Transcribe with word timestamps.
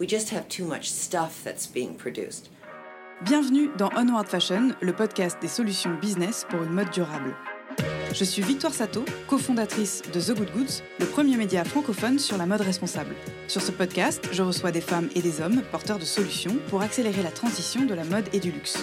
We 0.00 0.08
just 0.08 0.30
have 0.30 0.48
too 0.48 0.64
much 0.64 0.84
stuff 0.84 1.42
that's 1.44 1.66
being 1.66 1.94
produced. 1.94 2.48
Bienvenue 3.22 3.68
dans 3.76 3.90
Onward 3.94 4.26
Fashion, 4.28 4.70
le 4.80 4.94
podcast 4.94 5.36
des 5.42 5.46
solutions 5.46 5.90
business 6.00 6.46
pour 6.48 6.62
une 6.62 6.72
mode 6.72 6.90
durable. 6.90 7.36
Je 8.14 8.24
suis 8.24 8.40
Victoire 8.40 8.72
Sato, 8.72 9.04
cofondatrice 9.28 10.00
de 10.10 10.18
The 10.18 10.38
Good 10.38 10.52
Goods, 10.54 10.82
le 11.00 11.04
premier 11.04 11.36
média 11.36 11.64
francophone 11.64 12.18
sur 12.18 12.38
la 12.38 12.46
mode 12.46 12.62
responsable. 12.62 13.14
Sur 13.46 13.60
ce 13.60 13.72
podcast, 13.72 14.26
je 14.32 14.42
reçois 14.42 14.72
des 14.72 14.80
femmes 14.80 15.10
et 15.14 15.20
des 15.20 15.42
hommes 15.42 15.60
porteurs 15.70 15.98
de 15.98 16.06
solutions 16.06 16.56
pour 16.70 16.80
accélérer 16.80 17.22
la 17.22 17.30
transition 17.30 17.84
de 17.84 17.92
la 17.92 18.04
mode 18.04 18.24
et 18.32 18.40
du 18.40 18.50
luxe. 18.50 18.82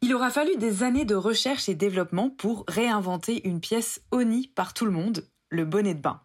Il 0.00 0.14
aura 0.14 0.30
fallu 0.30 0.56
des 0.56 0.84
années 0.84 1.04
de 1.04 1.16
recherche 1.16 1.68
et 1.68 1.74
développement 1.74 2.30
pour 2.30 2.64
réinventer 2.68 3.46
une 3.48 3.60
pièce 3.60 4.00
honnie 4.12 4.46
par 4.54 4.72
tout 4.72 4.84
le 4.84 4.92
monde, 4.92 5.28
le 5.48 5.64
bonnet 5.64 5.94
de 5.94 6.00
bain. 6.00 6.20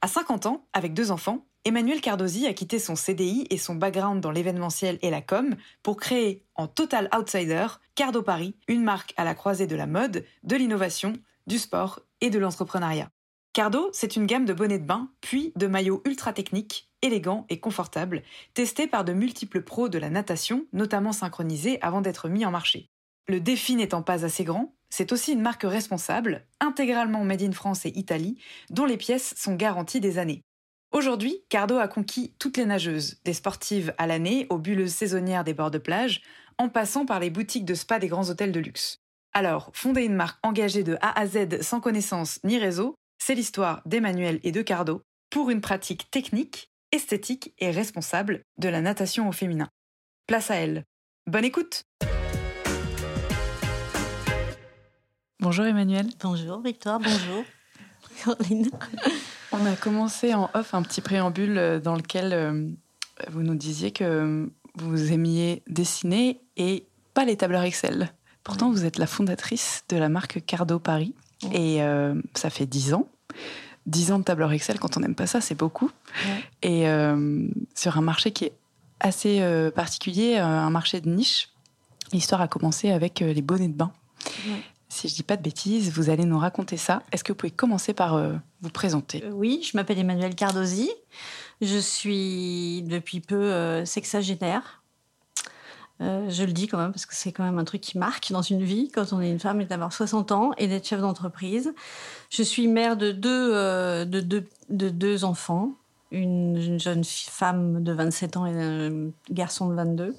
À 0.00 0.08
50 0.08 0.46
ans, 0.46 0.66
avec 0.72 0.94
deux 0.94 1.10
enfants, 1.10 1.46
Emmanuel 1.66 2.00
Cardosi 2.00 2.46
a 2.46 2.54
quitté 2.54 2.78
son 2.78 2.96
CDI 2.96 3.46
et 3.50 3.58
son 3.58 3.74
background 3.74 4.22
dans 4.22 4.30
l'événementiel 4.30 4.98
et 5.02 5.10
la 5.10 5.20
com 5.20 5.56
pour 5.82 5.98
créer 5.98 6.42
en 6.54 6.68
total 6.68 7.10
outsider 7.14 7.66
Cardo 7.94 8.22
Paris, 8.22 8.56
une 8.66 8.82
marque 8.82 9.12
à 9.18 9.24
la 9.24 9.34
croisée 9.34 9.66
de 9.66 9.76
la 9.76 9.86
mode, 9.86 10.24
de 10.42 10.56
l'innovation, 10.56 11.12
du 11.46 11.58
sport 11.58 12.00
et 12.22 12.30
de 12.30 12.38
l'entrepreneuriat. 12.38 13.10
Cardo, 13.52 13.90
c'est 13.92 14.16
une 14.16 14.26
gamme 14.26 14.46
de 14.46 14.54
bonnets 14.54 14.78
de 14.78 14.86
bain, 14.86 15.10
puis 15.20 15.52
de 15.54 15.66
maillots 15.66 16.00
ultra 16.06 16.32
techniques, 16.32 16.88
élégants 17.02 17.44
et 17.50 17.60
confortables, 17.60 18.22
testés 18.54 18.86
par 18.86 19.04
de 19.04 19.12
multiples 19.12 19.62
pros 19.62 19.90
de 19.90 19.98
la 19.98 20.08
natation, 20.08 20.64
notamment 20.72 21.12
synchronisés 21.12 21.78
avant 21.82 22.00
d'être 22.00 22.30
mis 22.30 22.46
en 22.46 22.50
marché. 22.50 22.88
Le 23.28 23.40
défi 23.40 23.76
n'étant 23.76 24.02
pas 24.02 24.24
assez 24.24 24.42
grand, 24.42 24.74
c'est 24.88 25.12
aussi 25.12 25.32
une 25.32 25.42
marque 25.42 25.64
responsable, 25.64 26.46
intégralement 26.60 27.24
made 27.24 27.42
in 27.42 27.52
France 27.52 27.84
et 27.84 27.92
Italie, 27.94 28.38
dont 28.70 28.86
les 28.86 28.96
pièces 28.96 29.34
sont 29.36 29.54
garanties 29.54 30.00
des 30.00 30.16
années. 30.16 30.40
Aujourd'hui, 30.92 31.44
Cardo 31.50 31.76
a 31.76 31.88
conquis 31.88 32.34
toutes 32.38 32.56
les 32.56 32.64
nageuses, 32.64 33.20
des 33.26 33.34
sportives 33.34 33.94
à 33.98 34.06
l'année 34.06 34.46
aux 34.48 34.56
bulleuses 34.56 34.94
saisonnières 34.94 35.44
des 35.44 35.52
bords 35.52 35.70
de 35.70 35.76
plage, 35.76 36.22
en 36.56 36.70
passant 36.70 37.04
par 37.04 37.20
les 37.20 37.28
boutiques 37.28 37.66
de 37.66 37.74
spa 37.74 37.98
des 37.98 38.08
grands 38.08 38.30
hôtels 38.30 38.52
de 38.52 38.60
luxe. 38.60 38.96
Alors, 39.34 39.70
fonder 39.74 40.04
une 40.04 40.14
marque 40.14 40.38
engagée 40.42 40.82
de 40.82 40.96
A 41.02 41.20
à 41.20 41.26
Z 41.26 41.60
sans 41.60 41.80
connaissance 41.80 42.40
ni 42.44 42.58
réseau, 42.58 42.94
c'est 43.18 43.34
l'histoire 43.34 43.82
d'Emmanuel 43.84 44.40
et 44.42 44.52
de 44.52 44.62
Cardo 44.62 45.02
pour 45.28 45.50
une 45.50 45.60
pratique 45.60 46.10
technique, 46.10 46.70
esthétique 46.92 47.52
et 47.58 47.70
responsable 47.70 48.40
de 48.56 48.70
la 48.70 48.80
natation 48.80 49.28
au 49.28 49.32
féminin. 49.32 49.68
Place 50.26 50.50
à 50.50 50.54
elle. 50.54 50.84
Bonne 51.26 51.44
écoute 51.44 51.82
Bonjour 55.40 55.66
Emmanuel. 55.66 56.08
Bonjour 56.20 56.60
Victoire, 56.60 56.98
bonjour 56.98 57.44
Caroline. 58.24 58.68
On 59.52 59.64
a 59.66 59.76
commencé 59.76 60.34
en 60.34 60.50
off 60.52 60.74
un 60.74 60.82
petit 60.82 61.00
préambule 61.00 61.56
euh, 61.56 61.78
dans 61.78 61.94
lequel 61.94 62.32
euh, 62.32 62.68
vous 63.30 63.42
nous 63.42 63.54
disiez 63.54 63.92
que 63.92 64.50
vous 64.74 65.12
aimiez 65.12 65.62
dessiner 65.68 66.40
et 66.56 66.86
pas 67.14 67.24
les 67.24 67.36
tableurs 67.36 67.62
Excel. 67.62 68.12
Pourtant, 68.42 68.72
vous 68.72 68.84
êtes 68.84 68.98
la 68.98 69.06
fondatrice 69.06 69.84
de 69.88 69.96
la 69.96 70.08
marque 70.08 70.44
Cardo 70.44 70.80
Paris 70.80 71.14
et 71.52 71.84
euh, 71.84 72.20
ça 72.34 72.50
fait 72.50 72.66
dix 72.66 72.92
ans. 72.92 73.06
Dix 73.86 74.10
ans 74.10 74.18
de 74.18 74.24
tableur 74.24 74.50
Excel, 74.50 74.80
quand 74.80 74.96
on 74.96 75.00
n'aime 75.00 75.14
pas 75.14 75.28
ça, 75.28 75.40
c'est 75.40 75.54
beaucoup. 75.54 75.92
Et 76.62 76.84
sur 77.74 77.96
un 77.96 78.02
marché 78.02 78.32
qui 78.32 78.46
est 78.46 78.52
assez 79.00 79.40
particulier, 79.74 80.36
un 80.36 80.68
marché 80.68 81.00
de 81.00 81.08
niche, 81.08 81.48
l'histoire 82.12 82.42
a 82.42 82.48
commencé 82.48 82.90
avec 82.90 83.20
les 83.20 83.40
bonnets 83.40 83.68
de 83.68 83.74
bain. 83.74 83.92
Si 84.88 85.08
je 85.08 85.14
dis 85.14 85.22
pas 85.22 85.36
de 85.36 85.42
bêtises, 85.42 85.90
vous 85.90 86.08
allez 86.08 86.24
nous 86.24 86.38
raconter 86.38 86.78
ça. 86.78 87.02
Est-ce 87.12 87.22
que 87.22 87.32
vous 87.32 87.36
pouvez 87.36 87.50
commencer 87.50 87.92
par 87.92 88.14
euh, 88.14 88.34
vous 88.62 88.70
présenter? 88.70 89.22
Euh, 89.24 89.30
Oui, 89.30 89.60
je 89.62 89.76
m'appelle 89.76 89.98
Emmanuel 89.98 90.34
Cardosi. 90.34 90.90
Je 91.60 91.76
suis 91.76 92.82
depuis 92.82 93.20
peu 93.20 93.34
euh, 93.36 93.84
sexagénaire. 93.84 94.82
je 96.00 96.42
le 96.42 96.52
dis 96.52 96.68
quand 96.68 96.78
même 96.78 96.92
parce 96.92 97.04
que 97.04 97.14
c'est 97.14 97.32
quand 97.32 97.44
même 97.44 97.58
un 97.58 97.64
truc 97.64 97.82
qui 97.82 97.98
marque 97.98 98.32
dans 98.32 98.40
une 98.40 98.62
vie 98.62 98.90
quand 98.90 99.12
on 99.12 99.20
est 99.20 99.30
une 99.30 99.40
femme 99.40 99.60
et 99.60 99.66
d'avoir 99.66 99.92
60 99.92 100.32
ans 100.32 100.52
et 100.56 100.68
d'être 100.68 100.86
chef 100.86 101.00
d'entreprise. 101.00 101.74
Je 102.30 102.42
suis 102.42 102.66
mère 102.66 102.96
de 102.96 103.12
deux, 103.12 103.52
de, 104.06 104.20
deux, 104.20 104.48
de 104.70 104.88
deux 104.88 105.24
enfants, 105.24 105.72
une, 106.12 106.78
jeune 106.78 107.04
femme 107.04 107.82
de 107.82 107.92
27 107.92 108.36
ans 108.38 108.46
et 108.46 108.58
un 108.58 109.10
garçon 109.30 109.68
de 109.68 109.74
22. 109.74 110.14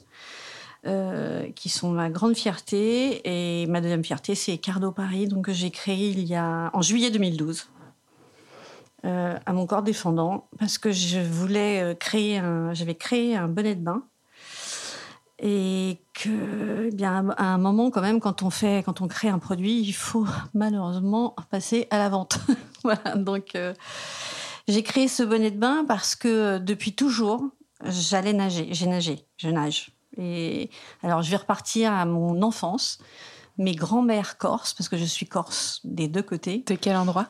Euh, 0.86 1.52
qui 1.56 1.68
sont 1.68 1.92
ma 1.92 2.10
grande 2.10 2.38
fierté. 2.38 3.22
Et 3.26 3.68
ma 3.68 3.82
deuxième 3.82 4.04
fierté, 4.04 4.34
c'est 4.34 4.58
Cardo 4.58 4.94
Paris, 4.94 5.28
donc 5.28 5.46
que 5.46 5.52
j'ai 5.52 5.72
créé 5.72 6.10
il 6.10 6.24
y 6.24 6.36
a 6.36 6.70
en 6.72 6.82
juillet 6.82 7.12
2012. 7.12 7.68
Euh, 9.04 9.38
à 9.46 9.54
mon 9.54 9.66
corps 9.66 9.84
défendant 9.84 10.48
parce 10.58 10.78
que 10.78 10.92
je 10.92 11.20
voulais 11.20 11.82
euh, 11.82 11.96
créer 11.96 12.38
un 12.38 12.74
j'avais 12.74 12.96
créé 12.96 13.34
un 13.34 13.48
bonnet 13.48 13.76
de 13.76 13.82
bain 13.82 14.04
et 15.42 16.02
que 16.14 16.88
eh 16.88 16.94
bien 16.94 17.30
à 17.38 17.46
un 17.46 17.58
moment 17.58 17.92
quand 17.92 18.02
même 18.02 18.20
quand 18.20 18.44
on 18.44 18.50
fait 18.50 18.84
quand 18.84 19.00
on 19.00 19.08
crée 19.08 19.30
un 19.30 19.40
produit 19.40 19.80
il 19.80 19.94
faut 19.94 20.28
malheureusement 20.54 21.34
passer 21.50 21.88
à 21.92 21.98
la 21.98 22.10
vente 22.10 22.40
voilà 22.84 23.16
donc 23.16 23.58
j'ai 24.68 24.84
créé 24.84 25.08
ce 25.08 25.24
bonnet 25.24 25.52
de 25.52 25.60
bain 25.60 25.86
parce 25.88 26.18
que 26.18 26.58
depuis 26.58 26.94
toujours 26.94 27.42
j'allais 27.86 28.34
nager 28.34 28.68
j'ai 28.72 28.88
nagé 28.88 29.26
je 29.38 29.48
nage 29.48 29.94
et 30.18 30.70
alors, 31.04 31.22
je 31.22 31.32
vais 31.32 31.38
repartir 31.38 31.92
à 31.92 32.06
mon 32.06 32.42
enfance. 32.42 33.00
Mes 33.58 33.76
grands-mères 33.76 34.38
corses, 34.38 34.74
parce 34.74 34.88
que 34.88 34.98
je 34.98 35.04
suis 35.04 35.28
corse 35.28 35.82
des 35.84 36.08
deux 36.08 36.22
côtés. 36.22 36.64
De 36.66 36.76
quel 36.76 36.96
endroit? 36.96 37.28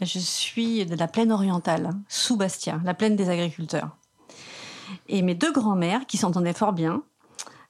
Je 0.00 0.18
suis 0.18 0.86
de 0.86 0.94
la 0.94 1.08
plaine 1.08 1.32
orientale, 1.32 1.90
sous 2.08 2.36
Bastia, 2.36 2.80
la 2.84 2.94
plaine 2.94 3.16
des 3.16 3.28
agriculteurs. 3.28 3.96
Et 5.08 5.22
mes 5.22 5.34
deux 5.34 5.52
grands-mères, 5.52 6.06
qui 6.06 6.16
s'entendaient 6.16 6.52
fort 6.52 6.72
bien, 6.72 7.02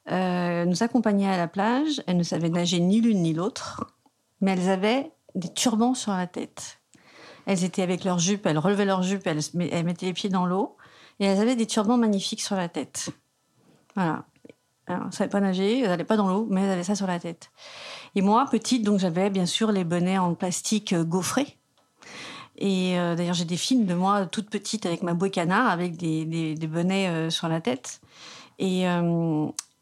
euh, 0.09 0.65
nous 0.65 0.83
accompagnaient 0.83 1.29
à 1.29 1.37
la 1.37 1.47
plage. 1.47 2.01
Elles 2.07 2.17
ne 2.17 2.23
savaient 2.23 2.49
nager 2.49 2.79
ni 2.79 3.01
l'une 3.01 3.21
ni 3.21 3.33
l'autre, 3.33 3.85
mais 4.39 4.51
elles 4.51 4.69
avaient 4.69 5.11
des 5.35 5.53
turbans 5.53 5.93
sur 5.93 6.13
la 6.13 6.27
tête. 6.27 6.79
Elles 7.45 7.63
étaient 7.63 7.81
avec 7.81 8.03
leurs 8.03 8.19
jupes, 8.19 8.45
elles 8.45 8.57
relevaient 8.57 8.85
leurs 8.85 9.03
jupes, 9.03 9.25
elles, 9.25 9.41
elles 9.71 9.85
mettaient 9.85 10.05
les 10.05 10.13
pieds 10.13 10.29
dans 10.29 10.45
l'eau, 10.45 10.77
et 11.19 11.25
elles 11.25 11.39
avaient 11.39 11.55
des 11.55 11.67
turbans 11.67 11.97
magnifiques 11.97 12.41
sur 12.41 12.55
la 12.55 12.69
tête. 12.69 13.09
Voilà. 13.95 14.25
Alors, 14.91 15.07
ne 15.07 15.11
savait 15.11 15.29
pas 15.29 15.39
nager, 15.39 15.79
elle 15.79 15.87
n'allait 15.87 16.03
pas 16.03 16.17
dans 16.17 16.27
l'eau, 16.27 16.47
mais 16.49 16.63
elle 16.63 16.71
avait 16.71 16.83
ça 16.83 16.95
sur 16.95 17.07
la 17.07 17.19
tête. 17.19 17.49
Et 18.15 18.21
moi, 18.21 18.45
petite, 18.51 18.83
donc 18.83 18.99
j'avais 18.99 19.29
bien 19.29 19.45
sûr 19.45 19.71
les 19.71 19.85
bonnets 19.85 20.17
en 20.17 20.33
plastique 20.33 20.91
euh, 20.91 21.05
gaufrés. 21.05 21.57
Et 22.57 22.99
euh, 22.99 23.15
d'ailleurs, 23.15 23.33
j'ai 23.33 23.45
des 23.45 23.57
films 23.57 23.85
de 23.85 23.93
moi 23.93 24.25
toute 24.25 24.49
petite 24.49 24.85
avec 24.85 25.01
ma 25.01 25.13
bouée 25.13 25.31
canard, 25.31 25.69
avec 25.69 25.95
des, 25.95 26.25
des, 26.25 26.67
bonnets 26.67 27.07
euh, 27.07 27.29
sur 27.29 27.47
la 27.47 27.61
tête. 27.61 28.01
Et, 28.59 28.83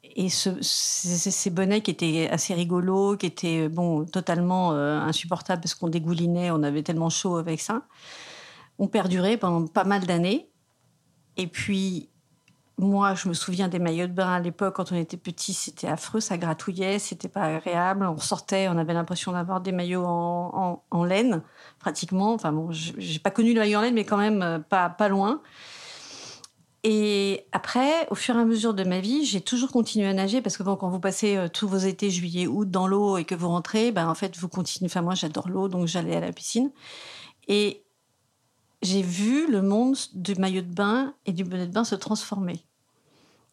et 0.03 0.29
ce, 0.29 0.49
ces, 0.61 1.49
bonnets 1.49 1.81
qui 1.81 1.91
étaient 1.91 2.29
assez 2.31 2.53
rigolos, 2.53 3.17
qui 3.17 3.25
étaient 3.25 3.67
bon 3.67 4.05
totalement 4.05 4.71
insupportables 4.71 5.61
parce 5.61 5.75
qu'on 5.75 5.89
dégoulinait, 5.89 6.51
on 6.51 6.63
avait 6.63 6.81
tellement 6.81 7.09
chaud 7.09 7.35
avec 7.35 7.59
ça, 7.59 7.81
ont 8.77 8.87
perduré 8.87 9.35
pendant 9.35 9.67
pas 9.67 9.83
mal 9.83 10.05
d'années. 10.05 10.49
Et 11.35 11.47
puis, 11.47 12.07
moi, 12.79 13.13
je 13.13 13.27
me 13.27 13.33
souviens 13.33 13.67
des 13.67 13.77
maillots 13.77 14.07
de 14.07 14.13
bain 14.13 14.31
à 14.31 14.39
l'époque, 14.39 14.75
quand 14.77 14.93
on 14.93 14.95
était 14.95 15.17
petit, 15.17 15.51
c'était 15.51 15.87
affreux, 15.87 16.21
ça 16.21 16.37
gratouillait, 16.37 16.97
c'était 16.97 17.27
pas 17.27 17.57
agréable. 17.57 18.05
On 18.05 18.17
sortait, 18.17 18.69
on 18.69 18.77
avait 18.77 18.93
l'impression 18.93 19.33
d'avoir 19.33 19.59
des 19.59 19.73
maillots 19.73 20.05
en, 20.05 21.03
laine, 21.03 21.43
pratiquement. 21.79 22.33
Enfin 22.33 22.53
bon, 22.53 22.71
j'ai 22.71 23.19
pas 23.19 23.31
connu 23.31 23.53
le 23.53 23.59
maillot 23.59 23.79
en 23.79 23.81
laine, 23.81 23.95
mais 23.95 24.05
quand 24.05 24.17
même 24.17 24.41
euh, 24.41 24.59
pas, 24.59 25.09
loin. 25.09 25.41
Et 26.85 27.45
après, 27.51 28.07
au 28.11 28.15
fur 28.15 28.37
et 28.37 28.39
à 28.39 28.45
mesure 28.45 28.73
de 28.73 28.85
ma 28.85 29.01
vie, 29.01 29.25
j'ai 29.25 29.41
toujours 29.41 29.73
continué 29.73 30.07
à 30.07 30.13
nager 30.13 30.41
parce 30.41 30.55
que 30.55 30.63
bon, 30.63 30.77
quand 30.77 30.89
vous 30.89 31.01
passez 31.01 31.35
euh, 31.35 31.49
tous 31.49 31.67
vos 31.67 31.79
étés, 31.79 32.09
juillet, 32.09 32.47
août 32.47 32.71
dans 32.71 32.87
l'eau 32.87 33.17
et 33.17 33.25
que 33.25 33.35
vous 33.35 33.49
rentrez, 33.49 33.91
ben, 33.91 34.07
en 34.07 34.15
fait, 34.15 34.37
vous 34.37 34.47
continuez. 34.47 34.89
Enfin, 34.89 35.01
moi, 35.01 35.15
j'adore 35.15 35.49
l'eau, 35.49 35.67
donc 35.67 35.87
j'allais 35.87 36.15
à 36.15 36.21
la 36.21 36.31
piscine. 36.31 36.71
Et 37.49 37.83
j'ai 38.81 39.01
vu 39.01 39.51
le 39.51 39.61
monde 39.61 39.97
du 40.13 40.35
maillot 40.35 40.61
de 40.61 40.73
bain 40.73 41.13
et 41.25 41.33
du 41.33 41.43
bonnet 41.43 41.67
de 41.67 41.73
bain 41.73 41.83
se 41.83 41.95
transformer. 41.95 42.63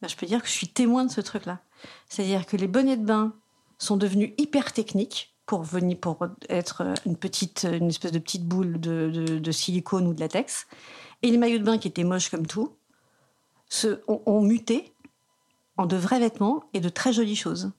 Ben, 0.02 0.08
je 0.08 0.16
peux 0.16 0.26
dire 0.26 0.42
que 0.42 0.48
je 0.48 0.52
suis 0.52 0.68
témoin 0.68 1.04
de 1.04 1.10
ce 1.10 1.20
truc-là. 1.20 1.60
C'est-à-dire 2.08 2.46
que 2.46 2.56
les 2.56 2.68
bonnets 2.68 2.96
de 2.96 3.04
bain 3.04 3.34
sont 3.78 3.96
devenus 3.96 4.32
hyper 4.38 4.72
techniques 4.72 5.34
pour 5.46 5.62
venir 5.62 5.98
pour 5.98 6.18
être 6.48 6.82
une 7.06 7.16
petite 7.16 7.66
une 7.70 7.88
espèce 7.88 8.12
de 8.12 8.18
petite 8.18 8.44
boule 8.44 8.80
de, 8.80 9.52
silicone 9.52 10.06
ou 10.06 10.12
de 10.14 10.20
latex 10.20 10.66
et 11.22 11.30
les 11.30 11.38
maillots 11.38 11.58
de 11.58 11.64
bain 11.64 11.78
qui 11.78 11.88
étaient 11.88 12.04
moches 12.04 12.30
comme 12.30 12.46
tout 12.46 12.72
se, 13.68 14.00
ont, 14.08 14.40
muté 14.42 14.92
en 15.76 15.86
de 15.86 15.96
vrais 15.96 16.18
vêtements 16.18 16.64
et 16.72 16.80
de 16.80 16.88
très 16.88 17.12
jolies 17.12 17.36
choses. 17.36 17.72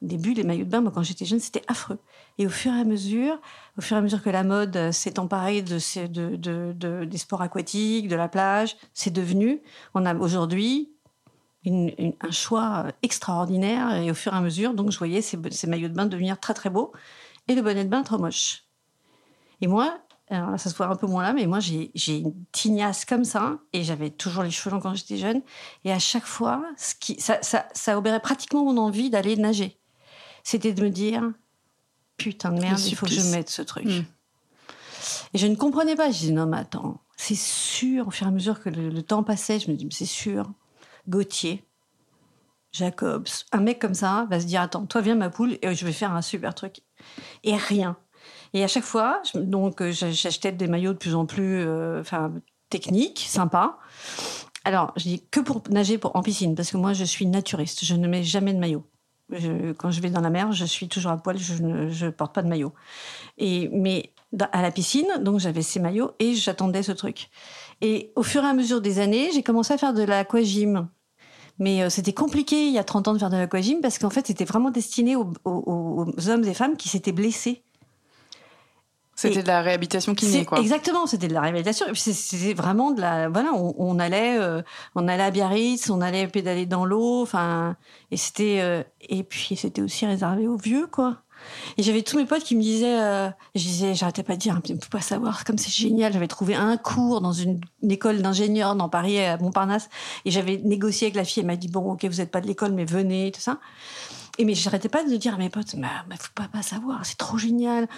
Au 0.00 0.06
début, 0.06 0.32
les 0.32 0.44
maillots 0.44 0.64
de 0.64 0.70
bain, 0.70 0.80
moi, 0.80 0.92
quand 0.94 1.02
j'étais 1.02 1.24
jeune, 1.24 1.40
c'était 1.40 1.62
affreux. 1.66 1.98
Et 2.38 2.46
au 2.46 2.50
fur 2.50 2.72
et 2.72 2.80
à 2.80 2.84
mesure, 2.84 3.40
au 3.76 3.80
fur 3.80 3.96
et 3.96 3.98
à 3.98 4.02
mesure 4.02 4.22
que 4.22 4.30
la 4.30 4.44
mode 4.44 4.76
euh, 4.76 4.92
s'est 4.92 5.18
emparée 5.18 5.60
de, 5.62 5.80
ces- 5.80 6.06
de- 6.08 6.36
de- 6.36 7.04
des 7.04 7.18
sports 7.18 7.42
aquatiques, 7.42 8.06
de 8.06 8.14
la 8.14 8.28
plage, 8.28 8.76
c'est 8.94 9.10
devenu, 9.10 9.60
on 9.94 10.06
a 10.06 10.14
aujourd'hui 10.14 10.92
une- 11.64 11.92
une- 11.98 12.14
un 12.20 12.30
choix 12.30 12.86
extraordinaire. 13.02 13.96
Et 13.96 14.10
au 14.10 14.14
fur 14.14 14.32
et 14.32 14.36
à 14.36 14.40
mesure, 14.40 14.74
donc, 14.74 14.90
je 14.90 14.98
voyais 14.98 15.22
ces, 15.22 15.38
ces 15.50 15.66
maillots 15.66 15.88
de 15.88 15.94
bain 15.94 16.06
devenir 16.06 16.38
très, 16.38 16.54
très 16.54 16.70
beaux 16.70 16.92
et 17.48 17.54
le 17.54 17.62
bonnet 17.62 17.84
de 17.84 17.90
bain 17.90 18.02
trop 18.02 18.18
moche. 18.18 18.64
Et 19.60 19.66
moi, 19.66 19.98
alors 20.30 20.50
là, 20.50 20.58
ça 20.58 20.68
se 20.70 20.76
voit 20.76 20.86
un 20.88 20.96
peu 20.96 21.06
moins 21.06 21.22
là, 21.22 21.32
mais 21.32 21.46
moi, 21.46 21.58
j'ai 21.60 21.90
une 22.06 22.34
tignasse 22.52 23.04
comme 23.04 23.24
ça, 23.24 23.58
et 23.72 23.82
j'avais 23.82 24.10
toujours 24.10 24.42
les 24.42 24.50
cheveux 24.50 24.74
longs 24.74 24.80
quand 24.80 24.94
j'étais 24.94 25.16
jeune. 25.16 25.40
Et 25.84 25.92
à 25.92 25.98
chaque 25.98 26.26
fois, 26.26 26.62
ce 26.76 26.94
qui, 26.94 27.18
ça, 27.18 27.38
ça, 27.42 27.66
ça 27.72 27.96
obérait 27.96 28.20
pratiquement 28.20 28.64
mon 28.64 28.76
envie 28.76 29.08
d'aller 29.10 29.36
nager. 29.36 29.78
C'était 30.44 30.72
de 30.72 30.82
me 30.82 30.90
dire, 30.90 31.32
putain 32.18 32.52
de 32.52 32.60
merde, 32.60 32.78
il 32.80 32.94
faut 32.94 33.06
que 33.06 33.12
je 33.12 33.22
mette 33.30 33.48
ce 33.48 33.62
truc. 33.62 33.86
Mm. 33.86 34.04
Et 35.34 35.38
je 35.38 35.46
ne 35.46 35.56
comprenais 35.56 35.96
pas. 35.96 36.10
Je 36.10 36.18
disais, 36.18 36.32
non, 36.32 36.46
mais 36.46 36.58
attends, 36.58 37.00
c'est 37.16 37.34
sûr, 37.34 38.08
au 38.08 38.10
fur 38.10 38.26
et 38.26 38.28
à 38.28 38.32
mesure 38.32 38.60
que 38.60 38.68
le, 38.68 38.90
le 38.90 39.02
temps 39.02 39.22
passait, 39.22 39.58
je 39.58 39.70
me 39.70 39.76
dis, 39.76 39.86
mais 39.86 39.94
c'est 39.94 40.04
sûr, 40.04 40.50
Gauthier, 41.08 41.64
Jacobs, 42.72 43.28
un 43.52 43.60
mec 43.60 43.78
comme 43.78 43.94
ça 43.94 44.26
va 44.30 44.40
se 44.40 44.46
dire, 44.46 44.60
attends, 44.60 44.86
toi 44.86 45.00
viens 45.00 45.14
ma 45.14 45.30
poule, 45.30 45.58
et 45.62 45.74
je 45.74 45.84
vais 45.86 45.92
faire 45.92 46.12
un 46.12 46.22
super 46.22 46.54
truc. 46.54 46.82
Et 47.44 47.56
rien. 47.56 47.96
Et 48.52 48.62
à 48.64 48.68
chaque 48.68 48.84
fois, 48.84 49.22
donc 49.34 49.80
euh, 49.80 49.90
j'a- 49.92 50.10
j'achetais 50.10 50.52
des 50.52 50.66
maillots 50.68 50.92
de 50.92 50.98
plus 50.98 51.14
en 51.14 51.26
plus 51.26 51.62
euh, 51.66 52.02
techniques, 52.70 53.24
sympas. 53.28 53.78
Alors, 54.64 54.92
je 54.96 55.04
dis 55.04 55.24
que 55.30 55.40
pour 55.40 55.62
nager 55.70 55.98
pour, 55.98 56.14
en 56.16 56.22
piscine, 56.22 56.54
parce 56.54 56.70
que 56.70 56.76
moi, 56.76 56.92
je 56.92 57.04
suis 57.04 57.26
naturiste. 57.26 57.84
Je 57.84 57.94
ne 57.94 58.06
mets 58.08 58.22
jamais 58.22 58.52
de 58.52 58.58
maillot. 58.58 58.84
Quand 59.78 59.90
je 59.90 60.00
vais 60.00 60.10
dans 60.10 60.20
la 60.22 60.30
mer, 60.30 60.52
je 60.52 60.64
suis 60.64 60.88
toujours 60.88 61.12
à 61.12 61.18
poil, 61.18 61.38
je 61.38 61.62
ne 61.62 61.90
je 61.90 62.06
porte 62.06 62.34
pas 62.34 62.42
de 62.42 62.48
maillot. 62.48 62.72
Et, 63.38 63.68
mais 63.72 64.12
à 64.52 64.62
la 64.62 64.70
piscine, 64.70 65.08
donc 65.20 65.40
j'avais 65.40 65.62
ces 65.62 65.80
maillots 65.80 66.12
et 66.18 66.34
j'attendais 66.34 66.82
ce 66.82 66.92
truc. 66.92 67.30
Et 67.80 68.12
au 68.16 68.22
fur 68.22 68.42
et 68.44 68.46
à 68.46 68.54
mesure 68.54 68.80
des 68.80 68.98
années, 68.98 69.30
j'ai 69.32 69.42
commencé 69.42 69.72
à 69.74 69.78
faire 69.78 69.94
de 69.94 70.02
l'aquagym. 70.02 70.88
Mais 71.58 71.82
euh, 71.82 71.90
c'était 71.90 72.12
compliqué 72.12 72.66
il 72.68 72.72
y 72.72 72.78
a 72.78 72.84
30 72.84 73.08
ans 73.08 73.12
de 73.14 73.18
faire 73.18 73.30
de 73.30 73.36
l'aquagym 73.36 73.80
parce 73.80 73.98
qu'en 73.98 74.10
fait, 74.10 74.26
c'était 74.26 74.44
vraiment 74.44 74.70
destiné 74.70 75.16
aux, 75.16 75.32
aux- 75.44 76.06
aux 76.16 76.28
hommes 76.28 76.44
et 76.44 76.54
femmes 76.54 76.76
qui 76.76 76.88
s'étaient 76.88 77.12
blessés. 77.12 77.62
C'était 79.16 79.42
de 79.42 79.48
la 79.48 79.62
réhabilitation 79.62 80.14
kiné, 80.14 80.44
quoi. 80.44 80.60
Exactement, 80.60 81.06
c'était 81.08 81.26
de 81.26 81.34
la 81.34 81.40
réhabilitation. 81.40 81.86
Et 81.88 81.90
puis 81.92 82.00
C'était 82.00 82.54
vraiment 82.54 82.92
de 82.92 83.00
la. 83.00 83.28
Voilà, 83.28 83.50
on, 83.52 83.74
on 83.76 83.98
allait, 83.98 84.38
euh, 84.38 84.62
on 84.94 85.08
allait 85.08 85.24
à 85.24 85.32
Biarritz, 85.32 85.90
on 85.90 86.00
allait 86.00 86.28
pédaler 86.28 86.66
dans 86.66 86.84
l'eau. 86.84 87.22
Enfin, 87.22 87.74
et 88.12 88.16
c'était 88.16 88.58
euh, 88.60 88.84
et 89.00 89.24
puis 89.24 89.56
c'était 89.56 89.82
aussi 89.82 90.06
réservé 90.06 90.46
aux 90.46 90.56
vieux, 90.56 90.86
quoi. 90.86 91.16
Et 91.76 91.82
j'avais 91.82 92.02
tous 92.02 92.16
mes 92.16 92.26
potes 92.26 92.42
qui 92.42 92.56
me 92.56 92.62
disaient, 92.62 93.00
euh, 93.00 93.28
je 93.54 93.62
disais, 93.62 93.94
j'arrêtais 93.94 94.22
pas 94.22 94.34
de 94.34 94.40
dire, 94.40 94.60
il 94.66 94.76
ne 94.76 94.80
faut 94.80 94.90
pas 94.90 95.00
savoir, 95.00 95.44
comme 95.44 95.58
c'est 95.58 95.72
génial. 95.72 96.12
J'avais 96.12 96.28
trouvé 96.28 96.54
un 96.54 96.76
cours 96.76 97.20
dans 97.20 97.32
une, 97.32 97.60
école 97.88 98.22
d'ingénieurs 98.22 98.74
dans 98.74 98.88
Paris, 98.88 99.20
à 99.20 99.38
Montparnasse, 99.38 99.88
et 100.24 100.30
j'avais 100.30 100.58
négocié 100.58 101.06
avec 101.06 101.16
la 101.16 101.24
fille. 101.24 101.40
Elle 101.40 101.46
m'a 101.46 101.56
dit, 101.56 101.68
bon, 101.68 101.92
ok, 101.92 102.04
vous 102.04 102.18
n'êtes 102.18 102.30
pas 102.30 102.40
de 102.40 102.46
l'école, 102.46 102.72
mais 102.72 102.84
venez, 102.84 103.32
tout 103.32 103.40
ça. 103.40 103.58
Et 104.40 104.44
mais 104.44 104.54
j'arrêtais 104.54 104.88
pas 104.88 105.02
de 105.02 105.16
dire 105.16 105.34
à 105.34 105.36
mes 105.36 105.50
potes, 105.50 105.74
mais 105.74 105.88
mais 106.08 106.16
faut 106.16 106.28
pas, 106.32 106.46
pas 106.46 106.62
savoir, 106.62 107.04
c'est 107.04 107.18
trop 107.18 107.38
génial. 107.38 107.88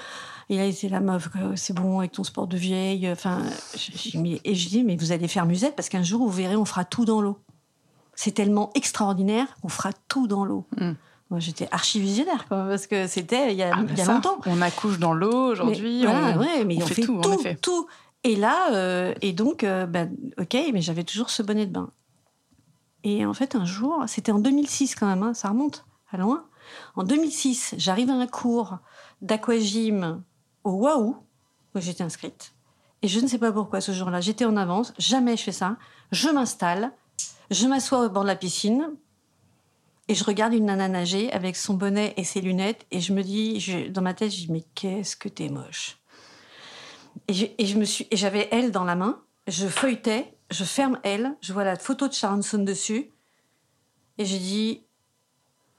Et 0.49 0.57
là, 0.57 0.73
c'est 0.73 0.89
la 0.89 1.01
meuf, 1.01 1.29
que 1.29 1.55
c'est 1.55 1.75
bon 1.75 2.01
avec 2.01 2.13
ton 2.13 2.25
sport 2.25 2.47
de 2.47 2.57
vieille. 2.57 3.11
Enfin, 3.11 3.43
et 3.75 4.55
je 4.55 4.69
dis, 4.69 4.83
mais 4.83 4.97
vous 4.97 5.13
allez 5.13 5.29
faire 5.29 5.47
musette 5.47 5.77
parce 5.77 5.89
qu'un 5.89 6.03
jour, 6.03 6.21
vous 6.23 6.31
verrez, 6.31 6.57
on 6.57 6.65
fera 6.65 6.85
tout 6.85 7.05
dans 7.05 7.21
l'eau. 7.21 7.39
C'est 8.17 8.33
tellement 8.33 8.71
extraordinaire 8.75 9.47
qu'on 9.63 9.69
fera 9.69 9.93
tout 10.09 10.27
dans 10.27 10.45
l'eau. 10.45 10.67
Mm. 10.77 10.93
Moi, 11.31 11.39
j'étais 11.39 11.69
archi 11.71 12.01
visionnaire, 12.01 12.47
quoi, 12.49 12.67
parce 12.69 12.89
que 12.89 13.07
c'était 13.07 13.53
il 13.53 13.57
y 13.59 13.63
a, 13.63 13.71
Ah, 13.73 13.83
bah 13.83 13.89
il 13.93 13.99
y 13.99 14.01
a 14.01 14.05
ça, 14.05 14.15
longtemps. 14.15 14.39
On 14.47 14.61
accouche 14.61 14.99
dans 14.99 15.13
l'eau 15.13 15.53
aujourd'hui. 15.53 16.03
Voilà, 16.03 16.37
on, 16.37 16.41
ouais, 16.41 16.65
mais 16.65 16.77
on 16.79 16.83
on, 16.83 16.87
fait, 16.87 16.95
fait, 16.95 17.03
tout, 17.03 17.21
tout, 17.21 17.29
en 17.29 17.33
effet. 17.35 17.55
tout. 17.57 17.87
Et 18.25 18.35
là, 18.37 18.73
euh, 18.75 19.15
et 19.23 19.33
donc, 19.33 19.63
euh, 19.63 19.87
ben, 19.87 20.11
ok, 20.39 20.57
mais 20.73 20.81
j'avais 20.81 21.05
toujours 21.05 21.31
ce 21.31 21.43
bonnet 21.43 21.67
de 21.67 21.73
bain. 21.73 21.91
Et 23.05 23.25
en 23.25 23.33
fait, 23.33 23.55
un 23.55 23.65
jour, 23.65 24.05
c'était 24.09 24.33
en 24.33 24.41
2006 24.41 24.95
quand 24.97 25.07
même, 25.07 25.23
hein, 25.23 25.33
ça 25.33 25.49
remonte 25.49 25.87
à 26.11 26.17
loin. 26.17 26.45
En 26.97 27.05
2006, 27.05 27.75
j'arrive 27.79 28.11
à 28.11 28.15
un 28.15 28.27
cours 28.27 28.79
d'aquagym 29.23 30.23
au 30.65 30.73
Waouh, 30.73 31.17
où 31.75 31.81
j'étais 31.81 32.03
inscrite. 32.03 32.53
Et 33.03 33.09
je 33.09 33.21
ne 33.21 33.27
sais 33.27 33.39
pas 33.39 33.53
pourquoi 33.53 33.81
ce 33.81 33.93
jour-là, 33.93 34.21
j'étais 34.21 34.45
en 34.45 34.57
avance, 34.57 34.93
jamais 34.99 35.37
je 35.37 35.45
fais 35.45 35.53
ça. 35.53 35.77
Je 36.13 36.29
m'installe, 36.29 36.93
je 37.51 37.67
m'assois 37.67 38.05
au 38.05 38.09
bord 38.11 38.25
de 38.25 38.29
la 38.29 38.37
piscine, 38.37 38.91
et 40.11 40.15
je 40.17 40.25
regarde 40.25 40.53
une 40.53 40.65
nana 40.65 40.89
nager 40.89 41.33
avec 41.33 41.55
son 41.55 41.75
bonnet 41.75 42.15
et 42.17 42.25
ses 42.25 42.41
lunettes, 42.41 42.85
et 42.91 42.99
je 42.99 43.13
me 43.13 43.23
dis, 43.23 43.89
dans 43.91 44.03
ma 44.03 44.13
tête, 44.13 44.33
je 44.33 44.39
dis, 44.39 44.51
mais 44.51 44.65
qu'est-ce 44.75 45.15
que 45.15 45.29
t'es 45.29 45.49
moche. 45.49 45.99
Et 47.29 47.65
je, 47.65 47.79
me 47.79 47.85
suis, 47.85 48.09
et 48.11 48.17
j'avais 48.17 48.49
elle 48.51 48.73
dans 48.73 48.83
la 48.83 48.97
main, 48.97 49.23
je 49.47 49.69
feuilletais, 49.69 50.37
je 50.51 50.65
ferme 50.65 50.99
elle, 51.05 51.37
je 51.41 51.53
vois 51.53 51.63
la 51.63 51.77
photo 51.77 52.09
de 52.09 52.13
Sharon 52.13 52.43
Stone 52.43 52.65
dessus, 52.65 53.13
et 54.19 54.25
je 54.25 54.37
dis, 54.37 54.83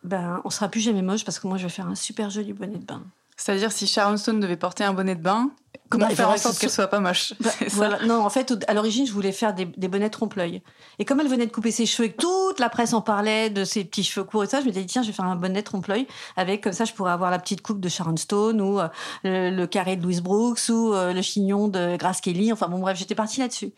ben, 0.05 0.41
on 0.45 0.49
sera 0.49 0.69
plus 0.69 0.79
jamais 0.79 1.01
moche 1.01 1.25
parce 1.25 1.37
que 1.37 1.47
moi, 1.47 1.57
je 1.57 1.63
vais 1.63 1.69
faire 1.69 1.87
un 1.87 1.95
super 1.95 2.29
joli 2.29 2.53
bonnet 2.53 2.77
de 2.77 2.85
bain. 2.85 3.03
C'est-à-dire, 3.43 3.71
si 3.71 3.87
Sharon 3.87 4.17
Stone 4.17 4.39
devait 4.39 4.55
porter 4.57 4.83
un 4.83 4.93
bonnet 4.93 5.15
de 5.15 5.21
bain, 5.21 5.49
comment 5.89 6.07
Bah, 6.07 6.13
faire 6.15 6.27
en 6.29 6.31
faudrait 6.33 6.35
que 6.37 6.41
sorte 6.43 6.59
qu'elle 6.59 6.69
soit- 6.69 6.83
soit 6.83 6.87
pas 6.89 6.99
moche 6.99 7.33
Bah, 7.39 7.49
ça. 7.69 8.05
Non, 8.05 8.23
en 8.23 8.29
fait, 8.29 8.53
à 8.67 8.73
l'origine, 8.75 9.07
je 9.07 9.11
voulais 9.11 9.31
faire 9.31 9.53
des, 9.55 9.65
des 9.65 9.87
bonnets 9.87 10.11
trompe-l'œil. 10.11 10.61
Et 10.99 11.05
comme 11.05 11.19
elle 11.19 11.27
venait 11.27 11.47
de 11.47 11.51
couper 11.51 11.71
ses 11.71 11.85
cheveux 11.87 12.07
et 12.09 12.11
que 12.11 12.17
toute 12.21 12.59
la 12.59 12.69
presse 12.69 12.93
en 12.93 13.01
parlait 13.01 13.49
de 13.49 13.65
ses 13.65 13.83
petits 13.83 14.03
cheveux 14.03 14.23
courts 14.25 14.43
et 14.43 14.47
ça, 14.47 14.61
je 14.61 14.67
me 14.67 14.71
suis 14.71 14.81
dit, 14.81 14.85
tiens, 14.87 15.01
je 15.01 15.07
vais 15.07 15.13
faire 15.13 15.25
un 15.25 15.35
bonnet 15.35 15.63
trompe-l'œil 15.63 16.05
avec, 16.37 16.61
comme 16.63 16.73
ça, 16.73 16.85
je 16.85 16.93
pourrais 16.93 17.11
avoir 17.13 17.31
la 17.31 17.39
petite 17.39 17.61
coupe 17.63 17.79
de 17.79 17.89
Sharon 17.89 18.15
Stone 18.17 18.61
ou 18.61 18.79
euh, 18.79 18.87
le, 19.23 19.49
le 19.49 19.65
carré 19.65 19.95
de 19.95 20.03
Louise 20.03 20.21
Brooks 20.21 20.69
ou 20.69 20.93
euh, 20.93 21.11
le 21.11 21.21
chignon 21.23 21.67
de 21.67 21.97
Grace 21.97 22.21
Kelly. 22.21 22.53
Enfin, 22.53 22.67
bon, 22.67 22.77
bref, 22.79 22.97
j'étais 22.97 23.15
partie 23.15 23.39
là-dessus. 23.39 23.73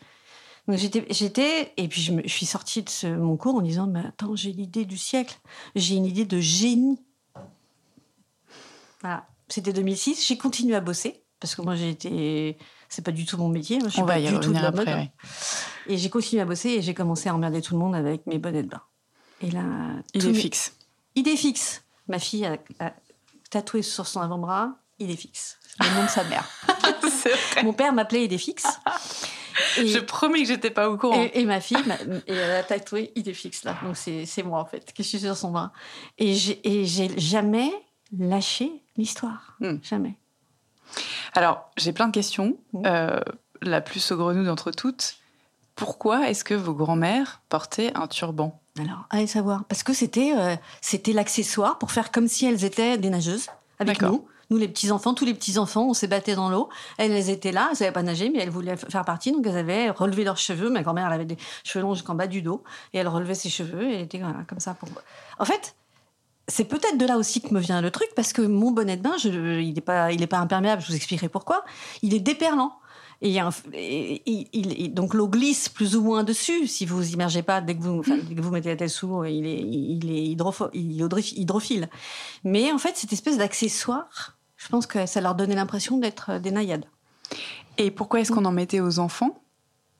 Donc 0.68 0.76
j'étais, 0.78 1.06
j'étais, 1.10 1.72
et 1.78 1.88
puis 1.88 2.00
je, 2.02 2.12
me, 2.12 2.22
je 2.22 2.28
suis 2.32 2.46
sortie 2.46 2.82
de 2.82 2.88
ce- 2.90 3.06
mon 3.06 3.36
cours 3.36 3.54
en 3.56 3.60
disant, 3.62 3.86
mais 3.86 4.00
attends, 4.06 4.34
j'ai 4.36 4.52
l'idée 4.52 4.84
du 4.84 4.96
siècle, 4.98 5.38
j'ai 5.74 5.94
une 5.94 6.06
idée 6.06 6.24
de 6.26 6.38
génie. 6.40 6.98
Voilà, 9.00 9.26
c'était 9.54 9.72
2006. 9.72 10.26
J'ai 10.26 10.36
continué 10.38 10.74
à 10.74 10.80
bosser 10.80 11.22
parce 11.40 11.54
que 11.54 11.62
moi 11.62 11.74
j'ai 11.76 11.90
été, 11.90 12.56
c'est 12.88 13.04
pas 13.04 13.10
du 13.12 13.24
tout 13.26 13.36
mon 13.36 13.48
métier. 13.48 13.78
Je 13.84 13.88
suis 13.88 14.02
On 14.02 14.06
pas 14.06 14.14
va 14.14 14.18
y 14.20 14.28
du 14.28 14.40
tout 14.40 14.50
de 14.52 14.58
la 14.58 14.68
après. 14.68 14.84
mode. 14.84 14.94
ouais. 14.94 15.12
Et 15.86 15.96
j'ai 15.98 16.10
continué 16.10 16.42
à 16.42 16.44
bosser 16.44 16.70
et 16.70 16.82
j'ai 16.82 16.94
commencé 16.94 17.28
à 17.28 17.34
emmerder 17.34 17.60
tout 17.62 17.74
le 17.74 17.80
monde 17.80 17.94
avec 17.94 18.26
mes 18.26 18.38
bonnets 18.38 18.62
de 18.62 18.68
bain. 18.68 18.82
Et 19.40 19.50
là, 19.50 19.62
mes- 20.14 20.34
fixe. 20.34 20.74
Idée 21.16 21.36
fixe. 21.36 21.82
Ma 22.08 22.18
fille 22.18 22.44
a, 22.46 22.56
a 22.80 22.92
tatoué 23.50 23.82
sur 23.82 24.06
son 24.06 24.20
avant-bras. 24.20 24.72
Idée 24.98 25.16
fixe. 25.16 25.58
C'est 25.78 25.88
le 25.88 25.94
nom 25.96 26.04
de 26.04 26.08
sa 26.10 26.24
mère. 26.24 26.48
Vrai. 27.02 27.62
Mon 27.62 27.72
père 27.72 27.92
m'appelait 27.92 28.24
Idée 28.24 28.38
fixe. 28.38 28.66
Et, 29.78 29.86
Je 29.86 29.98
promets 30.00 30.42
que 30.42 30.48
j'étais 30.48 30.70
pas 30.70 30.88
au 30.90 30.96
courant. 30.96 31.22
et, 31.22 31.30
et 31.40 31.44
ma 31.44 31.60
fille, 31.60 31.78
et 32.26 32.32
elle 32.32 32.50
a 32.50 32.62
tatoué 32.62 33.12
Idée 33.14 33.34
fixe 33.34 33.64
là. 33.64 33.76
Donc 33.84 33.96
c'est 33.96 34.42
moi 34.42 34.60
en 34.60 34.64
fait, 34.66 34.92
qui 34.92 35.04
suis 35.04 35.20
sur 35.20 35.36
son 35.36 35.50
bras. 35.52 35.72
Et 36.18 36.34
j'ai 36.34 37.10
jamais 37.18 37.70
lâché 38.18 38.82
l'histoire. 38.96 39.56
Hmm. 39.60 39.76
Jamais. 39.82 40.16
Alors, 41.34 41.70
j'ai 41.76 41.92
plein 41.92 42.06
de 42.06 42.12
questions. 42.12 42.56
Mhm. 42.72 42.82
Euh, 42.86 43.20
la 43.62 43.80
plus 43.80 44.00
saugrenue 44.00 44.44
d'entre 44.44 44.70
toutes. 44.70 45.16
Pourquoi 45.74 46.28
est-ce 46.28 46.44
que 46.44 46.54
vos 46.54 46.74
grands-mères 46.74 47.40
portaient 47.48 47.92
un 47.94 48.06
turban? 48.06 48.60
Alors, 48.78 49.06
allez 49.10 49.26
savoir. 49.26 49.64
Parce 49.64 49.82
que 49.82 49.92
c'était 49.92 50.34
euh, 50.36 50.56
c'était 50.80 51.12
l'accessoire 51.12 51.78
pour 51.78 51.90
faire 51.90 52.12
comme 52.12 52.28
si 52.28 52.46
elles 52.46 52.64
étaient 52.64 52.98
des 52.98 53.10
nageuses 53.10 53.48
avec 53.78 54.02
nous. 54.02 54.26
Nous, 54.50 54.58
les 54.58 54.68
petits-enfants, 54.68 55.14
tous 55.14 55.24
les 55.24 55.34
petits-enfants, 55.34 55.88
on 55.88 55.94
s'est 55.94 56.06
battés 56.06 56.34
dans 56.34 56.50
l'eau. 56.50 56.68
Elles, 56.98 57.30
étaient 57.30 57.50
là, 57.50 57.68
elles 57.70 57.76
savaient 57.76 57.92
pas 57.92 58.02
nager, 58.02 58.28
mais 58.28 58.40
elles 58.40 58.50
voulaient 58.50 58.76
faire 58.76 59.04
partie. 59.04 59.32
Donc, 59.32 59.46
elles 59.46 59.56
avaient 59.56 59.88
relevé 59.88 60.22
leurs 60.22 60.36
cheveux. 60.36 60.68
Ma 60.68 60.82
grand-mère, 60.82 61.06
elle 61.06 61.14
avait 61.14 61.24
des 61.24 61.38
cheveux 61.64 61.82
longs 61.82 61.94
jusqu'en 61.94 62.14
bas 62.14 62.26
du 62.26 62.42
dos. 62.42 62.62
Et 62.92 62.98
elle 62.98 63.08
relevait 63.08 63.34
ses 63.34 63.48
cheveux. 63.48 63.88
Et 63.88 63.94
elle 63.94 64.02
était 64.02 64.18
voilà, 64.18 64.44
comme 64.46 64.60
ça. 64.60 64.74
Pour... 64.74 64.88
En 65.38 65.46
fait, 65.46 65.76
c'est 66.48 66.64
peut-être 66.64 66.98
de 66.98 67.06
là 67.06 67.16
aussi 67.16 67.40
que 67.40 67.52
me 67.54 67.60
vient 67.60 67.80
le 67.80 67.90
truc, 67.90 68.08
parce 68.14 68.32
que 68.32 68.42
mon 68.42 68.70
bonnet 68.70 68.96
de 68.96 69.02
bain, 69.02 69.16
je, 69.18 69.60
il 69.60 69.74
n'est 69.74 69.80
pas, 69.80 70.12
il 70.12 70.22
est 70.22 70.26
pas 70.26 70.38
imperméable. 70.38 70.82
Je 70.82 70.88
vous 70.88 70.96
expliquerai 70.96 71.28
pourquoi. 71.28 71.64
Il 72.02 72.14
est 72.14 72.20
déperlant. 72.20 72.72
Et, 73.22 74.90
donc 74.92 75.14
l'eau 75.14 75.28
glisse 75.28 75.70
plus 75.70 75.96
ou 75.96 76.02
moins 76.02 76.24
dessus 76.24 76.66
si 76.66 76.84
vous 76.84 76.96
vous 76.96 77.12
immergez 77.12 77.42
pas 77.42 77.62
dès 77.62 77.74
que 77.74 77.80
vous, 77.80 78.02
dès 78.02 78.34
que 78.34 78.40
vous 78.40 78.50
mettez 78.50 78.68
la 78.68 78.76
tête 78.76 78.90
sous 78.90 79.06
l'eau, 79.06 79.24
il 79.24 79.46
est, 79.46 79.60
il 79.60 80.10
est 80.10 80.26
hydrophile. 81.36 81.88
Mais 82.42 82.70
en 82.70 82.78
fait, 82.78 82.96
cette 82.96 83.12
espèce 83.14 83.38
d'accessoire, 83.38 84.36
je 84.56 84.68
pense 84.68 84.86
que 84.86 85.06
ça 85.06 85.22
leur 85.22 85.34
donnait 85.34 85.54
l'impression 85.54 85.96
d'être 85.96 86.38
des 86.38 86.50
naïades. 86.50 86.84
Et 87.78 87.90
pourquoi 87.90 88.20
est-ce 88.20 88.30
qu'on 88.30 88.44
en 88.44 88.52
mettait 88.52 88.80
aux 88.80 88.98
enfants? 88.98 89.43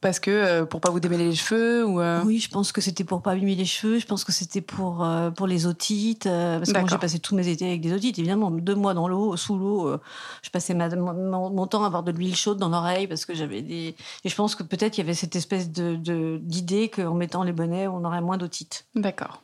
Parce 0.05 0.21
que 0.21 0.31
euh, 0.31 0.67
pour 0.67 0.83
pas 0.83 0.91
vous 0.91 1.01
démêler 1.01 1.25
les 1.25 1.35
cheveux 1.35 1.83
ou 1.83 1.99
euh 1.99 2.23
Oui, 2.27 2.39
je 2.39 2.51
pense 2.51 2.73
que 2.73 2.83
c'était 2.83 3.05
pour 3.05 3.23
pas 3.23 3.31
abîmer 3.31 3.55
les 3.55 3.65
cheveux. 3.65 3.99
Je 3.99 4.05
pense 4.05 4.23
que 4.23 4.33
c'était 4.33 4.61
pour 4.61 5.03
euh, 5.03 5.31
pour 5.31 5.47
les 5.47 5.65
otites. 5.65 6.25
parce 6.25 6.71
que 6.71 6.79
moi 6.79 6.89
j'ai 6.91 6.99
passé 6.99 7.19
tous 7.21 7.35
mes 7.35 7.49
étés 7.49 7.67
avec 7.67 7.81
des 7.81 7.91
otites. 7.91 8.19
Évidemment, 8.19 8.51
deux 8.51 8.75
mois 8.75 8.93
dans 8.93 9.09
l'eau, 9.09 9.35
sous 9.39 9.57
l'eau, 9.57 9.97
je 10.43 10.51
passais 10.51 10.75
mon, 10.75 11.67
temps 11.67 11.85
à 11.85 11.87
avoir 11.87 12.03
de 12.03 12.13
l'huile 12.13 12.37
chaude 12.37 12.59
dans 12.59 12.69
l'oreille 12.69 13.07
parce 13.07 13.25
que 13.25 13.35
j'avais 13.35 13.63
des. 13.63 13.97
Et 14.25 14.29
je 14.29 14.35
pense 14.35 14.55
que 14.55 14.63
peut-être 14.63 14.99
il 14.99 15.01
y 15.01 15.05
avait 15.05 15.15
cette 15.15 15.37
espèce 15.37 15.71
de 15.71 16.37
d'idée 16.37 16.91
qu'en 16.91 17.15
mettant 17.15 17.43
les 17.43 17.53
bonnets, 17.53 17.89
on 17.89 18.05
aurait 18.05 18.21
moins 18.21 18.37
d'otites. 18.37 18.85
D'accord. 18.95 19.41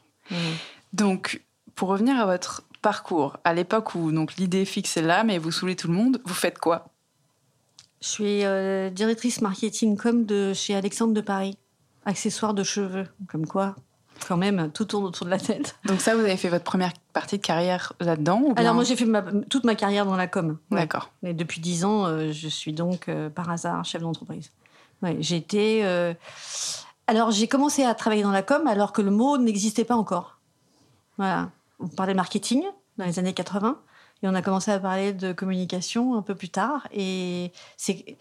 Donc, 0.92 1.40
pour 1.74 1.88
revenir 1.88 2.16
à 2.16 2.26
votre 2.26 2.64
parcours, 2.82 3.38
à 3.44 3.54
l'époque 3.54 3.94
où 3.94 4.12
donc 4.12 4.36
l'idée 4.36 4.66
fixe 4.66 4.98
est 4.98 5.02
là, 5.02 5.24
mais 5.24 5.38
vous 5.38 5.52
saoulez 5.52 5.74
tout 5.74 5.88
le 5.88 5.94
monde, 5.94 6.20
vous 6.26 6.34
faites 6.34 6.58
quoi? 6.58 6.84
Je 8.00 8.08
suis 8.08 8.44
euh, 8.44 8.88
directrice 8.90 9.42
marketing 9.42 9.96
com 9.96 10.24
de 10.24 10.54
chez 10.54 10.74
Alexandre 10.74 11.12
de 11.12 11.20
Paris. 11.20 11.56
Accessoires 12.06 12.54
de 12.54 12.62
cheveux, 12.62 13.06
comme 13.28 13.46
quoi, 13.46 13.76
quand 14.26 14.38
même, 14.38 14.70
tout 14.72 14.86
tourne 14.86 15.04
autour 15.04 15.26
de 15.26 15.30
la 15.30 15.38
tête. 15.38 15.76
Donc 15.84 16.00
ça, 16.00 16.14
vous 16.14 16.22
avez 16.22 16.38
fait 16.38 16.48
votre 16.48 16.64
première 16.64 16.92
partie 17.12 17.36
de 17.36 17.42
carrière 17.42 17.92
là-dedans 18.00 18.54
Alors 18.56 18.74
moi, 18.74 18.84
j'ai 18.84 18.96
fait 18.96 19.06
toute 19.50 19.64
ma 19.64 19.74
carrière 19.74 20.06
dans 20.06 20.16
la 20.16 20.26
com. 20.26 20.58
D'accord. 20.70 21.10
Mais 21.22 21.34
depuis 21.34 21.60
dix 21.60 21.84
ans, 21.84 22.06
euh, 22.06 22.32
je 22.32 22.48
suis 22.48 22.72
donc 22.72 23.08
euh, 23.08 23.28
par 23.28 23.50
hasard 23.50 23.84
chef 23.84 24.00
d'entreprise. 24.00 24.50
Ouais, 25.02 25.16
été. 25.20 25.84
Alors 27.06 27.30
j'ai 27.30 27.48
commencé 27.48 27.82
à 27.84 27.94
travailler 27.94 28.22
dans 28.22 28.30
la 28.30 28.42
com 28.42 28.66
alors 28.66 28.92
que 28.92 29.02
le 29.02 29.10
mot 29.10 29.36
n'existait 29.36 29.84
pas 29.84 29.96
encore. 29.96 30.38
Voilà. 31.18 31.50
On 31.80 31.88
parlait 31.88 32.14
marketing 32.14 32.62
dans 32.98 33.04
les 33.04 33.18
années 33.18 33.32
80. 33.32 33.78
Et 34.22 34.28
on 34.28 34.34
a 34.34 34.42
commencé 34.42 34.70
à 34.70 34.78
parler 34.78 35.12
de 35.14 35.32
communication 35.32 36.14
un 36.14 36.22
peu 36.22 36.34
plus 36.34 36.50
tard. 36.50 36.86
Et 36.92 37.52
c'est 37.76 38.18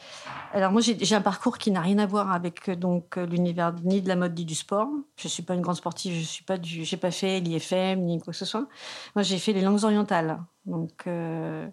alors 0.54 0.72
moi 0.72 0.82
j'ai 0.82 1.16
un 1.16 1.22
parcours 1.22 1.58
qui 1.58 1.72
n'a 1.72 1.82
rien 1.82 1.98
à 1.98 2.06
voir 2.06 2.32
avec 2.32 2.70
donc 2.70 3.18
l'univers 3.18 3.74
ni 3.84 4.02
de 4.02 4.08
la 4.08 4.16
mode 4.16 4.38
ni 4.38 4.46
du 4.46 4.56
sport. 4.56 4.88
Je 5.18 5.28
suis 5.28 5.44
pas 5.44 5.56
une 5.56 5.62
grande 5.62 5.76
sportive, 5.76 6.14
je 6.14 6.26
suis 6.26 6.44
pas 6.44 6.58
du, 6.58 6.86
j'ai 6.86 6.98
pas 6.98 7.12
fait 7.12 7.42
l'IFM 7.42 8.00
ni 8.02 8.20
quoi 8.20 8.32
que 8.32 8.38
ce 8.38 8.46
soit. 8.46 8.68
Moi 9.16 9.24
j'ai 9.24 9.38
fait 9.40 9.52
les 9.52 9.62
langues 9.62 9.84
orientales. 9.84 10.40
Donc 10.66 11.04
euh, 11.08 11.68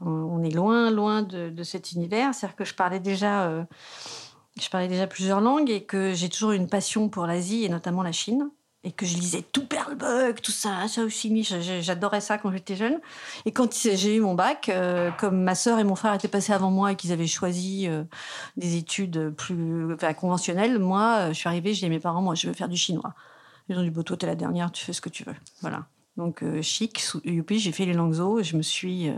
on 0.00 0.42
est 0.42 0.54
loin 0.54 0.90
loin 0.90 1.22
de, 1.22 1.62
cet 1.62 1.92
univers. 1.92 2.34
C'est-à-dire 2.34 2.56
que 2.56 2.64
je 2.64 2.74
parlais 2.74 3.00
déjà 3.00 3.44
euh, 3.44 3.64
je 4.60 4.68
parlais 4.68 4.88
déjà 4.88 5.06
plusieurs 5.06 5.40
langues 5.40 5.70
et 5.70 5.84
que 5.84 6.12
j'ai 6.12 6.28
toujours 6.28 6.52
une 6.52 6.68
passion 6.68 7.08
pour 7.08 7.26
l'Asie 7.26 7.64
et 7.64 7.70
notamment 7.70 8.02
la 8.02 8.12
Chine 8.12 8.50
et 8.84 8.90
que 8.90 9.06
je 9.06 9.16
lisais 9.16 9.42
tout 9.42 9.64
Perlebug, 9.66 10.40
tout 10.40 10.50
ça, 10.52 10.88
ça 10.88 11.04
aussi, 11.04 11.44
j'adorais 11.44 12.20
ça 12.20 12.38
quand 12.38 12.50
j'étais 12.50 12.74
jeune. 12.74 12.98
Et 13.44 13.52
quand 13.52 13.72
j'ai 13.72 14.16
eu 14.16 14.20
mon 14.20 14.34
bac, 14.34 14.68
euh, 14.68 15.10
comme 15.12 15.42
ma 15.42 15.54
sœur 15.54 15.78
et 15.78 15.84
mon 15.84 15.94
frère 15.94 16.14
étaient 16.14 16.28
passés 16.28 16.52
avant 16.52 16.70
moi 16.70 16.92
et 16.92 16.96
qu'ils 16.96 17.12
avaient 17.12 17.28
choisi 17.28 17.86
euh, 17.86 18.02
des 18.56 18.76
études 18.76 19.30
plus 19.36 19.96
conventionnelles, 20.18 20.80
moi, 20.80 21.18
euh, 21.18 21.28
je 21.28 21.34
suis 21.34 21.48
arrivée, 21.48 21.74
j'ai 21.74 21.80
dit 21.80 21.86
à 21.86 21.88
mes 21.90 22.00
parents, 22.00 22.22
moi, 22.22 22.34
je 22.34 22.48
veux 22.48 22.54
faire 22.54 22.68
du 22.68 22.76
chinois. 22.76 23.14
Ils 23.68 23.78
ont 23.78 23.82
dit, 23.82 23.90
bon, 23.90 24.02
toi, 24.02 24.16
t'es 24.16 24.26
la 24.26 24.34
dernière, 24.34 24.72
tu 24.72 24.84
fais 24.84 24.92
ce 24.92 25.00
que 25.00 25.08
tu 25.08 25.22
veux. 25.22 25.36
Voilà. 25.60 25.86
Donc, 26.16 26.44
chic, 26.60 26.98
sous 26.98 27.20
UP, 27.24 27.52
j'ai 27.52 27.72
fait 27.72 27.86
les 27.86 27.94
Langso 27.94 28.40
et 28.40 28.44
je 28.44 28.56
me 28.56 28.62
suis 28.62 29.10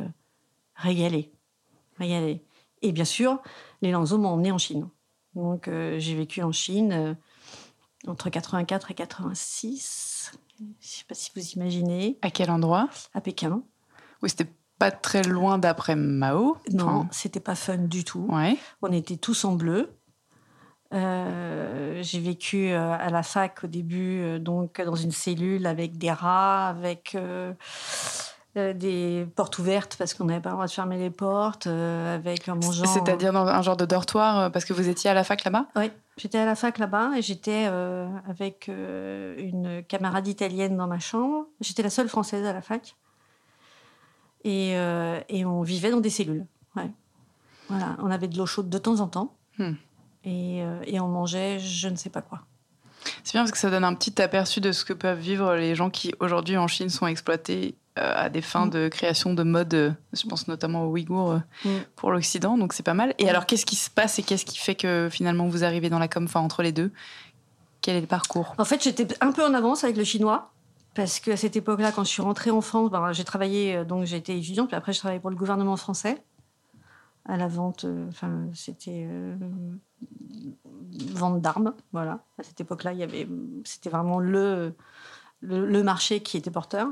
régalée. 0.76 1.33
Régalée. 1.99 2.44
Et 2.83 2.92
bien 2.92 3.06
sûr, 3.06 3.40
les 3.80 3.90
Langso 3.90 4.18
m'ont 4.18 4.28
emmenée 4.28 4.52
en 4.52 4.59
Chine. 4.59 4.88
Donc, 5.35 5.68
j'ai 5.68 6.14
vécu 6.14 6.42
en 6.42 6.52
Chine 6.52 7.16
entre 8.06 8.30
84 8.30 8.90
et 8.90 8.94
86. 8.94 10.32
Je 10.58 10.64
ne 10.64 10.68
sais 10.80 11.04
pas 11.08 11.14
si 11.14 11.30
vous 11.34 11.42
imaginez. 11.52 12.18
À 12.23 12.30
quel 12.30 12.50
endroit? 12.50 12.88
À 13.12 13.20
Pékin. 13.20 13.62
Oui, 14.23 14.30
c'était 14.30 14.50
pas 14.78 14.90
très 14.90 15.23
loin 15.23 15.58
d'après 15.58 15.96
Mao. 15.96 16.56
Non, 16.73 17.06
c'était 17.11 17.40
pas 17.40 17.54
fun 17.54 17.78
du 17.78 18.04
tout. 18.04 18.26
Ouais. 18.30 18.56
On 18.82 18.92
était 18.92 19.16
tous 19.16 19.44
en 19.44 19.52
bleu. 19.52 19.90
Euh, 20.92 22.02
j'ai 22.02 22.20
vécu 22.20 22.70
euh, 22.70 22.92
à 22.92 23.11
la 23.11 23.23
fac 23.23 23.64
au 23.64 23.66
début, 23.66 24.20
euh, 24.20 24.38
donc 24.38 24.80
dans 24.80 24.94
une 24.94 25.11
cellule 25.11 25.66
avec 25.66 25.99
des 25.99 26.12
rats, 26.12 26.68
avec 26.68 27.16
des 28.54 29.26
portes 29.34 29.58
ouvertes 29.58 29.96
parce 29.96 30.14
qu'on 30.14 30.25
n'avait 30.25 30.40
pas 30.40 30.50
le 30.50 30.54
droit 30.54 30.66
de 30.66 30.73
fermer 30.73 30.96
les 30.96 31.11
portes, 31.11 31.66
avec 31.66 32.49
un 32.49 32.54
mangeant. 32.54 32.87
C'est-à-dire 32.87 33.32
dans 33.32 33.46
un 33.46 33.62
genre 33.62 33.76
de 33.76 33.84
dortoir 33.84 34.50
parce 34.52 34.64
que 34.64 34.73
vous 34.73 34.88
étiez 34.88 35.11
à 35.11 35.14
la 35.14 35.25
fac 35.25 35.44
là-bas? 35.44 35.66
Oui. 35.76 35.90
J'étais 36.16 36.38
à 36.38 36.46
la 36.46 36.54
fac 36.54 36.78
là-bas 36.78 37.11
et 37.16 37.23
j'étais 37.23 37.66
euh, 37.68 38.08
avec 38.28 38.68
euh, 38.68 39.34
une 39.38 39.82
camarade 39.82 40.28
italienne 40.28 40.76
dans 40.76 40.87
ma 40.87 41.00
chambre. 41.00 41.46
J'étais 41.61 41.82
la 41.82 41.90
seule 41.90 42.08
française 42.08 42.46
à 42.46 42.52
la 42.52 42.62
fac. 42.62 42.94
Et, 44.44 44.76
euh, 44.76 45.20
et 45.28 45.44
on 45.44 45.62
vivait 45.62 45.90
dans 45.90 46.00
des 46.00 46.11
cellules. 46.11 46.46
Ouais. 46.76 46.90
Voilà. 47.68 47.96
On 47.99 48.11
avait 48.11 48.28
de 48.28 48.38
l'eau 48.38 48.46
chaude 48.46 48.68
de 48.68 48.78
temps 48.78 49.00
en 49.00 49.08
temps. 49.08 49.34
Hmm. 49.58 49.73
Et, 50.25 50.61
et, 50.87 51.00
on 51.00 51.08
mangeait 51.08 51.58
je 51.58 51.88
ne 51.88 51.96
sais 51.96 52.08
pas 52.11 52.23
quoi. 52.23 52.40
C'est 53.23 53.33
bien 53.33 53.42
parce 53.42 53.52
que 53.52 53.59
ça 53.59 53.71
donne 53.71 53.85
un 53.85 53.94
petit 53.94 54.21
aperçu 54.21 54.61
de 54.61 54.73
ce 54.73 54.85
que 54.85 54.92
peuvent 54.92 55.18
vivre 55.18 55.54
les 55.54 55.75
gens 55.75 55.90
qui 55.90 56.12
aujourd'hui 56.21 56.56
en 56.56 56.66
Chine 56.66 56.88
sont 56.88 57.06
exploités 57.06 57.76
euh, 57.97 58.12
à 58.16 58.28
des 58.28 58.40
fins 58.40 58.66
mm. 58.66 58.71
de 58.71 58.88
création 58.88 59.35
de 59.35 59.44
mode, 59.44 59.73
euh, 59.75 59.92
je 60.12 60.26
pense 60.26 60.49
notamment 60.49 60.87
aux 60.87 60.90
Ouïghours 60.90 61.30
euh, 61.30 61.38
mm. 61.64 61.83
pour 61.94 62.11
l'Occident, 62.11 62.59
donc 62.59 62.73
c'est 62.73 62.83
pas 62.83 62.94
mal. 62.94 63.14
Et 63.18 63.30
alors, 63.30 63.47
qu'est-ce 63.47 63.64
qui 63.64 63.76
se 63.76 63.88
passe 63.88 64.18
et 64.18 64.25
qu'est-ce 64.25 64.44
qui 64.44 64.59
fait 64.59 64.75
que 64.75 65.09
finalement 65.12 65.47
vous 65.47 65.62
arrivez 65.62 65.90
dans 65.90 66.00
la 66.00 66.09
com, 66.09 66.25
enfin 66.25 66.40
entre 66.40 66.64
les 66.64 66.73
deux? 66.73 66.90
Quel 67.83 67.94
est 67.94 68.00
le 68.00 68.09
parcours? 68.09 68.52
En 68.59 68.64
fait, 68.64 68.83
j'étais 68.83 69.06
un 69.21 69.30
peu 69.30 69.44
en 69.44 69.54
avance 69.54 69.85
avec 69.85 69.97
le 69.97 70.02
chinois. 70.02 70.50
Parce 70.97 71.18
qu'à 71.18 71.37
cette 71.37 71.56
époque-là, 71.56 71.90
quand 71.90 72.04
je 72.04 72.09
suis 72.09 72.23
rentrée 72.23 72.50
en 72.50 72.61
France, 72.61 72.90
ben, 72.90 73.12
j'ai 73.12 73.25
travaillé, 73.25 73.85
donc 73.85 74.04
j'ai 74.04 74.16
été 74.16 74.37
étudiante, 74.37 74.68
puis 74.68 74.76
après 74.76 74.92
je 74.92 75.00
travaillais 75.00 75.21
pour 75.21 75.30
le 75.30 75.35
gouvernement 75.35 75.76
français 75.76 76.23
à 77.26 77.37
la 77.37 77.49
vente, 77.49 77.85
enfin 78.11 78.47
c'était 78.54 79.09
vente 81.13 81.41
d'armes, 81.41 81.75
voilà. 81.93 82.21
À 82.39 82.43
cette 82.43 82.61
époque-là, 82.61 82.93
il 82.93 82.99
y 82.99 83.03
avait, 83.03 83.29
c'était 83.65 83.91
vraiment 83.91 84.19
le, 84.19 84.75
le, 85.41 85.83
marché 85.83 86.21
qui 86.21 86.37
était 86.37 86.51
porteur 86.51 86.89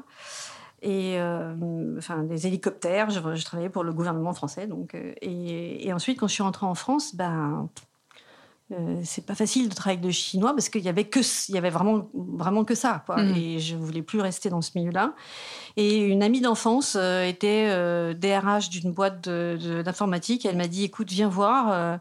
et 0.83 1.19
euh, 1.19 1.55
enfin 1.97 2.23
des 2.25 2.47
hélicoptères. 2.47 3.11
Je, 3.11 3.45
travaillais 3.45 3.71
pour 3.71 3.85
le 3.85 3.93
gouvernement 3.93 4.35
français, 4.35 4.67
donc 4.67 4.95
euh, 4.95 5.15
et, 5.23 5.93
ensuite 5.93 6.19
quand 6.19 6.29
je 6.29 6.35
suis 6.35 6.43
rentrée 6.43 6.67
en 6.67 6.75
France, 6.75 7.15
ben 7.15 7.69
euh, 8.73 9.01
c'est 9.05 9.25
pas 9.27 9.35
facile 9.35 9.69
de 9.69 9.75
travailler 9.75 9.99
avec 9.99 10.07
le 10.07 10.13
chinois 10.13 10.53
parce 10.53 10.69
qu'il 10.69 10.83
y 10.83 10.89
avait 10.89 11.05
que 11.05 11.21
il 11.49 11.55
y 11.55 11.59
avait 11.59 11.71
vraiment 11.71 12.09
vraiment 12.15 12.65
que 12.65 12.75
ça 12.75 13.03
quoi. 13.07 13.23
Mmh. 13.23 13.37
et 13.37 13.59
je 13.61 13.77
voulais 13.77 14.03
plus 14.03 14.21
rester 14.21 14.51
dans 14.51 14.63
ce 14.63 14.71
milieu-là 14.77 15.15
et 15.77 15.99
une 15.99 16.23
amie 16.23 16.41
d'enfance 16.41 16.97
était 16.97 17.69
DRH 18.15 18.71
d'une 18.71 18.93
boîte 18.93 19.29
d'informatique 19.29 20.47
elle 20.47 20.57
m'a 20.57 20.69
dit 20.69 20.85
écoute 20.85 21.11
viens 21.11 21.29
voir 21.29 22.01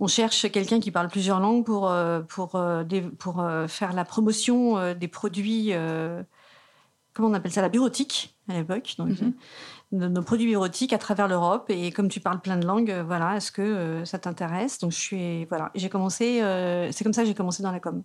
on 0.00 0.06
cherche 0.06 0.50
quelqu'un 0.50 0.80
qui 0.80 0.90
parle 0.90 1.08
plusieurs 1.08 1.40
langues 1.40 1.64
pour 1.64 1.92
pour 2.28 2.60
pour 3.18 3.46
faire 3.68 3.92
la 3.92 4.04
promotion 4.04 4.94
des 4.94 5.08
produits 5.08 5.72
comment 7.12 7.28
on 7.28 7.34
appelle 7.34 7.52
ça, 7.52 7.62
la 7.62 7.68
bureautique 7.68 8.36
à 8.48 8.54
l'époque, 8.54 8.94
mhm. 8.98 9.34
nos, 9.92 10.22
produits 10.22 10.46
bureautiques 10.46 10.92
à 10.92 10.98
travers 10.98 11.28
l'Europe. 11.28 11.66
Et 11.70 11.92
comme 11.92 12.08
tu 12.08 12.20
parles 12.20 12.40
plein 12.40 12.56
de 12.56 12.66
langues, 12.66 12.90
euh, 12.90 13.02
voilà, 13.02 13.36
est-ce 13.36 13.52
que 13.52 13.62
euh, 13.62 14.04
ça 14.04 14.18
t'intéresse? 14.18 14.78
Donc 14.78 14.92
je 14.92 14.98
suis 14.98 15.44
voilà, 15.46 15.70
j'ai 15.74 15.88
commencé, 15.88 16.42
euh, 16.42 16.90
c'est 16.92 17.04
comme 17.04 17.12
ça 17.12 17.22
que 17.22 17.28
j'ai 17.28 17.34
commencé 17.34 17.62
dans 17.62 17.72
la 17.72 17.80
com. 17.80 18.02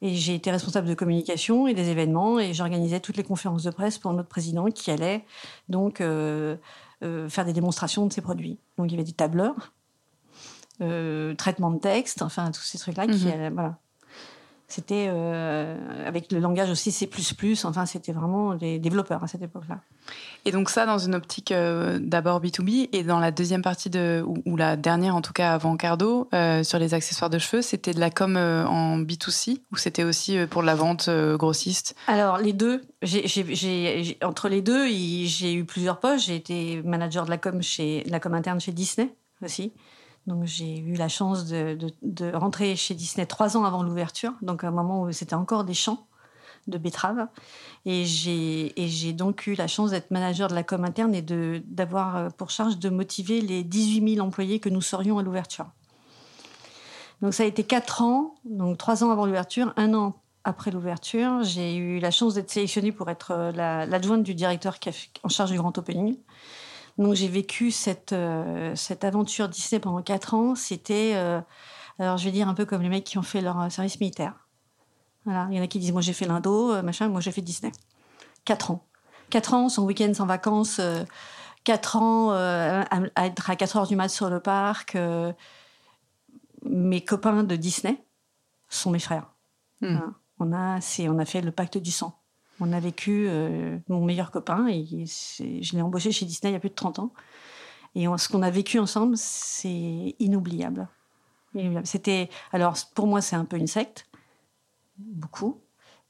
Et 0.00 0.14
j'ai 0.14 0.36
été 0.36 0.50
responsable 0.52 0.86
de 0.86 0.94
communication 0.94 1.66
et 1.66 1.74
des 1.74 1.88
événements 1.88 2.38
et 2.38 2.54
j'organisais 2.54 3.00
toutes 3.00 3.16
les 3.16 3.24
conférences 3.24 3.64
de 3.64 3.70
presse 3.70 3.98
pour 3.98 4.12
notre 4.12 4.28
président 4.28 4.66
qui 4.66 4.92
allait 4.92 5.24
donc 5.68 5.98
faire 5.98 7.44
des 7.44 7.52
démonstrations 7.52 8.06
de 8.06 8.12
ses 8.12 8.20
produits. 8.20 8.60
Donc 8.76 8.86
il 8.86 8.92
y 8.92 8.94
avait 8.94 9.02
des 9.02 9.10
tableurs, 9.10 9.72
traitement 10.78 11.70
de 11.70 11.78
texte, 11.78 12.22
enfin 12.22 12.50
tous 12.50 12.62
ces 12.62 12.78
trucs-là 12.78 13.06
qui, 13.06 13.26
mhm. 13.26 13.52
voilà, 13.54 13.78
c'était 14.70 15.06
euh, 15.08 16.06
avec 16.06 16.30
le 16.30 16.40
langage 16.40 16.68
aussi 16.68 16.92
C++, 16.92 17.08
enfin 17.64 17.86
c'était 17.86 18.12
vraiment 18.12 18.54
des 18.54 18.78
développeurs 18.78 19.24
à 19.24 19.26
cette 19.26 19.40
époque-là. 19.40 19.80
Et 20.44 20.52
donc 20.52 20.68
ça 20.68 20.84
dans 20.84 20.98
une 20.98 21.14
optique 21.14 21.52
euh, 21.52 21.98
d'abord 21.98 22.42
B2B 22.42 22.90
et 22.92 23.02
dans 23.02 23.18
la 23.18 23.30
deuxième 23.30 23.62
partie 23.62 23.88
de 23.88 24.22
ou, 24.44 24.56
la 24.58 24.76
dernière 24.76 25.16
en 25.16 25.22
tout 25.22 25.32
cas 25.32 25.54
avant 25.54 25.78
Cardo 25.78 26.28
euh, 26.34 26.62
sur 26.64 26.78
les 26.78 26.92
accessoires 26.92 27.30
de 27.30 27.38
cheveux, 27.38 27.62
c'était 27.62 27.94
de 27.94 28.00
la 28.00 28.10
com 28.10 28.36
en 28.36 28.98
B2C 28.98 29.62
ou 29.72 29.78
c'était 29.78 30.04
aussi 30.04 30.36
pour 30.50 30.62
la 30.62 30.74
vente 30.74 31.08
grossiste? 31.08 31.96
Alors 32.06 32.36
les 32.36 32.52
deux, 32.52 32.82
entre 34.22 34.50
les 34.50 34.60
deux, 34.60 34.86
j'ai 34.86 35.54
eu 35.54 35.64
plusieurs 35.64 35.98
postes. 35.98 36.26
J'ai 36.26 36.36
été 36.36 36.82
manager 36.82 37.24
de 37.24 37.30
la 37.30 37.38
com 37.38 37.62
chez 37.62 38.04
la 38.06 38.20
com 38.20 38.34
interne 38.34 38.60
chez 38.60 38.72
Disney 38.72 39.14
aussi. 39.42 39.72
Donc 40.28 40.44
j'ai 40.44 40.78
eu 40.78 40.94
la 40.94 41.08
chance 41.08 41.46
de, 41.46 41.78
rentrer 42.34 42.76
chez 42.76 42.94
Disney 42.94 43.24
trois 43.24 43.56
ans 43.56 43.64
avant 43.64 43.82
l'ouverture, 43.82 44.34
donc 44.42 44.62
à 44.62 44.68
un 44.68 44.70
moment 44.70 45.02
où 45.02 45.10
c'était 45.10 45.34
encore 45.34 45.64
des 45.64 45.74
champs. 45.74 46.06
de 46.66 46.76
betteraves. 46.76 47.28
Et 47.86 48.04
j'ai 48.04 49.12
donc 49.14 49.46
eu 49.46 49.54
la 49.54 49.66
chance 49.66 49.90
d'être 49.92 50.10
manager 50.10 50.48
de 50.48 50.54
la 50.54 50.62
com 50.62 50.84
interne 50.84 51.14
et 51.14 51.22
d'avoir 51.22 52.16
euh, 52.16 52.28
pour 52.28 52.50
charge 52.50 52.78
de 52.78 52.90
motiver 52.90 53.40
les 53.40 53.64
18 53.64 54.16
000 54.16 54.26
employés 54.26 54.60
que 54.60 54.68
nous 54.68 54.82
serions 54.82 55.18
à 55.18 55.22
l'ouverture. 55.22 55.66
Donc 57.22 57.32
ça 57.32 57.44
a 57.44 57.46
été 57.46 57.64
quatre 57.64 58.02
ans, 58.02 58.34
donc 58.44 58.76
trois 58.76 59.02
ans 59.02 59.10
avant 59.10 59.24
l'ouverture, 59.24 59.72
un 59.76 59.94
an 59.94 60.20
après 60.44 60.70
l'ouverture. 60.70 61.42
J'ai 61.42 61.76
eu 61.76 62.00
la 62.00 62.10
chance 62.10 62.34
d'être 62.34 62.50
sélectionnée 62.50 62.92
pour 62.92 63.08
être 63.08 63.30
euh, 63.30 63.86
l'adjointe 63.86 64.22
du 64.22 64.34
directeur 64.34 64.78
en 65.22 65.30
charge 65.30 65.52
du 65.52 65.56
grand 65.56 65.76
opening. 65.78 66.18
Donc 66.98 67.14
j'ai 67.14 67.28
vécu 67.28 67.70
cette, 67.70 68.12
euh, 68.12 68.74
cette 68.74 69.04
aventure 69.04 69.48
Disney 69.48 69.80
pendant 69.80 70.02
quatre 70.02 70.34
ans. 70.34 70.54
C'était, 70.54 71.14
alors 71.98 72.16
je 72.18 72.24
vais 72.24 72.32
dire 72.32 72.48
un 72.48 72.54
peu 72.54 72.64
comme 72.64 72.82
les 72.82 72.88
mecs 72.88 73.04
qui 73.04 73.18
ont 73.18 73.22
fait 73.22 73.40
leur 73.40 73.70
service 73.70 74.00
militaire. 74.00 74.48
Il 75.50 75.56
y 75.56 75.60
en 75.60 75.62
a 75.62 75.66
qui 75.66 75.78
disent 75.78 75.92
moi 75.92 76.00
j'ai 76.00 76.12
fait 76.12 76.26
l'Indo, 76.26 76.72
euh, 76.72 76.82
machin, 76.82 77.08
moi 77.08 77.20
j'ai 77.20 77.32
fait 77.32 77.42
Disney. 77.42 77.72
Quatre 78.44 78.70
ans. 78.70 78.86
Quatre 79.30 79.54
ans 79.54 79.68
sans 79.68 79.84
week-end, 79.84 80.12
sans 80.14 80.26
vacances. 80.26 80.78
Euh, 80.78 81.04
quatre 81.64 81.96
ans 81.96 82.32
euh, 82.32 82.82
à, 83.14 83.26
être 83.26 83.50
à 83.50 83.56
4 83.56 83.76
heures 83.76 83.86
du 83.86 83.96
mat 83.96 84.08
sur 84.08 84.30
le 84.30 84.40
parc. 84.40 84.96
mes 86.62 87.04
copains 87.04 87.44
de 87.44 87.56
Disney 87.56 88.02
sont 88.68 88.90
mes 88.90 88.98
frères. 88.98 89.34
Hmm. 89.80 89.98
On, 90.38 90.52
a, 90.52 90.78
on 90.78 91.18
a 91.18 91.24
fait 91.24 91.42
le 91.42 91.52
pacte 91.52 91.76
du 91.76 91.90
sang. 91.90 92.18
On 92.60 92.72
a 92.72 92.80
vécu 92.80 93.28
mon 93.88 94.04
meilleur 94.04 94.30
copain 94.30 94.66
et 94.68 94.84
je 95.06 95.76
l'ai 95.76 95.82
embauché 95.82 96.10
chez 96.10 96.26
Disney 96.26 96.50
il 96.50 96.54
y 96.54 96.56
a 96.56 96.60
plus 96.60 96.70
de 96.70 96.74
30 96.74 96.98
ans. 96.98 97.12
Et 97.94 98.06
ce 98.16 98.28
qu'on 98.28 98.42
a 98.42 98.50
vécu 98.50 98.78
ensemble, 98.78 99.16
c'est 99.16 100.16
inoubliable. 100.18 100.88
C'était 101.84 102.28
alors 102.52 102.76
pour 102.94 103.06
moi 103.06 103.20
c'est 103.20 103.36
un 103.36 103.44
peu 103.44 103.56
une 103.56 103.66
secte 103.66 104.06
beaucoup, 104.98 105.60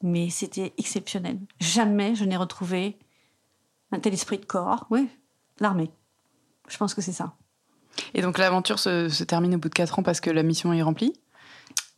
mais 0.02 0.31
c'était 0.31 0.73
exceptionnel. 0.78 1.38
Jamais 1.61 2.14
je 2.14 2.25
n'ai 2.25 2.37
retrouvé 2.37 2.99
un 3.93 4.00
tel 4.00 4.12
esprit 4.14 4.38
de 4.38 4.45
corps. 4.45 4.87
Oui, 4.90 5.09
l'armée. 5.61 5.90
Je 6.69 6.76
pense 6.76 6.95
que 6.95 7.00
c'est 7.00 7.12
ça. 7.12 7.35
Et 8.14 8.23
donc 8.23 8.38
l'aventure 8.38 8.78
se, 8.78 9.25
termine 9.25 9.55
au 9.55 9.59
bout 9.59 9.69
de 9.69 9.75
4 9.75 9.99
ans 9.99 10.02
parce 10.02 10.21
que 10.21 10.31
la 10.31 10.43
mission 10.43 10.73
est 10.73 10.83
remplie? 10.83 11.12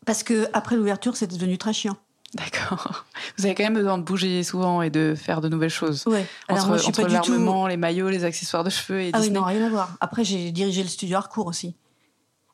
Parce 0.06 0.22
que 0.22 0.48
après 0.52 0.76
l'ouverture, 0.76 1.16
c'était 1.16 1.36
devenu 1.36 1.58
très 1.58 1.72
chiant. 1.72 1.96
D'accord. 2.34 3.04
Vous 3.36 3.44
avez 3.44 3.54
quand 3.54 3.64
même 3.64 3.74
besoin 3.74 3.98
de 3.98 4.04
bouger 4.04 4.42
souvent 4.44 4.82
et 4.82 4.90
de 4.90 5.14
faire 5.16 5.40
de 5.40 5.48
nouvelles 5.48 5.70
choses. 5.70 6.04
Oui. 6.06 6.20
Entre, 6.48 6.68
moi, 6.68 6.76
entre 6.86 7.08
l'armement, 7.08 7.66
les 7.66 7.76
maillots, 7.76 8.08
les 8.08 8.24
accessoires 8.24 8.62
de 8.62 8.70
cheveux 8.70 9.00
et 9.02 9.10
Ah 9.12 9.20
oui, 9.20 9.30
non, 9.30 9.42
rien 9.42 9.66
à 9.66 9.68
voir. 9.68 9.96
Après, 10.00 10.24
j'ai 10.24 10.52
dirigé 10.52 10.82
le 10.82 10.88
studio 10.88 11.16
Harcourt 11.16 11.46
aussi. 11.46 11.74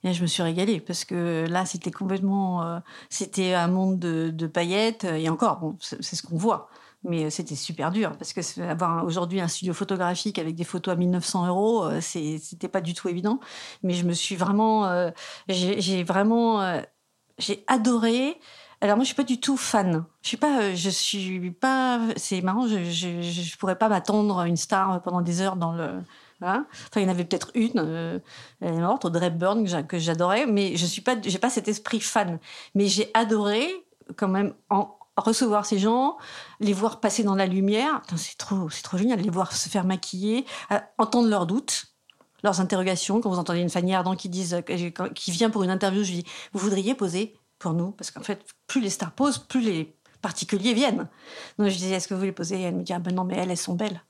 Et 0.06 0.12
je 0.12 0.22
me 0.22 0.26
suis 0.26 0.42
régalée 0.42 0.80
parce 0.80 1.04
que 1.04 1.46
là, 1.48 1.66
c'était 1.66 1.90
complètement, 1.90 2.62
euh, 2.62 2.78
c'était 3.10 3.54
un 3.54 3.66
monde 3.66 3.98
de, 3.98 4.46
paillettes 4.46 5.04
et 5.04 5.28
encore, 5.28 5.58
bon, 5.58 5.76
c'est 5.80 6.02
ce 6.02 6.22
qu'on 6.22 6.36
voit. 6.36 6.68
Mais 7.02 7.24
euh, 7.24 7.30
c'était 7.30 7.56
super 7.56 7.90
dur 7.90 8.16
parce 8.16 8.32
que 8.32 8.60
avoir 8.62 9.04
aujourd'hui 9.04 9.40
un 9.40 9.48
studio 9.48 9.74
photographique 9.74 10.38
avec 10.38 10.54
des 10.54 10.64
photos 10.64 10.94
à 10.94 10.96
1900 10.96 11.48
euros, 11.48 11.84
euh, 11.84 12.00
c'était 12.00 12.68
pas 12.68 12.80
du 12.80 12.94
tout 12.94 13.08
évident. 13.08 13.40
Mais 13.82 13.94
je 13.94 14.06
me 14.06 14.12
suis 14.12 14.36
vraiment, 14.36 15.10
j'ai 15.48 16.04
vraiment, 16.04 16.80
j'ai 17.38 17.64
adoré. 17.66 18.38
Alors 18.86 18.96
moi, 18.96 19.02
je 19.02 19.08
suis 19.08 19.16
pas 19.16 19.24
du 19.24 19.40
tout 19.40 19.56
fan. 19.56 20.04
Je 20.22 20.28
suis 20.28 20.36
pas, 20.36 20.74
je 20.74 20.90
suis 20.90 21.50
pas. 21.50 22.00
C'est 22.16 22.40
marrant. 22.40 22.68
Je, 22.68 22.84
je, 22.84 23.20
je 23.20 23.56
pourrais 23.58 23.76
pas 23.76 23.88
m'attendre 23.88 24.38
à 24.38 24.46
une 24.46 24.56
star 24.56 25.02
pendant 25.02 25.20
des 25.20 25.40
heures 25.40 25.56
dans 25.56 25.72
le 25.72 26.00
Enfin, 26.42 26.66
il 26.96 27.02
y 27.02 27.06
en 27.06 27.08
avait 27.08 27.24
peut-être 27.24 27.50
une, 27.54 27.78
euh, 27.78 28.18
elle 28.60 28.74
est 28.74 28.80
morte, 28.80 29.04
Audrey 29.04 29.30
Byrne, 29.30 29.86
que 29.86 29.98
j'adorais, 29.98 30.46
mais 30.46 30.76
je 30.76 30.86
suis 30.86 31.00
pas, 31.00 31.16
j'ai 31.22 31.38
pas 31.38 31.50
cet 31.50 31.68
esprit 31.68 32.00
fan. 32.00 32.38
Mais 32.74 32.86
j'ai 32.86 33.10
adoré 33.14 33.68
quand 34.16 34.28
même 34.28 34.54
recevoir 35.16 35.64
ces 35.64 35.78
gens, 35.78 36.18
les 36.60 36.72
voir 36.72 37.00
passer 37.00 37.24
dans 37.24 37.34
la 37.34 37.46
lumière. 37.46 38.02
C'est 38.16 38.36
trop, 38.36 38.68
c'est 38.68 38.82
trop 38.82 38.98
génial, 38.98 39.20
les 39.20 39.30
voir 39.30 39.52
se 39.52 39.68
faire 39.68 39.84
maquiller, 39.84 40.44
entendre 40.98 41.28
leurs 41.28 41.46
doutes 41.46 41.86
leurs 42.42 42.60
interrogations. 42.60 43.20
Quand 43.20 43.30
vous 43.30 43.38
entendez 43.38 43.60
une 43.60 43.70
Fanny 43.70 43.94
Ardant 43.94 44.14
qui, 44.14 44.30
euh, 44.52 44.60
qui 45.14 45.30
vient 45.30 45.50
pour 45.50 45.64
une 45.64 45.70
interview, 45.70 46.04
je 46.04 46.12
lui 46.12 46.22
dis 46.22 46.30
Vous 46.52 46.60
voudriez 46.60 46.94
poser 46.94 47.34
pour 47.58 47.72
nous 47.72 47.90
Parce 47.92 48.10
qu'en 48.10 48.22
fait, 48.22 48.44
plus 48.66 48.80
les 48.80 48.90
stars 48.90 49.12
posent, 49.12 49.38
plus 49.38 49.60
les 49.60 49.94
particuliers 50.22 50.74
viennent. 50.74 51.08
Donc 51.58 51.68
je 51.68 51.76
disais 51.76 51.94
Est-ce 51.94 52.08
que 52.08 52.14
vous 52.14 52.20
voulez 52.20 52.32
poser 52.32 52.60
Elle 52.60 52.76
me 52.76 52.82
dit 52.82 52.92
Ah 52.92 52.98
ben 52.98 53.14
non, 53.14 53.24
mais 53.24 53.36
elles, 53.36 53.50
elles 53.50 53.56
sont 53.56 53.74
belles. 53.74 54.00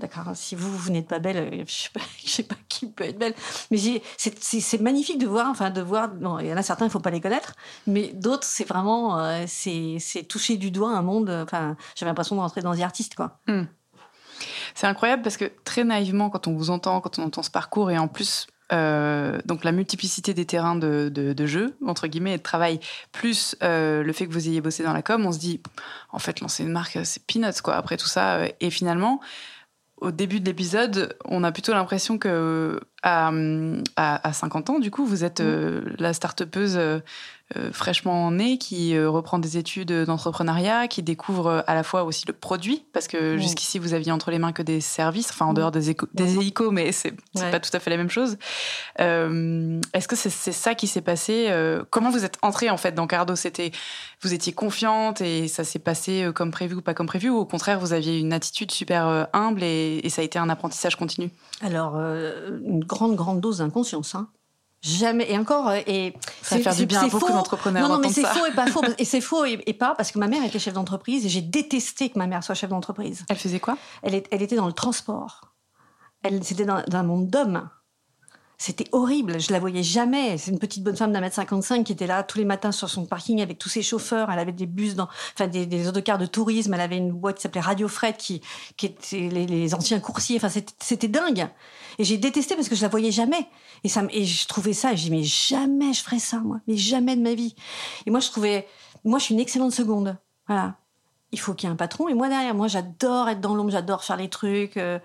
D'accord, 0.00 0.32
si 0.34 0.56
vous, 0.56 0.76
vous 0.76 0.90
n'êtes 0.90 1.06
pas 1.06 1.20
belle, 1.20 1.36
euh, 1.36 1.50
je 1.50 1.58
ne 1.58 1.64
sais, 2.26 2.42
pas 2.42 2.56
qui 2.68 2.88
peut 2.88 3.04
être 3.04 3.18
belle. 3.18 3.34
Mais 3.70 3.78
c'est 4.18 4.80
magnifique 4.80 5.18
de 5.18 5.28
voir, 5.28 5.48
enfin, 5.48 5.70
de 5.70 5.80
voir, 5.80 6.10
il 6.40 6.46
y 6.46 6.52
en 6.52 6.56
a 6.56 6.62
certains, 6.62 6.86
il 6.86 6.88
ne 6.88 6.92
faut 6.92 6.98
pas 6.98 7.10
les 7.10 7.20
connaître, 7.20 7.54
mais 7.86 8.08
d'autres, 8.08 8.44
c'est 8.44 8.64
vraiment, 8.64 9.20
euh, 9.20 9.44
c'est 9.46 10.24
toucher 10.28 10.56
du 10.56 10.72
doigt 10.72 10.90
un 10.90 11.02
monde, 11.02 11.30
enfin, 11.30 11.76
j'avais 11.94 12.10
l'impression 12.10 12.34
de 12.34 12.40
rentrer 12.40 12.62
dans 12.62 12.72
les 12.72 12.82
artistes, 12.82 13.14
quoi. 13.14 13.38
Hmm. 13.46 13.64
C'est 14.74 14.86
incroyable 14.86 15.22
parce 15.22 15.36
que 15.36 15.52
très 15.64 15.84
naïvement, 15.84 16.30
quand 16.30 16.48
on 16.48 16.56
vous 16.56 16.70
entend, 16.70 17.00
quand 17.00 17.18
on 17.18 17.24
entend 17.24 17.42
ce 17.42 17.50
parcours, 17.50 17.90
et 17.90 17.98
en 17.98 18.08
plus, 18.08 18.46
euh, 18.72 19.38
donc 19.44 19.64
la 19.64 19.72
multiplicité 19.72 20.34
des 20.34 20.46
terrains 20.46 20.76
de, 20.76 21.08
de, 21.08 21.46
jeu, 21.46 21.76
entre 21.86 22.06
guillemets, 22.06 22.34
et 22.34 22.38
de 22.38 22.42
travail, 22.42 22.80
plus 23.12 23.56
le 23.60 24.12
fait 24.12 24.26
que 24.26 24.32
vous 24.32 24.48
ayez 24.48 24.60
bossé 24.60 24.82
dans 24.82 24.92
la 24.92 25.02
com, 25.02 25.24
on 25.26 25.32
se 25.32 25.38
dit, 25.38 25.60
en 26.12 26.18
fait, 26.18 26.40
lancer 26.40 26.62
une 26.62 26.72
marque, 26.72 26.98
c'est 27.04 27.24
peanuts, 27.26 27.60
quoi, 27.62 27.76
après 27.76 27.96
tout 27.96 28.08
ça. 28.08 28.40
Et 28.60 28.70
finalement, 28.70 29.20
au 30.00 30.10
début 30.10 30.40
de 30.40 30.46
l'épisode, 30.46 31.16
on 31.24 31.44
a 31.44 31.52
plutôt 31.52 31.72
l'impression 31.72 32.18
que 32.18 32.80
à, 33.02 33.32
à, 33.96 34.32
50 34.32 34.70
ans, 34.70 34.78
du 34.78 34.90
coup, 34.90 35.06
vous 35.06 35.24
êtes 35.24 35.40
euh, 35.40 35.82
la 35.98 36.12
start-upeuse 36.12 36.76
euh, 36.76 36.98
euh, 37.56 37.72
fraîchement 37.72 38.30
née 38.30 38.58
qui 38.58 38.96
reprend 38.96 39.40
des 39.40 39.56
études 39.56 39.92
d'entrepreneuriat, 39.92 40.86
qui 40.86 41.02
découvre 41.02 41.64
à 41.66 41.74
la 41.74 41.82
fois 41.82 42.04
aussi 42.04 42.24
le 42.28 42.32
produit, 42.32 42.84
parce 42.92 43.08
que 43.08 43.38
jusqu'ici, 43.38 43.80
vous 43.80 43.92
aviez 43.92 44.12
entre 44.12 44.30
les 44.30 44.38
mains 44.38 44.52
que 44.52 44.62
des 44.62 44.80
services, 44.80 45.30
enfin 45.30 45.46
en 45.46 45.52
dehors 45.52 45.72
des, 45.72 45.96
des 46.14 46.36
hélicos, 46.36 46.70
mais 46.70 46.92
c'est 46.92 47.14
pas 47.34 47.58
tout 47.58 47.70
à 47.72 47.80
fait 47.80 47.90
la 47.90 47.96
même 47.96 48.10
chose. 48.10 48.36
Est-ce 48.98 50.06
que 50.06 50.14
c'est 50.14 50.30
ça 50.30 50.76
qui 50.76 50.86
s'est 50.86 51.00
passé 51.00 51.52
Comment 51.90 52.10
vous 52.10 52.24
êtes 52.24 52.38
entrée 52.42 52.70
en 52.70 52.76
fait 52.76 52.92
dans 52.92 53.08
Cardo? 53.08 53.34
C'était 53.34 53.72
vous 54.22 54.32
étiez 54.32 54.52
confiante 54.52 55.20
et 55.20 55.48
ça 55.48 55.64
s'est 55.64 55.78
passé 55.80 56.30
comme 56.32 56.52
prévu 56.52 56.76
ou 56.76 56.82
pas 56.82 56.94
comme 56.94 57.08
prévu, 57.08 57.30
ou 57.30 57.38
au 57.38 57.46
contraire, 57.46 57.80
vous 57.80 57.92
aviez 57.92 58.20
une 58.20 58.32
attitude 58.32 58.70
super 58.70 59.26
humble 59.32 59.64
et, 59.64 60.00
et 60.04 60.08
ça 60.08 60.22
a 60.22 60.24
été 60.24 60.38
un 60.38 60.50
apprentissage 60.50 60.94
continu? 60.94 61.30
Alors, 61.62 61.96
une 61.96 62.84
grande, 62.90 63.14
grande 63.14 63.40
dose 63.40 63.58
d'inconscience. 63.58 64.14
Hein. 64.14 64.28
Jamais. 64.82 65.30
Et 65.30 65.38
encore, 65.38 65.68
euh, 65.68 65.80
et 65.86 66.14
ça 66.42 66.56
va 66.56 66.62
faire 66.62 66.74
du 66.74 66.86
bien 66.86 67.02
à 67.02 67.08
beaucoup 67.08 67.30
d'entrepreneurs. 67.30 67.88
Non, 67.88 67.96
non, 67.96 68.00
mais 68.00 68.12
c'est 68.12 68.26
faux 68.26 68.46
et 68.46 68.52
pas 68.52 68.66
faux. 68.66 68.82
Et 68.98 69.04
c'est 69.04 69.20
faux 69.20 69.44
et, 69.44 69.74
pas 69.74 69.94
parce 69.94 70.10
que 70.10 70.18
ma 70.18 70.26
mère 70.26 70.42
était 70.44 70.58
chef 70.58 70.74
d'entreprise 70.74 71.26
et 71.26 71.28
j'ai 71.28 71.42
détesté 71.42 72.08
que 72.08 72.18
ma 72.18 72.26
mère 72.26 72.42
soit 72.42 72.54
chef 72.54 72.70
d'entreprise. 72.70 73.24
Elle 73.28 73.36
faisait 73.36 73.60
quoi? 73.60 73.76
Elle, 74.02 74.22
elle, 74.30 74.42
était 74.42 74.56
dans 74.56 74.66
le 74.66 74.72
transport. 74.72 75.52
Elle, 76.22 76.42
c'était 76.42 76.64
dans, 76.64 76.82
dans 76.88 76.98
un 76.98 77.02
monde 77.02 77.28
d'hommes. 77.28 77.68
C'était 78.62 78.84
horrible, 78.92 79.40
je 79.40 79.52
la 79.52 79.58
voyais 79.58 79.82
jamais. 79.82 80.36
C'est 80.36 80.50
une 80.50 80.58
petite 80.58 80.84
bonne 80.84 80.94
femme 80.94 81.12
d'un 81.12 81.22
mètre 81.22 81.34
55 81.34 81.82
qui 81.82 81.92
était 81.92 82.06
là 82.06 82.22
tous 82.22 82.36
les 82.36 82.44
matins 82.44 82.72
sur 82.72 82.90
son 82.90 83.06
parking 83.06 83.40
avec 83.40 83.58
tous 83.58 83.70
ses 83.70 83.80
chauffeurs. 83.80 84.30
Elle 84.30 84.38
avait 84.38 84.52
des 84.52 84.66
bus 84.66 84.94
dans, 84.94 85.08
enfin 85.32 85.46
des, 85.46 85.64
des 85.64 85.88
autocars 85.88 86.18
de 86.18 86.26
tourisme. 86.26 86.74
Elle 86.74 86.82
avait 86.82 86.98
une 86.98 87.10
boîte 87.10 87.36
qui 87.36 87.42
s'appelait 87.42 87.62
Radio 87.62 87.88
Fret 87.88 88.16
qui, 88.18 88.42
qui 88.76 88.84
était 88.84 89.30
les, 89.30 89.74
anciens 89.74 89.98
coursiers. 89.98 90.36
Enfin, 90.36 90.50
c'était 90.78 91.08
dingue. 91.08 91.48
Et 92.00 92.04
j'ai 92.04 92.16
détesté 92.16 92.54
parce 92.54 92.70
que 92.70 92.74
je 92.74 92.80
la 92.80 92.88
voyais 92.88 93.10
jamais. 93.10 93.46
Et 93.84 93.90
ça, 93.90 94.02
et 94.10 94.24
je 94.24 94.48
trouvais 94.48 94.72
ça. 94.72 94.94
Dis 94.94 95.10
mais 95.10 95.22
jamais 95.22 95.92
je 95.92 96.02
ferais 96.02 96.18
ça 96.18 96.38
moi, 96.38 96.60
mais 96.66 96.78
jamais 96.78 97.14
de 97.14 97.20
ma 97.20 97.34
vie. 97.34 97.54
Et 98.06 98.10
moi 98.10 98.20
je 98.20 98.30
trouvais, 98.30 98.66
moi 99.04 99.18
je 99.18 99.24
suis 99.24 99.34
une 99.34 99.40
excellente 99.40 99.72
seconde. 99.72 100.16
Voilà. 100.46 100.76
Il 101.30 101.38
faut 101.38 101.52
qu'il 101.52 101.68
y 101.68 101.70
ait 101.70 101.72
un 101.74 101.76
patron 101.76 102.08
et 102.08 102.14
moi 102.14 102.30
derrière. 102.30 102.54
Moi 102.54 102.68
j'adore 102.68 103.28
être 103.28 103.42
dans 103.42 103.54
l'ombre, 103.54 103.70
j'adore 103.70 104.02
faire 104.02 104.16
les 104.16 104.30
trucs. 104.30 104.78
Euh, 104.78 104.98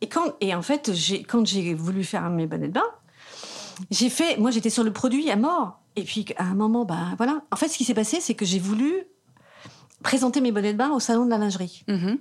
et, 0.00 0.08
quand, 0.08 0.34
et 0.40 0.54
en 0.54 0.62
fait, 0.62 0.92
quand 1.28 1.44
j'ai 1.44 1.74
voulu 1.74 2.04
faire 2.04 2.30
mes 2.30 2.46
bonnets 2.46 2.68
de 2.68 2.74
bain, 2.74 2.86
j'ai 3.90 4.08
fait. 4.08 4.36
Moi, 4.36 4.52
j'étais 4.52 4.70
sur 4.70 4.84
le 4.84 4.92
produit 4.92 5.28
à 5.28 5.36
mort. 5.36 5.80
Et 5.96 6.04
puis, 6.04 6.24
à 6.36 6.44
un 6.44 6.54
moment, 6.54 6.84
ben 6.84 7.14
voilà. 7.16 7.42
En 7.50 7.56
fait, 7.56 7.68
ce 7.68 7.76
qui 7.76 7.84
s'est 7.84 7.94
passé, 7.94 8.20
c'est 8.20 8.34
que 8.34 8.44
j'ai 8.44 8.58
voulu 8.58 9.04
présenter 10.02 10.40
mes 10.40 10.52
bonnets 10.52 10.72
de 10.72 10.78
bain 10.78 10.90
au 10.90 11.00
salon 11.00 11.24
de 11.24 11.30
la 11.30 11.38
lingerie. 11.38 11.82
Mm-hmm. 11.88 12.18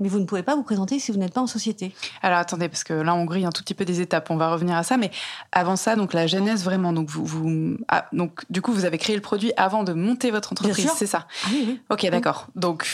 Mais 0.00 0.08
vous 0.08 0.18
ne 0.18 0.24
pouvez 0.24 0.42
pas 0.42 0.56
vous 0.56 0.62
présenter 0.62 0.98
si 0.98 1.12
vous 1.12 1.18
n'êtes 1.18 1.34
pas 1.34 1.40
en 1.40 1.46
société. 1.46 1.94
Alors 2.22 2.38
attendez, 2.38 2.68
parce 2.68 2.84
que 2.84 2.94
là 2.94 3.14
on 3.14 3.24
grille 3.24 3.44
un 3.44 3.52
tout 3.52 3.62
petit 3.62 3.74
peu 3.74 3.84
des 3.84 4.00
étapes. 4.00 4.30
On 4.30 4.36
va 4.36 4.50
revenir 4.50 4.76
à 4.76 4.82
ça, 4.82 4.96
mais 4.96 5.10
avant 5.52 5.76
ça, 5.76 5.96
donc 5.96 6.12
la 6.12 6.26
genèse 6.26 6.64
vraiment. 6.64 6.92
Donc 6.92 7.08
vous, 7.08 7.24
vous 7.24 7.76
ah, 7.88 8.06
donc 8.12 8.44
du 8.50 8.62
coup 8.62 8.72
vous 8.72 8.84
avez 8.84 8.98
créé 8.98 9.14
le 9.14 9.22
produit 9.22 9.52
avant 9.56 9.84
de 9.84 9.92
monter 9.92 10.30
votre 10.30 10.52
entreprise, 10.52 10.90
c'est 10.96 11.06
ça 11.06 11.26
ah, 11.44 11.48
oui, 11.52 11.64
oui. 11.66 11.80
Ok, 11.90 12.08
d'accord. 12.10 12.48
Donc 12.54 12.86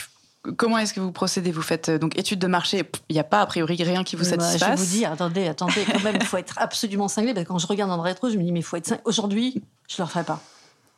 Comment 0.57 0.79
est-ce 0.79 0.95
que 0.95 1.01
vous 1.01 1.12
procédez? 1.12 1.51
Vous 1.51 1.62
faites 1.62 1.88
euh, 1.88 1.99
donc 1.99 2.16
étude 2.16 2.38
de 2.38 2.47
marché. 2.47 2.88
Il 3.09 3.14
n'y 3.14 3.19
a 3.19 3.25
pas 3.25 3.40
a 3.40 3.47
priori 3.47 3.83
rien 3.83 4.05
qui 4.05 4.16
vous 4.16 4.25
satisfasse. 4.25 4.61
Bah, 4.61 4.77
je 4.77 4.81
vous 4.81 4.87
dire, 4.87 5.11
attendez, 5.11 5.49
attendez, 5.49 5.85
quand 5.90 6.03
même, 6.03 6.16
il 6.21 6.27
faut 6.27 6.37
être 6.37 6.55
absolument 6.59 7.09
cinglé. 7.09 7.35
Parce 7.35 7.45
que 7.45 7.49
quand 7.49 7.59
je 7.59 7.66
regarde 7.66 7.90
dans 7.90 7.97
le 7.97 8.03
rétro, 8.03 8.31
je 8.31 8.37
me 8.37 8.42
dis, 8.42 8.53
mais 8.53 8.61
il 8.61 8.64
faut 8.64 8.77
être 8.77 8.87
cinglé. 8.87 9.03
Aujourd'hui, 9.05 9.62
je 9.88 10.01
ne 10.01 10.07
le 10.07 10.11
ferai 10.11 10.25
pas. 10.25 10.40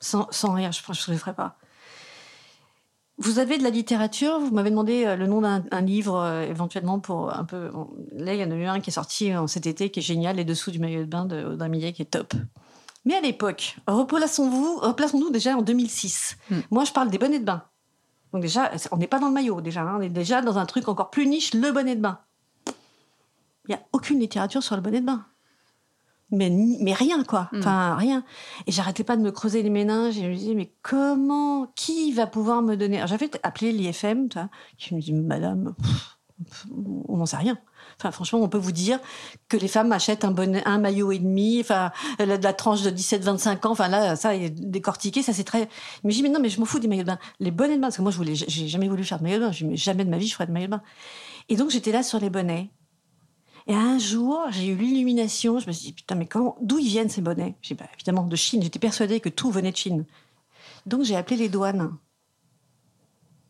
Sans, 0.01 0.29
sans 0.31 0.53
rien, 0.53 0.71
je 0.71 0.81
ne 0.81 1.13
le 1.15 1.19
ferai 1.19 1.33
pas. 1.33 1.57
Vous 3.19 3.41
avez 3.41 3.59
de 3.59 3.65
la 3.65 3.71
littérature. 3.71 4.39
Vous 4.39 4.53
m'avez 4.53 4.71
demandé 4.71 5.05
euh, 5.05 5.17
le 5.17 5.27
nom 5.27 5.41
d'un 5.41 5.81
livre, 5.81 6.17
euh, 6.17 6.43
éventuellement, 6.43 7.01
pour 7.01 7.35
un 7.35 7.45
peu. 7.45 7.71
là, 8.13 8.35
il 8.35 8.41
y 8.41 8.45
en 8.45 8.51
a 8.51 8.55
eu 8.55 8.65
un 8.65 8.81
qui 8.81 8.91
est 8.91 8.93
sorti 8.93 9.35
en 9.37 9.47
cet 9.47 9.67
été, 9.67 9.91
qui 9.91 10.01
est 10.01 10.03
génial, 10.03 10.37
Les 10.37 10.45
Dessous 10.45 10.71
du 10.71 10.79
maillot 10.79 11.01
de 11.01 11.07
bain 11.07 11.25
de 11.25 11.67
Millet, 11.67 11.93
qui 11.93 12.03
est 12.03 12.07
top. 12.07 12.35
Mais 13.05 13.15
à 13.15 13.21
l'époque, 13.21 13.77
replaçons-nous 13.87 15.31
déjà 15.31 15.57
en 15.57 15.63
2006. 15.63 16.37
Hmm. 16.51 16.61
Moi, 16.71 16.85
je 16.85 16.93
parle 16.93 17.11
des 17.11 17.19
bonnets 17.19 17.39
de 17.39 17.45
bain. 17.45 17.65
Donc 18.33 18.43
déjà, 18.43 18.71
on 18.93 18.99
n'est 18.99 19.07
pas 19.07 19.19
dans 19.19 19.29
le 19.29 19.35
maillot 19.35 19.61
déjà, 19.61 19.83
hein. 19.83 19.97
on 19.99 20.03
est 20.03 20.11
déjà 20.11 20.43
dans 20.43 20.59
un 20.59 20.67
truc 20.67 20.89
encore 20.89 21.11
plus 21.11 21.27
niche, 21.27 21.55
le 21.55 21.73
bonnet 21.73 21.97
de 21.97 22.03
bain. 22.03 22.19
Il 23.67 23.71
n'y 23.71 23.75
a 23.75 23.81
aucune 23.93 24.19
littérature 24.19 24.63
sur 24.63 24.77
le 24.77 24.83
bonnet 24.83 25.01
de 25.01 25.07
bain. 25.07 25.25
Mais, 26.31 26.51
mais 26.51 26.93
rien, 26.93 27.25
quoi. 27.25 27.49
Mm. 27.53 27.59
Enfin, 27.59 27.95
rien. 27.97 28.25
Et 28.67 28.73
j'arrêtais 28.73 29.05
pas 29.05 29.17
de 29.17 29.23
me 29.23 29.31
creuser 29.31 29.63
les 29.63 29.71
méninges 29.71 30.19
et 30.19 30.23
je 30.23 30.29
me 30.29 30.35
disais, 30.35 30.55
mais 30.55 30.73
comment, 30.83 31.67
qui 31.75 32.13
va 32.13 32.27
pouvoir 32.27 32.63
me 32.63 32.77
donner? 32.77 32.99
Alors, 32.99 33.09
J'avais 33.09 33.31
appelé 33.43 33.73
l'IFM, 33.73 34.29
tu 34.29 34.39
vois, 34.39 34.51
qui 34.77 34.95
me 34.95 35.01
dit, 35.01 35.13
madame, 35.13 35.75
pff, 35.81 36.19
on 37.09 37.17
n'en 37.17 37.27
sait 37.27 37.37
rien. 37.37 37.59
Enfin, 37.99 38.11
franchement, 38.13 38.41
on 38.41 38.49
peut 38.49 38.59
vous 38.59 38.73
dire 38.73 39.01
que 39.49 39.57
les 39.57 39.67
femmes 39.67 39.91
achètent 39.91 40.25
un, 40.25 40.31
bonnet, 40.31 40.63
un 40.67 40.79
maillot 40.79 41.11
et 41.11 41.19
demi, 41.19 41.59
enfin, 41.61 41.91
la, 42.19 42.39
de 42.39 42.45
la 42.45 42.53
tranche 42.53 42.83
de 42.83 42.91
17-25 42.91 43.67
ans, 43.67 43.71
enfin 43.71 43.89
là, 43.89 44.15
ça 44.15 44.37
est 44.37 44.51
décortiqué, 44.51 45.23
ça 45.23 45.33
c'est 45.33 45.45
très. 45.45 45.69
Mais 46.05 46.13
j'ai 46.13 46.19
dit, 46.19 46.23
mais 46.23 46.29
non, 46.29 46.41
mais 46.41 46.49
je 46.49 46.61
m'en 46.61 46.67
fous 46.67 46.79
des 46.79 46.87
maillots 46.89 47.03
de 47.03 47.09
bain. 47.09 47.19
Les 47.41 47.51
bonnets 47.51 47.77
de 47.77 47.81
bain, 47.81 47.89
parce 47.89 47.97
que 47.97 48.03
moi, 48.03 48.13
je 48.13 48.17
voulais, 48.17 48.35
j'ai 48.35 48.69
jamais 48.69 48.89
voulu 48.89 49.03
faire 49.03 49.19
de 49.19 49.25
maillot 49.25 49.39
de 49.39 49.45
bain. 49.47 49.75
Jamais 49.75 50.05
de 50.05 50.11
ma 50.11 50.19
vie, 50.19 50.29
je 50.29 50.35
ferai 50.35 50.47
de 50.47 50.53
maillot 50.53 50.67
de 50.67 50.73
bain. 50.73 50.83
Et 51.49 51.57
donc, 51.57 51.71
j'étais 51.71 51.93
là 51.93 52.03
sur 52.03 52.21
les 52.21 52.31
bonnets. 52.31 52.71
Et 53.69 53.75
un 53.75 53.99
jour, 53.99 54.41
j'ai 54.51 54.67
eu 54.67 54.75
l'illumination. 54.77 55.59
Je 55.59 55.67
me 55.67 55.73
suis 55.73 55.89
dit, 55.89 55.93
putain, 55.93 56.15
mais 56.15 56.27
comment, 56.27 56.57
d'où 56.63 56.79
ils 56.79 56.89
viennent 56.89 57.11
ces 57.11 57.21
bonnets? 57.21 57.55
J'ai 57.63 57.75
dit, 57.75 57.81
bah, 57.83 57.89
évidemment, 57.95 58.25
de 58.25 58.35
Chine. 58.35 58.63
J'étais 58.63 58.79
persuadée 58.79 59.21
que 59.21 59.29
tout 59.29 59.51
venait 59.51 59.71
de 59.73 59.77
Chine. 59.77 60.05
Donc, 60.87 61.03
j'ai 61.05 61.17
appelé 61.17 61.37
les 61.37 61.49
douanes. 61.51 61.95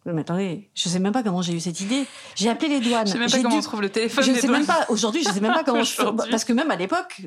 Mais 0.04 0.22
attendez, 0.22 0.70
je 0.74 0.88
sais 0.88 0.98
même 1.00 1.12
pas 1.12 1.22
comment 1.22 1.42
j'ai 1.42 1.52
eu 1.52 1.61
cette 1.61 1.81
idée. 1.81 2.04
J'ai 2.35 2.48
appelé 2.48 2.68
les 2.68 2.81
douanes. 2.81 3.07
Je 3.07 3.12
sais 3.12 3.18
même 3.18 3.31
pas 3.31 3.37
comment 3.42 3.50
dû- 3.50 3.59
on 3.59 3.62
trouve 3.62 3.83
le 3.83 3.90
téléphone. 3.90 4.24
je 4.24 4.33
des 4.33 4.40
sais 4.40 4.46
douanes. 4.46 4.61
même 4.61 4.66
pas 4.66 4.87
aujourd'hui 4.88 5.22
je 5.22 5.28
sais 5.31 5.40
même 5.40 5.52
pas 5.52 5.64
comment 5.64 5.83
je 5.85 6.02
parce 6.31 6.44
que 6.44 6.52
même 6.54 6.70
à 6.70 6.76
l'époque 6.76 7.20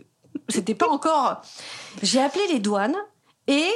c'était 0.49 0.73
pas 0.73 0.89
encore 0.89 1.41
j'ai 2.01 2.19
appelé 2.19 2.41
les 2.51 2.60
douanes 2.60 2.95
et 3.45 3.67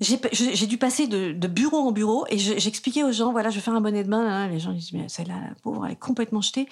j'ai 0.00 0.66
dû 0.66 0.78
passer 0.78 1.06
de, 1.06 1.30
de 1.32 1.46
bureau 1.46 1.78
en 1.78 1.92
bureau 1.92 2.26
et 2.28 2.38
je- 2.38 2.58
j'expliquais 2.58 3.04
aux 3.04 3.12
gens 3.12 3.30
voilà 3.30 3.50
je 3.50 3.54
vais 3.56 3.60
faire 3.60 3.74
un 3.74 3.80
bonnet 3.80 4.02
de 4.02 4.10
bain 4.10 4.24
là, 4.24 4.30
là. 4.30 4.48
les 4.48 4.58
gens 4.58 4.72
ils 4.72 4.78
disent 4.78 4.92
mais 4.94 5.08
celle-là 5.08 5.34
la 5.50 5.54
pauvre 5.62 5.86
elle 5.86 5.92
est 5.92 5.96
complètement 5.96 6.40
jetée 6.40 6.68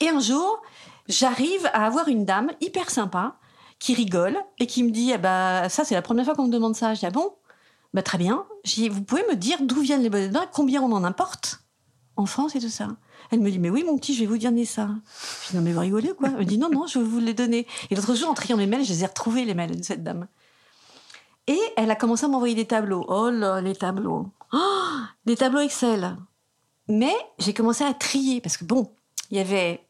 et 0.00 0.08
un 0.08 0.18
jour 0.18 0.60
j'arrive 1.08 1.66
à 1.72 1.86
avoir 1.86 2.08
une 2.08 2.24
dame 2.24 2.50
hyper 2.60 2.90
sympa 2.90 3.36
qui 3.78 3.94
rigole 3.94 4.36
et 4.58 4.66
qui 4.66 4.82
me 4.82 4.90
dit 4.90 5.12
ah 5.12 5.18
bah 5.18 5.68
ça 5.68 5.84
c'est 5.84 5.94
la 5.94 6.02
première 6.02 6.24
fois 6.24 6.34
qu'on 6.34 6.46
me 6.46 6.52
demande 6.52 6.76
ça 6.76 6.94
je 6.94 7.00
dis 7.00 7.06
ah 7.06 7.10
bon? 7.10 7.34
Bah 7.92 8.02
très 8.02 8.18
bien 8.18 8.46
vous 8.90 9.02
pouvez 9.02 9.24
me 9.28 9.36
dire 9.36 9.58
d'où 9.60 9.80
viennent 9.80 10.02
les 10.02 10.10
bonnets 10.10 10.28
de 10.28 10.38
combien 10.52 10.82
on 10.82 10.92
en 10.92 11.04
importe 11.04 11.60
en 12.16 12.26
France 12.26 12.54
et 12.56 12.60
tout 12.60 12.68
ça? 12.68 12.88
Elle 13.30 13.40
me 13.40 13.50
dit, 13.50 13.58
mais 13.58 13.70
oui, 13.70 13.84
mon 13.84 13.98
petit, 13.98 14.14
je 14.14 14.20
vais 14.20 14.26
vous 14.26 14.38
donner 14.38 14.64
ça. 14.64 14.88
Je 15.44 15.50
dis, 15.50 15.56
non, 15.56 15.62
mais 15.62 15.72
vous 15.72 15.80
rigolez 15.80 16.10
ou 16.12 16.14
quoi? 16.14 16.28
Elle 16.28 16.36
me 16.36 16.44
dit, 16.44 16.58
non, 16.58 16.68
non, 16.70 16.86
je 16.86 16.98
vais 16.98 17.04
vous 17.04 17.18
les 17.18 17.34
donner. 17.34 17.66
Et 17.90 17.96
l'autre 17.96 18.14
jour, 18.14 18.30
en 18.30 18.34
triant 18.34 18.56
mes 18.56 18.66
mails, 18.66 18.84
je 18.84 18.92
les 18.92 19.02
ai 19.02 19.06
retrouvés, 19.06 19.44
les 19.44 19.54
mails 19.54 19.76
de 19.76 19.82
cette 19.82 20.04
dame. 20.04 20.28
Et 21.46 21.58
elle 21.76 21.90
a 21.90 21.96
commencé 21.96 22.24
à 22.24 22.28
m'envoyer 22.28 22.54
des 22.54 22.66
tableaux. 22.66 23.04
Oh 23.08 23.30
là, 23.30 23.60
les 23.60 23.74
tableaux. 23.74 24.28
Oh, 24.52 24.98
des 25.26 25.36
tableaux 25.36 25.60
Excel. 25.60 26.16
Mais 26.88 27.14
j'ai 27.38 27.54
commencé 27.54 27.82
à 27.82 27.94
trier, 27.94 28.40
parce 28.40 28.56
que 28.56 28.64
bon, 28.64 28.92
il 29.30 29.38
y 29.38 29.40
avait 29.40 29.84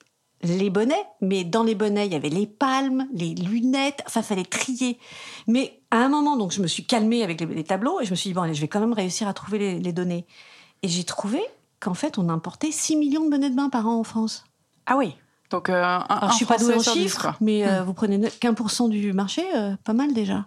les 0.45 0.71
bonnets, 0.71 1.05
mais 1.21 1.45
dans 1.45 1.63
les 1.63 1.75
bonnets, 1.75 2.07
il 2.07 2.13
y 2.13 2.17
avait 2.17 2.29
les 2.29 2.47
palmes, 2.47 3.09
les 3.13 3.35
lunettes, 3.35 4.03
enfin, 4.07 4.21
il 4.21 4.25
fallait 4.25 4.45
trier. 4.45 4.99
Mais 5.47 5.81
à 5.91 5.99
un 5.99 6.09
moment, 6.09 6.37
donc, 6.37 6.53
je 6.53 6.61
me 6.63 6.67
suis 6.67 6.85
calmée 6.85 7.23
avec 7.23 7.41
les, 7.41 7.47
les 7.47 7.65
tableaux 7.65 8.01
et 8.01 8.05
je 8.05 8.11
me 8.11 8.17
suis 8.17 8.31
dit, 8.31 8.35
bon, 8.35 8.43
allez, 8.43 8.55
je 8.55 8.61
vais 8.61 8.69
quand 8.69 8.81
même 8.81 8.93
réussir 8.93 9.27
à 9.29 9.35
trouver 9.35 9.59
les, 9.59 9.79
les 9.81 9.93
données. 9.93 10.27
Et 10.83 10.89
j'ai 10.89 11.05
trouvé 11.05 11.43
qu'en 11.81 11.95
fait, 11.95 12.19
on 12.19 12.29
importait 12.29 12.71
6 12.71 12.97
millions 12.97 13.25
de 13.25 13.31
bonnets 13.31 13.51
de 13.51 13.57
bain 13.57 13.69
par 13.69 13.87
an 13.89 13.99
en 13.99 14.05
France. 14.05 14.45
Ah 14.87 14.97
oui. 14.97 15.17
Donc, 15.51 15.69
euh, 15.69 15.83
un, 15.83 15.99
Alors, 16.09 16.25
un 16.25 16.31
je 16.31 16.37
suis 16.37 16.47
pas 16.47 16.59
douée 16.59 16.75
en 16.75 16.83
chiffres, 16.83 17.35
mais 17.41 17.67
euh, 17.67 17.85
vous 17.85 17.95
prenez 17.95 18.19
ne- 18.19 18.29
qu'un 18.29 18.55
pour 18.55 18.71
cent 18.71 18.89
du 18.89 19.13
marché, 19.13 19.43
euh, 19.55 19.77
pas 19.85 19.93
mal 19.93 20.13
déjà. 20.13 20.45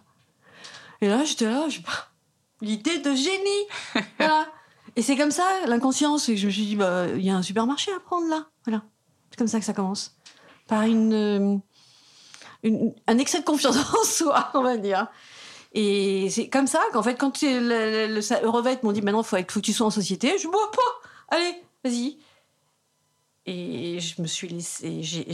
Et 1.01 1.07
là, 1.07 1.23
j'étais 1.23 1.45
là, 1.45 1.69
je... 1.69 1.79
l'idée 2.62 2.99
de 2.99 3.13
génie. 3.13 4.05
voilà. 4.17 4.47
Et 4.95 5.01
c'est 5.01 5.15
comme 5.15 5.31
ça, 5.31 5.43
l'inconscience. 5.67 6.27
Et 6.29 6.38
je 6.38 6.47
me 6.47 6.51
suis 6.51 6.65
dit, 6.65 6.75
bah, 6.75 7.05
il 7.15 7.21
y 7.21 7.29
a 7.29 7.36
un 7.36 7.43
supermarché 7.43 7.91
à 7.93 7.99
prendre 7.99 8.27
là. 8.27 8.47
Voilà. 8.65 8.83
C'est 9.38 9.41
comme 9.43 9.47
ça 9.47 9.60
que 9.60 9.65
ça 9.65 9.73
commence. 9.73 10.15
Par 10.67 10.82
une, 10.82 11.13
euh, 11.13 11.58
une- 12.63 12.95
un 13.06 13.17
excès 13.19 13.39
de 13.39 13.45
confiance 13.45 13.78
en 13.93 14.04
soi, 14.04 14.50
on 14.56 14.63
va 14.63 14.78
dire. 14.78 15.08
Et 15.73 16.28
c'est 16.32 16.50
comme 16.50 16.65
ça 16.65 16.80
qu'en 16.91 17.04
fait, 17.04 17.13
quand 17.15 17.39
le, 17.43 18.08
le, 18.08 18.15
le- 18.15 18.21
ça- 18.21 18.41
Eurovet 18.41 18.80
m'ont 18.82 18.91
dit, 18.91 19.04
maintenant, 19.04 19.21
il 19.21 19.26
faut, 19.26 19.38
que 19.38 19.60
tu 19.60 19.73
sois 19.73 19.86
en 19.86 19.91
société, 19.91 20.39
je 20.39 20.47
bon, 20.47 20.58
pas, 20.71 21.36
allez, 21.38 21.54
vas-y. 21.84 22.17
Et 23.45 24.00
je 24.00 24.19
me 24.23 24.28
suis 24.28 24.47
laissée, 24.47 25.04
j'ai- 25.04 25.32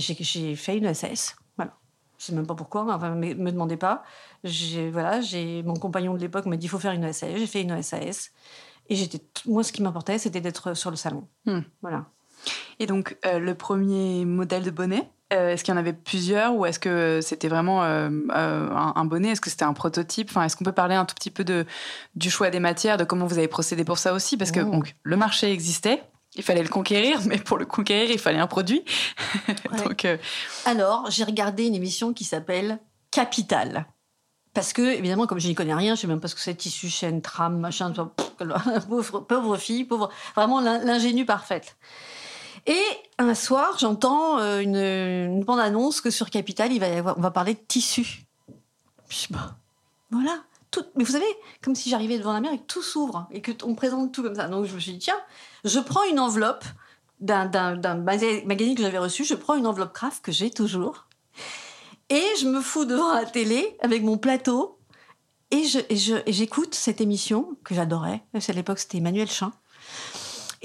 fait 0.57 0.77
une 0.77 0.93
SAS. 0.93 1.37
Voilà. 1.55 1.73
Je 2.17 2.25
sais 2.25 2.33
même 2.33 2.45
pas 2.45 2.55
pourquoi, 2.55 2.83
mais 2.83 2.91
enfin, 2.91 3.11
me, 3.15 3.33
me 3.35 3.51
demandez 3.53 3.77
pas. 3.77 4.03
Voilà, 4.43 5.21
mon 5.63 5.75
compagnon 5.75 6.13
de 6.13 6.19
l'époque 6.19 6.45
m'a 6.45 6.57
dit 6.57 6.65
il 6.65 6.69
faut 6.69 6.77
faire 6.79 6.91
une 6.91 7.11
SAS. 7.13 7.37
J'ai 7.37 7.47
fait 7.47 7.61
une 7.61 7.81
SAS. 7.81 8.31
Et 8.89 8.95
j'étais, 8.97 9.21
moi, 9.45 9.63
ce 9.63 9.71
qui 9.71 9.81
m'importait, 9.81 10.17
c'était 10.17 10.41
d'être 10.41 10.73
sur 10.73 10.89
le 10.91 10.97
salon. 10.97 11.29
Hmm. 11.45 11.61
Voilà. 11.81 12.07
Et 12.79 12.85
donc, 12.85 13.17
euh, 13.25 13.39
le 13.39 13.55
premier 13.55 14.25
modèle 14.25 14.63
de 14.63 14.71
bonnet, 14.71 15.09
euh, 15.31 15.49
est-ce 15.51 15.63
qu'il 15.63 15.73
y 15.73 15.77
en 15.77 15.79
avait 15.79 15.93
plusieurs 15.93 16.53
ou 16.55 16.65
est-ce 16.65 16.79
que 16.79 17.19
c'était 17.21 17.47
vraiment 17.47 17.83
euh, 17.83 18.09
un, 18.31 18.93
un 18.95 19.05
bonnet? 19.05 19.29
Est-ce 19.29 19.41
que 19.41 19.49
c'était 19.49 19.63
un 19.65 19.73
prototype? 19.73 20.29
Enfin, 20.29 20.43
Est-ce 20.43 20.55
qu'on 20.55 20.63
peut 20.65 20.71
parler 20.71 20.95
un 20.95 21.05
tout 21.05 21.15
petit 21.15 21.31
peu 21.31 21.43
de, 21.43 21.65
du 22.15 22.29
choix 22.29 22.49
des 22.49 22.59
matières, 22.59 22.97
de 22.97 23.03
comment 23.03 23.25
vous 23.25 23.37
avez 23.37 23.47
procédé 23.47 23.83
pour 23.83 23.97
ça 23.97 24.13
aussi? 24.13 24.37
Parce 24.37 24.51
que 24.51 24.59
Oh. 24.59 24.69
donc, 24.69 24.95
le 25.03 25.17
marché 25.17 25.51
existait, 25.51 26.03
il 26.35 26.43
fallait 26.43 26.63
le 26.63 26.69
conquérir, 26.69 27.19
mais 27.25 27.37
pour 27.37 27.57
le 27.57 27.65
conquérir, 27.65 28.09
il 28.11 28.19
fallait 28.19 28.39
un 28.39 28.47
produit. 28.47 28.83
Ouais. 29.47 29.83
donc, 29.83 30.07
Alors, 30.65 31.09
j'ai 31.09 31.23
regardé 31.23 31.65
une 31.65 31.75
émission 31.75 32.13
qui 32.13 32.23
s'appelle 32.25 32.79
Capital. 33.11 33.85
Parce 34.53 34.71
que, 34.73 34.81
évidemment, 34.81 35.25
comme 35.25 35.39
je 35.39 35.47
n'y 35.47 35.55
connais 35.55 35.73
rien, 35.73 35.95
je 35.95 36.01
sais 36.01 36.07
même 36.07 36.19
pas 36.19 36.27
ce 36.27 36.35
que 36.35 36.41
c'est, 36.41 36.53
tissu, 36.53 36.87
chaîne, 36.89 37.21
trame, 37.23 37.57
machin, 37.59 37.91
pauvre, 38.89 39.19
pauvre 39.21 39.57
fille, 39.57 39.83
pauvre, 39.85 40.09
vraiment 40.35 40.61
l'in- 40.61 40.83
l'ingénue 40.83 41.25
parfaite. 41.25 41.75
Et 42.65 42.83
un 43.17 43.35
soir, 43.35 43.77
j'entends 43.79 44.39
euh, 44.39 44.59
une, 44.59 45.43
bande-annonce 45.43 46.01
que 46.01 46.09
sur 46.09 46.29
Capital, 46.29 46.71
il 46.71 46.79
va 46.79 47.15
on 47.17 47.21
va 47.21 47.31
parler 47.31 47.55
de 47.55 47.59
tissu. 47.59 48.25
Je 49.09 49.27
bah, 49.29 49.55
voilà. 50.11 50.43
Tout, 50.71 50.83
mais 50.95 51.03
vous 51.03 51.11
savez, 51.11 51.25
comme 51.61 51.75
si 51.75 51.89
j'arrivais 51.89 52.17
devant 52.17 52.33
la 52.33 52.39
mer 52.39 52.51
et 52.51 52.57
que 52.57 52.63
tout 52.63 52.81
s'ouvre 52.81 53.27
et 53.31 53.41
que 53.41 53.51
on 53.63 53.75
présente 53.75 54.11
tout 54.11 54.23
comme 54.23 54.35
ça. 54.35 54.47
Donc 54.47 54.65
je 54.65 54.73
me 54.73 54.79
suis 54.79 54.93
dit, 54.93 54.99
tiens, 54.99 55.19
je 55.65 55.79
prends 55.79 56.03
une 56.05 56.19
enveloppe 56.19 56.65
d'un, 57.19 57.45
d'un, 57.45 57.75
d'un 57.75 57.95
maga- 57.95 58.43
magazine 58.45 58.75
que 58.75 58.81
j'avais 58.81 58.97
reçu, 58.97 59.23
je 59.23 59.35
prends 59.35 59.55
une 59.55 59.67
enveloppe 59.67 59.93
craft 59.93 60.23
que 60.23 60.31
j'ai 60.31 60.49
toujours. 60.49 61.05
Et 62.09 62.23
je 62.39 62.47
me 62.47 62.61
fous 62.61 62.85
devant 62.85 63.13
la 63.13 63.25
télé 63.25 63.77
avec 63.81 64.03
mon 64.03 64.17
plateau 64.17 64.79
et 65.51 65.63
j'écoute 66.27 66.73
cette 66.73 67.01
émission 67.01 67.55
que 67.63 67.75
j'adorais. 67.75 68.23
À 68.33 68.53
l'époque, 68.53 68.79
c'était 68.79 68.97
Emmanuel 68.97 69.29
Chin. 69.29 69.51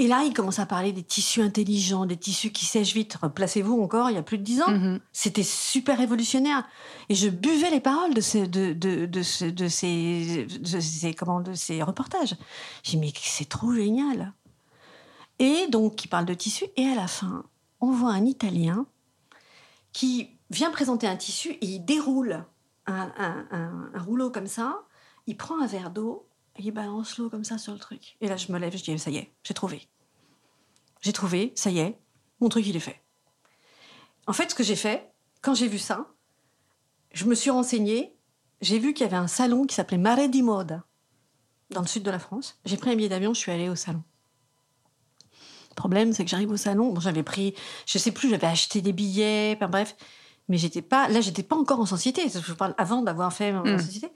Et 0.01 0.07
là, 0.07 0.23
il 0.25 0.33
commence 0.33 0.61
à 0.61 0.65
parler 0.67 0.93
des 0.93 1.03
tissus 1.03 1.43
intelligents, 1.43 2.07
des 2.07 2.17
tissus 2.17 2.51
qui 2.53 2.65
sèchent 2.67 2.95
vite. 2.95 3.19
Placez-vous 3.35 3.83
encore, 3.83 4.11
il 4.11 4.15
y 4.15 4.17
a 4.19 4.23
plus 4.23 4.39
de 4.39 4.45
dix 4.45 4.63
ans. 4.63 4.71
mhm. 4.71 5.01
C'était 5.13 5.43
super 5.43 5.99
révolutionnaire. 5.99 6.65
Et 7.09 7.17
je 7.17 7.29
buvais 7.29 7.69
les 7.71 7.81
paroles 7.81 8.15
de 8.15 8.21
ces, 8.21 8.47
de, 8.47 8.73
de, 8.75 9.07
de, 9.07 9.23
ce- 9.25 9.45
de 9.45 9.67
ces, 9.67 10.47
de 10.47 10.79
ces, 10.81 11.15
comment, 11.15 11.41
de 11.41 11.53
ces 11.55 11.83
reportages. 11.83 12.37
J'ai 12.85 12.93
dit, 12.93 12.99
mais 12.99 13.13
c'est 13.21 13.49
trop 13.49 13.73
génial. 13.73 14.33
Et 15.41 15.67
donc, 15.69 16.05
il 16.05 16.09
parle 16.09 16.27
de 16.27 16.35
tissu. 16.35 16.67
Et 16.77 16.87
à 16.87 16.95
la 16.95 17.09
fin, 17.09 17.43
on 17.81 17.91
voit 17.91 18.13
un 18.13 18.25
Italien 18.25 18.87
qui 19.93 20.31
vient 20.51 20.71
présenter 20.71 21.09
un 21.09 21.17
tissu 21.17 21.51
et 21.51 21.67
il 21.67 21.81
déroule 21.85 22.45
un, 22.87 23.11
un- 23.19 23.47
un- 23.51 23.91
un 23.95 24.03
rouleau 24.03 24.31
comme 24.31 24.47
ça. 24.47 24.79
Il 25.27 25.37
prend 25.37 25.61
un 25.61 25.67
verre 25.67 25.91
d'eau 25.91 26.28
il 26.59 26.73
balance 26.73 27.19
l'eau 27.19 27.31
comme 27.31 27.45
ça 27.45 27.59
sur 27.59 27.73
le 27.73 27.79
truc. 27.79 28.17
Et 28.21 28.29
là, 28.29 28.37
je 28.37 28.51
me 28.53 28.59
lève, 28.59 28.77
je 28.77 28.83
dis, 28.83 28.99
ça 28.99 29.11
y 29.11 29.17
est, 29.19 29.31
j'ai 29.45 29.55
trouvé. 29.55 29.89
J'ai 31.01 31.13
trouvé, 31.13 31.53
ça 31.55 31.71
y 31.71 31.79
est, 31.79 31.97
mon 32.41 32.49
truc, 32.49 32.67
il 32.67 32.77
est 32.77 32.81
fait. 32.81 33.01
En 34.27 34.33
fait, 34.33 34.51
ce 34.51 34.55
que 34.55 34.63
j'ai 34.65 34.77
fait, 34.77 35.11
quand 35.41 35.55
j'ai 35.55 35.69
vu 35.69 35.79
ça, 35.79 36.07
je 37.13 37.25
me 37.25 37.35
suis 37.35 37.51
renseignée. 37.51 38.15
J'ai 38.61 38.79
vu 38.81 38.93
qu'il 38.93 39.05
y 39.05 39.09
avait 39.09 39.17
un 39.17 39.29
salon 39.29 39.67
qui 39.67 39.75
s'appelait 39.77 39.99
Mare 39.99 40.29
di 40.29 40.43
Moda, 40.43 40.85
dans 41.71 41.81
le 41.81 41.87
sud 41.87 42.03
de 42.03 42.11
la 42.11 42.19
France. 42.19 42.59
J'ai 42.65 42.77
pris 42.77 42.91
un 42.91 42.97
billet 42.97 43.09
d'avion, 43.09 43.33
je 43.33 43.39
suis 43.39 43.53
allée 43.53 43.69
au 43.69 43.77
salon. 43.77 44.03
Le 45.71 45.75
problème, 45.77 46.13
c'est 46.13 46.25
que 46.25 46.31
j'arrive 46.31 46.51
au 46.51 46.57
salon. 46.57 46.93
Bon, 46.93 47.01
j'avais 47.01 47.23
pris, 47.23 47.55
je 47.87 47.99
sais 47.99 48.11
plus, 48.11 48.29
j'avais 48.29 48.49
acheté 48.49 48.83
des 48.83 48.93
billets, 48.93 49.55
enfin, 49.57 49.69
bref. 49.69 49.97
Mais 50.49 50.57
j'étais 50.59 50.83
pas, 50.83 51.09
là, 51.09 51.21
j'étais 51.21 51.43
pas 51.45 51.55
encore 51.57 51.79
en 51.79 51.87
société. 51.87 52.23
Je 52.29 52.53
parle 52.53 52.75
avant 52.79 53.03
d'avoir 53.03 53.33
fait 53.33 53.53
en 53.53 53.65
Mm. 53.65 53.79
société. 53.79 54.09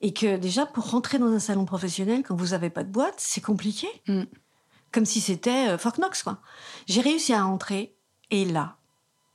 Et 0.00 0.12
que 0.12 0.36
déjà, 0.36 0.66
pour 0.66 0.90
rentrer 0.90 1.18
dans 1.18 1.26
un 1.32 1.38
salon 1.38 1.64
professionnel, 1.64 2.22
quand 2.22 2.36
vous 2.36 2.54
avez 2.54 2.70
pas 2.70 2.84
de 2.84 2.90
boîte, 2.90 3.16
c'est 3.18 3.40
compliqué. 3.40 3.88
Mm. 4.08 4.24
Comme 4.92 5.04
si 5.04 5.20
c'était 5.20 5.68
euh, 5.68 5.78
Fort 5.78 5.98
Knox, 5.98 6.22
quoi. 6.22 6.38
J'ai 6.86 7.00
réussi 7.00 7.32
à 7.32 7.44
rentrer. 7.44 7.96
Et 8.30 8.44
là, 8.44 8.76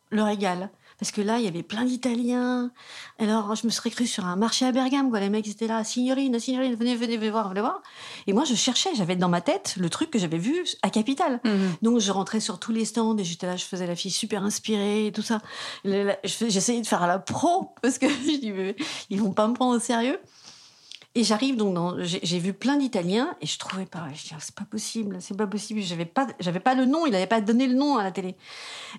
le 0.10 0.24
régal. 0.24 0.70
Parce 1.02 1.12
que 1.12 1.22
là, 1.22 1.40
il 1.40 1.46
y 1.46 1.48
avait 1.48 1.64
plein 1.64 1.84
d'Italiens. 1.84 2.72
Alors, 3.18 3.56
je 3.56 3.66
me 3.66 3.72
serais 3.72 3.90
cru 3.90 4.06
sur 4.06 4.28
un 4.28 4.36
marché 4.36 4.68
à 4.68 4.72
Bergame, 4.72 5.10
quoi. 5.10 5.20
Les 5.20 5.32
mecs 5.32 5.48
étaient 5.48 5.66
là, 5.66 5.84
signorine, 5.84 6.38
signorine, 6.40 6.76
venez, 6.76 6.96
venez, 6.96 7.18
venez 7.18 7.32
voir, 7.32 7.50
venez 7.50 7.62
voir. 7.62 7.82
Et 8.28 8.34
moi, 8.34 8.44
je 8.44 8.54
cherchais, 8.54 8.92
j'avais 8.94 9.16
dans 9.16 9.28
ma 9.28 9.42
tête 9.42 9.78
le 9.78 9.90
truc 9.90 10.12
que 10.12 10.20
j'avais 10.20 10.38
vu 10.38 10.64
à 10.84 10.92
Capital. 10.92 11.40
Mhm. 11.44 11.74
Donc, 11.82 12.00
je 12.00 12.12
rentrais 12.12 12.40
sur 12.40 12.60
tous 12.60 12.72
les 12.72 12.86
stands 12.86 13.18
et 13.18 13.24
j'étais 13.24 13.48
là, 13.48 13.56
je 13.56 13.66
faisais 13.66 13.88
la 13.88 13.96
fille 13.96 14.12
super 14.12 14.44
inspirée 14.44 15.08
et 15.08 15.12
tout 15.12 15.24
ça. 15.24 15.42
J'essayais 16.24 16.82
de 16.82 16.88
faire 16.88 17.02
à 17.02 17.08
la 17.08 17.18
pro 17.18 17.74
parce 17.82 17.98
que 17.98 18.08
je 18.28 18.40
dis, 18.40 18.52
mais 18.52 18.76
ils 19.10 19.20
vont 19.20 19.32
pas 19.32 19.48
me 19.48 19.56
prendre 19.56 19.76
au 19.76 19.80
sérieux. 19.80 20.20
Et 21.14 21.26
j'arrive 21.26 21.58
donc 21.58 21.74
dans, 21.74 21.96
j'ai 22.00 22.40
vu 22.40 22.54
plein 22.54 22.78
d'Italiens 22.78 23.36
et 23.42 23.46
je 23.46 23.60
trouvais 23.60 23.86
pas, 23.86 24.08
je 24.14 24.24
dis, 24.24 24.32
ah, 24.34 24.38
c'est 24.40 24.56
pas 24.56 24.64
possible, 24.64 25.18
c'est 25.22 25.36
pas 25.36 25.46
possible. 25.46 25.82
J'avais 25.82 26.06
pas, 26.06 26.26
pas 26.64 26.74
le 26.74 26.86
nom, 26.86 27.06
il 27.06 27.14
avait 27.14 27.28
pas 27.28 27.42
donné 27.42 27.68
le 27.68 27.74
nom 27.74 27.98
à 27.98 28.04
la 28.04 28.12
télé. 28.12 28.38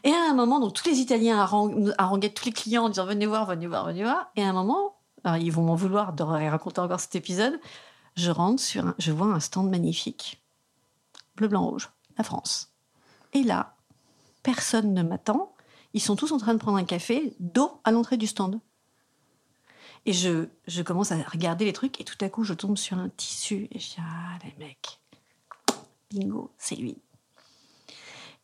Et 0.05 0.11
à 0.11 0.31
un 0.31 0.35
moment, 0.35 0.61
donc 0.61 0.75
tous 0.75 0.87
les 0.91 0.99
Italiens 0.99 1.43
harang- 1.43 1.95
haranguaient 1.97 2.29
tous 2.29 2.45
les 2.45 2.53
clients 2.53 2.85
en 2.85 2.89
disant 2.91 3.07
venez 3.07 3.25
voir, 3.25 3.47
venez 3.47 3.67
voir, 3.67 3.87
venez 3.87 4.03
voir. 4.03 4.31
Et 4.37 4.43
à 4.43 4.49
un 4.51 4.53
moment, 4.53 4.99
ils 5.41 5.51
vont 5.51 5.63
m'en 5.63 5.75
vouloir 5.75 6.13
de 6.13 6.23
raconter 6.23 6.83
encore 6.83 7.01
cet 7.01 7.15
épisode. 7.15 7.59
Je 8.15 8.31
rentre 8.31 8.61
sur, 8.61 8.89
un, 8.89 8.95
je 8.99 9.11
vois 9.11 9.29
un 9.29 9.41
stand 9.41 9.71
magnifique, 9.71 10.43
bleu, 11.37 11.49
blanc, 11.49 11.67
rouge, 11.67 11.89
la 12.19 12.25
France. 12.25 12.73
Et 13.33 13.43
là, 13.43 13.75
personne 14.43 14.93
ne 14.93 15.03
m'attend. 15.03 15.55
Ils 15.95 16.03
sont 16.03 16.17
tous 16.17 16.33
en 16.33 16.39
train 16.39 16.53
de 16.53 16.59
prendre 16.59 16.77
un 16.77 16.85
café, 16.85 17.35
dos 17.41 17.81
à 17.85 17.91
l'entrée 17.91 18.19
du 18.19 18.27
stand. 18.27 18.61
Et 20.05 20.13
je, 20.13 20.47
je 20.67 20.83
commence 20.83 21.13
à 21.13 21.23
regarder 21.23 21.65
les 21.65 21.73
trucs 21.73 22.01
et 22.01 22.05
tout 22.05 22.17
à 22.21 22.29
coup, 22.29 22.45
je 22.45 22.55
tombe 22.55 22.77
sur 22.77 22.99
un 22.99 23.09
tissu 23.09 23.69
et 23.71 23.79
je 23.79 23.91
dis 23.91 23.97
ah 24.01 24.39
les 24.45 24.55
mecs, 24.65 25.01
bingo, 26.11 26.51
c'est 26.59 26.77
lui. 26.77 26.97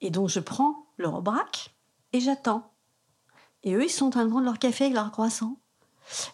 Et 0.00 0.10
donc 0.10 0.28
je 0.28 0.40
prends 0.40 0.86
le 0.96 1.08
rebraque 1.08 1.74
et 2.12 2.20
j'attends. 2.20 2.72
Et 3.64 3.74
eux, 3.74 3.84
ils 3.84 3.90
sont 3.90 4.06
en 4.06 4.10
train 4.10 4.24
de 4.24 4.30
prendre 4.30 4.44
leur 4.44 4.58
café 4.58 4.84
avec 4.84 4.94
leur 4.94 5.10
croissant. 5.10 5.58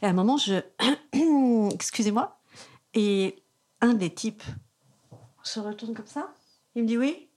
Et 0.02 0.06
à 0.06 0.10
un 0.10 0.12
moment, 0.12 0.36
je... 0.36 0.60
Excusez-moi. 1.74 2.38
Et 2.92 3.42
un 3.80 3.94
des 3.94 4.12
types 4.12 4.44
se 5.42 5.60
retourne 5.60 5.94
comme 5.94 6.06
ça. 6.06 6.32
Il 6.74 6.82
me 6.82 6.88
dit 6.88 6.98
oui. 6.98 7.28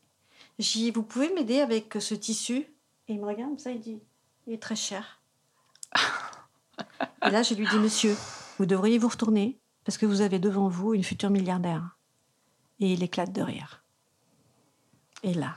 Dit, 0.60 0.92
vous 0.92 1.04
pouvez 1.04 1.34
m'aider 1.34 1.60
avec 1.60 1.98
ce 2.00 2.16
tissu? 2.16 2.56
Et 3.08 3.14
il 3.14 3.20
me 3.20 3.28
regarde 3.28 3.52
comme 3.52 3.60
ça, 3.60 3.72
il 3.72 3.80
dit, 3.80 4.02
il 4.48 4.54
est 4.54 4.62
très 4.62 4.76
cher. 4.76 5.22
Et 7.26 7.30
là, 7.30 7.44
je 7.44 7.54
lui 7.54 7.68
dis, 7.68 7.78
monsieur, 7.80 8.16
vous 8.58 8.66
devriez 8.66 8.98
vous 8.98 9.08
retourner 9.10 9.60
parce 9.84 9.98
que 9.98 10.06
vous 10.06 10.22
avez 10.22 10.40
devant 10.40 10.68
vous 10.70 10.94
une 10.94 11.04
future 11.04 11.30
milliardaire. 11.30 11.98
Et 12.80 12.94
il 12.94 13.04
éclate 13.04 13.32
de 13.32 13.42
rire. 13.42 13.84
Et 15.24 15.34
là, 15.34 15.56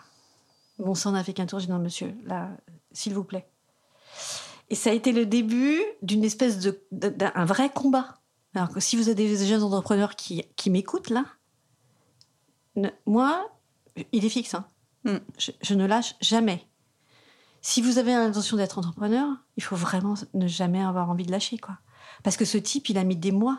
mon 0.78 0.94
sang 0.94 1.12
n'a 1.12 1.22
fait 1.24 1.33
qu'un 1.35 1.46
tour. 1.46 1.59
J'ai 1.61 1.66
dit, 1.66 1.72
non, 1.72 1.78
monsieur, 1.78 2.14
là, 2.24 2.48
s'il 2.92 3.12
vous 3.14 3.24
plaît. 3.24 3.46
Et 4.70 4.74
ça 4.74 4.90
a 4.90 4.92
été 4.92 5.12
le 5.12 5.26
début 5.26 5.80
d'une 6.02 6.24
espèce 6.24 6.59
de, 6.61 6.80
de- 6.92 7.09
d'un 7.09 7.44
vrai 7.44 7.70
combat. 7.70 8.18
Alors 8.54 8.70
que 8.70 8.80
si 8.80 8.96
vous 8.96 9.09
avez 9.09 9.14
des 9.28 9.46
jeunes 9.46 9.62
entrepreneurs 9.62 10.16
qui, 10.16 10.42
qui 10.56 10.70
m'écoutent 10.70 11.11
là, 11.11 11.24
ne- 12.76 12.88
moi, 13.06 13.50
il 14.12 14.24
est 14.24 14.28
fixe. 14.30 14.54
hein. 14.54 14.64
Mm. 15.04 15.16
Je, 15.38 15.50
je 15.61 15.74
ne 15.74 15.87
lâche 15.87 16.14
jamais. 16.20 16.66
Si 17.62 17.83
vous 17.83 17.99
avez 17.99 18.12
l'intention 18.12 18.57
d'être 18.57 18.79
entrepreneur, 18.79 19.29
il 19.57 19.62
faut 19.62 19.77
vraiment 19.77 20.14
ne 20.35 20.46
jamais 20.46 20.83
avoir 20.83 21.11
envie 21.11 21.25
de 21.27 21.31
lâcher, 21.33 21.59
quoi. 21.59 21.77
Parce 22.23 22.37
que 22.37 22.44
ce 22.44 22.59
type, 22.59 22.88
il 22.88 22.99
a 22.99 23.05
mis 23.05 23.16
des 23.16 23.33
mois 23.33 23.59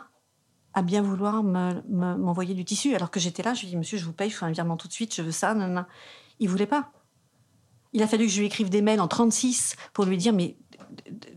à 0.74 0.82
bien 0.82 1.02
vouloir 1.02 1.42
me- 1.42 1.82
me- 1.88 2.16
m'envoyer 2.16 2.54
du 2.54 2.64
tissu, 2.64 2.94
alors 2.94 3.10
que 3.10 3.20
j'étais 3.20 3.42
là, 3.42 3.54
je 3.54 3.60
lui 3.62 3.68
dis, 3.68 3.76
monsieur, 3.76 3.98
je 3.98 4.04
vous 4.04 4.12
paye, 4.12 4.30
je 4.30 4.36
fais 4.36 4.46
un 4.46 4.50
virement 4.50 4.76
tout 4.76 4.88
de 4.88 4.92
suite, 4.92 5.14
je 5.14 5.22
veux 5.22 5.30
ça, 5.32 5.54
non, 5.54 5.68
non. 5.68 5.84
Il 6.40 6.48
voulait 6.48 6.66
pas. 6.66 6.90
Il 7.92 8.02
a 8.02 8.06
fallu 8.08 8.24
que 8.26 8.32
je 8.32 8.38
lui 8.40 8.46
écrive 8.46 8.70
des 8.70 8.80
mails 8.82 9.00
en 9.00 9.06
36 9.08 9.76
pour 9.92 10.04
lui 10.06 10.16
dire, 10.16 10.32
mais 10.32 10.56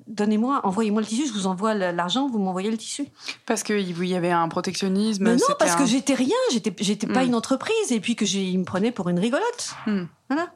donnez-moi, 0.08 0.62
envoyez-moi 0.64 1.02
le 1.02 1.08
tissu, 1.08 1.28
je 1.28 1.34
vous 1.34 1.48
envoie 1.48 1.74
l'argent, 1.74 2.28
vous 2.30 2.40
m'envoyez 2.40 2.72
le 2.72 2.78
tissu. 2.78 3.06
Parce 3.46 3.62
qu'il 3.64 4.06
y 4.08 4.16
avait 4.16 4.32
un 4.32 4.48
protectionnisme. 4.48 5.24
Mais 5.26 5.36
non, 5.36 5.42
parce 5.60 5.76
que 5.76 5.84
un- 5.84 5.86
j'étais 5.86 6.14
rien, 6.14 6.36
j'étais, 6.52 6.72
pas 7.08 7.24
Mm. 7.24 7.28
une 7.28 7.36
entreprise, 7.36 7.92
et 7.92 8.00
puis 8.00 8.16
que 8.16 8.26
il 8.26 8.58
me 8.60 8.64
prenait 8.66 8.92
pour 8.92 9.10
une 9.10 9.20
rigolote. 9.20 9.76
Hmm. 9.86 10.06
Voilà. 10.30 10.54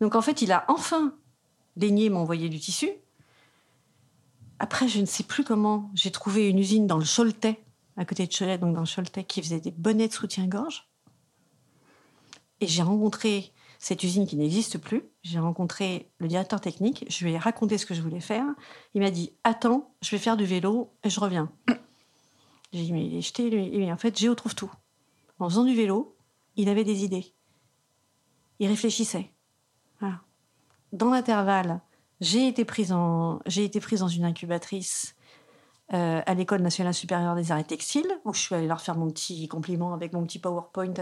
Donc 0.00 0.14
en 0.14 0.22
fait, 0.22 0.40
il 0.42 0.50
a 0.52 0.64
enfin 0.68 1.12
daigné 1.76 2.10
m'envoyer 2.10 2.48
du 2.48 2.58
tissu. 2.58 2.90
Après, 4.58 4.88
je 4.88 5.00
ne 5.00 5.06
sais 5.06 5.24
plus 5.24 5.44
comment, 5.44 5.90
j'ai 5.94 6.10
trouvé 6.10 6.48
une 6.48 6.58
usine 6.58 6.86
dans 6.86 6.98
le 6.98 7.04
Choletais, 7.04 7.60
à 7.96 8.04
côté 8.04 8.26
de 8.26 8.32
Cholet, 8.32 8.58
donc 8.58 8.74
dans 8.74 8.80
le 8.80 8.86
Choletais, 8.86 9.24
qui 9.24 9.42
faisait 9.42 9.60
des 9.60 9.72
bonnets 9.72 10.08
de 10.08 10.12
soutien-gorge. 10.12 10.88
Et 12.60 12.66
j'ai 12.66 12.82
rencontré 12.82 13.52
cette 13.78 14.02
usine 14.02 14.26
qui 14.26 14.36
n'existe 14.36 14.78
plus. 14.78 15.02
J'ai 15.22 15.38
rencontré 15.38 16.10
le 16.18 16.28
directeur 16.28 16.60
technique. 16.60 17.04
Je 17.08 17.24
lui 17.24 17.32
ai 17.32 17.38
raconté 17.38 17.76
ce 17.76 17.84
que 17.84 17.94
je 17.94 18.00
voulais 18.00 18.20
faire. 18.20 18.46
Il 18.94 19.02
m'a 19.02 19.10
dit 19.10 19.32
Attends, 19.44 19.94
je 20.00 20.10
vais 20.10 20.18
faire 20.18 20.36
du 20.36 20.44
vélo 20.44 20.94
et 21.02 21.10
je 21.10 21.20
reviens. 21.20 21.52
J'ai 22.72 22.82
dit 22.84 22.92
Mais 22.92 23.06
il 23.06 23.82
est 23.82 23.92
en 23.92 23.96
fait, 23.96 24.18
Géo 24.18 24.34
trouve 24.34 24.54
tout. 24.54 24.72
En 25.38 25.48
faisant 25.48 25.64
du 25.64 25.74
vélo, 25.74 26.16
il 26.56 26.68
avait 26.68 26.84
des 26.84 27.04
idées. 27.04 27.34
Il 28.58 28.68
réfléchissait. 28.68 29.30
Voilà. 30.00 30.22
Dans 30.94 31.10
l'intervalle, 31.10 31.80
j'ai 32.20 32.46
été 32.46 32.64
prise 32.64 32.90
dans 32.90 33.40
une 33.42 34.24
incubatrice 34.24 35.16
euh, 35.92 36.22
à 36.24 36.34
l'école 36.34 36.62
nationale 36.62 36.94
supérieure 36.94 37.34
des 37.34 37.50
arts 37.50 37.58
et 37.58 37.64
textiles, 37.64 38.06
où 38.24 38.32
je 38.32 38.38
suis 38.38 38.54
allée 38.54 38.68
leur 38.68 38.80
faire 38.80 38.96
mon 38.96 39.10
petit 39.10 39.48
compliment 39.48 39.92
avec 39.92 40.12
mon 40.12 40.24
petit 40.24 40.38
PowerPoint, 40.38 40.94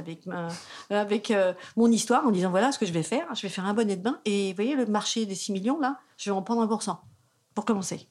avec, 0.89 1.31
euh, 1.31 1.53
mon 1.77 1.89
histoire, 1.89 2.27
en 2.27 2.31
disant 2.31 2.49
voilà 2.49 2.73
ce 2.73 2.79
que 2.79 2.87
je 2.87 2.93
vais 2.93 3.03
faire. 3.03 3.27
Je 3.35 3.43
vais 3.43 3.51
faire 3.51 3.67
un 3.67 3.75
bonnet 3.75 3.97
de 3.97 4.03
bain 4.03 4.19
et 4.25 4.53
vous 4.53 4.57
voyez 4.57 4.77
le 4.77 4.87
marché 4.87 5.27
des 5.27 5.35
6 5.35 5.53
millions 5.53 5.79
là, 5.79 6.01
je 6.17 6.31
vais 6.31 6.37
en 6.37 6.41
prendre 6.41 6.63
un 6.63 6.67
pour 6.67 6.83
cent 6.83 7.03
pour 7.55 7.67
commencer. 7.67 8.09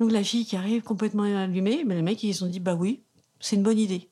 Donc 0.00 0.12
la 0.12 0.22
fille 0.22 0.44
qui 0.44 0.54
arrive 0.54 0.82
complètement 0.82 1.22
allumée, 1.22 1.84
mais 1.86 1.94
les 1.94 2.02
mecs 2.02 2.22
ils 2.22 2.34
se 2.34 2.40
sont 2.40 2.46
dit 2.46 2.60
bah 2.60 2.74
oui, 2.74 3.02
c'est 3.40 3.56
une 3.56 3.62
bonne 3.62 3.78
idée. 3.78 4.10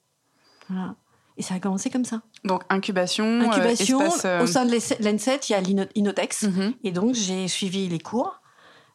Voilà. 0.70 0.96
Et 1.42 1.44
ça 1.44 1.54
a 1.54 1.58
commencé 1.58 1.90
comme 1.90 2.04
ça. 2.04 2.22
Donc 2.44 2.62
incubation, 2.68 3.24
euh, 3.24 3.46
Incubation, 3.48 4.00
espace, 4.00 4.24
euh, 4.26 4.44
au 4.44 4.46
sein 4.46 4.64
de 4.64 4.70
l'ENSET, 5.04 5.40
il 5.48 5.52
y 5.52 5.54
a 5.56 5.60
l'Ino- 5.60 5.86
l'Inotex. 5.96 6.42
mhm. 6.44 6.74
Et 6.84 6.92
donc, 6.92 7.16
j'ai 7.16 7.48
suivi 7.48 7.88
les 7.88 7.98
cours. 7.98 8.40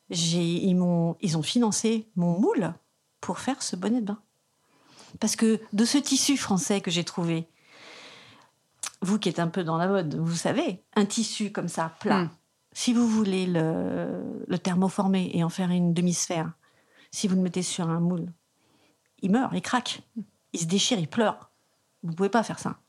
Ils, 0.10 0.74
m'ont, 0.76 1.18
ils 1.20 1.38
ont 1.38 1.42
financé 1.42 2.08
mon 2.16 2.40
moule 2.40 2.74
pour 3.20 3.40
faire 3.40 3.62
ce 3.62 3.76
bonnet 3.76 4.00
de 4.00 4.06
bain. 4.06 4.22
Parce 5.20 5.36
que 5.36 5.60
de 5.74 5.84
ce 5.84 5.98
tissu 5.98 6.38
français 6.38 6.80
que 6.80 6.90
j'ai 6.90 7.04
trouvé, 7.04 7.50
vous 9.02 9.20
qui 9.20 9.28
êtes 9.28 9.40
un 9.40 9.50
peu 9.50 9.66
dans 9.66 9.76
la 9.76 9.88
mode, 9.90 10.16
vous 10.16 10.36
savez, 10.38 10.86
un 10.96 11.04
tissu 11.06 11.52
comme 11.52 11.68
ça, 11.68 11.92
plat, 12.00 12.24
Mm. 12.24 12.30
si 12.72 12.94
vous 12.94 13.10
voulez 13.10 13.46
le, 13.46 14.24
le 14.48 14.58
thermoformer 14.58 15.32
et 15.34 15.44
en 15.44 15.50
faire 15.50 15.70
une 15.72 15.94
demi-sphère, 15.94 16.54
si 17.12 17.28
vous 17.28 17.36
le 17.36 17.42
mettez 17.42 17.62
sur 17.62 17.90
un 17.90 18.00
moule, 18.00 18.32
il 19.22 19.32
meurt, 19.32 19.52
il 19.54 19.62
craque, 19.62 20.02
il 20.54 20.62
se 20.62 20.66
déchire, 20.66 20.98
il 21.00 21.10
pleure. 21.10 21.47
Vous 22.08 22.14
ne 22.14 22.16
pouvez 22.16 22.30
pas 22.30 22.44
faire 22.44 22.58
ça. 22.58 22.80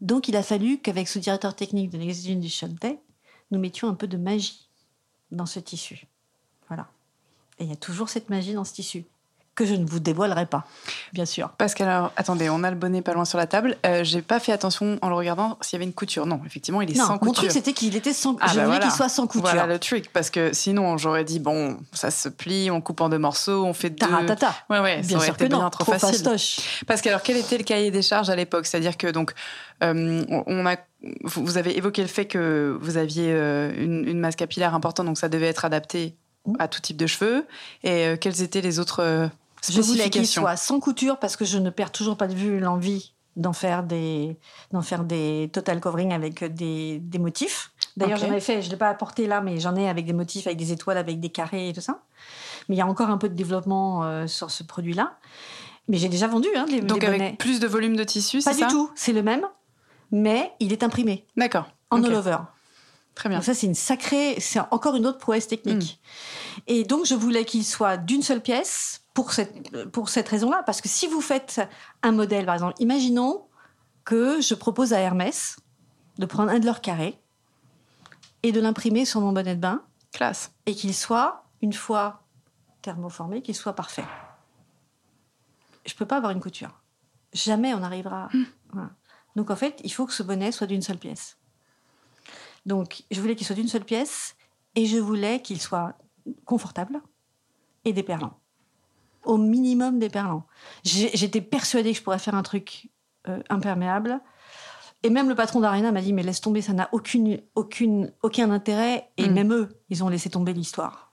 Donc, 0.00 0.26
il 0.26 0.34
a 0.34 0.42
fallu 0.42 0.80
qu'avec 0.80 1.06
ce 1.06 1.20
directeur 1.20 1.54
technique 1.54 1.90
de 1.90 1.98
l'exusine 1.98 2.40
du 2.40 2.50
Choletais, 2.50 3.00
nous 3.52 3.60
mettions 3.60 3.88
un 3.88 3.94
peu 3.94 4.08
de 4.08 4.16
magie 4.16 4.68
dans 5.30 5.46
ce 5.46 5.60
tissu. 5.60 6.08
Voilà. 6.66 6.90
Et 7.60 7.64
il 7.64 7.70
y 7.70 7.72
a 7.72 7.76
toujours 7.76 8.08
cette 8.08 8.30
magie 8.30 8.54
dans 8.54 8.64
ce 8.64 8.72
tissu, 8.72 9.06
que 9.58 9.66
je 9.66 9.74
ne 9.74 9.84
vous 9.84 9.98
dévoilerai 10.00 10.46
pas, 10.46 10.64
bien 11.12 11.24
sûr. 11.26 11.50
Parce 11.58 11.74
qu'alors, 11.74 12.12
attendez, 12.16 12.48
on 12.48 12.62
a 12.64 12.70
le 12.70 12.76
bonnet 12.76 13.02
pas 13.02 13.12
loin 13.12 13.24
sur 13.24 13.36
la 13.38 13.46
table. 13.46 13.76
Euh, 13.84 14.04
J'ai 14.04 14.22
pas 14.22 14.38
fait 14.40 14.52
attention 14.52 14.98
en 15.02 15.08
le 15.08 15.14
regardant 15.16 15.58
s'il 15.60 15.74
y 15.74 15.76
avait 15.78 15.84
une 15.84 15.92
couture. 15.92 16.26
Non, 16.26 16.40
effectivement, 16.46 16.80
il 16.80 16.90
est 16.90 16.96
Non, 16.98 17.04
sans 17.06 17.12
mon 17.14 17.18
couture. 17.18 17.34
truc, 17.42 17.50
c'était 17.50 17.72
qu'il 17.72 17.94
était 17.96 18.12
sans... 18.12 18.36
Ah, 18.40 18.46
je 18.48 18.54
bah 18.56 18.64
voulais 18.64 18.64
voilà. 18.66 18.84
qu'il 18.86 18.90
soit 18.94 19.08
sans 19.08 19.26
couture. 19.26 19.42
Voilà 19.42 19.66
le 19.66 19.78
truc, 19.78 20.12
parce 20.12 20.30
que 20.30 20.52
sinon 20.52 20.96
j'aurais 20.96 21.24
dit 21.24 21.40
bon, 21.40 21.76
ça 21.92 22.10
se 22.10 22.28
plie, 22.28 22.70
on 22.70 22.80
coupe 22.80 23.00
en 23.00 23.08
deux 23.08 23.18
morceaux, 23.18 23.64
on 23.64 23.72
fait 23.74 23.90
deux. 23.90 23.96
Taratata. 24.06 24.54
Ouais, 24.70 24.78
ouais, 24.80 25.02
ça 25.02 25.08
Bien 25.08 25.16
aurait 25.16 25.26
sûr 25.26 25.34
été 25.34 25.48
que 25.48 25.52
non, 25.52 25.68
trop, 25.70 25.84
trop 25.84 25.92
facile. 25.92 26.08
fastoche. 26.24 26.84
Parce 26.86 27.00
que 27.02 27.08
alors 27.08 27.22
quel 27.22 27.36
était 27.36 27.58
le 27.58 27.64
cahier 27.64 27.90
des 27.90 28.02
charges 28.02 28.30
à 28.30 28.36
l'époque? 28.36 28.66
C'est-à-dire 28.66 28.96
que 28.96 29.08
donc 29.08 29.32
euh, 29.82 30.24
on- 30.46 30.66
a, 30.66 30.76
vous 31.24 31.58
avez 31.58 31.76
évoqué 31.76 32.02
le 32.02 32.08
fait 32.08 32.26
que 32.26 32.76
vous 32.80 32.96
aviez 32.96 33.28
euh, 33.32 33.72
une, 33.76 34.06
une 34.08 34.20
masse 34.20 34.36
capillaire 34.36 34.74
importante, 34.74 35.06
donc 35.06 35.18
ça 35.18 35.28
devait 35.28 35.46
être 35.48 35.64
adapté 35.64 36.16
à 36.58 36.66
tout 36.68 36.80
type 36.80 36.96
de 36.96 37.06
cheveux. 37.06 37.44
Et 37.84 38.06
euh, 38.06 38.16
quelles 38.16 38.40
étaient 38.42 38.60
les 38.62 38.78
autres 38.78 39.28
Je 39.68 39.80
voulais 39.80 40.10
qu'il 40.10 40.26
soit 40.26 40.56
sans 40.56 40.80
couture 40.80 41.18
parce 41.18 41.36
que 41.36 41.44
je 41.44 41.58
ne 41.58 41.70
perds 41.70 41.92
toujours 41.92 42.16
pas 42.16 42.28
de 42.28 42.34
vue 42.34 42.58
l'envie 42.60 43.14
d'en 43.36 43.52
faire 43.52 43.84
des 43.84 44.36
d'en 44.72 44.82
faire 44.82 45.04
des 45.04 45.48
total 45.52 45.80
covering 45.80 46.12
avec 46.12 46.44
des, 46.44 46.98
des 46.98 47.18
motifs. 47.18 47.70
D'ailleurs, 47.96 48.18
j'en 48.18 48.32
ai 48.32 48.40
fait, 48.40 48.62
je 48.62 48.70
l'ai 48.70 48.76
pas 48.76 48.88
apporté 48.88 49.26
là, 49.26 49.40
mais 49.40 49.58
j'en 49.60 49.76
ai 49.76 49.88
avec 49.88 50.06
des 50.06 50.12
motifs, 50.12 50.46
avec 50.46 50.58
des 50.58 50.72
étoiles, 50.72 50.98
avec 50.98 51.20
des 51.20 51.30
carrés 51.30 51.68
et 51.68 51.72
tout 51.72 51.80
ça. 51.80 52.00
Mais 52.68 52.74
il 52.74 52.78
y 52.78 52.82
a 52.82 52.86
encore 52.86 53.10
un 53.10 53.18
peu 53.18 53.28
de 53.28 53.34
développement 53.34 54.04
euh, 54.04 54.26
sur 54.26 54.50
ce 54.50 54.62
produit-là. 54.62 55.18
Mais 55.88 55.96
j'ai 55.96 56.08
déjà 56.08 56.26
vendu 56.26 56.48
hein, 56.54 56.66
les, 56.68 56.80
Donc 56.80 57.00
les 57.00 57.06
avec 57.08 57.20
bonnets. 57.20 57.36
plus 57.38 57.60
de 57.60 57.66
volume 57.66 57.96
de 57.96 58.04
tissu, 58.04 58.42
Pas 58.42 58.52
c'est 58.52 58.56
du 58.56 58.62
ça 58.62 58.68
tout, 58.68 58.90
c'est 58.94 59.12
le 59.12 59.22
même, 59.22 59.46
mais 60.10 60.52
il 60.60 60.72
est 60.72 60.82
imprimé 60.82 61.24
D'accord. 61.36 61.68
en 61.90 62.02
all 62.04 62.14
over. 62.14 62.36
Très 63.14 63.28
bien. 63.28 63.38
Donc 63.38 63.44
ça, 63.44 63.54
c'est 63.54 63.66
une 63.66 63.74
sacrée, 63.74 64.36
c'est 64.38 64.60
encore 64.70 64.94
une 64.96 65.06
autre 65.06 65.18
prouesse 65.18 65.48
technique. 65.48 65.98
Mm. 66.58 66.60
Et 66.68 66.84
donc, 66.84 67.06
je 67.06 67.14
voulais 67.14 67.44
qu'il 67.44 67.64
soit 67.64 67.96
d'une 67.96 68.22
seule 68.22 68.40
pièce 68.42 69.00
pour 69.18 69.32
cette, 69.32 69.90
pour 69.90 70.10
cette 70.10 70.28
raison-là. 70.28 70.62
Parce 70.62 70.80
que 70.80 70.88
si 70.88 71.08
vous 71.08 71.20
faites 71.20 71.60
un 72.04 72.12
modèle, 72.12 72.46
par 72.46 72.54
exemple, 72.54 72.74
imaginons 72.78 73.48
que 74.04 74.40
je 74.40 74.54
propose 74.54 74.92
à 74.92 75.00
Hermès 75.00 75.56
de 76.18 76.26
prendre 76.26 76.52
un 76.52 76.60
de 76.60 76.64
leurs 76.64 76.80
carrés 76.80 77.20
et 78.44 78.52
de 78.52 78.60
l'imprimer 78.60 79.04
sur 79.04 79.20
mon 79.20 79.32
bonnet 79.32 79.56
de 79.56 79.60
bain 79.60 79.82
Classe. 80.12 80.52
et 80.66 80.74
qu'il 80.76 80.94
soit 80.94 81.42
une 81.62 81.72
fois 81.72 82.28
thermoformé, 82.80 83.42
qu'il 83.42 83.56
soit 83.56 83.72
parfait. 83.72 84.04
Je 85.84 85.94
peux 85.94 86.06
pas 86.06 86.18
avoir 86.18 86.30
une 86.30 86.40
couture. 86.40 86.80
Jamais 87.32 87.74
on 87.74 87.82
arrivera. 87.82 88.28
Voilà. 88.72 88.90
Donc 89.34 89.50
en 89.50 89.56
fait, 89.56 89.80
il 89.82 89.92
faut 89.92 90.06
que 90.06 90.12
ce 90.12 90.22
bonnet 90.22 90.52
soit 90.52 90.68
d'une 90.68 90.82
seule 90.82 90.98
pièce. 90.98 91.38
Donc 92.66 93.02
je 93.10 93.20
voulais 93.20 93.34
qu'il 93.34 93.46
soit 93.46 93.56
d'une 93.56 93.66
seule 93.66 93.84
pièce 93.84 94.36
et 94.76 94.86
je 94.86 94.98
voulais 94.98 95.42
qu'il 95.42 95.60
soit 95.60 95.94
confortable 96.44 97.00
et 97.84 97.92
déperlant. 97.92 98.38
Au 99.28 99.36
minimum 99.36 99.98
déperlant. 99.98 100.44
J'ai- 100.84 101.10
J'étais 101.14 101.40
persuadée 101.40 101.92
que 101.92 101.98
je 101.98 102.02
pourrais 102.02 102.18
faire 102.18 102.34
un 102.34 102.42
truc 102.42 102.88
euh, 103.28 103.40
imperméable. 103.50 104.20
Et 105.04 105.10
même 105.10 105.28
le 105.28 105.34
patron 105.36 105.60
d'Arena 105.60 105.92
m'a 105.92 106.00
dit 106.00 106.12
mais 106.12 106.22
laisse 106.24 106.40
tomber, 106.40 106.62
ça 106.62 106.72
n'a 106.72 106.88
aucune, 106.92 107.40
aucune, 107.54 108.10
aucun 108.22 108.50
intérêt. 108.50 109.08
Et 109.18 109.28
Mm. 109.28 109.32
même 109.34 109.52
eux, 109.52 109.68
ils 109.90 110.02
ont 110.02 110.08
laissé 110.08 110.30
tomber 110.30 110.52
l'histoire. 110.54 111.12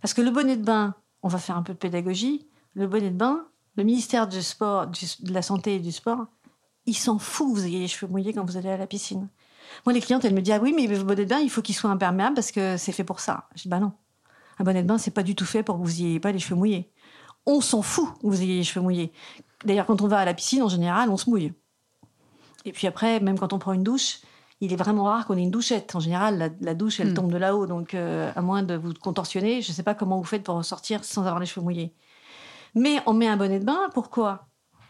Parce 0.00 0.14
que 0.14 0.22
le 0.22 0.30
bonnet 0.30 0.56
de 0.56 0.64
bain, 0.64 0.94
on 1.22 1.28
va 1.28 1.38
faire 1.38 1.56
un 1.56 1.62
peu 1.62 1.72
de 1.74 1.78
pédagogie. 1.78 2.46
Le 2.74 2.86
bonnet 2.86 3.10
de 3.10 3.16
bain, 3.16 3.44
le 3.76 3.84
ministère 3.84 4.26
du 4.28 4.40
sport, 4.40 4.86
du- 4.86 5.04
de 5.20 5.32
la 5.34 5.42
santé 5.42 5.74
et 5.76 5.80
du 5.80 5.92
sport, 5.92 6.26
il 6.86 6.96
s'en 6.96 7.18
fout 7.18 7.48
que 7.48 7.52
vous 7.58 7.66
ayez 7.66 7.80
les 7.80 7.88
cheveux 7.88 8.10
mouillés 8.10 8.32
quand 8.32 8.44
vous 8.44 8.56
allez 8.56 8.70
à 8.70 8.76
la 8.76 8.86
piscine. 8.86 9.28
Moi, 9.84 9.92
les 9.92 10.00
clientes, 10.00 10.24
elles 10.24 10.34
me 10.34 10.40
disent 10.42 10.54
ah 10.54 10.60
oui, 10.62 10.72
mais 10.74 10.86
le 10.86 11.02
bonnet 11.02 11.24
de 11.24 11.30
bain, 11.30 11.38
il 11.40 11.50
faut 11.50 11.62
qu'il 11.62 11.74
soit 11.74 11.90
imperméable 11.90 12.34
parce 12.34 12.50
que 12.52 12.76
c'est 12.76 12.92
fait 12.92 13.04
pour 13.04 13.20
ça. 13.20 13.48
Je 13.56 13.62
dis 13.62 13.68
bah 13.68 13.78
non, 13.80 13.92
un 14.58 14.64
bonnet 14.64 14.82
de 14.82 14.88
bain, 14.88 14.98
c'est 14.98 15.10
pas 15.12 15.22
du 15.22 15.34
tout 15.34 15.44
fait 15.46 15.62
pour 15.62 15.76
que 15.78 15.82
vous 15.82 16.00
ayez 16.02 16.20
pas 16.20 16.32
les 16.32 16.38
cheveux 16.38 16.56
mouillés. 16.56 16.90
On 17.46 17.60
s'en 17.60 17.82
fout 17.82 18.08
que 18.20 18.26
vous 18.26 18.42
ayez 18.42 18.56
les 18.58 18.64
cheveux 18.64 18.82
mouillés. 18.82 19.12
D'ailleurs, 19.64 19.86
quand 19.86 20.00
on 20.02 20.08
va 20.08 20.18
à 20.18 20.24
la 20.24 20.34
piscine, 20.34 20.62
en 20.62 20.68
général, 20.68 21.10
on 21.10 21.16
se 21.16 21.28
mouille. 21.30 21.52
Et 22.64 22.72
puis 22.72 22.86
après, 22.86 23.20
même 23.20 23.38
quand 23.38 23.52
on 23.52 23.58
prend 23.58 23.72
une 23.72 23.82
douche, 23.82 24.20
il 24.60 24.72
est 24.72 24.76
vraiment 24.76 25.04
rare 25.04 25.26
qu'on 25.26 25.36
ait 25.36 25.42
une 25.42 25.50
douchette. 25.50 25.94
En 25.96 26.00
général, 26.00 26.38
la, 26.38 26.48
la 26.60 26.74
douche, 26.74 27.00
elle 27.00 27.10
Mm. 27.10 27.14
tombe 27.14 27.32
de 27.32 27.36
là-haut. 27.36 27.66
Donc, 27.66 27.94
euh, 27.94 28.30
à 28.36 28.42
moins 28.42 28.62
de 28.62 28.74
vous 28.76 28.94
contorsionner, 28.94 29.60
je 29.62 29.70
ne 29.70 29.74
sais 29.74 29.82
pas 29.82 29.94
comment 29.94 30.18
vous 30.18 30.24
faites 30.24 30.44
pour 30.44 30.54
ressortir 30.56 31.04
sans 31.04 31.22
avoir 31.22 31.40
les 31.40 31.46
cheveux 31.46 31.64
mouillés. 31.64 31.92
Mais 32.74 33.00
on 33.06 33.12
met 33.12 33.26
un 33.26 33.36
bonnet 33.36 33.58
de 33.58 33.64
bain, 33.64 33.80
pourquoi? 33.92 34.46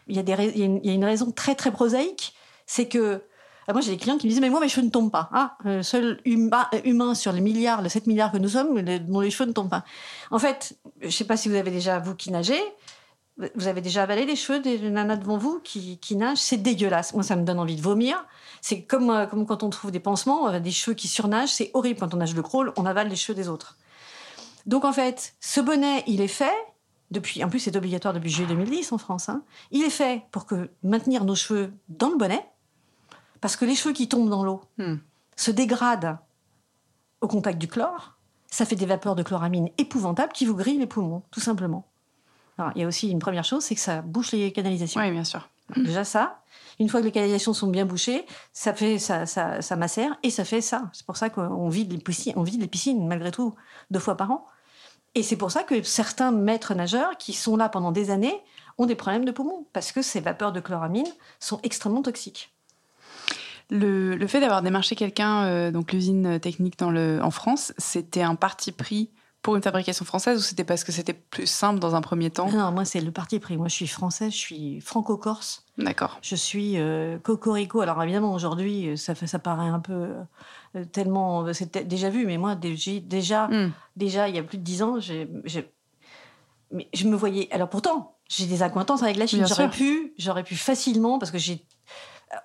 Il 0.07 0.15
y, 0.15 0.19
a 0.19 0.23
des 0.23 0.35
rais- 0.35 0.51
il, 0.53 0.59
y 0.59 0.63
a 0.63 0.65
une, 0.65 0.79
il 0.83 0.87
y 0.87 0.89
a 0.91 0.93
une 0.93 1.05
raison 1.05 1.31
très, 1.31 1.55
très 1.55 1.71
prosaïque. 1.71 2.33
C'est 2.65 2.87
que. 2.87 3.23
Ah, 3.67 3.73
Moi, 3.73 3.81
j'ai 3.81 3.91
des 3.91 3.97
clients 3.97 4.17
qui 4.17 4.27
me 4.27 4.31
disent 4.31 4.41
Mais 4.41 4.49
moi, 4.49 4.59
mes 4.59 4.69
cheveux 4.69 4.85
ne 4.85 4.91
tombent 4.91 5.11
pas. 5.11 5.29
Ah, 5.33 5.57
le 5.63 5.83
seul 5.83 6.19
huma- 6.25 6.67
euh, 6.73 6.81
humain 6.85 7.15
sur 7.15 7.31
les 7.31 7.41
milliards, 7.41 7.81
les 7.81 7.89
7 7.89 8.07
milliards 8.07 8.31
que 8.31 8.37
nous 8.37 8.49
sommes, 8.49 8.81
dont 8.81 9.19
les 9.19 9.31
cheveux 9.31 9.47
ne 9.47 9.53
tombent 9.53 9.69
pas. 9.69 9.83
En 10.31 10.39
fait, 10.39 10.77
je 11.01 11.07
ne 11.07 11.11
sais 11.11 11.25
pas 11.25 11.37
si 11.37 11.49
vous 11.49 11.55
avez 11.55 11.71
déjà, 11.71 11.99
vous 11.99 12.15
qui 12.15 12.31
nagez, 12.31 12.61
vous 13.55 13.67
avez 13.67 13.81
déjà 13.81 14.03
avalé 14.03 14.25
les 14.25 14.35
cheveux 14.35 14.59
des 14.59 14.77
nanas 14.91 15.15
devant 15.15 15.37
vous 15.37 15.59
qui, 15.63 15.97
nagent? 16.15 16.37
C'est 16.37 16.57
dégueulasse. 16.57 17.13
Moi, 17.15 17.23
ça 17.23 17.35
me 17.35 17.43
donne 17.43 17.59
envie 17.59 17.75
de 17.75 17.81
vomir. 17.81 18.23
C'est 18.61 18.83
comme, 18.83 19.09
euh, 19.09 19.25
quand 19.25 19.63
on 19.63 19.69
trouve 19.71 19.89
des 19.91 19.99
pansements, 19.99 20.49
euh, 20.49 20.59
des 20.59 20.71
cheveux 20.71 20.93
qui 20.93 21.07
surnagent. 21.07 21.49
C'est 21.49 21.71
horrible 21.73 21.99
quand 21.99 22.13
on 22.13 22.17
nage 22.17 22.35
le 22.35 22.41
crawl, 22.43 22.73
on 22.77 22.85
avale 22.85 23.07
les 23.07 23.15
cheveux 23.15 23.35
des 23.35 23.49
autres. 23.49 23.77
Donc, 24.67 24.85
en 24.85 24.93
fait, 24.93 25.33
ce 25.39 25.61
bonnet, 25.61 26.03
il 26.07 26.21
est 26.21 26.27
fait. 26.27 26.53
Depuis, 27.11 27.43
en 27.43 27.49
plus, 27.49 27.59
c'est 27.59 27.75
obligatoire 27.75 28.13
depuis 28.13 28.29
juillet 28.29 28.47
2010 28.47 28.91
en 28.91 28.97
France. 28.97 29.29
hein. 29.29 29.43
Il 29.71 29.83
est 29.83 29.89
fait 29.89 30.23
pour 30.31 30.45
que 30.45 30.69
maintenir 30.83 31.25
nos 31.25 31.35
cheveux 31.35 31.71
dans 31.89 32.09
le 32.09 32.17
bonnet, 32.17 32.43
parce 33.43 33.57
que 33.57 33.65
les 33.65 33.75
cheveux 33.75 33.93
qui 33.93 34.07
tombent 34.07 34.29
dans 34.29 34.45
l'eau 34.45 34.61
Hmm. 34.77 34.95
se 35.35 35.51
dégradent 35.51 36.17
au 37.19 37.27
contact 37.27 37.57
du 37.59 37.67
chlore. 37.67 38.13
Ça 38.49 38.65
fait 38.65 38.77
des 38.77 38.85
vapeurs 38.85 39.15
de 39.15 39.23
chloramine 39.23 39.67
épouvantables 39.77 40.31
qui 40.31 40.45
vous 40.45 40.55
grillent 40.55 40.77
les 40.77 40.87
poumons, 40.87 41.23
tout 41.29 41.41
simplement. 41.41 41.85
Alors, 42.57 42.71
il 42.75 42.81
y 42.81 42.85
a 42.85 42.87
aussi 42.87 43.09
une 43.09 43.19
première 43.19 43.43
chose, 43.43 43.61
c'est 43.65 43.75
que 43.75 43.81
ça 43.81 44.01
bouche 44.01 44.31
les 44.31 44.53
canalisations. 44.53 45.01
Oui, 45.01 45.11
bien 45.11 45.25
sûr. 45.25 45.49
Déjà 45.75 46.05
ça. 46.05 46.41
Une 46.79 46.87
fois 46.87 47.01
que 47.01 47.05
les 47.05 47.11
canalisations 47.11 47.53
sont 47.53 47.67
bien 47.67 47.85
bouchées, 47.85 48.25
ça 48.53 48.73
fait 48.73 48.97
ça, 48.97 49.25
ça, 49.25 49.61
ça 49.61 49.75
macère 49.75 50.15
et 50.23 50.29
ça 50.29 50.45
fait 50.45 50.61
ça. 50.61 50.89
C'est 50.93 51.05
pour 51.05 51.17
ça 51.17 51.29
qu'on 51.29 51.67
vide 51.67 51.91
les 51.91 51.97
piscines, 51.97 52.33
on 52.37 52.43
vide 52.43 52.61
les 52.61 52.67
piscines 52.67 53.05
malgré 53.05 53.31
tout 53.31 53.55
deux 53.91 53.99
fois 53.99 54.15
par 54.15 54.31
an. 54.31 54.45
Et 55.15 55.23
c'est 55.23 55.35
pour 55.35 55.51
ça 55.51 55.63
que 55.63 55.83
certains 55.83 56.31
maîtres 56.31 56.75
nageurs 56.75 57.17
qui 57.17 57.33
sont 57.33 57.57
là 57.57 57.67
pendant 57.67 57.91
des 57.91 58.09
années 58.09 58.41
ont 58.77 58.85
des 58.85 58.95
problèmes 58.95 59.25
de 59.25 59.31
poumons 59.31 59.67
parce 59.73 59.91
que 59.91 60.01
ces 60.01 60.21
vapeurs 60.21 60.53
de 60.53 60.61
chloramine 60.61 61.11
sont 61.41 61.59
extrêmement 61.63 62.01
toxiques. 62.03 62.52
Le, 63.73 64.15
le 64.15 64.27
fait 64.27 64.39
d'avoir 64.39 64.61
démarché 64.61 64.95
quelqu'un, 64.95 65.45
euh, 65.45 65.71
donc 65.71 65.91
l'usine 65.91 66.39
technique 66.39 66.77
dans 66.77 66.91
le, 66.91 67.19
en 67.23 67.31
France, 67.31 67.73
c'était 67.77 68.21
un 68.21 68.35
parti 68.35 68.71
pris 68.71 69.09
pour 69.41 69.57
une 69.57 69.61
fabrication 69.61 70.05
française 70.05 70.39
ou 70.39 70.41
c'était 70.41 70.63
parce 70.63 70.85
que 70.85 70.93
c'était 70.93 71.13
plus 71.13 71.47
simple 71.47 71.79
dans 71.79 71.95
un 71.95 72.01
premier 72.01 72.29
temps? 72.29 72.49
Non, 72.49 72.71
moi 72.71 72.85
c'est 72.85 73.01
le 73.01 73.11
parti 73.11 73.39
pris. 73.39 73.57
Moi 73.57 73.67
je 73.67 73.73
suis 73.73 73.87
française, 73.87 74.31
je 74.31 74.37
suis 74.37 74.79
franco-corse. 74.79 75.65
D'accord. 75.77 76.17
Je 76.21 76.35
suis 76.35 76.79
euh, 76.79 77.19
cocorico. 77.19 77.81
Alors 77.81 78.01
évidemment, 78.01 78.33
aujourd'hui, 78.33 78.89
euh, 78.89 78.95
ça, 78.95 79.39
paraît 79.39 79.67
un 79.67 79.81
peu 79.81 80.11
euh, 80.75 80.85
tellement. 80.93 81.51
C'est 81.51 81.85
déjà 81.85 82.09
vu, 82.09 82.25
mais 82.25 82.37
moi, 82.37 82.55
déjà, 82.55 83.47
Hmm. 83.47 83.71
déjà, 83.97 84.29
il 84.29 84.35
y 84.35 84.39
a 84.39 84.43
plus 84.43 84.57
de 84.57 84.63
dix 84.63 84.81
ans, 84.81 84.97
mais 86.71 86.87
je 86.93 87.07
me 87.07 87.15
voyais. 87.15 87.49
Alors 87.51 87.69
pourtant, 87.69 88.15
j'ai 88.29 88.45
des 88.45 88.63
accointances 88.63 89.03
avec 89.03 89.17
la 89.17 89.27
Chine. 89.27 89.45
J'aurais 89.45 89.69
pu, 89.69 90.13
j'aurais 90.17 90.43
pu 90.43 90.55
facilement, 90.55 91.19
parce 91.19 91.31
que 91.31 91.37
j'ai. 91.37 91.65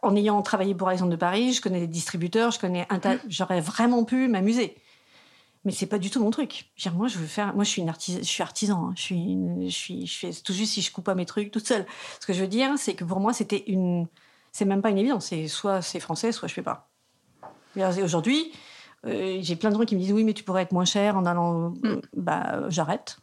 En 0.02 0.14
ayant 0.16 0.40
travaillé 0.42 0.74
pour 0.74 0.88
Alexandre 0.88 1.10
de 1.12 1.16
Paris, 1.16 1.52
je 1.52 1.60
connais 1.60 1.80
les 1.80 1.86
distributeurs, 1.86 2.50
je 2.50 2.58
connais 2.58 2.86
un 2.90 2.98
tas. 2.98 3.16
J'aurais 3.28 3.60
vraiment 3.60 4.04
pu 4.04 4.28
m'amuser. 4.28 4.76
Mais 5.64 5.72
c'est 5.72 5.86
pas 5.86 5.98
du 5.98 6.08
tout 6.10 6.20
mon 6.20 6.30
truc. 6.30 6.70
Dire, 6.78 6.94
moi, 6.94 7.08
je 7.08 7.18
veux 7.18 7.26
faire. 7.26 7.54
Moi, 7.54 7.64
je 7.64 7.70
suis 7.70 7.82
une 7.82 7.88
artisan. 7.88 8.18
Je 8.20 8.24
suis 8.26 8.42
artisan. 8.42 8.88
hein. 8.88 8.92
Je 8.96 9.02
suis. 9.02 9.16
une- 9.32 9.64
je 9.68 9.74
suis. 9.74 10.06
Je 10.06 10.18
fais 10.18 10.30
tout 10.32 10.52
juste 10.52 10.72
si 10.74 10.82
je 10.82 10.92
coupe 10.92 11.04
pas 11.04 11.14
mes 11.14 11.26
trucs 11.26 11.50
toute 11.50 11.66
seule. 11.66 11.84
Ce 12.20 12.26
que 12.26 12.32
je 12.32 12.40
veux 12.40 12.48
dire, 12.48 12.72
c'est 12.78 12.94
que 12.94 13.04
pour 13.04 13.20
moi, 13.20 13.32
c'était 13.32 13.64
une. 13.66 14.06
C'est 14.52 14.64
même 14.64 14.80
pas 14.82 14.90
une 14.90 14.98
évidence. 14.98 15.26
C'est 15.26 15.48
soit 15.48 15.82
c'est 15.82 16.00
français, 16.00 16.32
soit 16.32 16.48
je 16.48 16.54
fais 16.54 16.62
pas. 16.62 16.88
Aujourd'hui, 18.02 18.52
euh, 19.06 19.38
j'ai 19.40 19.56
plein 19.56 19.70
de 19.70 19.76
gens 19.76 19.84
qui 19.84 19.94
me 19.94 20.00
disent 20.00 20.12
oui, 20.12 20.24
mais 20.24 20.32
tu 20.34 20.42
pourrais 20.42 20.62
être 20.62 20.72
moins 20.72 20.84
cher 20.84 21.16
en 21.16 21.26
allant. 21.26 21.70
Mm. 21.82 22.00
Bah, 22.16 22.42
euh, 22.54 22.66
j'arrête. 22.70 23.18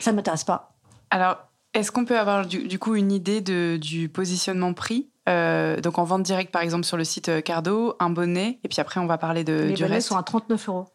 Ça 0.00 0.12
m'intéresse 0.12 0.44
pas. 0.44 0.74
Alors, 1.10 1.36
est-ce 1.74 1.92
qu'on 1.92 2.04
peut 2.04 2.18
avoir 2.18 2.46
du, 2.46 2.66
du 2.66 2.78
coup 2.78 2.94
une 2.94 3.12
idée 3.12 3.40
de, 3.40 3.76
du 3.80 4.08
positionnement 4.08 4.72
prix 4.74 5.10
Euh, 5.28 5.80
Donc 5.80 5.98
en 5.98 6.04
vente 6.04 6.22
directe, 6.22 6.50
par 6.52 6.62
exemple, 6.62 6.84
sur 6.84 6.96
le 6.96 7.04
site 7.04 7.28
euh, 7.28 7.40
Cardo, 7.40 7.94
un 8.00 8.10
bonnet, 8.10 8.58
et 8.64 8.68
puis 8.68 8.80
après 8.80 9.00
on 9.00 9.06
va 9.06 9.18
parler 9.18 9.44
de, 9.44 9.52
les 9.54 9.72
du 9.74 9.82
bonnets 9.82 9.94
reste? 9.96 10.08
sont 10.08 10.16
à 10.16 10.22
39 10.22 10.68
euros. 10.68 10.86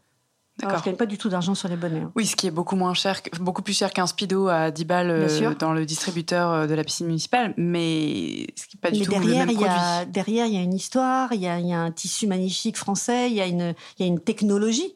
Alors, 0.61 0.71
D'accord. 0.73 0.79
je 0.83 0.89
gagne 0.89 0.97
pas 0.97 1.05
du 1.05 1.17
tout 1.17 1.29
d'argent 1.29 1.55
sur 1.55 1.69
les 1.69 1.77
bonnets. 1.77 2.01
hein. 2.01 2.11
Oui, 2.17 2.25
ce 2.25 2.35
qui 2.35 2.45
est 2.45 2.51
beaucoup 2.51 2.75
moins 2.75 2.93
cher, 2.93 3.21
beaucoup 3.39 3.61
plus 3.61 3.71
cher 3.77 3.91
qu'un 3.93 4.07
speedo 4.07 4.49
à 4.49 4.71
10 4.71 4.83
balles 4.85 5.09
euh, 5.09 5.55
dans 5.55 5.71
le 5.71 5.85
distributeur 5.85 6.67
de 6.67 6.73
la 6.73 6.83
piscine 6.83 7.07
municipale, 7.07 7.53
mais 7.55 8.45
ce 8.57 8.67
qui 8.67 8.75
n'est 8.75 8.81
pas 8.81 8.91
du 8.91 8.99
Mais 8.99 9.05
tout 9.05 9.11
le 9.13 9.19
derrière, 9.19 9.45
même 9.45 9.49
il 9.49 9.53
y 9.61 9.63
produit. 9.63 9.73
a, 9.79 10.03
derrière, 10.05 10.45
il 10.47 10.53
y 10.53 10.57
a 10.57 10.61
une 10.61 10.73
histoire, 10.73 11.31
il 11.33 11.39
y 11.39 11.43
y 11.43 11.47
a 11.73 11.79
un 11.79 11.91
tissu 11.91 12.27
magnifique 12.27 12.75
français, 12.77 13.29
il 13.29 13.35
y 13.37 13.41
a 13.41 13.45
une, 13.47 13.73
il 13.97 14.01
y 14.01 14.03
a 14.03 14.07
une 14.07 14.19
technologie. 14.19 14.95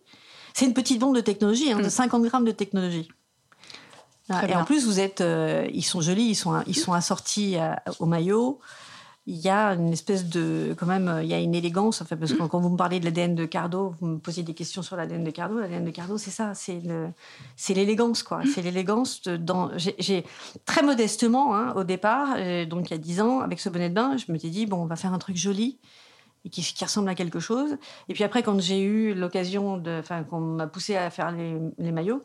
C'est 0.54 0.66
une 0.66 0.74
petite 0.74 1.00
bombe 1.00 1.16
de 1.16 1.22
technologie, 1.22 1.72
hein, 1.72 1.80
de 1.80 1.86
Mm. 1.86 1.90
50 1.90 2.24
grammes 2.26 2.46
de 2.46 2.52
technologie. 2.52 3.08
Ah, 4.34 4.48
et 4.48 4.56
en 4.56 4.66
plus, 4.66 4.86
vous 4.86 5.00
êtes, 5.00 5.22
euh, 5.22 5.68
ils 5.74 5.84
sont 5.84 6.02
jolis, 6.02 6.24
ils 6.30 6.36
sont, 6.36 6.62
ils 6.68 6.76
sont 6.78 6.94
assortis 6.94 7.56
à- 7.58 7.82
au 8.00 8.06
maillot. 8.06 8.60
Il 9.26 9.38
y 9.38 9.48
a 9.48 9.70
une 9.76 9.94
espèce 9.94 10.26
de, 10.26 10.76
quand 10.78 10.86
même, 10.86 11.08
euh, 11.08 11.24
il 11.24 11.30
y 11.30 11.34
a 11.34 11.40
une 11.40 11.56
élégance. 11.56 12.02
Enfin, 12.02 12.18
parce 12.18 12.34
que 12.34 12.44
quand 12.44 12.60
vous 12.60 12.68
me 12.70 12.76
parlez 12.76 13.00
de 13.00 13.06
l'ADN 13.06 13.36
de 13.36 13.46
Cardo, 13.46 13.96
vous 14.02 14.08
me 14.08 14.18
posiez 14.20 14.44
des 14.44 14.54
questions 14.54 14.82
sur 14.82 14.98
l'ADN 14.98 15.24
de 15.24 15.32
Cardo. 15.32 15.60
L'ADN 15.60 15.86
de 15.86 15.92
Cardo, 15.92 16.18
c'est 16.18 16.30
ça, 16.30 16.54
c'est 16.54 16.82
le, 16.86 17.08
c'est 17.56 17.74
l'élégance, 17.74 18.22
quoi. 18.22 18.42
C'est 18.54 18.62
l'élégance 18.62 19.22
de- 19.22 19.38
dans. 19.38 19.72
J'ai, 19.78 19.96
j'ai- 19.98 20.26
très 20.66 20.84
modestement, 20.84 21.56
hein, 21.56 21.72
au 21.78 21.86
départ, 21.86 22.36
euh, 22.38 22.66
donc 22.66 22.90
il 22.90 22.92
y 22.92 22.96
a 22.96 22.98
10 22.98 23.22
ans, 23.22 23.40
avec 23.40 23.62
ce 23.62 23.70
bonnet 23.70 23.90
de 23.90 23.96
bain, 23.96 24.18
je 24.18 24.30
me 24.30 24.38
suis 24.38 24.50
dit 24.50 24.66
bon, 24.66 24.78
on 24.84 24.86
va 24.88 24.98
faire 24.98 25.14
un 25.14 25.20
truc 25.20 25.38
joli 25.38 25.78
et 26.44 26.50
qui, 26.50 26.62
qui 26.62 26.84
ressemble 26.84 27.08
à 27.08 27.16
quelque 27.16 27.40
chose. 27.40 27.78
Et 28.10 28.14
puis 28.14 28.26
après, 28.26 28.44
quand 28.44 28.60
j'ai 28.60 28.82
eu 28.82 29.14
l'occasion 29.14 29.78
de, 29.78 30.00
enfin, 30.00 30.24
qu'on 30.26 30.42
m'a 30.42 30.68
poussé 30.68 30.98
à 30.98 31.10
faire 31.10 31.32
les, 31.32 31.56
les 31.78 31.94
maillots, 31.94 32.22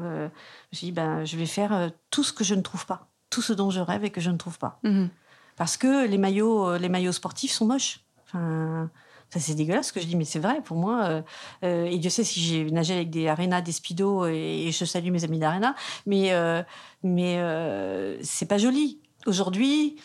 euh, 0.00 0.28
je 0.28 0.76
me 0.76 0.76
suis 0.76 0.86
dit 0.86 0.92
ben, 0.92 1.24
je 1.24 1.36
vais 1.36 1.46
faire 1.46 1.72
euh, 1.72 1.88
tout 2.10 2.22
ce 2.24 2.32
que 2.32 2.44
je 2.44 2.54
ne 2.54 2.60
trouve 2.62 2.86
pas, 2.86 3.08
tout 3.30 3.42
ce 3.42 3.52
dont 3.52 3.70
je 3.70 3.80
rêve 3.80 4.04
et 4.04 4.10
que 4.10 4.20
je 4.20 4.30
ne 4.30 4.36
trouve 4.38 4.58
pas 4.58 4.78
Mhm. 4.82 5.08
parce 5.56 5.76
que 5.76 6.06
les 6.06 6.18
maillots, 6.18 6.68
euh, 6.70 6.78
les 6.78 6.88
maillots 6.88 7.12
sportifs 7.12 7.52
sont 7.52 7.66
moches. 7.66 8.00
Enfin, 8.24 8.90
ça 9.30 9.40
c'est 9.40 9.54
dégueulasse 9.54 9.88
ce 9.88 9.92
que 9.92 10.00
je 10.00 10.06
dis, 10.06 10.16
mais 10.16 10.24
c'est 10.24 10.38
vrai 10.38 10.60
pour 10.62 10.76
moi. 10.76 11.22
euh, 11.64 11.84
et 11.86 11.98
Dieu 11.98 12.10
sait 12.10 12.24
si 12.24 12.40
j'ai 12.40 12.70
nagé 12.70 12.94
avec 12.94 13.10
des 13.10 13.28
Arena, 13.28 13.60
des 13.62 13.72
Speedo, 13.72 14.26
et, 14.26 14.66
et 14.66 14.72
je 14.72 14.84
salue 14.84 15.10
mes 15.10 15.24
amis 15.24 15.38
d'Arena, 15.38 15.74
mais 16.06 16.32
euh, 16.32 16.62
mais 17.02 17.38
euh, 17.38 18.18
c'est 18.22 18.46
pas 18.46 18.58
joli. 18.58 19.00
Aujourd'hui, 19.26 19.96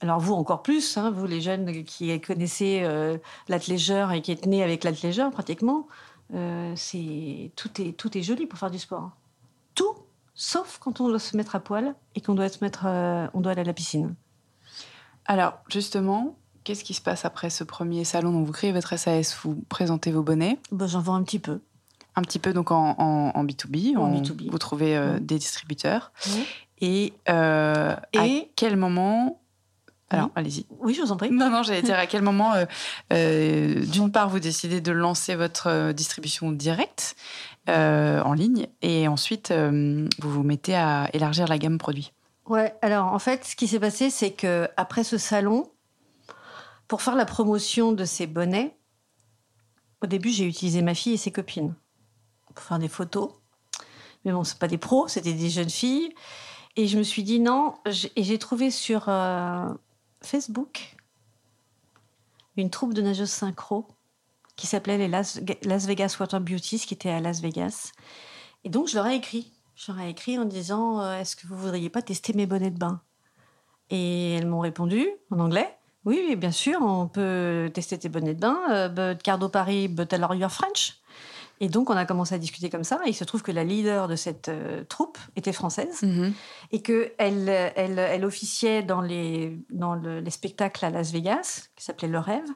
alors 0.00 0.20
vous 0.20 0.34
encore 0.34 0.62
plus, 0.62 0.96
hein, 0.96 1.10
vous 1.10 1.26
les 1.26 1.40
jeunes 1.40 1.84
qui 1.84 2.20
connaissez 2.20 2.84
l'athléisure 3.48 4.12
et 4.12 4.20
qui 4.22 4.30
êtes 4.32 4.46
nés 4.46 4.62
avec 4.62 4.84
l'athléisure 4.84 5.30
pratiquement, 5.30 5.86
c'est 6.76 7.50
tout 7.56 7.70
est 7.80 7.92
tout 7.96 8.16
est 8.16 8.22
joli 8.22 8.46
pour 8.46 8.58
faire 8.58 8.70
du 8.70 8.78
sport. 8.78 9.10
Tout, 9.74 9.94
sauf 10.34 10.78
quand 10.80 11.00
on 11.00 11.08
doit 11.08 11.18
se 11.18 11.36
mettre 11.36 11.54
à 11.56 11.60
poil 11.60 11.94
et 12.14 12.20
qu'on 12.20 12.34
doit 12.34 12.48
se 12.48 12.58
mettre, 12.62 12.84
euh, 12.86 13.26
on 13.34 13.40
doit 13.40 13.52
aller 13.52 13.60
à 13.62 13.64
la 13.64 13.72
piscine. 13.72 14.14
Alors, 15.26 15.58
justement, 15.68 16.36
qu'est-ce 16.64 16.84
qui 16.84 16.94
se 16.94 17.00
passe 17.00 17.24
après 17.24 17.50
ce 17.50 17.64
premier 17.64 18.04
salon 18.04 18.32
dont 18.32 18.42
vous 18.42 18.52
créez 18.52 18.72
votre 18.72 18.96
SAS 18.98 19.36
Vous 19.42 19.54
présentez 19.68 20.10
vos 20.10 20.22
bonnets, 20.22 20.58
Ben, 20.72 20.86
J'en 20.86 21.00
vends 21.00 21.14
un 21.14 21.22
petit 21.22 21.38
peu. 21.38 21.60
un 22.16 22.22
petit 22.22 22.38
peu 22.38 22.52
donc 22.52 22.70
en, 22.70 22.94
en- 22.98 23.30
en 23.34 23.44
B2B. 23.44 23.96
En 23.96 24.02
en- 24.02 24.20
B2B. 24.20 24.50
Vous 24.50 24.58
trouvez 24.58 24.96
euh, 24.96 25.14
Mhm. 25.14 25.20
des 25.20 25.38
distributeurs. 25.38 26.12
Et, 26.80 27.12
euh, 27.28 27.94
à 28.16 28.26
quel 28.56 28.76
moment... 28.76 29.38
Alors, 30.10 30.26
Oui. 30.26 30.32
allez-y. 30.34 30.66
Oui, 30.80 30.92
je 30.92 31.00
vous 31.00 31.10
en 31.12 31.16
prie. 31.16 31.30
Non, 31.30 31.48
non, 31.48 31.62
j'allais 31.62 31.80
dire 31.80 31.98
à 31.98 32.06
quel 32.06 32.20
moment, 32.20 32.52
euh, 33.12 33.86
d'une 33.86 34.12
part, 34.12 34.28
vous 34.28 34.40
décidez 34.40 34.82
de 34.82 34.92
lancer 34.92 35.36
votre 35.36 35.92
distribution 35.92 36.52
directe 36.52 37.16
en 37.68 38.32
ligne 38.32 38.66
et 38.82 39.08
ensuite 39.08 39.52
vous 39.52 40.08
vous 40.30 40.42
mettez 40.42 40.74
à 40.74 41.08
élargir 41.12 41.46
la 41.46 41.58
gamme 41.58 41.78
produit. 41.78 42.12
Ouais, 42.46 42.74
alors 42.82 43.12
en 43.12 43.18
fait, 43.18 43.44
ce 43.44 43.56
qui 43.56 43.68
s'est 43.68 43.78
passé, 43.78 44.10
c'est 44.10 44.32
que 44.32 44.68
après 44.76 45.04
ce 45.04 45.16
salon, 45.16 45.70
pour 46.88 47.02
faire 47.02 47.14
la 47.14 47.24
promotion 47.24 47.92
de 47.92 48.04
ces 48.04 48.26
bonnets, 48.26 48.76
au 50.02 50.06
début, 50.06 50.30
j'ai 50.30 50.44
utilisé 50.44 50.82
ma 50.82 50.94
fille 50.94 51.14
et 51.14 51.16
ses 51.16 51.30
copines 51.30 51.74
pour 52.54 52.64
faire 52.64 52.78
des 52.78 52.88
photos. 52.88 53.30
Mais 54.24 54.32
bon, 54.32 54.44
c'est 54.44 54.58
pas 54.58 54.68
des 54.68 54.78
pros, 54.78 55.08
c'était 55.08 55.32
des 55.32 55.50
jeunes 55.50 55.70
filles. 55.70 56.12
Et 56.76 56.86
je 56.86 56.98
me 56.98 57.02
suis 57.02 57.22
dit 57.22 57.38
non. 57.38 57.74
Et 58.16 58.24
j'ai 58.24 58.38
trouvé 58.38 58.70
sur 58.70 59.04
euh, 59.08 59.68
Facebook 60.22 60.96
une 62.56 62.70
troupe 62.70 62.94
de 62.94 63.02
nageuses 63.02 63.30
synchro 63.30 63.86
qui 64.62 64.68
s'appelait 64.68 64.96
les 64.96 65.08
Las, 65.08 65.40
Vegas 65.86 66.16
Water 66.20 66.40
Beauties, 66.40 66.78
qui 66.86 66.94
était 66.94 67.10
à 67.10 67.18
Las 67.18 67.40
Vegas. 67.40 67.90
Et 68.62 68.70
donc, 68.70 68.86
je 68.86 68.94
leur 68.94 69.08
ai 69.08 69.16
écrit. 69.16 69.52
Je 69.74 69.90
leur 69.90 70.00
ai 70.00 70.08
écrit 70.08 70.38
en 70.38 70.44
disant 70.44 71.00
euh, 71.00 71.18
Est-ce 71.18 71.34
que 71.34 71.48
vous 71.48 71.56
voudriez 71.56 71.90
pas 71.90 72.00
tester 72.00 72.32
mes 72.32 72.46
bonnets 72.46 72.70
de 72.70 72.78
bain? 72.78 73.00
Et 73.90 74.34
elles 74.34 74.46
m'ont 74.46 74.60
répondu 74.60 75.08
en 75.32 75.40
anglais 75.40 75.76
oui, 76.04 76.34
bien 76.34 76.50
sûr, 76.50 76.80
on 76.82 77.06
peut 77.06 77.70
tester 77.72 77.96
tes 77.96 78.08
bonnets 78.08 78.34
de 78.34 78.40
bain. 78.40 78.58
Euh, 78.70 78.88
but 78.88 79.22
Cardo 79.22 79.48
Paris, 79.48 79.86
but 79.86 80.12
alors 80.12 80.34
you're 80.34 80.50
French. 80.50 81.00
Et 81.60 81.68
donc, 81.68 81.90
on 81.90 81.96
a 81.96 82.04
commencé 82.04 82.34
à 82.34 82.38
discuter 82.38 82.70
comme 82.70 82.82
ça. 82.82 82.98
Et 83.06 83.10
il 83.10 83.14
se 83.14 83.22
trouve 83.22 83.42
que 83.42 83.52
la 83.52 83.62
leader 83.62 84.08
de 84.08 84.16
cette 84.16 84.48
euh, 84.48 84.82
troupe 84.82 85.16
était 85.36 85.52
française 85.52 86.02
mhm. 86.02 86.34
et 86.72 86.82
qu'elle 86.82 87.14
elle, 87.18 87.98
elle, 88.00 88.24
officiait 88.24 88.82
dans, 88.82 89.00
les, 89.00 89.56
dans 89.70 89.94
les 89.94 90.30
spectacles 90.30 90.84
à 90.84 90.90
Las 90.90 91.12
Vegas, 91.12 91.68
qui 91.76 91.84
s'appelait 91.84 92.08
Le 92.08 92.18
Rêve. 92.18 92.48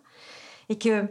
Et 0.70 0.76
que 0.76 1.08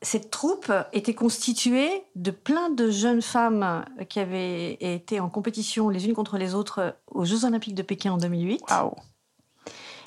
cette 0.00 0.30
troupe 0.30 0.72
était 0.92 1.14
constituée 1.14 2.04
de 2.14 2.30
plein 2.30 2.70
de 2.70 2.90
jeunes 2.90 3.22
femmes 3.22 3.84
qui 4.08 4.20
avaient 4.20 4.74
été 4.74 5.18
en 5.18 5.28
compétition 5.28 5.88
les 5.88 6.06
unes 6.06 6.14
contre 6.14 6.38
les 6.38 6.54
autres 6.54 6.96
aux 7.08 7.24
Jeux 7.24 7.44
Olympiques 7.44 7.74
de 7.74 7.82
Pékin 7.82 8.12
en 8.12 8.18
2008. 8.18 8.62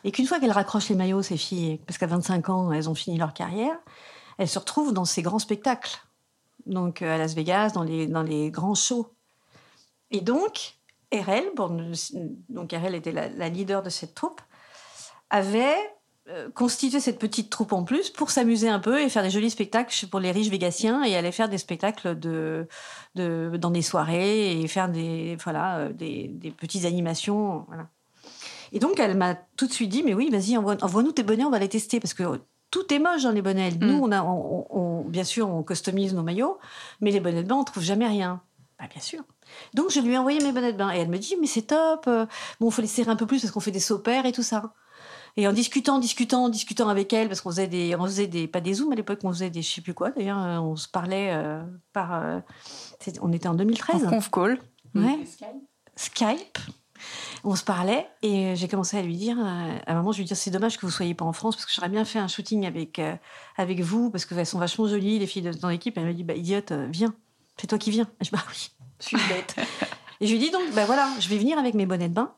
Et 0.04 0.12
qu'une 0.12 0.26
fois 0.26 0.40
qu'elles 0.40 0.52
raccrochent 0.52 0.90
les 0.90 0.96
maillots, 0.96 1.22
ces 1.22 1.38
filles, 1.38 1.80
parce 1.86 1.98
qu'à 1.98 2.08
25 2.08 2.50
ans, 2.50 2.72
elles 2.72 2.90
ont 2.90 2.96
fini 2.96 3.18
leur 3.18 3.34
carrière, 3.34 3.78
elles 4.38 4.48
se 4.48 4.58
retrouvent 4.58 4.94
dans 4.94 5.06
ces 5.06 5.22
grands 5.22 5.40
spectacles. 5.40 6.02
Donc 6.66 7.02
euh, 7.02 7.16
à 7.16 7.18
Las 7.18 7.36
Vegas, 7.36 7.72
dans 7.72 7.84
les, 7.84 8.08
dans 8.08 8.24
les 8.24 8.50
grands 8.50 8.76
shows. 8.76 9.14
Et 10.10 10.22
donc, 10.22 10.76
RL, 11.14 11.44
donc 12.50 12.72
RL 12.72 12.96
était 12.96 13.12
la, 13.12 13.50
leader 13.50 13.84
de 13.84 13.90
cette 13.90 14.16
troupe, 14.16 14.42
avait 15.30 15.76
euh, 16.32 16.50
constitué 16.50 17.00
cette 17.00 17.20
petite 17.20 17.50
troupe 17.50 17.74
en 17.74 17.84
plus 17.84 18.10
pour 18.10 18.32
s'amuser 18.32 18.70
un 18.70 18.80
peu 18.80 19.02
et 19.02 19.10
faire 19.10 19.24
des 19.24 19.30
jolis 19.30 19.52
spectacles 19.52 19.94
pour 20.08 20.20
les 20.20 20.32
riches 20.32 20.50
végasiens 20.50 21.04
et 21.04 21.16
aller 21.16 21.32
faire 21.32 21.50
des 21.50 21.58
spectacles 21.58 22.18
de, 22.18 22.68
de 23.16 23.52
dans 23.58 23.72
des 23.72 23.82
soirées 23.82 24.62
et 24.62 24.68
faire 24.68 24.90
des, 24.90 25.38
voilà, 25.44 25.78
euh, 25.78 25.94
des, 25.94 26.28
des 26.28 26.52
petites 26.52 26.86
animations. 26.86 27.66
Voilà. 27.68 27.88
Et 28.72 28.80
donc, 28.80 29.00
elle 29.00 29.18
m'a 29.18 29.36
tout 29.58 29.68
de 29.68 29.74
suite 29.74 29.90
dit, 29.90 30.04
mais 30.04 30.14
oui, 30.14 30.30
vas-y, 30.30 30.58
envoie-nous 30.58 31.12
tes 31.12 31.24
bonnets, 31.24 31.44
on 31.44 31.50
va 31.50 31.60
les 31.60 31.70
tester. 31.70 32.00
Parce 32.00 32.14
que 32.14 32.24
tout 32.70 32.94
est 32.94 33.00
moche 33.00 33.24
dans 33.24 33.32
les 33.32 33.42
bonnets. 33.42 33.72
Nous, 33.72 33.98
mm. 33.98 34.02
on 34.02 34.12
a, 34.12 34.24
on, 34.24 35.04
bien 35.04 35.24
sûr, 35.24 35.50
on 35.50 35.64
customise 35.64 36.14
nos 36.14 36.24
maillots, 36.24 36.58
mais 37.02 37.12
les 37.12 37.20
bonnets 37.20 37.44
de 37.44 37.48
bain, 37.48 37.56
on 37.56 37.64
trouve 37.64 37.84
jamais 37.84 38.08
rien. 38.08 38.42
Bah, 38.80 38.86
bien 38.90 39.02
sûr. 39.02 39.22
Donc, 39.74 39.92
je 39.92 40.00
lui 40.00 40.14
ai 40.14 40.18
envoyé 40.18 40.40
mes 40.42 40.54
bonnets 40.54 40.72
de 40.72 40.78
bain. 40.78 40.92
Et 40.92 41.00
elle 41.00 41.10
me 41.10 41.18
dit, 41.18 41.36
mais 41.40 41.48
c'est 41.48 41.64
top. 41.64 42.06
Euh, 42.08 42.26
bon, 42.60 42.72
faut 42.72 42.82
les 42.82 42.88
serrer 42.88 43.12
un 43.12 43.18
peu 43.18 43.26
plus 43.26 43.42
parce 43.42 43.52
qu'on 43.52 43.60
fait 43.60 43.72
des 43.72 43.82
sopères 43.82 44.26
et 44.26 44.32
tout 44.32 44.44
ça. 44.44 44.74
Et 45.38 45.48
en 45.48 45.54
discutant, 45.54 46.00
discutant, 46.00 46.50
discutant 46.50 46.90
avec 46.90 47.14
elle, 47.14 47.28
parce 47.28 47.42
qu'on 47.42 47.52
faisait 47.52 47.68
des, 47.68 47.96
on 47.96 48.04
faisait 48.04 48.28
des, 48.28 48.48
pas 48.48 48.62
des 48.62 48.74
zooms 48.74 48.92
à 48.92 48.96
l'époque, 48.96 49.20
on 49.24 49.32
faisait 49.32 49.50
des, 49.50 49.62
je 49.62 49.72
sais 49.72 49.82
plus 49.82 49.94
quoi. 49.94 50.12
D'ailleurs, 50.12 50.42
euh, 50.42 50.58
on 50.60 50.76
se 50.76 50.88
parlait 50.88 51.32
euh, 51.32 51.64
par, 51.94 52.42
on 53.22 53.32
était 53.32 53.48
en 53.48 53.56
2013. 53.56 54.06
En 54.06 54.10
conf 54.10 54.30
call. 54.30 54.60
Ouais. 54.94 55.20
Skype 55.96 56.58
on 57.44 57.56
se 57.56 57.64
parlait 57.64 58.08
et 58.22 58.56
j'ai 58.56 58.68
commencé 58.68 58.98
à 58.98 59.02
lui 59.02 59.16
dire, 59.16 59.38
euh, 59.40 59.78
à 59.86 59.92
un 59.92 59.96
moment, 59.96 60.12
je 60.12 60.20
lui 60.20 60.26
dis 60.26 60.36
c'est 60.36 60.52
dommage 60.52 60.78
que 60.78 60.86
vous 60.86 60.92
soyez 60.92 61.14
pas 61.14 61.26
en 61.26 61.34
France 61.34 61.56
parce 61.56 61.66
que 61.66 61.72
j'aurais 61.74 61.90
bien 61.90 62.06
fait 62.06 62.20
un 62.20 62.28
shooting 62.28 62.66
avec, 62.66 63.00
euh, 63.00 63.16
avec 63.58 63.82
vous 63.82 64.10
parce 64.10 64.26
qu'elles 64.26 64.46
sont 64.46 64.60
vachement 64.60 64.88
jolies, 64.88 65.20
les 65.20 65.28
filles 65.28 65.50
dans 65.60 65.70
l'équipe. 65.70 65.98
Elle 65.98 66.06
m'a 66.06 66.14
dit, 66.14 66.24
bah, 66.24 66.36
idiote, 66.36 66.72
euh, 66.72 66.88
viens, 66.90 67.14
c'est 67.58 67.68
toi 67.68 67.78
qui 67.78 67.92
viens. 67.92 68.08
je 68.22 68.26
dis, 68.26 68.32
bah 68.32 68.44
oui, 68.50 68.72
je 69.00 69.06
suis 69.06 69.18
bête. 69.30 69.56
et 70.22 70.28
je 70.28 70.32
lui 70.32 70.40
dis 70.40 70.52
donc, 70.52 70.64
bah 70.74 70.86
voilà, 70.86 71.10
je 71.20 71.30
vais 71.30 71.38
venir 71.38 71.58
avec 71.58 71.74
mes 71.74 71.86
bonnets 71.86 72.10
de 72.10 72.14
bain. 72.14 72.34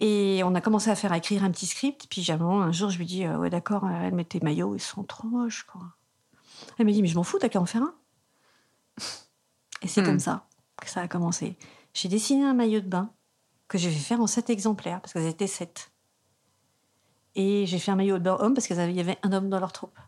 Et 0.00 0.42
on 0.44 0.54
a 0.54 0.60
commencé 0.60 0.90
à 0.90 0.94
faire 0.94 1.12
écrire 1.12 1.42
un 1.42 1.50
petit 1.50 1.66
script. 1.66 2.06
Puis 2.08 2.30
un 2.30 2.72
jour, 2.72 2.90
je 2.90 2.98
lui 2.98 3.06
dis, 3.06 3.26
ouais, 3.26 3.50
d'accord, 3.50 3.88
elle 3.88 4.14
met 4.14 4.24
tes 4.24 4.40
maillots, 4.40 4.74
ils 4.74 4.80
sont 4.80 5.02
trop 5.02 5.26
moches, 5.26 5.64
quoi. 5.64 5.82
Elle 6.78 6.86
m'a 6.86 6.92
dit, 6.92 7.02
mais 7.02 7.08
je 7.08 7.16
m'en 7.16 7.22
fous, 7.22 7.38
t'as 7.38 7.48
qu'à 7.48 7.60
en 7.60 7.66
faire 7.66 7.82
un. 7.82 7.94
Et 9.82 9.88
c'est 9.88 10.02
hmm. 10.02 10.06
comme 10.06 10.18
ça 10.20 10.46
que 10.80 10.88
ça 10.88 11.00
a 11.00 11.08
commencé. 11.08 11.56
J'ai 11.94 12.08
dessiné 12.08 12.44
un 12.44 12.54
maillot 12.54 12.80
de 12.80 12.88
bain 12.88 13.10
que 13.66 13.78
j'ai 13.78 13.90
fait 13.90 13.98
faire 13.98 14.20
en 14.20 14.26
sept 14.26 14.50
exemplaires, 14.50 15.00
parce 15.00 15.12
qu'elles 15.12 15.26
étaient 15.26 15.46
sept. 15.46 15.90
Et 17.34 17.66
j'ai 17.66 17.78
fait 17.78 17.90
un 17.90 17.96
maillot 17.96 18.18
de 18.18 18.30
homme 18.30 18.54
parce 18.54 18.66
qu'il 18.66 18.76
y 18.76 19.00
avait 19.00 19.18
un 19.22 19.32
homme 19.32 19.48
dans 19.48 19.60
leur 19.60 19.72
troupe. 19.72 19.98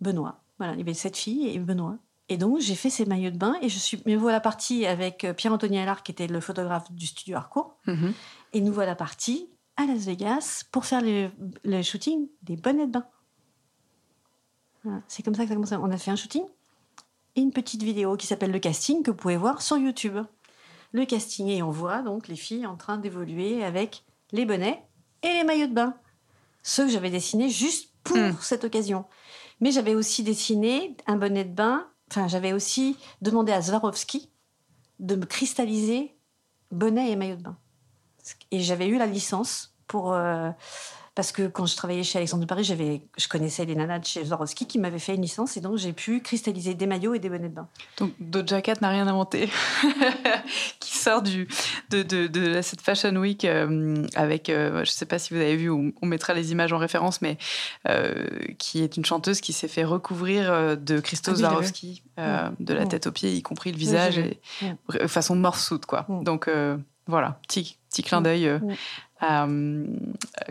Benoît. 0.00 0.40
Voilà, 0.58 0.74
il 0.74 0.78
y 0.78 0.82
avait 0.82 0.94
sept 0.94 1.16
filles 1.16 1.48
et 1.48 1.58
Benoît. 1.58 1.96
Et 2.28 2.36
donc, 2.36 2.60
j'ai 2.60 2.74
fait 2.74 2.88
ces 2.88 3.04
maillots 3.04 3.30
de 3.30 3.36
bain 3.36 3.56
et 3.60 3.68
je 3.68 3.78
suis. 3.78 4.02
Me 4.06 4.16
voilà 4.16 4.40
partie 4.40 4.86
avec 4.86 5.24
euh, 5.24 5.34
Pierre-Anthony 5.34 5.78
Allard, 5.78 6.02
qui 6.02 6.12
était 6.12 6.28
le 6.28 6.40
photographe 6.40 6.90
du 6.92 7.06
studio 7.06 7.36
Harcourt. 7.36 7.76
Mhm. 7.86 8.14
Et 8.52 8.60
nous 8.60 8.72
voilà 8.72 8.94
partis 8.94 9.48
à 9.76 9.86
Las 9.86 10.04
Vegas 10.04 10.64
pour 10.70 10.84
faire 10.84 11.02
le, 11.02 11.82
shooting 11.82 12.28
des 12.42 12.56
bonnets 12.56 12.86
de 12.86 12.92
bain. 12.92 13.06
C'est 15.08 15.22
comme 15.22 15.34
ça 15.34 15.42
que 15.42 15.48
ça 15.48 15.52
a 15.52 15.56
commencé. 15.56 15.76
On 15.76 15.90
a 15.90 15.96
fait 15.96 16.10
un 16.10 16.16
shooting 16.16 16.44
et 17.36 17.40
une 17.40 17.52
petite 17.52 17.82
vidéo 17.82 18.16
qui 18.16 18.26
s'appelle 18.26 18.50
Le 18.50 18.58
Casting 18.58 19.02
que 19.02 19.10
vous 19.10 19.16
pouvez 19.16 19.36
voir 19.36 19.62
sur 19.62 19.78
YouTube 19.78 20.18
le 20.92 21.06
casting 21.06 21.48
et 21.48 21.62
on 21.62 21.70
voit 21.70 22.02
donc 22.02 22.28
les 22.28 22.36
filles 22.36 22.66
en 22.66 22.76
train 22.76 22.98
d'évoluer 22.98 23.64
avec 23.64 24.04
les 24.30 24.44
bonnets 24.44 24.82
et 25.22 25.32
les 25.32 25.44
maillots 25.44 25.66
de 25.66 25.74
bain. 25.74 25.94
Ceux 26.62 26.86
que 26.86 26.92
j'avais 26.92 27.10
dessinés 27.10 27.48
juste 27.48 27.90
pour 28.04 28.16
hmm. 28.16 28.36
cette 28.40 28.64
occasion. 28.64 29.06
Mais 29.60 29.70
j'avais 29.70 29.94
aussi 29.94 30.22
dessiné 30.22 30.96
un 31.06 31.16
bonnet 31.16 31.44
de 31.44 31.54
bain, 31.54 31.88
enfin 32.10 32.28
j'avais 32.28 32.52
aussi 32.52 32.96
demandé 33.20 33.52
à 33.52 33.62
Swarovski 33.62 34.30
de 35.00 35.16
me 35.16 35.24
cristalliser 35.24 36.16
bonnet 36.70 37.10
et 37.10 37.16
maillot 37.16 37.36
de 37.36 37.42
bain. 37.42 37.58
Et 38.50 38.60
j'avais 38.60 38.88
eu 38.88 38.98
la 38.98 39.06
licence 39.06 39.74
pour... 39.86 40.12
Euh, 40.12 40.50
parce 41.14 41.30
que 41.30 41.46
quand 41.46 41.66
je 41.66 41.76
travaillais 41.76 42.02
chez 42.02 42.18
Alexandre 42.18 42.42
de 42.42 42.46
Paris, 42.46 42.64
j'avais, 42.64 43.02
je 43.18 43.28
connaissais 43.28 43.66
les 43.66 43.74
nanas 43.74 43.98
de 43.98 44.06
chez 44.06 44.24
Swarovski 44.24 44.66
qui 44.66 44.78
m'avaient 44.78 44.98
fait 44.98 45.14
une 45.14 45.22
licence 45.22 45.58
et 45.58 45.60
donc 45.60 45.76
j'ai 45.76 45.92
pu 45.92 46.20
cristalliser 46.20 46.74
des 46.74 46.86
maillots 46.86 47.12
et 47.12 47.18
des 47.18 47.28
bonnets 47.28 47.50
de 47.50 47.54
bain. 47.54 47.68
Donc 47.98 48.12
Doja 48.18 48.62
Cat 48.62 48.76
n'a 48.80 48.88
rien 48.88 49.06
inventé, 49.06 49.50
qui 50.80 50.96
sort 50.96 51.20
du, 51.20 51.48
de, 51.90 52.02
de, 52.02 52.28
de, 52.28 52.62
cette 52.62 52.80
Fashion 52.80 53.14
Week 53.16 53.44
euh, 53.44 54.06
avec, 54.14 54.48
euh, 54.48 54.76
je 54.76 54.80
ne 54.80 54.94
sais 54.94 55.04
pas 55.04 55.18
si 55.18 55.34
vous 55.34 55.40
avez 55.40 55.56
vu, 55.56 55.70
on, 55.70 55.92
mettra 56.02 56.32
les 56.32 56.50
images 56.52 56.72
en 56.72 56.78
référence, 56.78 57.20
mais 57.20 57.36
euh, 57.88 58.26
qui 58.58 58.82
est 58.82 58.96
une 58.96 59.04
chanteuse 59.04 59.42
qui 59.42 59.52
s'est 59.52 59.68
fait 59.68 59.84
recouvrir 59.84 60.76
de 60.78 61.00
Christos 61.00 61.34
ah 61.44 61.50
Swarovski 61.50 62.02
de 62.16 62.74
la 62.74 62.86
tête 62.86 63.06
aux 63.06 63.12
pieds, 63.12 63.34
y 63.34 63.42
compris 63.42 63.70
le 63.72 63.78
visage, 63.78 64.16
et, 64.18 64.40
façon 65.08 65.36
morceau 65.36 65.78
quoi. 65.78 66.06
Donc 66.08 66.48
voilà, 67.06 67.38
petit, 67.46 67.78
petit 67.90 68.02
clin 68.02 68.20
d'œil 68.20 68.60
euh, 69.22 69.86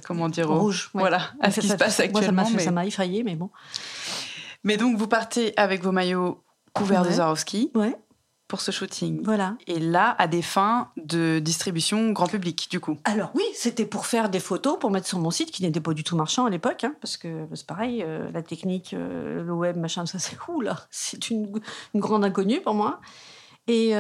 comment 0.06 0.30
dire, 0.30 0.50
rouge. 0.50 0.90
Voilà, 0.94 1.32
à 1.42 1.52
ce 1.52 1.60
qui 1.60 1.68
se 1.68 1.76
passe 1.76 2.00
actuellement. 2.00 2.46
ça 2.46 2.72
m'a 2.72 2.86
effrayé, 2.86 3.24
mais 3.24 3.36
bon. 3.36 3.50
Mais 4.64 4.78
donc, 4.78 4.98
vous 4.98 5.08
partez 5.08 5.54
avec 5.58 5.82
vos 5.84 5.92
maillots 5.92 6.44
couverts 6.74 7.04
de 7.04 7.12
Swarovski. 7.12 7.72
Pour 8.48 8.60
ce 8.60 8.72
shooting. 8.72 9.22
Voilà. 9.24 9.56
Et 9.66 9.80
là, 9.80 10.14
à 10.20 10.28
des 10.28 10.42
fins 10.42 10.92
de 10.98 11.40
distribution 11.40 12.12
grand 12.12 12.28
public, 12.28 12.68
du 12.70 12.82
coup. 12.82 12.98
Alors 13.06 13.32
oui, 13.34 13.46
c'était 13.56 13.86
pour 13.86 14.06
faire 14.06 14.30
des 14.30 14.42
photos, 14.42 14.78
pour 14.78 14.92
mettre 14.92 15.08
sur 15.08 15.20
mon 15.20 15.32
site, 15.32 15.52
qui 15.52 15.64
n'était 15.64 15.80
pas 15.80 15.94
du 15.94 16.04
tout 16.04 16.18
marchand 16.18 16.46
à 16.46 16.50
l'époque, 16.50 16.84
hein, 16.84 16.94
parce 17.00 17.16
que 17.16 17.48
c'est 17.54 17.66
pareil, 17.66 18.04
euh, 18.06 18.30
la 18.34 18.42
technique, 18.42 18.94
euh, 18.94 19.42
le 19.42 19.54
web, 19.54 19.78
machin, 19.78 20.06
ça 20.06 20.20
c'est 20.20 20.36
cool. 20.36 20.74
C'est 20.90 21.30
une, 21.30 21.50
grande 21.96 22.26
inconnue 22.26 22.60
pour 22.60 22.74
moi. 22.74 23.00
Et 23.68 23.94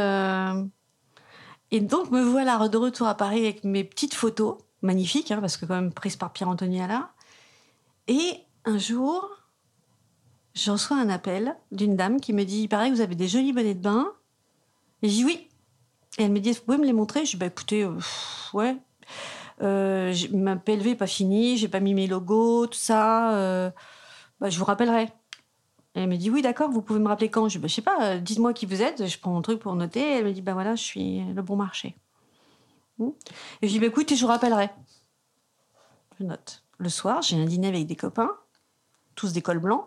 et 1.72 1.80
donc, 1.80 2.12
me 2.12 2.22
voilà 2.22 2.68
de 2.68 2.78
retour 2.78 3.08
à 3.08 3.16
Paris 3.16 3.44
avec 3.44 3.64
mes 3.64 3.84
petites 3.84 4.14
photos, 4.14 4.58
magnifiques, 4.82 5.32
hein, 5.32 5.40
parce 5.40 5.58
que 5.58 5.66
quand 5.66 5.76
même 5.76 5.94
prises 5.94 6.18
par 6.18 6.34
Pierre-Anthony 6.34 6.82
Allard. 6.82 7.14
Et 8.08 8.40
un 8.66 8.78
jour, 8.78 9.30
je 10.54 10.72
reçois 10.72 10.98
un 10.98 11.10
appel 11.10 11.56
d'une 11.72 11.96
dame 11.96 12.20
qui 12.20 12.34
me 12.34 12.44
dit, 12.44 12.64
il 12.64 12.68
paraît 12.68 12.90
que 12.90 12.96
vous 12.96 13.02
avez 13.02 13.16
des 13.16 13.28
jolis 13.28 13.54
bonnets 13.54 13.76
de 13.76 13.82
bain. 13.82 14.12
Et 15.02 15.10
je 15.10 15.16
dis 15.16 15.26
oui. 15.26 15.48
Et 16.18 16.24
elle 16.24 16.32
me 16.32 16.40
dit, 16.40 16.52
vous 16.52 16.62
pouvez 16.62 16.78
me 16.78 16.86
les 16.86 16.94
montrer? 16.94 17.26
Je 17.26 17.32
dis, 17.32 17.38
bah 17.38 17.46
écoutez, 17.46 17.84
euh, 17.84 17.98
ouais. 18.54 18.76
Euh, 19.62 20.14
ma 20.34 20.58
PLV 20.58 20.90
n'est 20.90 20.96
pas 20.96 21.08
fini, 21.08 21.58
j'ai 21.58 21.68
pas 21.68 21.80
mis 21.80 21.94
mes 21.94 22.08
logos, 22.08 22.68
tout 22.68 22.78
ça. 22.78 23.36
Euh, 23.36 23.72
bah, 24.40 24.50
je 24.50 24.60
vous 24.60 24.66
rappellerai 24.66 25.10
elle 25.94 26.08
me 26.08 26.16
dit 26.16 26.30
oui 26.30 26.42
d'accord, 26.42 26.70
vous 26.70 26.82
pouvez 26.82 27.00
me 27.00 27.08
rappeler 27.08 27.30
quand? 27.30 27.50
Je 27.50 27.58
dis 27.58 27.62
bah, 27.62 27.70
sais 27.70 27.82
pas, 27.82 27.98
euh, 28.02 28.20
dites-moi 28.20 28.54
qui 28.54 28.66
vous 28.66 28.82
êtes, 28.82 29.08
je 29.08 29.20
prends 29.20 29.32
mon 29.32 29.42
truc 29.42 29.60
pour 29.60 29.76
noter. 29.76 30.18
Elle 30.18 30.26
me 30.26 30.32
dit 30.32 30.42
bah 30.42 30.54
voilà, 30.54 30.76
je 30.76 30.84
suis 30.84 31.24
le 31.34 31.42
bon 31.42 31.56
marché. 31.56 31.96
Hmm. 32.98 33.10
Et 33.62 33.68
je 33.68 33.74
dis 33.74 33.80
bah 33.80 33.88
écoute, 33.88 34.14
je 34.14 34.22
vous 34.22 34.28
rappellerai. 34.28 34.70
Je 36.20 36.26
note. 36.26 36.64
Le 36.78 36.90
soir, 36.90 37.22
j'ai 37.22 37.36
un 37.36 37.46
dîner 37.46 37.68
avec 37.68 37.86
des 37.88 37.96
copains, 37.96 38.32
tous 39.16 39.34
des 39.34 39.42
cols 39.42 39.60
blancs, 39.60 39.86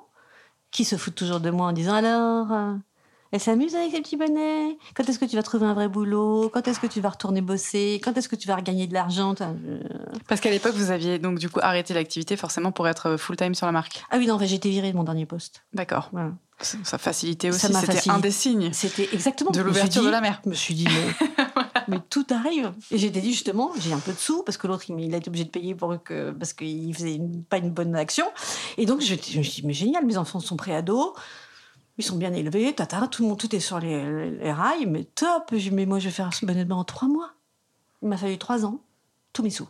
qui 0.70 0.84
se 0.84 0.96
foutent 0.96 1.14
toujours 1.14 1.40
de 1.40 1.50
moi 1.50 1.68
en 1.68 1.72
disant 1.72 1.94
alors, 1.94 2.52
euh, 2.52 2.74
Elle 3.34 3.40
s'amuse 3.40 3.74
avec 3.74 3.90
ses 3.90 4.00
petits 4.00 4.16
bonnets. 4.16 4.78
Quand 4.94 5.08
est-ce 5.08 5.18
que 5.18 5.24
tu 5.24 5.34
vas 5.34 5.42
trouver 5.42 5.66
un 5.66 5.74
vrai 5.74 5.88
boulot? 5.88 6.48
Quand 6.54 6.68
est-ce 6.68 6.78
que 6.78 6.86
tu 6.86 7.00
vas 7.00 7.08
retourner 7.08 7.40
bosser? 7.40 8.00
Quand 8.00 8.16
est-ce 8.16 8.28
que 8.28 8.36
tu 8.36 8.46
vas 8.46 8.54
regagner 8.54 8.86
de 8.86 8.94
l'argent? 8.94 9.34
Parce 10.28 10.40
qu'à 10.40 10.50
l'époque, 10.50 10.74
vous 10.76 10.92
aviez 10.92 11.18
donc 11.18 11.40
du 11.40 11.48
coup 11.50 11.58
arrêté 11.60 11.94
l'activité 11.94 12.36
forcément 12.36 12.70
pour 12.70 12.86
être 12.86 13.16
full-time 13.16 13.56
sur 13.56 13.66
la 13.66 13.72
marque. 13.72 14.04
Ah 14.12 14.18
oui, 14.18 14.28
non, 14.28 14.38
j'ai 14.40 14.54
été 14.54 14.70
virée 14.70 14.92
de 14.92 14.96
mon 14.96 15.02
dernier 15.02 15.26
poste. 15.26 15.64
D'accord. 15.72 16.10
Voilà. 16.12 16.30
Ça 16.60 16.96
facilitait 16.96 17.48
aussi, 17.48 17.58
Ça 17.58 17.70
m'a 17.70 17.80
c'était 17.80 17.94
facilité. 17.94 18.16
un 18.16 18.20
des 18.20 18.30
signes 18.30 18.72
C'était 18.72 19.08
exactement 19.12 19.50
de 19.50 19.60
l'ouverture 19.60 20.04
de 20.04 20.10
la 20.10 20.20
mer. 20.20 20.40
Je 20.44 20.50
me 20.50 20.54
suis 20.54 20.74
dit, 20.74 20.86
mais, 20.86 21.26
mais 21.88 21.98
tout 22.08 22.26
arrive. 22.30 22.72
Et 22.92 22.98
j'étais 22.98 23.20
dit, 23.20 23.32
justement, 23.32 23.72
j'ai 23.80 23.92
un 23.92 23.98
peu 23.98 24.12
de 24.12 24.16
sous, 24.18 24.44
parce 24.44 24.58
que 24.58 24.68
l'autre, 24.68 24.84
il, 24.88 25.00
il 25.00 25.12
a 25.12 25.18
été 25.18 25.28
obligé 25.28 25.42
de 25.44 25.50
payer 25.50 25.74
pour 25.74 26.00
que, 26.04 26.30
parce 26.30 26.52
qu'il 26.52 26.94
faisait 26.94 27.16
une- 27.16 27.42
pas 27.42 27.56
une 27.58 27.70
bonne 27.70 27.96
action. 27.96 28.26
Et 28.78 28.86
donc, 28.86 29.00
je, 29.00 29.16
je 29.16 29.38
me 29.38 29.42
suis 29.42 29.62
dit, 29.62 29.66
mais 29.66 29.72
génial, 29.72 30.06
mes 30.06 30.16
enfants 30.16 30.38
sont 30.38 30.56
préados, 30.56 31.14
ils 31.98 32.04
sont 32.04 32.16
bien 32.16 32.32
élevés, 32.32 32.74
tata, 32.74 33.06
tout, 33.08 33.22
le 33.22 33.28
monde, 33.28 33.38
tout 33.38 33.54
est 33.54 33.60
sur 33.60 33.78
les, 33.78 34.30
les 34.32 34.52
rails, 34.52 34.86
mais 34.86 35.04
top. 35.04 35.52
Mais 35.72 35.86
moi, 35.86 35.98
je 35.98 36.06
vais 36.06 36.10
faire 36.14 36.32
ce 36.34 36.44
bonnet 36.44 36.64
de 36.64 36.68
bain 36.68 36.76
en 36.76 36.84
trois 36.84 37.08
mois. 37.08 37.30
Il 38.02 38.08
m'a 38.08 38.16
fallu 38.16 38.36
trois 38.38 38.64
ans, 38.66 38.80
tous 39.32 39.42
mes 39.42 39.50
sous. 39.50 39.68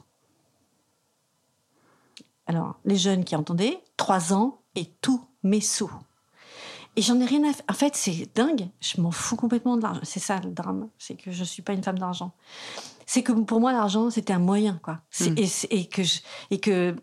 Alors, 2.47 2.77
les 2.85 2.97
jeunes 2.97 3.25
qui 3.25 3.37
entendaient, 3.37 3.81
trois 3.97 4.33
ans 4.33 4.59
et 4.75 4.87
tous 5.01 5.22
mes 5.43 5.61
sous. 5.61 5.91
Et 6.97 7.03
j'en 7.03 7.18
ai 7.20 7.25
rien 7.25 7.43
à 7.49 7.53
faire. 7.53 7.64
En 7.68 7.75
fait, 7.75 7.97
c'est 7.97 8.29
dingue. 8.37 8.68
Je 8.81 9.01
m'en 9.01 9.11
fous 9.11 9.37
complètement 9.37 9.77
de 9.77 9.83
l'argent. 9.83 10.01
C'est 10.05 10.20
ça 10.20 10.39
le 10.41 10.51
drame. 10.51 10.89
C'est 10.99 11.16
que 11.16 11.33
je 11.33 11.43
suis 11.43 11.62
pas 11.62 11.72
une 11.72 11.83
femme 11.83 11.99
d'argent. 11.99 12.33
C'est 13.07 13.22
que 13.22 13.33
pour 13.33 13.61
moi, 13.61 13.72
l'argent, 13.72 14.11
c'était 14.11 14.33
un 14.33 14.39
moyen, 14.39 14.79
quoi. 14.83 15.01
C'est- 15.11 15.31
Mm. 15.31 15.39
et, 15.39 15.47
c'est- 15.47 15.66
et 15.72 15.87
que 15.87 16.03
je- 16.03 16.20
et 16.51 16.61
que 16.61 16.95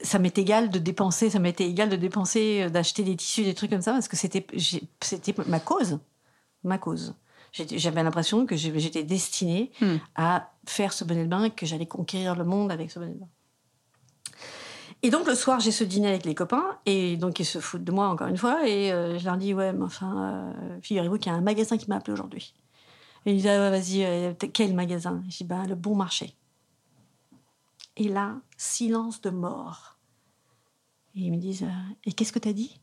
ça 0.00 0.18
m'est 0.18 0.36
égal 0.38 0.70
de 0.70 0.78
dépenser, 0.78 1.30
ça 1.30 1.38
m'était 1.38 1.66
égal 1.68 1.88
de 1.88 1.96
dépenser, 1.96 2.62
euh, 2.64 2.70
d'acheter 2.70 3.02
des 3.02 3.16
tissus, 3.16 3.44
des 3.44 3.54
trucs 3.54 3.70
comme 3.70 3.82
ça, 3.82 3.92
parce 3.92 4.08
que 4.08 4.16
c'était, 4.16 4.46
c'était 5.00 5.34
ma 5.46 5.60
cause. 5.60 5.98
Ma 6.64 6.78
cause. 6.78 7.14
J'avais 7.52 8.02
l'impression 8.02 8.44
que 8.44 8.54
j'étais 8.56 9.02
destinée 9.02 9.70
Mm. 9.80 9.96
à 10.16 10.50
faire 10.66 10.92
ce 10.92 11.04
bonnet 11.04 11.24
de 11.24 11.28
bain 11.30 11.44
et 11.44 11.50
que 11.50 11.64
j'allais 11.64 11.86
conquérir 11.86 12.34
le 12.36 12.44
monde 12.44 12.70
avec 12.70 12.90
ce 12.90 12.98
bonnet 12.98 13.14
de 13.14 13.20
bain. 13.20 13.28
Et 15.02 15.10
donc 15.10 15.26
le 15.26 15.34
soir, 15.34 15.60
j'ai 15.60 15.70
ce 15.70 15.84
dîner 15.84 16.08
avec 16.08 16.24
les 16.24 16.34
copains, 16.34 16.78
et 16.86 17.16
donc 17.16 17.38
ils 17.38 17.44
se 17.44 17.58
foutent 17.60 17.84
de 17.84 17.92
moi 17.92 18.08
encore 18.08 18.28
une 18.28 18.36
fois, 18.36 18.66
et 18.66 18.92
euh, 18.92 19.18
je 19.18 19.24
leur 19.24 19.36
dis 19.36 19.54
ouais, 19.54 19.72
mais 19.72 19.84
enfin, 19.84 20.52
euh, 20.54 20.78
figurez-vous 20.82 21.18
qu'il 21.18 21.30
y 21.30 21.34
a 21.34 21.38
un 21.38 21.42
magasin 21.42 21.76
qui 21.76 21.88
m'a 21.88 21.96
appelé 21.96 22.12
aujourd'hui. 22.14 22.54
Et 23.24 23.32
ils 23.32 23.36
disent 23.36 23.46
ah 23.46 23.58
ouais, 23.58 23.70
vas-y, 23.70 24.04
euh, 24.04 24.32
quel 24.52 24.74
magasin? 24.74 25.22
Je 25.28 25.38
dis 25.38 25.44
ben 25.44 25.66
le 25.66 25.74
Bon 25.74 25.94
Marché. 25.94 26.34
Et 27.96 28.08
là, 28.08 28.40
silence 28.56 29.20
de 29.20 29.30
mort. 29.30 29.98
Et 31.14 31.20
ils 31.20 31.32
me 31.32 31.38
disent 31.38 31.62
euh, 31.62 31.94
et 32.04 32.12
qu'est-ce 32.12 32.32
que 32.32 32.38
t'as 32.38 32.52
dit? 32.52 32.80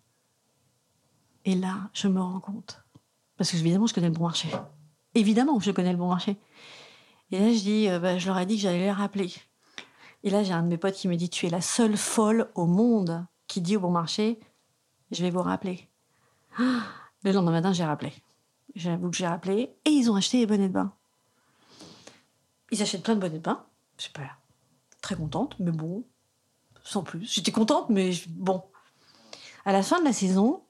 Et 1.45 1.55
là, 1.55 1.89
je 1.93 2.07
me 2.07 2.22
rends 2.22 2.39
compte, 2.39 2.84
parce 3.38 3.51
que 3.51 3.57
évidemment, 3.57 3.86
je 3.86 3.93
connais 3.93 4.07
le 4.07 4.14
Bon 4.14 4.24
Marché. 4.24 4.49
Évidemment, 5.14 5.59
je 5.59 5.72
connais 5.72 5.91
le 5.91 5.97
Bon 5.97 6.07
Marché. 6.07 6.38
Et 7.32 7.39
là, 7.39 7.51
je 7.51 7.59
dis, 7.59 7.89
euh, 7.89 7.99
bah, 7.99 8.18
je 8.18 8.28
leur 8.28 8.39
ai 8.39 8.45
dit 8.45 8.55
que 8.55 8.61
j'allais 8.61 8.80
les 8.80 8.91
rappeler. 8.91 9.32
Et 10.24 10.30
là, 10.30 10.43
j'ai 10.43 10.53
un 10.53 10.64
de 10.64 10.68
mes 10.68 10.78
potes 10.78 10.95
qui 10.95 11.07
me 11.07 11.16
dit 11.16 11.30
Tu 11.30 11.45
es 11.45 11.49
la 11.49 11.61
seule 11.61 11.97
folle 11.97 12.49
au 12.55 12.66
monde 12.66 13.26
qui 13.47 13.61
dit 13.61 13.76
au 13.76 13.82
bon 13.82 13.91
marché 13.91 14.39
Je 15.11 15.22
vais 15.22 15.30
vous 15.30 15.41
rappeler. 15.41 15.89
Le 16.57 17.32
lendemain 17.32 17.51
matin, 17.51 17.74
j'ai 17.74 17.84
rappelé. 17.84 18.14
J'avoue 18.76 19.09
que 19.09 19.18
j'ai 19.18 19.28
rappelé. 19.28 19.76
Et 19.86 19.89
ils 19.89 20.09
ont 20.09 20.16
acheté 20.16 20.39
les 20.39 20.45
bonnets 20.45 20.70
de 20.70 20.74
bain. 20.74 20.93
Ils 22.72 22.82
achètent 22.82 23.03
plein 23.03 23.16
de 23.16 23.20
bonnets 23.20 23.38
de 23.38 23.43
bain. 23.43 23.66
Pas 24.14 24.43
très 25.04 25.16
contente, 25.16 25.56
mais 25.60 25.72
bon, 25.72 26.04
sans 26.84 27.04
plus. 27.04 27.32
J'étais 27.32 27.51
contente, 27.51 27.89
mais 27.89 28.12
bon. 28.30 28.64
À 29.66 29.72
la 29.72 29.84
fin 29.84 29.99
de 29.99 30.06
la 30.06 30.14
saison, 30.14 30.64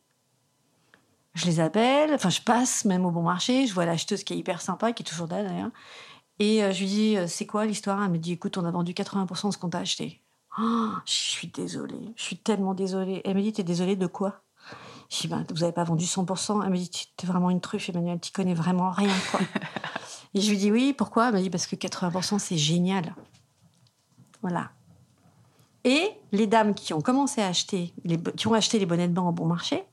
je 1.35 1.45
les 1.45 1.61
appelle, 1.61 2.13
enfin, 2.13 2.29
je 2.29 2.41
passe 2.41 2.83
même 2.83 3.05
au 3.05 3.11
bon 3.11 3.23
marché, 3.23 3.65
je 3.65 3.73
vois 3.73 3.85
l'acheteuse 3.85 4.23
qui 4.23 4.33
est 4.33 4.37
hyper 4.37 4.61
sympa, 4.61 4.91
qui 4.91 5.03
est 5.03 5.05
toujours 5.05 5.27
là 5.27 5.43
d'ailleurs. 5.43 5.71
Et 6.39 6.63
euh, 6.63 6.71
je 6.73 6.79
lui 6.81 6.87
dis, 6.87 7.17
euh, 7.17 7.27
c'est 7.27 7.45
quoi 7.45 7.65
l'histoire? 7.65 8.03
Elle 8.03 8.11
me 8.11 8.17
dit, 8.17 8.33
écoute, 8.33 8.57
on 8.57 8.65
a 8.65 8.71
vendu 8.71 8.91
80% 8.91 9.47
de 9.47 9.53
ce 9.53 9.57
qu'on 9.57 9.69
t'a 9.69 9.79
acheté. 9.79 10.21
Oh, 10.59 10.89
je 11.05 11.11
suis 11.11 11.47
désolée, 11.47 12.13
je 12.15 12.23
suis 12.23 12.37
tellement 12.37 12.73
désolée. 12.73 13.21
Elle 13.25 13.35
me 13.35 13.41
dit, 13.41 13.53
t'es 13.53 13.63
désolée 13.63 13.95
de 13.95 14.07
quoi? 14.07 14.41
Je 15.09 15.21
dis, 15.21 15.27
ben, 15.27 15.45
vous 15.49 15.61
n'avez 15.61 15.71
pas 15.71 15.83
vendu 15.83 16.05
100%. 16.05 16.63
Elle 16.63 16.71
me 16.71 16.77
dit, 16.77 16.89
t'es 17.17 17.27
vraiment 17.27 17.49
une 17.49 17.61
truffe, 17.61 17.89
Emmanuel, 17.89 18.19
tu 18.19 18.31
connais 18.31 18.53
vraiment 18.53 18.91
rien, 18.91 19.13
quoi. 19.31 19.39
Et 20.35 20.41
je 20.41 20.49
lui 20.49 20.57
dis, 20.57 20.71
oui, 20.71 20.93
pourquoi? 20.93 21.29
Elle 21.29 21.35
me 21.35 21.41
dit, 21.41 21.49
parce 21.51 21.67
que 21.67 21.75
80%, 21.75 22.39
c'est 22.39 22.57
génial. 22.57 23.15
Voilà. 24.43 24.69
Et 25.83 26.11
les 26.31 26.47
dames 26.47 26.75
qui 26.75 26.93
ont 26.93 27.01
commencé 27.01 27.41
à 27.41 27.47
acheter, 27.47 27.93
les, 28.05 28.17
qui 28.37 28.47
ont 28.47 28.53
acheté 28.53 28.77
les 28.79 28.85
bonnets 28.85 29.07
de 29.07 29.13
bain 29.13 29.23
au 29.23 29.31
bon 29.31 29.47
marché, 29.47 29.83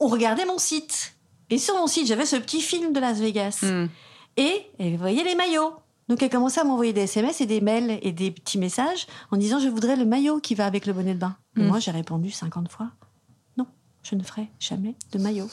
ont 0.00 0.08
regardé 0.08 0.44
mon 0.44 0.58
site. 0.58 1.16
Et 1.48 1.58
sur 1.58 1.74
mon 1.76 1.86
site, 1.86 2.06
j'avais 2.08 2.26
ce 2.26 2.36
petit 2.36 2.60
film 2.60 2.92
de 2.92 2.98
Las 3.00 3.18
Vegas. 3.18 3.60
Hmm. 3.62 3.86
Et 4.36 4.66
elle 4.78 4.96
voyait 4.98 5.22
les 5.24 5.34
maillots. 5.36 5.74
Donc 6.08 6.22
elle 6.22 6.30
commençait 6.30 6.60
à 6.60 6.64
m'envoyer 6.64 6.92
des 6.92 7.02
SMS 7.02 7.40
et 7.40 7.46
des 7.46 7.60
mails 7.60 7.98
et 8.02 8.12
des 8.12 8.30
petits 8.30 8.58
messages 8.58 9.06
en 9.30 9.36
disant 9.36 9.58
je 9.58 9.68
voudrais 9.68 9.96
le 9.96 10.04
maillot 10.04 10.38
qui 10.40 10.54
va 10.54 10.66
avec 10.66 10.86
le 10.86 10.92
bonnet 10.92 11.14
de 11.14 11.18
bain. 11.18 11.36
Et 11.56 11.60
Mm. 11.62 11.66
moi 11.68 11.78
j'ai 11.80 11.90
répondu 11.90 12.30
50 12.30 12.70
fois 12.70 12.90
non, 13.56 13.66
je 14.04 14.14
ne 14.14 14.22
ferai 14.22 14.48
jamais 14.60 14.94
de 15.12 15.18
maillot. 15.18 15.48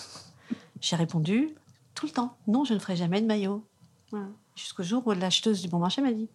J'ai 0.80 0.96
répondu 0.96 1.50
tout 1.96 2.06
le 2.06 2.12
temps 2.12 2.36
non, 2.46 2.66
je 2.66 2.76
ne 2.76 2.80
ferai 2.80 2.96
jamais 2.96 3.20
de 3.22 3.26
maillot. 3.26 3.64
Voilà. 4.12 4.28
Jusqu'au 4.56 4.84
jour 4.84 5.02
où 5.08 5.12
l'acheteuse 5.14 5.60
du 5.62 5.70
bon 5.70 5.80
marché 5.80 6.02
m'a 6.04 6.12
dit 6.12 6.30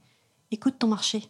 écoute 0.51 0.75
ton 0.81 0.89
marché. 0.89 1.25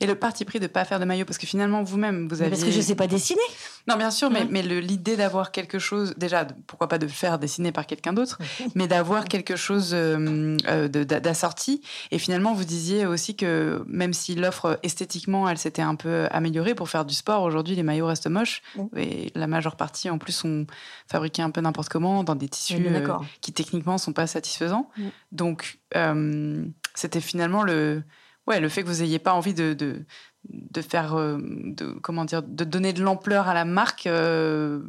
Et 0.00 0.06
le 0.06 0.14
parti 0.14 0.44
pris 0.44 0.60
de 0.60 0.66
pas 0.66 0.84
faire 0.84 1.00
de 1.00 1.04
maillot, 1.04 1.24
parce 1.24 1.38
que 1.38 1.46
finalement 1.46 1.82
vous-même 1.82 2.28
vous 2.28 2.42
aviez. 2.42 2.50
Parce 2.50 2.64
que 2.64 2.70
je 2.70 2.80
sais 2.80 2.94
pas 2.94 3.06
dessiner. 3.06 3.40
Non, 3.88 3.96
bien 3.96 4.10
sûr, 4.10 4.30
mais, 4.30 4.46
mais 4.48 4.62
l'idée 4.62 5.16
d'avoir 5.16 5.50
quelque 5.50 5.78
chose, 5.78 6.14
déjà, 6.16 6.46
pourquoi 6.66 6.88
pas 6.88 6.98
de 6.98 7.06
le 7.06 7.12
faire 7.12 7.38
dessiner 7.38 7.72
par 7.72 7.86
quelqu'un 7.86 8.12
d'autre, 8.12 8.38
mais 8.74 8.86
d'avoir 8.86 9.24
quelque 9.24 9.56
chose 9.56 9.90
euh, 9.92 10.56
euh, 10.68 10.88
d'assorti. 10.88 11.82
Et 12.10 12.18
finalement, 12.18 12.54
vous 12.54 12.64
disiez 12.64 13.06
aussi 13.06 13.34
que 13.34 13.82
même 13.88 14.12
si 14.12 14.34
l'offre 14.34 14.78
esthétiquement, 14.82 15.48
elle 15.48 15.58
s'était 15.58 15.82
un 15.82 15.96
peu 15.96 16.28
améliorée 16.30 16.74
pour 16.74 16.88
faire 16.88 17.04
du 17.04 17.14
sport, 17.14 17.42
aujourd'hui, 17.42 17.74
les 17.74 17.82
maillots 17.82 18.06
restent 18.06 18.28
moches. 18.28 18.62
Et 18.96 19.32
la 19.34 19.46
majeure 19.46 19.76
partie, 19.76 20.10
en 20.10 20.18
plus, 20.18 20.32
sont 20.32 20.66
fabriqués 21.06 21.42
un 21.42 21.50
peu 21.50 21.60
n'importe 21.60 21.88
comment, 21.88 22.24
dans 22.24 22.34
des 22.34 22.48
tissus 22.48 22.86
euh, 22.86 23.08
qui 23.40 23.52
techniquement 23.52 23.98
sont 23.98 24.12
pas 24.12 24.26
satisfaisants. 24.26 24.88
Donc, 25.30 25.78
euh, 25.96 26.64
c'était 26.94 27.20
finalement 27.20 27.62
le, 27.62 28.02
ouais, 28.46 28.60
le 28.60 28.68
fait 28.68 28.82
que 28.82 28.88
vous 28.88 29.02
n'ayez 29.02 29.18
pas 29.18 29.34
envie 29.34 29.54
de, 29.54 29.72
de, 29.74 30.04
de 30.50 30.82
faire, 30.82 31.14
euh, 31.14 31.38
de, 31.40 31.92
comment 32.02 32.24
dire, 32.24 32.42
de 32.42 32.64
donner 32.64 32.92
de 32.92 33.02
l'ampleur 33.02 33.48
à 33.48 33.54
la 33.54 33.64
marque 33.64 34.06
euh, 34.06 34.82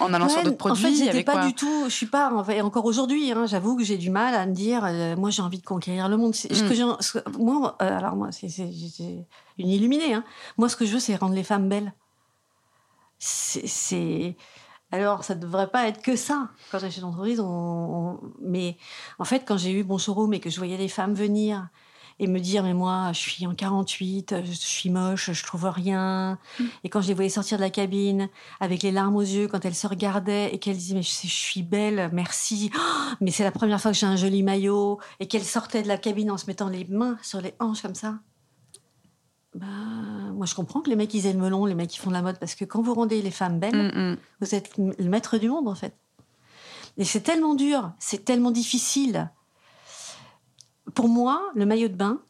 en 0.00 0.12
allant 0.12 0.28
sur 0.28 0.42
d'autres 0.42 0.56
produits. 0.56 0.84
En 0.86 0.88
fait, 0.90 0.94
j'étais 1.04 1.22
pas 1.24 1.32
quoi 1.32 1.46
du 1.46 1.54
tout. 1.54 1.84
Je 1.86 1.94
suis 1.94 2.06
pas. 2.06 2.30
encore 2.32 2.84
aujourd'hui, 2.84 3.30
hein, 3.32 3.46
j'avoue 3.46 3.76
que 3.76 3.84
j'ai 3.84 3.98
du 3.98 4.10
mal 4.10 4.34
à 4.34 4.44
me 4.46 4.52
dire. 4.52 4.84
euh, 4.84 5.14
moi, 5.16 5.30
j'ai 5.30 5.42
envie 5.42 5.58
de 5.58 5.64
conquérir 5.64 6.08
le 6.08 6.16
monde. 6.16 6.34
C'est- 6.34 6.52
ce 6.52 6.64
Mm. 6.64 6.68
que 6.68 6.74
j'ai- 6.74 6.84
ce 7.00 7.18
que- 7.18 7.38
moi, 7.38 7.76
euh, 7.82 7.96
alors 7.98 8.16
moi, 8.16 8.30
c'est 8.32 8.48
une 9.58 9.68
illuminée. 9.68 10.12
Hein. 10.14 10.24
Moi, 10.58 10.68
ce 10.68 10.76
que 10.76 10.84
je 10.84 10.92
veux, 10.94 11.00
c'est 11.00 11.14
rendre 11.16 11.34
les 11.34 11.44
femmes 11.44 11.68
belles. 11.68 11.92
C'est-. 13.18 14.36
Alors, 14.92 15.24
ça 15.24 15.34
ne 15.34 15.40
devrait 15.40 15.68
pas 15.68 15.88
être 15.88 16.00
que 16.02 16.16
ça. 16.16 16.48
Quand 16.70 16.78
j'achète 16.78 16.98
une 16.98 17.04
entreprise, 17.08 17.40
on, 17.40 17.44
on- 17.46 18.20
mais 18.40 18.76
en 19.18 19.24
fait, 19.24 19.44
quand 19.46 19.56
j'ai 19.56 19.72
eu 19.72 19.84
mon 19.84 19.98
showroom 19.98 20.32
et 20.34 20.40
que 20.40 20.48
je 20.50 20.58
voyais 20.58 20.76
les 20.76 20.88
femmes 20.88 21.14
venir 21.14 21.68
et 22.18 22.26
me 22.26 22.40
dire, 22.40 22.62
mais 22.62 22.72
moi, 22.72 23.10
je 23.12 23.18
suis 23.18 23.46
en 23.46 23.54
48, 23.54 24.36
je 24.44 24.52
suis 24.52 24.88
moche, 24.88 25.32
je 25.32 25.44
trouve 25.44 25.66
rien. 25.66 26.38
Et 26.82 26.88
quand 26.88 27.02
je 27.02 27.08
les 27.08 27.14
voyais 27.14 27.28
sortir 27.28 27.58
de 27.58 27.62
la 27.62 27.70
cabine 27.70 28.28
avec 28.58 28.82
les 28.82 28.90
larmes 28.90 29.16
aux 29.16 29.20
yeux, 29.20 29.48
quand 29.48 29.64
elles 29.64 29.74
se 29.74 29.86
regardaient 29.86 30.54
et 30.54 30.58
qu'elles 30.58 30.76
disaient, 30.76 30.94
mais 30.94 31.02
je 31.02 31.28
suis 31.28 31.62
belle, 31.62 32.08
merci, 32.12 32.70
Oh, 32.74 33.14
mais 33.20 33.30
c'est 33.30 33.44
la 33.44 33.50
première 33.50 33.80
fois 33.80 33.90
que 33.92 33.96
j'ai 33.98 34.06
un 34.06 34.16
joli 34.16 34.42
maillot, 34.42 34.98
et 35.20 35.26
qu'elles 35.26 35.44
sortaient 35.44 35.82
de 35.82 35.88
la 35.88 35.98
cabine 35.98 36.30
en 36.30 36.38
se 36.38 36.46
mettant 36.46 36.68
les 36.68 36.84
mains 36.86 37.18
sur 37.22 37.40
les 37.40 37.54
hanches 37.60 37.82
comme 37.82 37.94
ça. 37.94 38.18
Bah, 39.54 39.66
moi, 40.34 40.46
je 40.46 40.54
comprends 40.54 40.80
que 40.80 40.90
les 40.90 40.96
mecs, 40.96 41.12
ils 41.14 41.26
aient 41.26 41.32
le 41.32 41.38
melon, 41.38 41.64
les 41.64 41.74
mecs 41.74 41.90
qui 41.90 41.98
font 41.98 42.10
de 42.10 42.14
la 42.14 42.22
mode, 42.22 42.38
parce 42.38 42.54
que 42.54 42.64
quand 42.64 42.82
vous 42.82 42.94
rendez 42.94 43.22
les 43.22 43.30
femmes 43.30 43.58
belles, 43.58 43.90
Mm, 43.94 44.12
mm. 44.12 44.16
vous 44.40 44.54
êtes 44.54 44.76
le 44.78 45.08
maître 45.08 45.38
du 45.38 45.48
monde, 45.48 45.68
en 45.68 45.74
fait. 45.74 45.94
Et 46.98 47.04
c'est 47.04 47.20
tellement 47.20 47.54
dur, 47.54 47.92
c'est 47.98 48.24
tellement 48.24 48.50
difficile. 48.50 49.30
Pour 50.94 51.08
moi, 51.08 51.42
le 51.54 51.66
maillot 51.66 51.88
de 51.88 51.94
bain, 51.94 52.20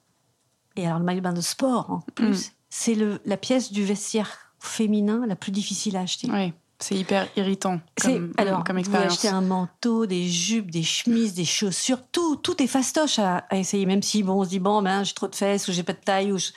et 0.76 0.86
alors 0.86 0.98
le 0.98 1.04
maillot 1.04 1.20
de 1.20 1.24
bain 1.24 1.32
de 1.32 1.40
sport 1.40 1.90
en 1.90 2.00
plus, 2.14 2.52
c'est 2.70 2.94
le- 2.94 3.20
la 3.24 3.36
pièce 3.36 3.72
du 3.72 3.84
vestiaire 3.84 4.52
féminin 4.58 5.24
la 5.26 5.36
plus 5.36 5.52
difficile 5.52 5.96
à 5.96 6.00
acheter. 6.00 6.28
Oui, 6.30 6.52
c'est 6.78 6.96
hyper 6.96 7.28
irritant 7.36 7.80
C'est- 7.98 8.12
comme, 8.18 8.32
alors, 8.38 8.64
comme 8.64 8.76
vous 8.76 8.80
expérience. 8.80 9.12
achetez 9.14 9.28
un 9.28 9.40
manteau, 9.42 10.06
des 10.06 10.28
jupes, 10.28 10.70
des 10.70 10.82
chemises, 10.82 11.34
des 11.34 11.44
chaussures, 11.44 12.00
tout, 12.10 12.36
tout 12.36 12.60
est 12.62 12.66
fastoche 12.66 13.18
à, 13.18 13.38
à 13.50 13.56
essayer, 13.56 13.86
même 13.86 14.02
si 14.02 14.22
bon, 14.22 14.40
on 14.40 14.44
se 14.44 14.48
dit 14.50 14.58
bon, 14.58 14.82
ben 14.82 15.04
j'ai 15.04 15.14
trop 15.14 15.28
de 15.28 15.34
fesses 15.34 15.68
ou 15.68 15.72
j'ai 15.72 15.82
pas 15.82 15.92
de 15.92 16.00
taille 16.00 16.32
ou 16.32 16.38
je- 16.38 16.50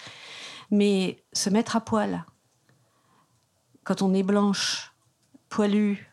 mais 0.72 1.24
se 1.34 1.50
mettre 1.50 1.76
à 1.76 1.82
poil 1.82 2.26
quand 3.84 4.02
on 4.02 4.14
est 4.14 4.24
blanche, 4.24 4.89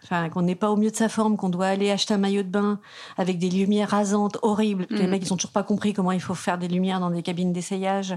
enfin 0.02 0.28
qu'on 0.30 0.42
n'est 0.42 0.54
pas 0.54 0.70
au 0.70 0.76
mieux 0.76 0.90
de 0.90 0.96
sa 0.96 1.08
forme, 1.08 1.36
qu'on 1.36 1.48
doit 1.50 1.66
aller 1.66 1.90
acheter 1.90 2.14
un 2.14 2.18
maillot 2.18 2.42
de 2.42 2.48
bain 2.48 2.80
avec 3.16 3.38
des 3.38 3.50
lumières 3.50 3.90
rasantes 3.90 4.38
horribles, 4.42 4.86
les 4.90 5.04
Mhm. 5.04 5.10
mecs 5.10 5.22
ils 5.24 5.32
ont 5.32 5.36
toujours 5.36 5.52
pas 5.52 5.62
compris 5.62 5.92
comment 5.92 6.12
il 6.12 6.20
faut 6.20 6.34
faire 6.34 6.58
des 6.58 6.68
lumières 6.68 7.00
dans 7.00 7.10
des 7.10 7.22
cabines 7.22 7.52
d'essayage 7.52 8.16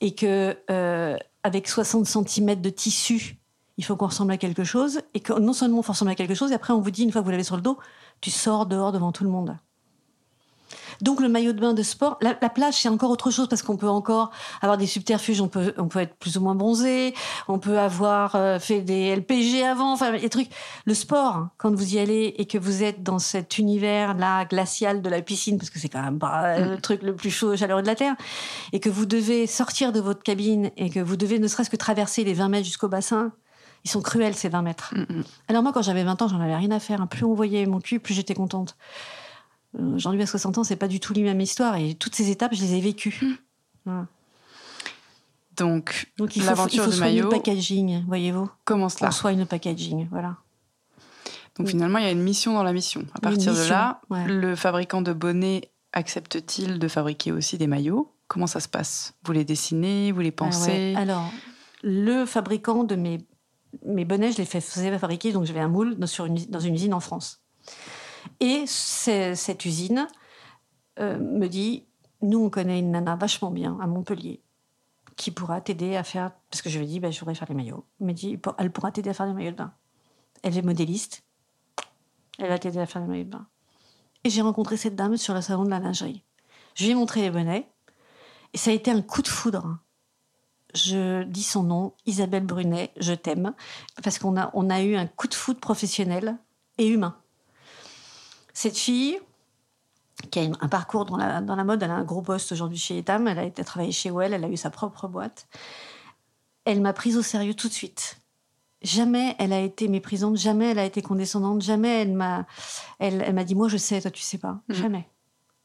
et 0.00 0.14
que 0.14 0.56
euh, 0.70 1.16
avec 1.42 1.68
60 1.68 2.06
cm 2.06 2.60
de 2.60 2.70
tissu 2.70 3.38
Il 3.76 3.84
faut 3.84 3.96
qu'on 3.96 4.06
ressemble 4.06 4.30
à 4.32 4.36
quelque 4.36 4.62
chose 4.62 5.00
et 5.14 5.20
que 5.20 5.32
non 5.32 5.52
seulement 5.52 5.78
on 5.78 5.80
ressemble 5.80 6.12
à 6.12 6.14
quelque 6.14 6.34
chose, 6.34 6.52
et 6.52 6.54
après 6.54 6.72
on 6.72 6.80
vous 6.80 6.92
dit 6.92 7.02
une 7.02 7.10
fois 7.10 7.20
que 7.22 7.24
vous 7.24 7.32
l'avez 7.32 7.42
sur 7.42 7.56
le 7.56 7.62
dos, 7.62 7.76
tu 8.20 8.30
sors 8.30 8.66
dehors 8.66 8.92
devant 8.92 9.10
tout 9.10 9.24
le 9.24 9.30
monde. 9.30 9.56
Donc 11.00 11.20
le 11.20 11.28
maillot 11.28 11.52
de 11.52 11.60
bain 11.60 11.74
de 11.74 11.82
sport, 11.82 12.18
la, 12.20 12.34
plage 12.34 12.74
c'est 12.74 12.88
encore 12.88 13.10
autre 13.10 13.30
chose 13.30 13.48
parce 13.48 13.62
qu'on 13.62 13.76
peut 13.76 13.88
encore 13.88 14.30
avoir 14.62 14.78
des 14.78 14.86
subterfuges, 14.86 15.40
on 15.40 15.48
peut 15.48 15.74
on 15.78 15.88
peut 15.88 16.00
être 16.00 16.14
plus 16.16 16.36
ou 16.36 16.40
moins 16.40 16.54
bronzé, 16.54 17.14
on 17.48 17.58
peut 17.58 17.78
avoir 17.78 18.34
euh, 18.34 18.58
fait 18.58 18.80
des 18.80 19.14
LPG 19.14 19.64
avant, 19.64 19.92
enfin 19.92 20.12
les 20.12 20.28
trucs. 20.28 20.48
Le 20.84 20.94
sport, 20.94 21.36
hein, 21.36 21.50
quand 21.58 21.74
vous 21.74 21.94
y 21.94 21.98
allez 21.98 22.34
et 22.38 22.46
que 22.46 22.58
vous 22.58 22.82
êtes 22.82 23.02
dans 23.02 23.18
cet 23.18 23.58
univers 23.58 24.14
là 24.14 24.44
glacial 24.44 25.02
de 25.02 25.08
la 25.08 25.22
piscine 25.22 25.58
parce 25.58 25.70
que 25.70 25.78
c'est 25.78 25.88
quand 25.88 26.02
même 26.02 26.18
pas 26.18 26.58
le 26.58 26.76
mm. 26.76 26.80
truc 26.80 27.02
le 27.02 27.14
plus 27.14 27.30
chaud 27.30 27.52
et 27.52 27.56
chaleureux 27.56 27.82
de 27.82 27.86
la 27.86 27.94
terre 27.94 28.14
et 28.72 28.80
que 28.80 28.88
vous 28.88 29.06
devez 29.06 29.46
sortir 29.46 29.92
de 29.92 30.00
votre 30.00 30.22
cabine 30.22 30.70
et 30.76 30.90
que 30.90 31.00
vous 31.00 31.16
devez 31.16 31.38
ne 31.38 31.48
serait-ce 31.48 31.70
que 31.70 31.76
traverser 31.76 32.24
les 32.24 32.34
20 32.34 32.48
mètres 32.48 32.66
jusqu'au 32.66 32.88
bassin. 32.88 33.32
Ils 33.84 33.90
sont 33.90 34.00
cruels 34.00 34.34
ces 34.34 34.48
20 34.48 34.62
mètres. 34.62 34.94
Mm, 34.94 35.18
mm. 35.18 35.24
Alors 35.48 35.62
moi 35.62 35.72
quand 35.72 35.82
j'avais 35.82 36.04
20 36.04 36.22
ans, 36.22 36.28
j'en 36.28 36.40
avais 36.40 36.56
rien 36.56 36.70
à 36.70 36.80
faire. 36.80 37.00
Hein. 37.00 37.06
Plus 37.06 37.24
on 37.24 37.34
voyait 37.34 37.66
mon 37.66 37.80
cul, 37.80 38.00
plus 38.00 38.14
j'étais 38.14 38.34
contente. 38.34 38.76
Aujourd'hui, 39.78 40.22
à 40.22 40.26
60 40.26 40.58
ans, 40.58 40.64
c'est 40.64 40.76
pas 40.76 40.88
du 40.88 41.00
tout 41.00 41.14
la 41.14 41.22
même 41.22 41.40
histoire. 41.40 41.76
Et 41.76 41.94
toutes 41.94 42.14
ces 42.14 42.30
étapes, 42.30 42.54
je 42.54 42.60
les 42.60 42.74
ai 42.74 42.80
vécues. 42.80 43.38
Hmm. 43.86 44.04
Donc, 45.56 46.10
Donc, 46.16 46.36
il 46.36 46.42
faut, 46.42 46.48
l'aventure 46.48 46.86
il 46.88 46.98
maillot. 46.98 47.24
le 47.24 47.28
packaging, 47.28 48.04
voyez-vous. 48.06 48.50
Comment 48.64 48.88
cela 48.88 49.08
On 49.08 49.12
soigne 49.12 49.38
le 49.38 49.44
packaging, 49.44 50.08
voilà. 50.10 50.36
Donc 51.56 51.68
finalement, 51.68 51.98
il 51.98 52.04
y 52.04 52.08
a 52.08 52.10
une 52.10 52.22
mission 52.22 52.54
dans 52.54 52.64
la 52.64 52.72
mission. 52.72 53.04
À 53.14 53.20
partir 53.20 53.54
de 53.54 53.68
là, 53.68 54.00
le 54.10 54.56
fabricant 54.56 55.02
de 55.02 55.12
bonnets 55.12 55.70
accepte-t-il 55.92 56.78
de 56.80 56.88
fabriquer 56.88 57.30
aussi 57.30 57.58
des 57.58 57.68
maillots? 57.68 58.12
Comment 58.26 58.48
ça 58.48 58.58
se 58.58 58.68
passe? 58.68 59.14
Vous 59.24 59.32
les 59.32 59.44
dessinez 59.44 60.10
Vous 60.10 60.20
les 60.20 60.30
ah 60.30 60.36
pensez? 60.36 60.94
Alors, 60.96 61.30
le 61.84 62.26
fabricant 62.26 62.82
de 62.82 62.96
mes, 62.96 63.18
mes 63.84 64.04
bonnets, 64.04 64.32
je 64.32 64.38
les 64.38 64.44
faisais 64.46 64.98
fabriquer, 64.98 65.32
donc 65.32 65.44
j'avais 65.44 65.60
un 65.60 65.68
moule 65.68 65.96
dans, 65.96 66.06
une, 66.06 66.44
dans 66.48 66.60
une 66.60 66.74
usine 66.74 66.94
en 66.94 67.00
France. 67.00 67.44
Et 68.40 68.66
cette 68.66 69.64
usine 69.64 70.08
euh, 70.98 71.18
me 71.18 71.46
dit, 71.48 71.86
nous, 72.22 72.44
on 72.44 72.50
connaît 72.50 72.78
une 72.78 72.90
nana 72.90 73.16
vachement 73.16 73.50
bien 73.50 73.78
à 73.80 73.86
Montpellier 73.86 74.40
qui 75.16 75.30
pourra 75.30 75.60
t'aider 75.60 75.96
à 75.96 76.02
faire... 76.02 76.32
Parce 76.50 76.62
que 76.62 76.70
je 76.70 76.78
lui 76.78 76.86
ai 76.86 76.88
dit, 76.88 77.00
bah, 77.00 77.10
je 77.10 77.20
voudrais 77.20 77.34
faire 77.34 77.48
les 77.48 77.54
maillots. 77.54 77.84
Elle 78.00 78.06
me 78.06 78.12
dit, 78.12 78.38
elle 78.58 78.72
pourra 78.72 78.90
t'aider 78.90 79.10
à 79.10 79.14
faire 79.14 79.26
des 79.26 79.32
maillots 79.32 79.52
de 79.52 79.56
bain. 79.56 79.72
Elle 80.42 80.58
est 80.58 80.62
modéliste. 80.62 81.22
Elle 82.38 82.48
va 82.48 82.58
t'aider 82.58 82.80
à 82.80 82.86
faire 82.86 83.02
des 83.02 83.08
maillots 83.08 83.24
de 83.24 83.30
bain. 83.30 83.46
Et 84.24 84.30
j'ai 84.30 84.42
rencontré 84.42 84.76
cette 84.76 84.96
dame 84.96 85.16
sur 85.16 85.34
le 85.34 85.40
salon 85.40 85.64
de 85.64 85.70
la 85.70 85.78
lingerie. 85.78 86.24
Je 86.74 86.84
lui 86.84 86.92
ai 86.92 86.94
montré 86.94 87.20
les 87.20 87.30
bonnets. 87.30 87.68
Et 88.52 88.58
ça 88.58 88.70
a 88.70 88.74
été 88.74 88.90
un 88.90 89.02
coup 89.02 89.22
de 89.22 89.28
foudre. 89.28 89.78
Je 90.74 91.22
dis 91.22 91.42
son 91.44 91.62
nom, 91.62 91.92
Isabelle 92.06 92.44
Brunet, 92.44 92.92
je 92.96 93.12
t'aime, 93.12 93.54
parce 94.02 94.18
qu'on 94.18 94.36
a, 94.36 94.50
on 94.54 94.70
a 94.70 94.82
eu 94.82 94.96
un 94.96 95.06
coup 95.06 95.28
de 95.28 95.34
foudre 95.34 95.60
professionnel 95.60 96.36
et 96.78 96.88
humain. 96.88 97.16
Cette 98.54 98.78
fille, 98.78 99.18
qui 100.30 100.38
a 100.38 100.42
un 100.42 100.68
parcours 100.68 101.04
dans 101.04 101.16
la, 101.16 101.40
dans 101.40 101.56
la 101.56 101.64
mode, 101.64 101.82
elle 101.82 101.90
a 101.90 101.96
un 101.96 102.04
gros 102.04 102.22
poste 102.22 102.52
aujourd'hui 102.52 102.78
chez 102.78 102.98
Etam, 102.98 103.28
elle 103.28 103.38
a 103.38 103.44
été 103.44 103.62
travailler 103.64 103.92
chez 103.92 104.10
Well, 104.10 104.32
elle 104.32 104.44
a 104.44 104.48
eu 104.48 104.56
sa 104.56 104.70
propre 104.70 105.08
boîte. 105.08 105.46
Elle 106.64 106.80
m'a 106.80 106.92
prise 106.92 107.18
au 107.18 107.22
sérieux 107.22 107.54
tout 107.54 107.68
de 107.68 107.72
suite. 107.72 108.20
Jamais 108.80 109.34
elle 109.38 109.52
a 109.52 109.60
été 109.60 109.88
méprisante, 109.88 110.36
jamais 110.36 110.70
elle 110.70 110.78
a 110.78 110.84
été 110.84 111.02
condescendante, 111.02 111.62
jamais 111.62 112.02
elle 112.02 112.12
m'a, 112.12 112.46
elle, 112.98 113.22
elle 113.26 113.34
m'a 113.34 113.44
dit 113.44 113.54
moi 113.54 113.68
je 113.68 113.76
sais, 113.76 114.00
toi 114.00 114.10
tu 114.10 114.22
sais 114.22 114.38
pas, 114.38 114.60
mm. 114.68 114.74
jamais. 114.74 115.08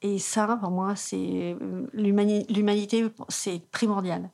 Et 0.01 0.17
ça, 0.17 0.57
pour 0.61 0.71
moi, 0.71 0.95
c'est 0.95 1.57
l'humanité, 1.91 3.05
c'est 3.27 3.61
primordial. 3.69 4.29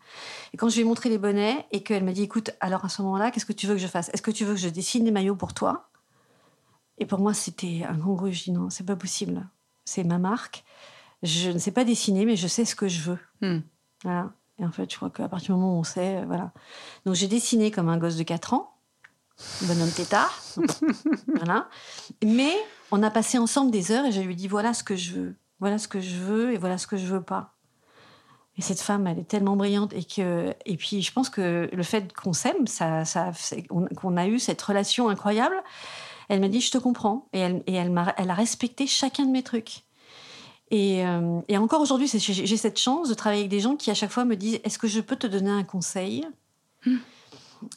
Et 0.53 0.58
quand 0.58 0.70
je 0.70 0.76
lui 0.76 0.82
ai 0.82 0.84
montré 0.84 1.10
les 1.10 1.18
bonnets 1.18 1.66
et 1.72 1.82
qu'elle 1.82 2.03
m'a 2.03 2.12
dit, 2.12 2.22
écoute, 2.22 2.51
alors 2.60 2.86
à 2.86 2.89
ce 2.89 3.01
moment-là, 3.01 3.32
qu'est-ce 3.32 3.47
que 3.47 3.53
tu 3.53 3.66
veux 3.66 3.74
que 3.74 3.82
je 3.82 3.88
fasse? 3.88 4.10
Est-ce 4.14 4.22
que 4.22 4.30
tu 4.30 4.45
veux 4.45 4.53
que 4.53 4.60
je 4.60 4.70
dessine 4.70 5.03
des 5.03 5.10
maillots 5.10 5.36
pour 5.36 5.56
toi? 5.56 5.89
Et 6.98 7.06
pour 7.06 7.20
moi, 7.20 7.34
c'était 7.34 7.84
un 7.88 7.98
grand 7.98 8.16
dis 8.28 8.52
non, 8.52 8.70
c'est 8.70 8.86
pas 8.86 8.96
possible. 8.96 9.48
C'est 9.86 10.04
ma 10.04 10.18
marque. 10.18 10.64
Je 11.24 11.50
ne 11.50 11.58
sais 11.58 11.72
pas 11.72 11.84
dessiner, 11.84 12.26
mais 12.26 12.36
je 12.36 12.48
sais 12.48 12.66
ce 12.66 12.76
que 12.76 12.88
je 12.88 13.02
veux. 13.02 13.20
Hmm. 13.41 13.60
Voilà. 14.04 14.32
Et 14.60 14.66
en 14.66 14.72
fait, 14.72 14.89
je 14.89 14.96
crois 14.96 15.10
qu'à 15.10 15.28
partir 15.28 15.56
du 15.56 15.60
moment 15.60 15.76
où 15.76 15.80
on 15.80 15.84
sait, 15.84 16.18
euh, 16.18 16.26
voilà. 16.26 16.52
Donc 17.06 17.16
j'ai 17.16 17.28
dessiné 17.28 17.72
comme 17.72 17.89
un 17.89 17.98
gosse 17.98 18.16
de 18.16 18.24
4 18.24 18.54
ans, 18.54 18.74
bonhomme 19.64 19.91
tétard. 19.91 20.41
voilà. 21.36 21.70
Mais 22.24 22.54
on 22.91 23.04
a 23.04 23.12
passé 23.12 23.38
ensemble 23.38 23.72
des 23.72 23.91
heures 23.91 24.06
et 24.06 24.12
je 24.12 24.22
lui 24.22 24.36
dit 24.36 24.48
voilà 24.48 24.74
ce 24.74 24.84
que 24.84 24.96
je 24.96 25.14
veux. 25.14 25.36
Voilà 25.60 25.78
ce 25.78 25.88
que 25.88 26.00
je 26.00 26.16
veux 26.16 26.54
et 26.54 26.58
voilà 26.58 26.78
ce 26.78 26.88
que 26.88 26.98
je 26.98 27.06
veux 27.06 27.22
pas. 27.22 27.56
Et 28.58 28.62
cette 28.62 28.80
femme, 28.80 29.06
elle 29.08 29.20
est 29.20 29.28
tellement 29.28 29.58
brillante 29.58 29.91
et 29.93 30.06
que 30.06 30.54
et 30.66 30.78
puis 30.78 31.02
je 31.02 31.12
pense 31.12 31.30
que 31.30 31.70
le 31.72 31.84
fait 31.84 32.14
qu'on 32.14 32.32
s'aime, 32.32 32.68
ça, 32.68 33.04
ça 33.04 33.32
qu'on 33.68 34.18
a 34.18 34.28
eu 34.28 34.39
cette 34.39 34.62
relation 34.62 35.10
incroyable, 35.10 35.62
elle 36.30 36.39
m'a 36.39 36.47
dit, 36.47 36.61
je 36.61 36.71
te 36.71 36.78
comprends. 36.78 37.28
Et 37.34 37.39
elle, 37.39 37.63
et 37.67 37.73
elle, 37.73 37.95
a, 37.97 38.13
elle 38.17 38.30
a 38.30 38.34
respecté 38.34 38.88
chacun 38.88 39.26
de 39.26 39.32
mes 39.32 39.43
trucs. 39.43 39.84
Et, 40.71 41.05
euh, 41.05 41.41
et 41.47 41.57
encore 41.57 41.82
aujourd'hui, 41.82 42.07
j'ai 42.07 42.57
cette 42.57 42.80
chance 42.80 43.07
de 43.07 43.13
travailler 43.13 43.41
avec 43.41 43.51
des 43.51 43.59
gens 43.59 43.76
qui 43.76 43.91
à 43.91 43.93
chaque 43.93 44.11
fois 44.11 44.26
me 44.26 44.36
disent, 44.36 44.59
est-ce 44.63 44.80
que 44.80 44.88
je 44.88 44.99
peux 44.99 45.15
te 45.15 45.28
donner 45.28 45.51
un 45.51 45.63
conseil? 45.63 46.26
Hmm. 46.86 46.97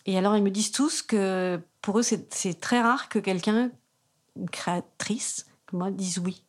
Et 0.07 0.19
alors 0.19 0.37
ils 0.37 0.43
me 0.43 0.51
disent 0.51 0.73
tous 0.73 1.03
que 1.03 1.61
pour 1.83 1.99
eux, 1.99 2.03
c'est 2.03 2.61
très 2.61 2.81
rare 2.81 3.09
que 3.09 3.19
quelqu'un, 3.19 3.71
une 4.37 4.49
créatrice, 4.49 5.47
comme 5.67 5.81
moi, 5.81 5.91
dise 5.91 6.19
oui. 6.19 6.43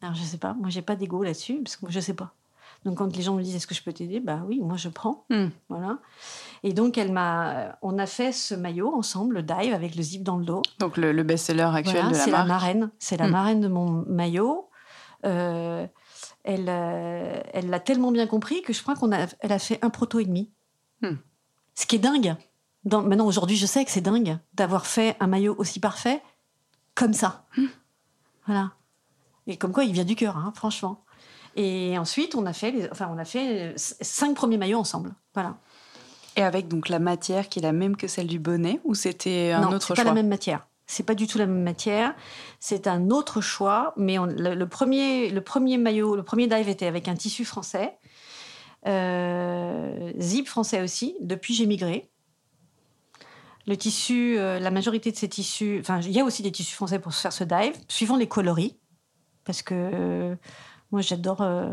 Alors 0.00 0.14
je 0.14 0.22
sais 0.22 0.38
pas, 0.38 0.54
moi 0.54 0.68
j'ai 0.68 0.82
pas 0.82 0.96
d'ego 0.96 1.22
là-dessus, 1.22 1.60
parce 1.62 1.76
que 1.76 1.82
moi 1.82 1.90
je 1.90 2.00
sais 2.00 2.14
pas. 2.14 2.34
Donc 2.84 2.98
quand 2.98 3.16
les 3.16 3.22
gens 3.22 3.34
me 3.34 3.42
disent 3.42 3.54
est-ce 3.54 3.66
que 3.66 3.74
je 3.74 3.82
peux 3.82 3.92
t'aider, 3.92 4.20
bah 4.20 4.42
oui, 4.46 4.60
moi 4.60 4.76
je 4.76 4.88
prends. 4.88 5.24
Hmm. 5.30 5.48
Voilà. 5.68 5.98
Et 6.62 6.72
donc 6.72 6.98
elle 6.98 7.12
m'a, 7.12 7.78
on 7.82 7.98
a 7.98 8.06
fait 8.06 8.32
ce 8.32 8.54
maillot 8.54 8.92
ensemble, 8.94 9.36
le 9.36 9.42
dive 9.42 9.72
avec 9.72 9.94
le 9.94 10.02
zip 10.02 10.22
dans 10.22 10.36
le 10.36 10.44
dos. 10.44 10.62
Donc 10.78 10.96
le, 10.96 11.22
best-seller 11.22 11.70
actuel 11.74 12.06
de 12.06 12.10
la 12.10 12.14
C'est 12.14 12.30
la 12.30 12.44
marraine, 12.44 12.90
c'est 12.98 13.16
la 13.16 13.28
hmm. 13.28 13.30
marraine 13.30 13.60
de 13.60 13.68
mon 13.68 14.04
maillot. 14.08 14.68
Euh, 15.24 15.86
elle, 16.44 16.66
euh, 16.68 17.40
elle 17.52 17.70
l'a 17.70 17.78
tellement 17.78 18.10
bien 18.10 18.26
compris 18.26 18.62
que 18.62 18.72
je 18.72 18.82
crois 18.82 18.96
qu'on 18.96 19.12
a, 19.12 19.26
elle 19.40 19.52
a 19.52 19.58
fait 19.60 19.78
un 19.82 19.90
proto 19.90 20.18
et 20.18 20.24
demi. 20.24 20.50
Hmm. 21.02 21.16
Ce 21.74 21.86
qui 21.86 21.96
est 21.96 22.00
dingue. 22.00 22.34
Dans, 22.84 23.02
maintenant 23.02 23.26
aujourd'hui, 23.26 23.56
je 23.56 23.66
sais 23.66 23.84
que 23.84 23.92
c'est 23.92 24.00
dingue 24.00 24.38
d'avoir 24.54 24.86
fait 24.86 25.16
un 25.20 25.28
maillot 25.28 25.54
aussi 25.56 25.78
parfait 25.78 26.20
comme 26.96 27.12
ça. 27.12 27.46
Voilà. 28.46 28.72
Et 29.46 29.56
comme 29.56 29.72
quoi, 29.72 29.84
il 29.84 29.92
vient 29.92 30.04
du 30.04 30.16
cœur, 30.16 30.36
hein, 30.36 30.52
franchement. 30.54 31.04
Et 31.56 31.98
ensuite, 31.98 32.34
on 32.34 32.46
a 32.46 32.52
fait, 32.52 32.70
les, 32.70 32.88
enfin, 32.90 33.10
on 33.14 33.18
a 33.18 33.24
fait 33.24 33.74
cinq 33.76 34.34
premiers 34.34 34.56
maillots 34.56 34.78
ensemble. 34.78 35.14
Voilà. 35.34 35.56
Et 36.36 36.42
avec 36.42 36.68
donc 36.68 36.88
la 36.88 36.98
matière 36.98 37.48
qui 37.48 37.58
est 37.58 37.62
la 37.62 37.72
même 37.72 37.96
que 37.96 38.06
celle 38.06 38.26
du 38.26 38.38
bonnet 38.38 38.80
ou 38.84 38.94
c'était 38.94 39.52
un 39.52 39.70
autre 39.70 39.88
choix 39.88 39.96
Non, 39.96 40.02
pas 40.02 40.04
la 40.04 40.14
même 40.14 40.28
matière. 40.28 40.66
C'est 40.86 41.02
pas 41.04 41.14
du 41.14 41.26
tout 41.26 41.38
la 41.38 41.46
même 41.46 41.62
matière. 41.62 42.14
C'est 42.58 42.86
un 42.86 43.10
autre 43.10 43.40
choix, 43.40 43.94
mais 43.96 44.16
le, 44.16 44.64
premier, 44.64 45.30
le 45.30 45.40
premier 45.40 45.78
maillot, 45.78 46.16
le 46.16 46.22
premier 46.22 46.46
dive 46.46 46.68
était 46.68 46.86
avec 46.86 47.08
un 47.08 47.14
tissu 47.14 47.44
français, 47.44 47.96
euh, 48.86 50.12
zip 50.18 50.48
français 50.48 50.82
aussi. 50.82 51.16
Depuis, 51.20 51.54
j'ai 51.54 51.66
migré. 51.66 52.10
Le 53.66 53.76
tissu, 53.76 54.38
euh, 54.38 54.58
la 54.58 54.70
majorité 54.70 55.12
de 55.12 55.16
ces 55.16 55.28
tissus, 55.28 55.78
enfin, 55.80 56.00
il 56.00 56.10
y 56.10 56.20
a 56.20 56.24
aussi 56.24 56.42
des 56.42 56.50
tissus 56.50 56.74
français 56.74 56.98
pour 56.98 57.14
faire 57.14 57.32
ce 57.32 57.44
dive, 57.44 57.74
suivant 57.88 58.16
les 58.16 58.26
coloris, 58.26 58.76
parce 59.44 59.62
que 59.62 60.36
moi, 60.92 61.00
j'adore. 61.00 61.42
Euh, 61.42 61.72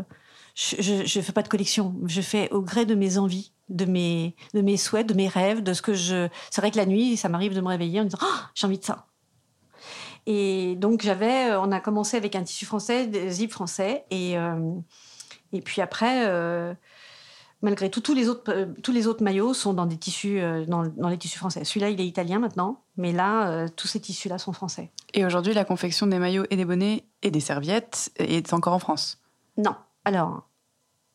je 0.54 1.18
ne 1.18 1.22
fais 1.22 1.32
pas 1.32 1.42
de 1.42 1.48
collection. 1.48 1.94
Je 2.06 2.20
fais 2.20 2.50
au 2.50 2.60
gré 2.60 2.84
de 2.86 2.94
mes 2.94 3.18
envies, 3.18 3.52
de 3.68 3.84
mes, 3.84 4.34
de 4.54 4.60
mes 4.60 4.76
souhaits, 4.76 5.06
de 5.06 5.14
mes 5.14 5.28
rêves, 5.28 5.62
de 5.62 5.72
ce 5.72 5.82
que 5.82 5.94
je. 5.94 6.28
C'est 6.50 6.60
vrai 6.60 6.70
que 6.70 6.76
la 6.76 6.86
nuit, 6.86 7.16
ça 7.16 7.28
m'arrive 7.28 7.54
de 7.54 7.60
me 7.60 7.68
réveiller 7.68 8.00
en 8.00 8.04
disant 8.04 8.18
oh, 8.22 8.38
j'ai 8.54 8.66
envie 8.66 8.78
de 8.78 8.84
ça. 8.84 9.06
Et 10.26 10.74
donc, 10.76 11.02
j'avais. 11.02 11.50
Euh, 11.50 11.60
on 11.60 11.70
a 11.70 11.80
commencé 11.80 12.16
avec 12.16 12.34
un 12.34 12.42
tissu 12.42 12.66
français, 12.66 13.06
des 13.06 13.30
zip 13.30 13.52
français. 13.52 14.04
Et, 14.10 14.36
euh, 14.36 14.72
et 15.52 15.60
puis 15.60 15.80
après. 15.80 16.26
Malgré 17.62 17.90
tout, 17.90 18.00
tous 18.00 18.14
les 18.14 18.28
autres, 18.28 18.68
tous 18.82 18.92
les 18.92 19.06
autres 19.06 19.22
maillots 19.22 19.54
sont 19.54 19.74
dans 19.74 19.86
des 19.86 19.96
tissus, 19.96 20.40
dans, 20.66 20.86
dans, 20.86 21.08
les 21.08 21.18
tissus 21.18 21.38
français. 21.38 21.64
Celui-là, 21.64 21.90
il 21.90 22.00
est 22.00 22.06
italien 22.06 22.38
maintenant, 22.38 22.82
mais 22.96 23.12
là, 23.12 23.68
tous 23.70 23.86
ces 23.86 24.00
tissus-là 24.00 24.38
sont 24.38 24.52
français. 24.52 24.90
Et 25.14 25.24
aujourd'hui, 25.24 25.54
la 25.54 25.64
confection 25.64 26.06
des 26.06 26.18
maillots 26.18 26.44
et 26.50 26.56
des 26.56 26.64
bonnets 26.64 27.04
et 27.22 27.30
des 27.30 27.40
serviettes 27.40 28.10
est 28.16 28.52
encore 28.52 28.74
en 28.74 28.78
France? 28.78 29.18
Non. 29.56 29.74
Alors, 30.04 30.48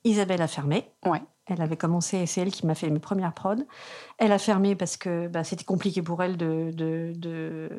Isabelle 0.04 0.42
a 0.42 0.48
fermé. 0.48 0.90
Ouais. 1.06 1.22
Elle 1.48 1.62
avait 1.62 1.78
commencé, 1.78 2.26
c'est 2.26 2.42
elle 2.42 2.52
qui 2.52 2.66
m'a 2.66 2.74
fait 2.74 2.90
mes 2.90 3.00
premières 3.00 3.34
prods. 3.34 3.66
Elle 4.18 4.32
a 4.32 4.40
fermé 4.40 4.76
parce 4.76 4.98
que 4.98 5.28
bah, 5.28 5.44
c'était 5.44 5.64
compliqué 5.64 6.02
pour 6.02 6.24
elle 6.24 6.38
de. 6.38 6.72
de, 6.74 7.70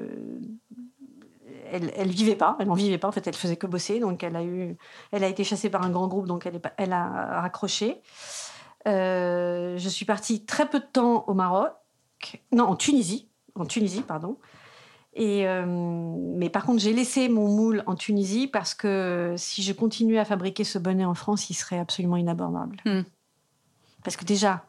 Elle, 1.72 1.92
elle 1.96 2.10
vivait 2.10 2.36
pas, 2.36 2.56
elle 2.60 2.68
n'en 2.68 2.74
vivait 2.74 2.98
pas. 2.98 3.08
En 3.08 3.12
fait, 3.12 3.26
elle 3.26 3.34
faisait 3.34 3.56
que 3.56 3.66
bosser. 3.66 3.98
Donc, 3.98 4.22
elle 4.22 4.36
a 4.36 4.44
eu, 4.44 4.76
elle 5.10 5.24
a 5.24 5.28
été 5.28 5.42
chassée 5.42 5.68
par 5.68 5.82
un 5.82 5.90
grand 5.90 6.06
groupe, 6.06 6.28
donc 6.28 6.46
elle, 6.46 6.56
est, 6.56 6.62
elle 6.76 6.92
a 6.92 7.40
raccroché. 7.40 8.00
Euh, 8.86 9.76
je 9.78 9.88
suis 9.88 10.04
partie 10.04 10.44
très 10.44 10.68
peu 10.68 10.80
de 10.80 10.84
temps 10.84 11.24
au 11.26 11.34
Maroc, 11.34 11.72
non, 12.52 12.64
en 12.64 12.76
Tunisie, 12.76 13.28
en 13.54 13.66
Tunisie, 13.66 14.02
pardon. 14.02 14.38
Et, 15.14 15.48
euh, 15.48 15.64
mais 15.66 16.50
par 16.50 16.64
contre, 16.64 16.80
j'ai 16.80 16.92
laissé 16.92 17.28
mon 17.28 17.48
moule 17.48 17.82
en 17.86 17.94
Tunisie 17.94 18.48
parce 18.48 18.74
que 18.74 19.34
si 19.38 19.62
je 19.62 19.72
continuais 19.72 20.18
à 20.18 20.26
fabriquer 20.26 20.62
ce 20.62 20.78
bonnet 20.78 21.06
en 21.06 21.14
France, 21.14 21.48
il 21.48 21.54
serait 21.54 21.78
absolument 21.78 22.16
inabordable. 22.16 22.76
Hmm. 22.84 23.02
Parce 24.04 24.16
que 24.16 24.24
déjà, 24.26 24.64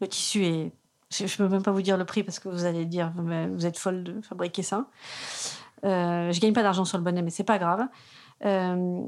le 0.00 0.08
tissu 0.08 0.44
est 0.44 0.72
Je 1.10 1.24
ne 1.24 1.36
peux 1.36 1.48
même 1.48 1.62
pas 1.62 1.70
vous 1.70 1.82
dire 1.82 1.96
le 1.96 2.04
prix 2.04 2.24
parce 2.24 2.40
que 2.40 2.48
vous 2.48 2.64
allez 2.64 2.84
dire 2.84 3.12
vous 3.16 3.66
êtes 3.66 3.78
folle 3.78 4.02
de 4.02 4.20
fabriquer 4.20 4.62
ça. 4.62 4.88
Euh, 5.84 6.32
je 6.32 6.40
gagne 6.40 6.52
pas 6.52 6.62
d'argent 6.62 6.84
sur 6.84 6.98
le 6.98 7.04
bonnet, 7.04 7.22
mais 7.22 7.30
c'est 7.30 7.44
pas 7.44 7.58
grave. 7.58 7.86
Euh, 8.44 9.02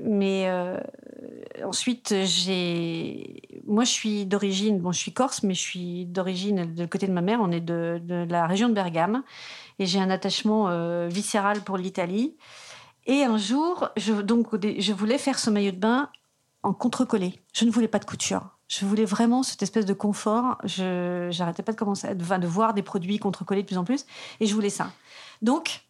mais 0.00 0.48
euh, 0.48 0.78
ensuite, 1.64 2.14
j'ai. 2.24 3.42
Moi, 3.66 3.84
je 3.84 3.90
suis 3.90 4.26
d'origine. 4.26 4.78
Bon, 4.78 4.92
je 4.92 4.98
suis 4.98 5.12
corse, 5.12 5.42
mais 5.42 5.54
je 5.54 5.60
suis 5.60 6.06
d'origine 6.06 6.74
de 6.74 6.86
côté 6.86 7.06
de 7.06 7.12
ma 7.12 7.22
mère. 7.22 7.40
On 7.40 7.50
est 7.50 7.60
de, 7.60 8.00
la 8.28 8.46
région 8.46 8.68
de 8.68 8.74
Bergame. 8.74 9.22
Et 9.78 9.86
j'ai 9.86 10.00
un 10.00 10.10
attachement 10.10 10.68
euh, 10.68 11.08
viscéral 11.08 11.62
pour 11.62 11.76
l'Italie. 11.76 12.36
Et 13.06 13.24
un 13.24 13.38
jour, 13.38 13.88
je, 13.96 14.12
donc, 14.12 14.48
je 14.78 14.92
voulais 14.92 15.18
faire 15.18 15.38
ce 15.38 15.50
maillot 15.50 15.72
de 15.72 15.78
bain 15.78 16.10
en 16.62 16.72
contre-collé. 16.72 17.40
Je 17.52 17.64
ne 17.64 17.70
voulais 17.70 17.88
pas 17.88 17.98
de 17.98 18.04
couture. 18.04 18.58
Je 18.68 18.84
voulais 18.84 19.06
vraiment 19.06 19.42
cette 19.42 19.62
espèce 19.62 19.86
de 19.86 19.94
confort. 19.94 20.58
Je 20.64 21.36
n'arrêtais 21.38 21.62
pas 21.62 21.72
de 21.72 21.78
commencer, 21.78 22.14
de 22.14 22.46
voir 22.46 22.74
des 22.74 22.82
produits 22.82 23.18
contre-collés 23.18 23.62
de 23.62 23.66
plus 23.66 23.78
en 23.78 23.84
plus. 23.84 24.04
Et 24.40 24.46
je 24.46 24.54
voulais 24.54 24.70
ça. 24.70 24.92
Donc, 25.40 25.82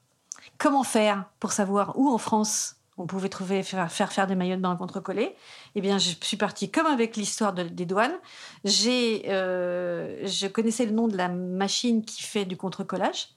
comment 0.59 0.85
faire 0.85 1.25
pour 1.41 1.53
savoir 1.53 1.99
où 1.99 2.09
en 2.09 2.19
France 2.19 2.78
on 2.99 3.07
pouvait 3.07 3.29
trouver, 3.29 3.63
faire, 3.63 3.91
faire, 3.91 4.27
des 4.27 4.35
maillots 4.35 4.57
de 4.57 4.61
bain 4.61 4.77
contre-collés. 4.77 5.35
Eh 5.75 5.81
bien, 5.81 5.99
je 5.99 6.11
suis 6.21 6.37
partie 6.37 6.71
comme 6.71 6.87
avec 6.87 7.17
l'histoire 7.17 7.53
des 7.53 7.87
douanes. 7.87 8.17
J'ai, 8.65 9.23
euh, 9.29 10.27
je 10.27 10.47
connaissais 10.49 10.85
le 10.85 10.93
nom 10.93 11.09
de 11.09 11.17
la 11.17 11.29
machine 11.29 12.05
qui 12.05 12.23
fait 12.23 12.45
du 12.45 12.57
contre-collage. 12.57 13.29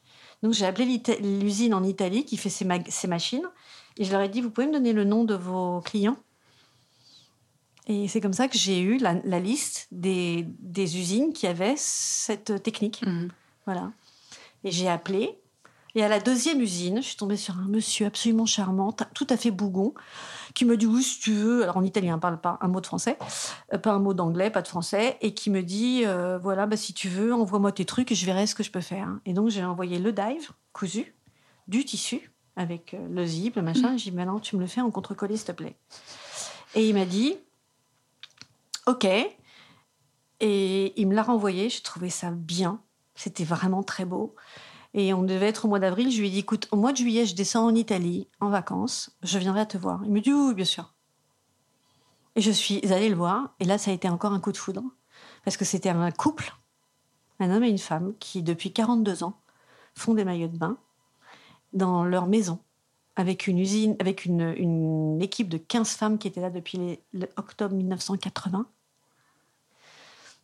Donc, 0.42 0.54
j'ai 0.54 0.66
appelé 0.66 1.02
l'usine 1.22 1.76
en 1.76 1.84
Italie 1.84 2.26
qui 2.26 2.38
fait 2.38 2.50
ces, 2.50 2.68
ces, 2.90 3.08
machines. 3.08 3.46
Et 3.98 4.04
je 4.04 4.12
leur 4.12 4.22
ai 4.22 4.30
dit, 4.30 4.42
vous 4.42 4.50
pouvez 4.50 4.68
me 4.68 4.74
donner 4.74 4.94
le 4.94 5.04
nom 5.04 5.24
de 5.24 5.36
vos 5.36 5.82
clients? 5.82 6.18
Et 7.88 8.08
c'est 8.08 8.22
comme 8.22 8.34
ça 8.34 8.48
que 8.48 8.58
j'ai 8.58 8.80
eu 8.80 8.98
la, 8.98 9.14
liste 9.40 9.88
des, 9.92 10.48
des, 10.60 10.98
usines 10.98 11.34
qui 11.34 11.46
avaient 11.46 11.76
cette 11.78 12.64
technique. 12.64 13.04
Mmh. 13.06 13.28
Voilà. 13.66 13.92
Et 14.64 14.72
j'ai 14.72 14.88
appelé 14.88 15.41
et 15.96 16.04
à 16.04 16.08
la 16.08 16.20
deuxième 16.20 16.62
usine, 16.62 16.98
je 16.98 17.08
suis 17.08 17.18
tombée 17.18 17.38
sur 17.38 17.58
un 17.58 17.68
monsieur 17.68 18.06
absolument 18.06 18.46
charmant, 18.46 18.92
tout 18.92 19.28
à 19.30 19.38
fait 19.38 19.52
bougon, 19.52 19.94
qui 20.54 20.66
me 20.66 20.78
dit 20.78 20.86
oui, 20.86 21.04
si 21.04 21.20
tu 21.20 21.34
veux, 21.34 21.64
alors 21.64 21.78
en 21.78 21.84
italien, 21.84 22.18
parle 22.20 22.40
pas 22.40 22.58
un 22.62 22.68
mot 22.68 22.82
de 22.82 22.86
français, 22.86 23.18
euh, 23.74 23.78
pas 23.78 23.92
un 23.92 24.00
mot 24.00 24.14
d'anglais, 24.14 24.50
pas 24.50 24.62
de 24.62 24.68
français, 24.68 25.18
et 25.22 25.34
qui 25.34 25.50
me 25.50 25.64
dit 25.64 26.04
euh, 26.06 26.38
voilà, 26.38 26.66
bah, 26.66 26.78
si 26.78 26.94
tu 26.94 27.10
veux, 27.10 27.34
envoie-moi 27.34 27.72
tes 27.72 27.86
trucs 27.86 28.12
et 28.12 28.16
je 28.16 28.26
verrai 28.26 28.48
ce 28.48 28.56
que 28.56 28.64
je 28.64 28.72
peux 28.72 28.82
faire. 28.82 29.10
Et 29.26 29.34
donc 29.34 29.50
j'ai 29.50 29.64
envoyé 29.64 30.00
le 30.00 30.12
dive 30.12 30.52
cousu, 30.74 31.14
du 31.68 31.84
tissu, 31.86 32.32
avec 32.56 32.94
euh, 32.94 33.08
le 33.10 33.26
zip, 33.26 33.56
le 33.56 33.62
machin. 33.62 33.98
J'ai 33.98 34.12
dit 34.12 34.18
maintenant, 34.18 34.40
tu 34.40 34.56
me 34.56 34.62
le 34.62 34.68
fais 34.68 34.82
en 34.82 34.92
contre-collé, 34.92 35.38
s'il 35.38 35.48
te 35.48 35.52
plaît. 35.52 35.76
Et 36.76 36.88
il 36.88 36.94
m'a 36.94 37.06
dit 37.06 37.36
ok. 38.88 39.08
Et 40.44 41.00
il 41.00 41.08
me 41.08 41.14
l'a 41.14 41.24
renvoyé, 41.24 41.70
j'ai 41.70 41.82
trouvé 41.82 42.10
ça 42.10 42.32
bien. 42.32 42.82
C'était 43.14 43.44
vraiment 43.44 43.84
très 43.84 44.06
beau. 44.06 44.36
Et 44.94 45.14
on 45.14 45.24
devait 45.24 45.48
être 45.48 45.66
au 45.66 45.68
mois 45.68 45.80
d'avril. 45.80 46.12
Je 46.12 46.20
lui 46.20 46.28
ai 46.28 46.32
dit, 46.32 46.40
écoute, 46.40 46.68
au 46.72 46.76
mois 46.76 46.92
de 46.92 46.98
juillet, 46.98 47.26
je 47.26 47.36
descends 47.36 47.66
en 47.66 47.76
Italie, 47.76 48.28
en 48.40 48.50
vacances. 48.50 49.16
Je 49.24 49.38
viendrai 49.38 49.68
te 49.68 49.78
voir. 49.78 50.02
Il 50.04 50.12
me 50.12 50.20
dit, 50.20 50.34
oui, 50.34 50.54
bien 50.54 50.66
sûr. 50.66 50.94
Et 52.36 52.42
je 52.42 52.52
suis 52.52 52.86
allée 52.92 53.10
le 53.10 53.16
voir. 53.16 53.54
Et 53.60 53.66
là, 53.66 53.78
ça 53.78 53.92
a 53.92 53.94
été 53.94 54.10
encore 54.10 54.34
un 54.34 54.40
coup 54.40 54.52
de 54.52 54.58
foudre. 54.58 54.84
Parce 55.46 55.58
que 55.58 55.66
c'était 55.66 55.90
un 55.90 56.12
couple, 56.12 56.54
un 57.40 57.52
homme 57.52 57.64
et 57.64 57.70
une 57.70 57.78
femme, 57.78 58.14
qui, 58.20 58.44
depuis 58.44 58.74
42 58.74 59.24
ans, 59.24 59.40
font 59.96 60.14
des 60.14 60.24
maillots 60.24 60.48
de 60.48 60.58
bain 60.58 60.78
dans 61.74 62.04
leur 62.04 62.28
maison, 62.28 62.60
avec 63.16 63.48
une 63.48 63.60
usine, 63.60 63.96
avec 64.00 64.26
une, 64.26 65.22
équipe 65.22 65.50
de 65.50 65.58
15 65.58 65.90
femmes 65.92 66.18
qui 66.18 66.28
étaient 66.28 66.42
là 66.42 66.50
depuis 66.50 67.00
octobre 67.38 67.76
1980. 67.76 68.68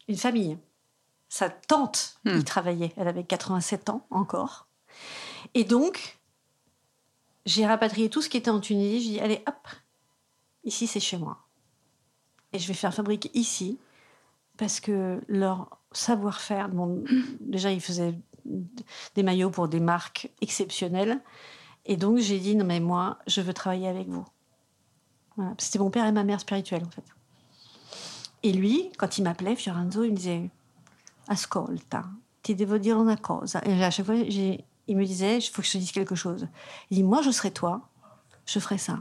Une 0.08 0.18
famille 0.18 0.58
sa 1.30 1.50
tante 1.50 2.20
y 2.26 2.30
hmm. 2.30 2.44
travaillait. 2.44 2.94
Elle 2.98 3.08
avait 3.08 3.24
87 3.24 3.90
ans 3.90 4.06
encore. 4.10 4.68
Et 5.54 5.64
donc, 5.64 6.20
j'ai 7.46 7.66
rapatrié 7.66 8.10
tout 8.10 8.22
ce 8.22 8.30
qui 8.30 8.38
était 8.38 8.50
en 8.50 8.60
Tunisie. 8.60 9.04
Je 9.04 9.10
dis, 9.14 9.20
allez, 9.20 9.44
hop, 9.48 9.68
ici 10.64 10.88
c'est 10.88 11.00
chez 11.00 11.18
moi. 11.18 11.46
Et 12.54 12.60
je 12.60 12.68
vais 12.68 12.74
faire 12.74 12.94
fabriquer 12.94 13.30
ici, 13.34 13.80
parce 14.58 14.80
que 14.80 15.22
leur 15.28 15.80
savoir-faire, 15.92 16.70
bon, 16.70 17.04
déjà 17.40 17.72
ils 17.72 17.82
faisaient 17.82 18.16
des 19.16 19.24
maillots 19.24 19.50
pour 19.50 19.68
des 19.68 19.80
marques 19.80 20.32
exceptionnelles. 20.42 21.22
Et 21.86 21.98
donc 21.98 22.18
j'ai 22.18 22.40
dit, 22.40 22.56
non 22.56 22.66
mais 22.66 22.80
moi, 22.80 23.20
je 23.28 23.42
veux 23.42 23.54
travailler 23.54 23.88
avec 23.88 24.08
vous. 24.08 24.26
C'était 25.58 25.80
mon 25.80 25.92
père 25.92 26.06
et 26.06 26.12
ma 26.12 26.24
mère 26.24 26.40
spirituelle 26.40 26.84
en 26.86 26.90
fait. 26.90 27.06
Et 28.44 28.52
lui, 28.52 28.92
quand 28.98 29.18
il 29.18 29.24
m'appelait, 29.24 29.56
Fiorenzo, 29.56 30.04
il 30.04 30.12
me 30.12 30.16
disait, 30.16 30.50
ascolta, 31.28 32.10
ti 32.42 32.56
devo 32.56 32.78
dire 32.78 32.96
una 32.96 33.18
cosa. 33.18 33.62
Et 33.66 33.84
à 33.84 33.92
chaque 33.92 34.06
fois, 34.06 34.16
il 34.16 34.98
me 34.98 35.06
disait, 35.06 35.38
il 35.38 35.42
faut 35.42 35.62
que 35.62 35.68
je 35.68 35.74
te 35.74 35.78
dise 35.78 35.92
quelque 35.92 36.16
chose. 36.16 36.48
Il 36.90 36.98
dit, 36.98 37.04
moi, 37.04 37.22
je 37.22 37.32
serais 37.32 37.52
toi, 37.52 37.90
je 38.46 38.60
ferais 38.60 38.78
ça. 38.78 39.00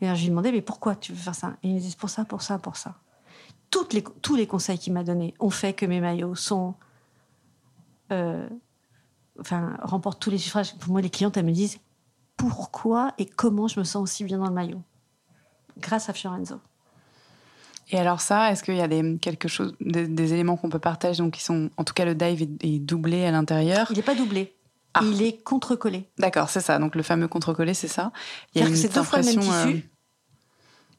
Et 0.00 0.06
alors, 0.06 0.16
je 0.16 0.22
lui 0.22 0.30
demandais, 0.30 0.52
mais 0.52 0.62
pourquoi 0.62 0.94
tu 0.94 1.12
veux 1.12 1.18
faire 1.18 1.34
ça? 1.34 1.56
Et 1.62 1.68
il 1.68 1.74
me 1.74 1.80
dit, 1.80 1.96
pour 1.98 2.10
ça, 2.10 2.24
pour 2.24 2.42
ça, 2.42 2.58
pour 2.58 2.76
ça. 2.76 2.96
Tous 3.70 4.36
les 4.36 4.46
conseils 4.46 4.78
qu'il 4.78 4.92
m'a 4.92 5.04
donnés 5.04 5.34
ont 5.40 5.50
fait 5.50 5.74
que 5.74 5.86
mes 5.86 6.00
maillots 6.00 6.34
sont. 6.34 6.74
Euh, 8.12 8.48
enfin, 9.40 9.76
remportent 9.82 10.20
tous 10.20 10.30
les 10.30 10.38
suffrages. 10.38 10.76
Pour 10.78 10.92
moi, 10.92 11.00
les 11.00 11.10
clientes, 11.10 11.36
elles 11.36 11.44
me 11.44 11.52
disent 11.52 11.78
pourquoi 12.36 13.12
et 13.18 13.26
comment 13.26 13.66
je 13.66 13.80
me 13.80 13.84
sens 13.84 14.02
aussi 14.02 14.24
bien 14.24 14.38
dans 14.38 14.46
le 14.46 14.52
maillot? 14.52 14.82
Grâce 15.78 16.08
à 16.08 16.12
Fiorenzo. 16.12 16.60
Et 17.90 17.98
alors 17.98 18.20
ça, 18.20 18.50
est-ce 18.50 18.62
qu'il 18.62 18.76
y 18.76 18.80
a 18.80 18.88
des, 18.88 19.16
quelque 19.18 19.48
chose, 19.48 19.74
des, 19.80 20.32
éléments 20.32 20.56
qu'on 20.56 20.68
peut 20.68 20.80
partager, 20.80 21.22
donc 21.22 21.34
qui 21.34 21.42
sont, 21.42 21.70
en 21.76 21.84
tout 21.84 21.94
cas, 21.94 22.04
le 22.04 22.14
dive 22.14 22.42
est, 22.60 22.78
doublé 22.78 23.24
à 23.24 23.30
l'intérieur? 23.30 23.86
Il 23.90 23.96
n'est 23.96 24.02
pas 24.02 24.14
doublé. 24.14 24.54
Ah. 24.94 25.00
Il 25.04 25.22
est 25.22 25.42
contre-collé. 25.42 26.08
D'accord, 26.18 26.48
c'est 26.48 26.60
ça. 26.60 26.78
Donc 26.78 26.94
le 26.94 27.02
fameux 27.02 27.28
contre-collé, 27.28 27.74
c'est 27.74 27.88
ça. 27.88 28.12
Il 28.54 28.62
y 28.62 28.64
a 28.64 28.68
une 28.68 28.74
c'est 28.74 28.92
deux 28.92 29.02
fois 29.02 29.20
le 29.20 29.26
même 29.26 29.38
tissu 29.38 29.52
euh, 29.52 29.80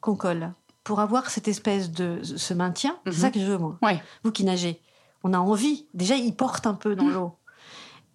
qu'on 0.00 0.14
colle 0.14 0.52
pour 0.84 1.00
avoir 1.00 1.28
cette 1.28 1.48
espèce 1.48 1.90
de 1.90 2.20
ce 2.22 2.54
maintien. 2.54 2.96
C'est 3.06 3.12
ça 3.12 3.26
mhm. 3.26 3.32
que 3.32 3.40
je 3.40 3.44
veux 3.44 3.58
moi. 3.58 3.78
Ouais. 3.82 4.00
Vous 4.24 4.32
qui 4.32 4.44
nagez, 4.44 4.80
on 5.24 5.34
a 5.34 5.38
envie. 5.38 5.86
Déjà, 5.92 6.14
il 6.14 6.34
porte 6.34 6.66
un 6.66 6.74
peu 6.74 6.96
dans 6.96 7.04
mhm. 7.04 7.14
l'eau, 7.14 7.36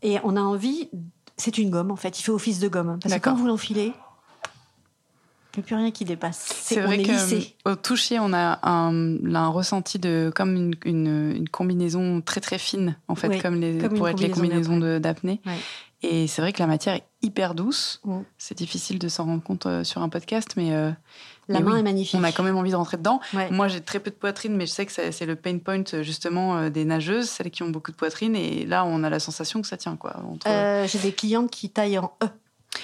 et 0.01 0.17
on 0.23 0.35
a 0.35 0.41
envie. 0.41 0.89
C'est 1.37 1.57
une 1.57 1.69
gomme 1.69 1.91
en 1.91 1.95
fait. 1.95 2.19
Il 2.19 2.23
fait 2.23 2.31
office 2.31 2.59
de 2.59 2.67
gomme 2.67 2.97
parce 3.01 3.13
que 3.13 3.19
quand 3.19 3.35
vous 3.35 3.47
l'enfilez, 3.47 3.93
il 5.55 5.59
n'y 5.59 5.63
a 5.63 5.65
plus 5.67 5.75
rien 5.75 5.91
qui 5.91 6.05
dépasse. 6.05 6.51
C'est 6.61 6.81
vrai 6.81 7.03
qu'au 7.03 7.75
toucher, 7.75 8.19
on 8.19 8.33
a 8.33 8.59
un, 8.63 9.35
un, 9.35 9.47
ressenti 9.49 9.99
de 9.99 10.31
comme 10.35 10.55
une, 10.55 10.75
une, 10.85 11.49
combinaison 11.49 12.21
très 12.21 12.41
très 12.41 12.57
fine, 12.57 12.97
en 13.07 13.15
fait, 13.15 13.39
comme, 13.39 13.55
les, 13.55 13.77
pour 13.89 14.09
être 14.09 14.19
les 14.19 14.31
combinaisons 14.31 14.77
d'apnée. 14.99 15.41
Et 16.03 16.27
c'est 16.27 16.41
vrai 16.41 16.51
que 16.51 16.59
la 16.59 16.67
matière 16.67 16.95
est 16.95 17.05
hyper 17.21 17.55
douce. 17.55 18.01
C'est 18.37 18.57
difficile 18.57 18.99
de 18.99 19.07
s'en 19.07 19.23
rendre 19.23 19.41
compte 19.41 19.65
euh, 19.65 19.83
sur 19.85 20.01
un 20.01 20.09
podcast, 20.09 20.53
mais 20.57 20.73
euh, 20.73 20.91
la 21.47 21.61
main 21.61 21.77
est 21.77 21.83
magnifique. 21.83 22.19
On 22.19 22.23
a 22.25 22.33
quand 22.33 22.43
même 22.43 22.57
envie 22.57 22.71
de 22.71 22.75
rentrer 22.75 22.97
dedans. 22.97 23.21
Moi, 23.51 23.69
j'ai 23.69 23.79
très 23.79 24.01
peu 24.01 24.11
de 24.11 24.15
poitrine, 24.15 24.55
mais 24.55 24.65
je 24.65 24.71
sais 24.71 24.85
que 24.85 24.91
c'est 24.91 25.25
le 25.25 25.35
pain 25.37 25.57
point 25.59 25.83
justement 26.01 26.57
euh, 26.57 26.69
des 26.69 26.83
nageuses, 26.83 27.29
celles 27.29 27.51
qui 27.51 27.63
ont 27.63 27.69
beaucoup 27.69 27.91
de 27.91 27.95
poitrine. 27.95 28.35
Et 28.35 28.65
là, 28.65 28.83
on 28.85 29.03
a 29.03 29.09
la 29.09 29.19
sensation 29.19 29.61
que 29.61 29.67
ça 29.67 29.77
tient 29.77 29.95
quoi. 29.95 30.15
j'ai 30.45 30.99
des 30.99 31.13
clients 31.13 31.47
qui 31.47 31.69
taillent 31.69 31.99
en 31.99 32.11
E, 32.21 32.27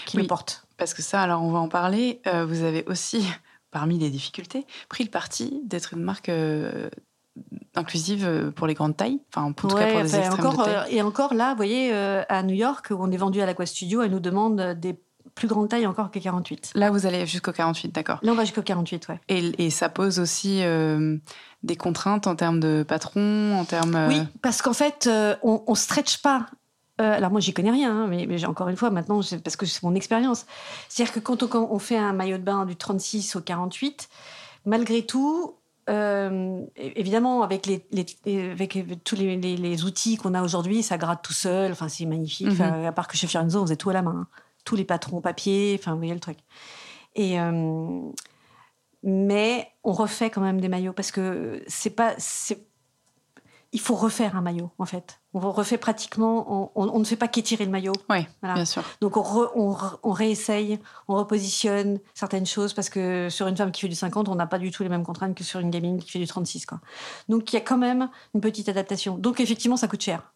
qui 0.05 0.17
le 0.17 0.25
portent. 0.25 0.65
Parce 0.79 0.93
que 0.93 1.01
ça, 1.01 1.21
alors 1.21 1.43
on 1.43 1.51
va 1.51 1.59
en 1.59 1.67
parler. 1.67 2.21
Euh, 2.25 2.45
vous 2.45 2.63
avez 2.63 2.85
aussi, 2.87 3.27
parmi 3.71 3.99
les 3.99 4.09
difficultés, 4.09 4.65
pris 4.87 5.03
le 5.03 5.11
parti 5.11 5.61
d'être 5.65 5.93
une 5.93 6.01
marque 6.01 6.29
euh, 6.29 6.89
inclusive 7.75 8.25
euh, 8.25 8.49
pour 8.49 8.65
les 8.65 8.73
grandes 8.73 8.97
tailles, 8.97 9.19
enfin 9.31 9.47
en 9.47 9.53
tout 9.53 9.67
cas 9.67 9.91
pour 9.91 9.99
les 10.01 10.15
extrêmes 10.15 10.47
encore, 10.47 10.65
de 10.65 10.71
taille. 10.71 10.95
et 10.95 11.01
encore 11.01 11.33
là, 11.33 11.51
vous 11.51 11.57
voyez, 11.57 11.93
à 11.93 12.41
New 12.43 12.55
York, 12.55 12.87
où 12.89 12.97
on 12.99 13.11
est 13.11 13.17
vendu 13.17 13.41
à 13.41 13.45
l'Aqua 13.45 13.65
Studio, 13.65 14.01
elle 14.01 14.11
nous 14.11 14.19
demande 14.19 14.61
des 14.79 14.97
plus 15.35 15.47
grandes 15.47 15.69
tailles 15.69 15.85
encore 15.85 16.11
que 16.11 16.19
48. 16.19 16.71
Là, 16.75 16.89
vous 16.89 17.05
allez 17.05 17.25
jusqu'au 17.25 17.51
48, 17.51 17.93
d'accord. 17.93 18.19
Là, 18.23 18.31
on 18.31 18.35
va 18.35 18.43
jusqu'au 18.43 18.63
48, 18.63 19.07
ouais. 19.09 19.19
Et, 19.29 19.65
et, 19.65 19.69
ça 19.69 19.87
pose 19.89 20.19
aussi 20.19 20.61
des 21.63 21.75
contraintes 21.75 22.25
en 22.27 22.35
termes 22.35 22.59
de 22.59 22.83
patron, 22.83 23.57
en 23.57 23.65
termes... 23.65 24.07
Oui, 24.07 24.21
parce 24.41 24.61
qu'en 24.61 24.73
fait, 24.73 25.09
on 25.43 25.63
ne 25.67 25.75
stretch 25.75 26.21
pas 26.21 26.47
euh, 26.99 27.13
alors 27.15 27.31
moi, 27.31 27.39
j'y 27.39 27.53
connais 27.53 27.71
rien, 27.71 28.03
hein, 28.03 28.07
mais, 28.07 28.25
mais, 28.27 28.43
encore 28.45 28.67
une 28.67 28.75
fois, 28.75 28.89
maintenant, 28.89 29.21
parce 29.43 29.55
que 29.55 29.65
c'est 29.65 29.83
mon 29.83 29.95
expérience. 29.95 30.45
C'est-à-dire 30.89 31.13
que 31.13 31.19
quand 31.19 31.43
on, 31.55 31.79
fait 31.79 31.97
un 31.97 32.13
maillot 32.13 32.37
de 32.37 32.43
bain 32.43 32.65
du 32.65 32.75
36 32.75 33.35
au 33.37 33.41
48, 33.41 34.09
malgré 34.65 35.05
tout, 35.05 35.55
euh, 35.89 36.61
évidemment, 36.75 37.41
avec, 37.41 37.65
les, 37.65 37.85
avec 38.51 38.77
tous 39.03 39.15
les, 39.15 39.83
outils 39.83 40.17
qu'on 40.17 40.33
a 40.33 40.43
aujourd'hui, 40.43 40.83
ça 40.83 40.97
gratte 40.97 41.21
tout 41.23 41.33
seul. 41.33 41.71
Enfin, 41.71 41.87
c'est 41.87 42.05
magnifique. 42.05 42.47
Mhm. 42.47 42.85
à 42.85 42.91
part 42.91 43.07
que 43.07 43.17
chez 43.17 43.27
Fiorenzo, 43.27 43.59
on 43.59 43.63
faisait 43.63 43.77
tout 43.77 43.89
à 43.89 43.93
la 43.93 44.01
main. 44.01 44.15
Hein. 44.21 44.27
Tous 44.65 44.75
les 44.75 44.83
patrons 44.83 45.21
papier. 45.21 45.77
Enfin, 45.79 45.93
vous 45.93 45.97
voyez 45.99 46.13
le 46.13 46.19
truc. 46.19 46.37
Et 47.15 47.39
euh, 47.39 48.01
mais 49.03 49.71
on 49.83 49.93
refait 49.93 50.29
quand 50.29 50.41
même 50.41 50.59
des 50.59 50.67
maillots 50.67 50.93
parce 50.93 51.11
que 51.11 51.63
c'est 51.67 51.91
pas 51.91 52.15
il 53.71 53.79
faut 53.79 53.95
refaire 53.95 54.35
un 54.35 54.41
maillot, 54.41 54.71
en 54.77 54.85
fait. 54.85 55.18
On 55.35 55.39
refait 55.51 55.77
pratiquement, 55.77 56.71
on, 56.75 56.89
on 56.89 56.97
ne 56.99 57.03
fait 57.03 57.15
pas 57.15 57.27
qu'étirer 57.27 57.63
le 57.63 57.69
maillot. 57.69 57.93
Oui, 58.09 58.25
Voilà. 58.41 58.55
bien 58.55 58.65
sûr. 58.65 58.83
Donc 58.99 59.15
on, 59.15 59.21
re- 59.21 59.51
on, 59.53 59.71
re- 59.73 59.99
on 60.01 60.11
réessaye, 60.11 60.79
on 61.07 61.15
repositionne 61.15 61.99
certaines 62.15 62.47
choses 62.47 62.73
parce 62.73 62.89
que 62.89 63.29
sur 63.29 63.45
une 63.47 63.55
femme 63.55 63.71
qui 63.71 63.81
fait 63.81 63.87
du 63.89 63.95
50, 63.95 64.27
on 64.27 64.33
n'a 64.35 64.47
pas 64.47 64.57
du 64.57 64.71
tout 64.71 64.81
les 64.81 64.89
mêmes 64.89 65.03
contraintes 65.05 65.35
que 65.35 65.43
sur 65.43 65.59
une 65.59 65.69
gamine 65.69 65.99
qui 65.99 66.09
fait 66.09 66.17
du 66.19 66.25
36. 66.25 66.65
Quoi. 66.65 66.79
Donc 67.29 67.53
il 67.53 67.55
y 67.55 67.59
a 67.59 67.61
quand 67.61 67.77
même 67.77 68.09
une 68.33 68.41
petite 68.41 68.69
adaptation. 68.69 69.17
Donc 69.19 69.39
effectivement, 69.39 69.77
ça 69.77 69.87
coûte 69.87 70.01
cher. 70.01 70.33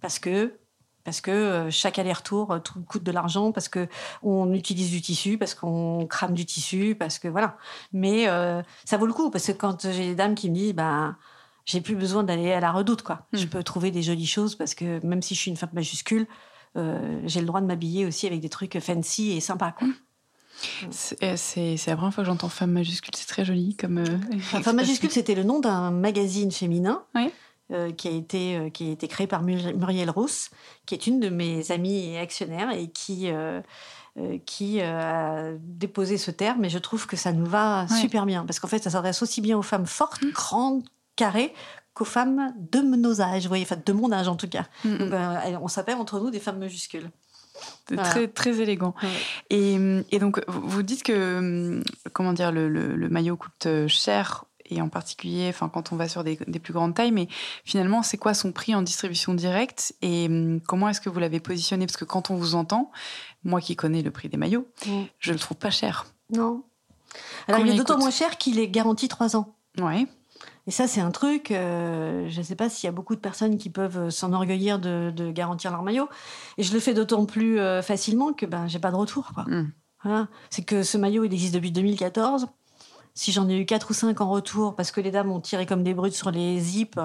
Parce 0.00 0.18
que, 0.18 0.54
parce 1.04 1.20
que 1.20 1.30
euh, 1.30 1.70
chaque 1.70 1.98
aller-retour 1.98 2.50
euh, 2.50 2.58
tout 2.58 2.80
coûte 2.82 3.04
de 3.04 3.12
l'argent, 3.12 3.52
parce 3.52 3.68
que 3.68 3.86
on 4.22 4.52
utilise 4.52 4.90
du 4.90 5.00
tissu, 5.02 5.38
parce 5.38 5.54
qu'on 5.54 6.06
crame 6.08 6.34
du 6.34 6.44
tissu, 6.44 6.96
parce 6.98 7.18
que 7.20 7.28
voilà. 7.28 7.56
Mais 7.92 8.28
euh, 8.28 8.60
ça 8.84 8.96
vaut 8.96 9.06
le 9.06 9.12
coup 9.12 9.30
parce 9.30 9.46
que 9.46 9.52
quand 9.52 9.82
j'ai 9.92 10.08
des 10.08 10.14
dames 10.14 10.34
qui 10.34 10.50
me 10.50 10.54
disent, 10.56 10.74
bah, 10.74 11.14
j'ai 11.64 11.80
plus 11.80 11.94
besoin 11.96 12.22
d'aller 12.24 12.52
à 12.52 12.60
la 12.60 12.72
redoute, 12.72 13.02
quoi. 13.02 13.26
Mm. 13.32 13.36
Je 13.38 13.46
peux 13.46 13.62
trouver 13.62 13.90
des 13.90 14.02
jolies 14.02 14.26
choses 14.26 14.54
parce 14.54 14.74
que 14.74 15.04
même 15.06 15.22
si 15.22 15.34
je 15.34 15.40
suis 15.40 15.50
une 15.50 15.56
femme 15.56 15.70
majuscule, 15.72 16.26
euh, 16.76 17.20
j'ai 17.24 17.40
le 17.40 17.46
droit 17.46 17.60
de 17.60 17.66
m'habiller 17.66 18.04
aussi 18.06 18.26
avec 18.26 18.40
des 18.40 18.48
trucs 18.48 18.78
fancy 18.80 19.32
et 19.32 19.40
sympas. 19.40 19.72
Quoi. 19.72 19.88
C'est 20.90 21.22
euh, 21.24 21.34
c'est- 21.36 21.76
la 21.86 21.96
première 21.96 22.14
fois 22.14 22.22
que 22.24 22.30
j'entends 22.30 22.48
femme 22.48 22.70
majuscule. 22.72 23.10
C'est 23.16 23.26
très 23.26 23.44
joli 23.44 23.76
comme. 23.76 23.98
euh, 23.98 24.18
Enfin. 24.36 24.60
Femme 24.62 24.76
majuscule, 24.76 25.10
c'était 25.10 25.34
le 25.34 25.42
nom 25.42 25.58
d'un 25.60 25.90
magazine 25.90 26.50
féminin 26.52 27.02
Oui. 27.14 27.30
euh, 27.72 27.90
qui, 27.92 28.08
a 28.08 28.10
été, 28.12 28.56
euh, 28.56 28.70
qui 28.70 28.88
a 28.88 28.92
été 28.92 29.08
créé 29.08 29.26
par 29.26 29.42
Mur- 29.42 29.76
Muriel 29.76 30.10
Rousse, 30.10 30.50
qui 30.86 30.94
est 30.94 31.06
une 31.06 31.18
de 31.20 31.28
mes 31.28 31.70
amies 31.72 32.10
et 32.10 32.18
actionnaires 32.18 32.70
et 32.72 32.88
qui, 32.88 33.28
qui 34.46 34.80
a 34.80 35.52
déposé 35.60 36.18
ce 36.18 36.30
terme. 36.30 36.64
Et 36.64 36.68
je 36.68 36.78
trouve 36.78 37.06
que 37.06 37.16
ça 37.16 37.32
nous 37.32 37.46
va 37.46 37.86
super 37.88 38.24
bien 38.26 38.44
parce 38.44 38.60
qu'en 38.60 38.68
fait, 38.68 38.82
ça 38.82 38.90
s'adresse 38.90 39.22
aussi 39.22 39.40
bien 39.40 39.58
aux 39.58 39.62
femmes 39.62 39.86
fortes, 39.86 40.24
grandes, 40.32 40.84
carrées 41.16 41.52
qu'aux 41.94 42.04
femmes 42.04 42.52
de 42.72 42.80
nos 42.80 43.20
âges, 43.20 43.42
vous 43.42 43.48
voyez, 43.48 43.64
enfin 43.64 43.78
de 43.84 43.92
mon 43.92 44.10
âge 44.12 44.26
en 44.28 44.36
tout 44.36 44.48
cas. 44.48 44.66
Mm, 44.84 44.88
mm. 44.88 44.98
Donc, 44.98 45.12
euh, 45.12 45.58
on 45.62 45.68
s'appelle 45.68 45.96
entre 45.96 46.18
nous 46.18 46.30
des 46.30 46.40
femmes 46.40 46.58
majuscules. 46.58 47.10
Voilà. 47.88 48.02
très, 48.10 48.26
très 48.28 48.60
élégant. 48.60 48.94
Ouais. 49.02 49.08
Et, 49.50 49.78
et 50.10 50.18
donc, 50.18 50.42
vous 50.48 50.82
dites 50.82 51.04
que, 51.04 51.38
hum, 51.38 51.84
comment 52.12 52.32
dire, 52.32 52.50
le, 52.50 52.68
le- 52.68 52.96
le 52.96 53.08
maillot 53.08 53.36
coûte 53.36 53.66
euh, 53.66 53.86
cher, 53.86 54.44
et 54.70 54.80
en 54.82 54.88
particulier 54.88 55.46
enfin, 55.50 55.68
quand 55.68 55.92
on 55.92 55.96
va 55.96 56.08
sur 56.08 56.24
des, 56.24 56.36
des 56.48 56.58
plus 56.58 56.72
grandes 56.72 56.94
tailles, 56.94 57.12
mais 57.12 57.28
finalement, 57.64 58.02
c'est 58.02 58.16
quoi 58.16 58.34
son 58.34 58.50
prix 58.50 58.74
en 58.74 58.82
distribution 58.82 59.34
directe 59.34 59.94
et 60.02 60.26
hum, 60.26 60.60
comment 60.66 60.88
est-ce 60.88 61.00
que 61.00 61.08
vous 61.10 61.20
l'avez 61.20 61.38
positionné? 61.38 61.86
Parce 61.86 61.96
que 61.98 62.04
quand 62.04 62.30
on 62.30 62.34
vous 62.36 62.56
entend, 62.56 62.90
moi 63.44 63.60
qui 63.60 63.76
connais 63.76 64.02
le 64.02 64.10
prix 64.10 64.28
des 64.28 64.36
maillots, 64.38 64.66
Mm. 64.86 65.02
je 65.20 65.32
le 65.32 65.38
trouve 65.38 65.56
pas 65.58 65.70
cher. 65.70 66.06
Non. 66.30 66.64
Alors, 67.46 67.60
Combien 67.60 67.66
il 67.66 67.76
est 67.76 67.78
d'autant 67.78 67.98
moins 67.98 68.10
cher 68.10 68.36
qu'il 68.38 68.58
est 68.58 68.66
garanti 68.68 69.06
3 69.06 69.36
ans. 69.36 69.54
Ouais. 69.78 70.06
Et 70.66 70.70
ça, 70.70 70.86
c'est 70.88 71.00
un 71.00 71.10
truc, 71.10 71.50
euh, 71.50 72.26
je 72.30 72.38
ne 72.38 72.42
sais 72.44 72.56
pas 72.56 72.70
s'il 72.70 72.86
y 72.86 72.88
a 72.88 72.92
beaucoup 72.92 73.14
de 73.14 73.20
personnes 73.20 73.58
qui 73.58 73.68
peuvent 73.68 73.98
euh, 73.98 74.10
s'enorgueillir 74.10 74.78
de, 74.78 75.12
de 75.14 75.30
garantir 75.30 75.70
leur 75.70 75.82
maillot. 75.82 76.08
Et 76.56 76.62
je 76.62 76.72
le 76.72 76.80
fais 76.80 76.94
d'autant 76.94 77.26
plus 77.26 77.58
euh, 77.60 77.82
facilement 77.82 78.32
que 78.32 78.46
ben, 78.46 78.66
j'ai 78.66 78.78
pas 78.78 78.90
de 78.90 78.96
retour. 78.96 79.32
Quoi. 79.34 79.44
Mm. 79.44 79.72
Voilà. 80.02 80.28
C'est 80.50 80.64
que 80.64 80.82
ce 80.82 80.96
maillot, 80.96 81.24
il 81.24 81.32
existe 81.34 81.54
depuis 81.54 81.70
2014. 81.70 82.46
Si 83.12 83.30
j'en 83.30 83.48
ai 83.48 83.56
eu 83.58 83.66
4 83.66 83.90
ou 83.90 83.94
5 83.94 84.20
en 84.22 84.30
retour, 84.30 84.74
parce 84.74 84.90
que 84.90 85.00
les 85.00 85.10
dames 85.10 85.30
ont 85.30 85.40
tiré 85.40 85.66
comme 85.66 85.82
des 85.82 85.94
brutes 85.94 86.14
sur 86.14 86.30
les 86.30 86.58
zips, 86.58 86.98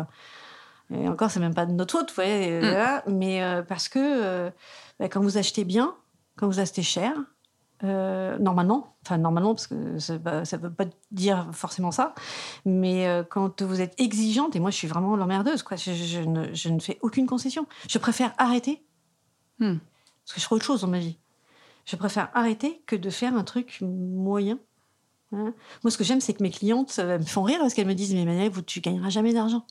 et 0.92 1.08
encore, 1.08 1.30
c'est 1.30 1.40
même 1.40 1.54
pas 1.54 1.66
de 1.68 1.72
notre 1.72 1.98
faute, 2.00 2.10
vous 2.10 2.16
voyez, 2.16 2.50
euh, 2.52 2.62
Mm. 2.62 2.70
voilà. 2.70 3.04
mais 3.08 3.44
euh, 3.44 3.62
parce 3.62 3.90
que 3.90 4.00
euh, 4.00 4.50
ben, 5.00 5.08
quand 5.10 5.22
vous 5.22 5.38
achetez 5.38 5.64
bien, 5.66 5.94
quand 6.38 6.48
vous 6.48 6.60
achetez 6.60 6.82
cher, 6.82 7.14
euh, 7.84 8.38
normalement, 8.40 8.96
enfin 9.06 9.18
normalement, 9.18 9.56
parce 9.56 9.68
que 9.68 10.00
ça 10.00 10.18
ne 10.18 10.58
veut 10.58 10.74
pas 10.74 10.86
dire 11.12 11.48
forcément 11.54 11.92
ça, 11.92 12.14
mais 12.66 13.08
euh, 13.08 13.24
quand 13.24 13.62
vous 13.62 13.82
êtes 13.82 14.00
exigeante, 14.00 14.56
et 14.56 14.60
moi 14.60 14.70
je 14.72 14.76
suis 14.76 14.88
vraiment 14.88 15.16
l'emmerdeuse, 15.16 15.64
quoi, 15.64 15.78
je, 15.78 15.94
je 15.94 16.20
ne, 16.20 16.54
je 16.54 16.70
ne 16.70 16.80
fais 16.80 16.98
aucune 17.02 17.26
concession. 17.26 17.68
Je 17.88 17.98
préfère 17.98 18.34
arrêter, 18.38 18.84
Hmm. 19.60 19.78
parce 20.24 20.36
que 20.36 20.40
je 20.40 20.46
ferai 20.46 20.56
autre 20.56 20.66
chose 20.66 20.82
dans 20.82 20.88
ma 20.88 21.00
vie. 21.00 21.18
Je 21.86 21.96
préfère 21.98 22.30
arrêter 22.34 22.82
que 22.86 22.96
de 22.96 23.10
faire 23.10 23.36
un 23.36 23.44
truc 23.44 23.80
moyen. 23.82 24.58
Hein. 25.34 25.54
Moi, 25.84 25.92
ce 25.92 25.98
que 25.98 26.04
j'aime, 26.04 26.22
c'est 26.22 26.34
que 26.34 26.42
mes 26.44 26.50
clientes 26.50 26.96
euh, 27.00 27.20
me 27.20 27.26
font 27.26 27.44
rire 27.44 27.60
parce 27.60 27.74
qu'elles 27.74 27.88
me 27.88 27.94
disent 27.94 28.14
Mais 28.14 28.26
Manuel, 28.26 28.50
vous, 28.50 28.62
tu 28.62 28.80
gagneras 28.80 29.10
jamais 29.10 29.34
d'argent. 29.34 29.66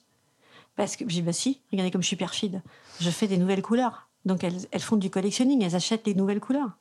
Parce 0.77 0.97
que 0.97 1.05
je 1.09 1.15
dis 1.15 1.23
Bah 1.23 1.33
si, 1.33 1.63
regardez 1.73 1.91
comme 1.91 2.03
je 2.03 2.07
suis 2.07 2.17
perfide. 2.17 2.63
Je 3.01 3.11
fais 3.11 3.29
des 3.29 3.39
nouvelles 3.39 3.63
couleurs. 3.63 4.09
Donc 4.25 4.45
elles, 4.45 4.67
elles 4.71 4.81
font 4.83 4.97
du 4.97 5.11
collectionning, 5.11 5.63
elles 5.63 5.75
achètent 5.75 6.07
les 6.07 6.15
nouvelles 6.15 6.41
couleurs. 6.41 6.73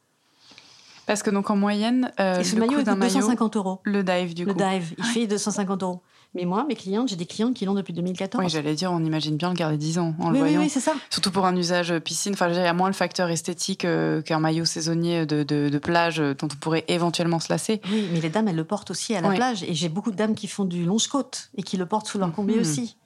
Parce 1.07 1.23
que 1.23 1.29
donc 1.31 1.49
en 1.49 1.55
moyenne, 1.55 2.11
euh, 2.19 2.39
Et 2.39 2.43
ce 2.43 2.53
le 2.55 2.59
maillot, 2.61 2.77
coût 2.79 2.83
d'un 2.83 2.95
maillot, 2.95 3.13
250 3.15 3.55
euros. 3.55 3.79
le 3.83 4.03
dive 4.03 4.35
du 4.35 4.45
Le 4.45 4.53
coup. 4.53 4.59
dive, 4.59 4.93
il 4.97 5.03
fait 5.05 5.25
250 5.25 5.81
euros. 5.81 6.01
Mais 6.35 6.43
moi, 6.43 6.65
mes 6.67 6.75
clientes, 6.75 7.07
j'ai 7.07 7.15
des 7.15 7.25
clientes 7.25 7.53
qui 7.55 7.63
l'ont 7.65 7.73
depuis 7.73 7.93
2014. 7.93 8.43
Oui, 8.43 8.49
j'allais 8.49 8.75
dire, 8.75 8.91
on 8.91 9.01
imagine 9.03 9.37
bien 9.37 9.47
le 9.49 9.55
garder 9.55 9.77
10 9.77 9.97
ans 9.99 10.13
en 10.19 10.29
le 10.29 10.33
oui, 10.35 10.41
oui, 10.41 10.49
voyant. 10.49 10.59
oui, 10.59 10.69
c'est 10.69 10.81
ça. 10.81 10.93
Surtout 11.09 11.31
pour 11.31 11.45
un 11.45 11.55
usage 11.55 11.97
piscine. 11.99 12.33
Enfin, 12.33 12.45
je 12.47 12.49
veux 12.49 12.55
dire, 12.55 12.63
il 12.63 12.67
y 12.67 12.69
a 12.69 12.73
moins 12.73 12.89
le 12.89 12.93
facteur 12.93 13.29
esthétique 13.29 13.85
euh, 13.85 14.21
qu'un 14.21 14.39
maillot 14.39 14.65
saisonnier 14.65 15.25
de, 15.25 15.43
de- 15.43 15.69
de 15.69 15.77
plage 15.79 16.19
euh, 16.19 16.33
dont 16.35 16.49
on 16.51 16.55
pourrait 16.57 16.83
éventuellement 16.89 17.39
se 17.39 17.51
lasser. 17.51 17.81
Oui, 17.89 18.09
mais 18.11 18.19
les 18.19 18.29
dames, 18.29 18.49
elles 18.49 18.57
le 18.57 18.65
portent 18.65 18.91
aussi 18.91 19.15
à 19.15 19.21
la 19.21 19.29
plage. 19.31 19.63
Et 19.63 19.73
j'ai 19.73 19.87
beaucoup 19.87 20.11
de 20.11 20.17
dames 20.17 20.35
qui 20.35 20.47
font 20.47 20.65
du 20.65 20.83
longe-côte 20.83 21.49
et 21.57 21.63
qui 21.63 21.77
le 21.77 21.85
portent 21.85 22.07
sous 22.07 22.19
leur 22.19 22.33
combi 22.33 22.55
Mhm. 22.55 22.59
aussi. 22.61 22.97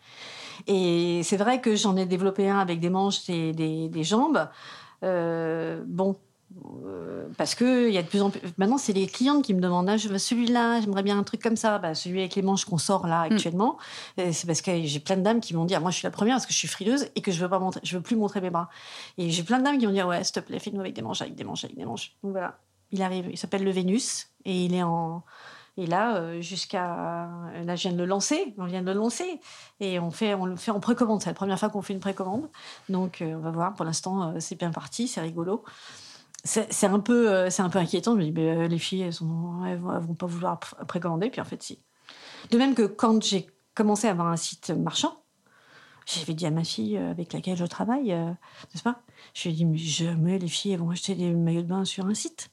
Et 0.66 1.22
c'est 1.24 1.38
vrai 1.38 1.62
que 1.62 1.76
j'en 1.76 1.96
ai 1.98 2.08
développé 2.08 2.50
un 2.50 2.58
avec 2.60 2.80
des 2.80 2.90
manches 2.90 3.30
et 3.30 3.54
des, 3.54 3.88
des 3.88 4.04
jambes. 4.04 4.48
Euh, 5.04 5.82
bon, 5.88 6.18
parce 7.38 7.56
que 7.56 7.88
il 7.88 7.94
y 7.94 7.98
a 7.98 8.04
de 8.04 8.08
plus 8.08 8.22
en 8.22 8.30
plus. 8.30 8.42
Maintenant, 8.58 8.78
c'est 8.78 8.94
les 8.94 9.08
clientes 9.08 9.44
qui 9.44 9.54
me 9.54 9.62
demandent 9.62 9.90
ah, 9.90 9.98
je 9.98 10.08
veux 10.10 10.18
celui-là, 10.18 10.82
j'aimerais 10.82 11.04
bien 11.04 11.18
un 11.18 11.24
truc 11.24 11.42
comme 11.42 11.56
ça. 11.56 11.80
Bah, 11.80 11.96
celui 11.96 12.20
avec 12.20 12.36
les 12.36 12.42
manches 12.42 12.66
qu'on 12.66 12.78
sort 12.78 13.08
là 13.08 13.22
Mm. 13.30 13.34
actuellement, 13.34 13.78
euh, 14.20 14.30
c'est 14.32 14.48
parce 14.48 14.62
que 14.62 14.84
j'ai 14.84 15.00
plein 15.00 15.18
de 15.18 15.22
dames 15.22 15.40
qui 15.40 15.56
m'ont 15.56 15.66
dit 15.66 15.76
ah, 15.76 15.80
moi, 15.80 15.92
je 15.92 15.98
suis 15.98 16.06
la 16.06 16.12
première 16.12 16.36
parce 16.36 16.46
que 16.46 16.54
je 16.54 16.58
suis 16.58 16.68
frileuse 16.68 17.08
et 17.16 17.22
que 17.22 17.32
je 17.32 17.40
veux 17.42 17.50
pas 17.50 17.60
montrer, 17.60 17.82
je 17.84 17.96
veux 17.96 18.04
plus 18.04 18.16
montrer 18.16 18.42
mes 18.42 18.50
bras. 18.50 18.70
Et 19.18 19.30
j'ai 19.30 19.44
plein 19.44 19.60
de 19.60 19.64
dames 19.64 19.78
qui 19.78 19.88
m'ont 19.88 19.94
dit 19.94 20.02
ouais, 20.02 20.24
s'il 20.24 20.34
te 20.34 20.40
plaît, 20.40 20.60
fais-nous 20.60 20.80
avec 20.80 20.94
des 20.94 21.02
manches, 21.02 21.22
avec 21.22 21.36
des 21.36 21.44
manches, 21.44 21.64
avec 21.64 21.76
des 21.76 21.86
manches. 21.86 22.14
Donc 22.24 22.32
voilà, 22.32 22.58
il 22.92 23.02
arrive. 23.02 23.28
Il 23.30 23.38
s'appelle 23.38 23.64
le 23.64 23.72
Vénus 23.72 24.28
et 24.46 24.66
il 24.66 24.74
est 24.74 24.84
en 24.84 25.24
et 25.78 25.86
là, 25.86 26.18
euh, 26.18 26.42
jusqu'à. 26.42 27.30
Là, 27.66 27.76
je 27.76 27.84
viens 27.84 27.94
de 27.94 27.98
le 27.98 28.06
lancer. 28.06 28.54
On 28.58 28.66
vient 28.66 28.82
de 28.82 28.88
le 28.88 28.94
lancer. 28.94 29.40
Et 29.80 30.00
on, 30.00 30.12
fait, 30.12 30.34
on 30.34 30.46
le 30.46 30.58
fait 30.58 30.72
en 30.72 30.82
précommande. 30.82 31.22
C'est 31.22 31.30
la 31.30 31.34
première 31.34 31.58
fois 31.58 31.70
qu'on 31.70 31.82
fait 31.82 31.94
une 31.94 32.02
précommande. 32.02 32.50
Donc, 32.90 33.22
euh, 33.22 33.36
on 33.36 33.40
va 33.40 33.52
voir. 33.52 33.74
Pour 33.74 33.86
l'instant, 33.86 34.32
euh, 34.32 34.40
c'est 34.40 34.56
bien 34.60 34.72
parti. 34.72 35.08
C'est 35.08 35.22
rigolo. 35.22 35.64
C'est 36.44 36.86
un, 36.88 37.00
peu, 37.00 37.32
euh, 37.32 37.50
c'est 37.50 37.62
un 37.62 37.70
peu 37.70 37.78
inquiétant. 37.80 38.14
Je 38.14 38.18
me 38.20 38.24
dis, 38.24 38.32
mais, 38.32 38.50
euh, 38.50 38.68
les 38.68 38.80
filles, 38.80 39.02
elles, 39.02 39.14
sont, 39.14 39.64
elles, 39.66 39.78
vont, 39.78 39.94
elles 39.96 40.02
vont 40.02 40.16
pas 40.16 40.26
vouloir 40.26 40.60
pr- 40.60 40.86
précommander. 40.88 41.30
Puis 41.30 41.40
en 41.42 41.46
fait, 41.46 41.62
si. 41.62 41.80
De 42.50 42.58
même 42.58 42.74
que 42.74 42.84
quand 42.88 43.24
j'ai 43.24 43.48
commencé 43.76 44.08
à 44.08 44.12
avoir 44.12 44.28
un 44.28 44.38
site 44.38 44.72
marchand, 44.72 45.22
j'avais 46.08 46.34
dit 46.34 46.46
à 46.48 46.52
ma 46.52 46.64
fille 46.64 46.98
euh, 46.98 47.12
avec 47.12 47.32
laquelle 47.34 47.56
je 47.58 47.66
travaille, 47.66 48.12
euh, 48.12 48.26
n'est-ce 48.74 48.82
pas? 48.84 49.02
Je 49.36 49.44
lui 49.44 49.50
ai 49.52 49.54
dit, 49.54 49.66
mais 49.66 49.78
jamais 49.78 50.40
les 50.40 50.48
filles 50.48 50.72
elles 50.74 50.80
vont 50.80 50.90
acheter 50.90 51.14
des 51.16 51.32
maillots 51.32 51.62
de 51.62 51.68
bain 51.68 51.86
sur 51.86 52.06
un 52.08 52.14
site. 52.16 52.50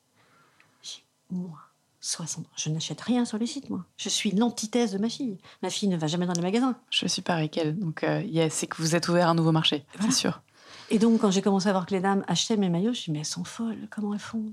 Moi, 1.30 1.58
60 2.00 2.46
ans, 2.46 2.48
je 2.56 2.70
n'achète 2.70 3.00
rien 3.00 3.24
sur 3.24 3.36
les 3.38 3.46
sites, 3.46 3.68
moi. 3.70 3.84
Je 3.96 4.08
suis 4.08 4.30
l'antithèse 4.30 4.92
de 4.92 4.98
ma 4.98 5.08
fille. 5.08 5.36
Ma 5.62 5.68
fille 5.70 5.88
ne 5.88 5.96
va 5.96 6.06
jamais 6.06 6.26
dans 6.26 6.32
les 6.32 6.40
magasins. 6.42 6.76
Je 6.90 7.06
suis 7.06 7.22
pareil 7.22 7.50
qu'elle. 7.50 7.78
Donc, 7.78 8.02
euh, 8.04 8.22
yeah, 8.22 8.48
c'est 8.50 8.66
que 8.66 8.76
vous 8.80 8.94
êtes 8.94 9.08
ouvert 9.08 9.28
à 9.28 9.30
un 9.30 9.34
nouveau 9.34 9.52
marché, 9.52 9.84
Voilà. 9.94 10.10
c'est 10.12 10.16
sûr. 10.18 10.42
Et 10.90 10.98
donc, 10.98 11.20
quand 11.20 11.30
j'ai 11.30 11.42
commencé 11.42 11.68
à 11.68 11.72
voir 11.72 11.86
que 11.86 11.94
les 11.94 12.00
dames 12.00 12.24
achetaient 12.28 12.56
mes 12.56 12.68
maillots, 12.68 12.84
je 12.86 12.88
me 12.90 12.94
suis 12.94 13.04
dit, 13.06 13.10
mais 13.12 13.18
elles 13.20 13.24
sont 13.24 13.44
folles, 13.44 13.88
comment 13.90 14.14
elles 14.14 14.20
font? 14.20 14.44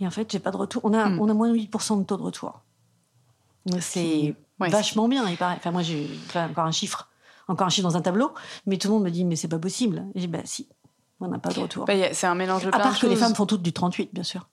Et 0.00 0.06
en 0.06 0.10
fait, 0.10 0.30
j'ai 0.30 0.38
pas 0.38 0.50
de 0.52 0.56
retour. 0.56 0.80
On 0.84 0.92
a, 0.94 1.08
Mm. 1.08 1.20
on 1.20 1.28
a 1.28 1.34
moins 1.34 1.48
de 1.50 1.54
8% 1.54 1.96
de 1.98 2.04
taux 2.04 2.16
de 2.16 2.22
retour. 2.22 2.60
C'est 3.80 4.34
Ouais, 4.60 4.70
vachement 4.70 5.06
bien, 5.08 5.28
il 5.28 5.36
paraît. 5.36 5.56
Enfin, 5.58 5.70
moi, 5.72 5.82
j'ai 5.82 6.08
enfin, 6.28 6.48
encore 6.48 6.64
un 6.64 6.70
chiffre, 6.70 7.08
encore 7.48 7.66
un 7.66 7.70
chiffre 7.70 7.86
dans 7.88 7.96
un 7.96 8.00
tableau, 8.00 8.32
mais 8.64 8.78
tout 8.78 8.88
le 8.88 8.94
monde 8.94 9.02
me 9.04 9.10
dit, 9.10 9.24
mais 9.24 9.36
c'est 9.36 9.48
pas 9.48 9.58
possible. 9.58 10.06
Et 10.14 10.20
j'ai 10.20 10.26
dit, 10.28 10.32
bah 10.32 10.38
si, 10.44 10.66
on 11.20 11.28
n'a 11.28 11.38
pas 11.38 11.50
de 11.50 11.58
retour. 11.60 11.84
Bah, 11.84 11.92
c'est 12.14 12.26
un 12.26 12.34
mélange 12.36 12.62
de 12.64 12.68
à 12.68 12.78
part 12.78 12.94
de 12.94 12.98
que 12.98 13.06
les 13.06 13.16
femmes 13.16 13.34
font 13.34 13.44
toutes 13.44 13.60
du 13.62 13.72
38, 13.74 14.14
bien 14.14 14.22
sûr. 14.22 14.48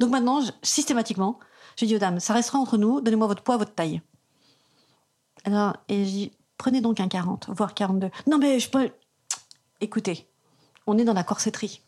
Donc 0.00 0.10
maintenant, 0.10 0.40
je- 0.40 0.50
systématiquement, 0.62 1.38
je 1.76 1.84
dis 1.84 1.94
aux 1.94 1.98
dames, 2.00 2.18
ça 2.20 2.32
restera 2.34 2.58
entre 2.58 2.78
nous, 2.78 3.00
donnez-moi 3.00 3.26
votre 3.28 3.42
poids, 3.42 3.58
votre 3.58 3.74
taille. 3.74 4.00
Alors, 5.44 5.76
et 5.88 6.04
je 6.04 6.10
dis, 6.10 6.32
prenez 6.58 6.80
donc 6.80 7.00
un 7.00 7.08
40, 7.08 7.48
voire 7.50 7.74
42. 7.74 8.10
Non, 8.26 8.38
mais 8.38 8.58
je 8.58 8.70
peux. 8.70 8.90
Écoutez, 9.80 10.26
on 10.86 10.98
est 10.98 11.04
dans 11.04 11.14
la 11.14 11.24
corsetterie. 11.24 11.82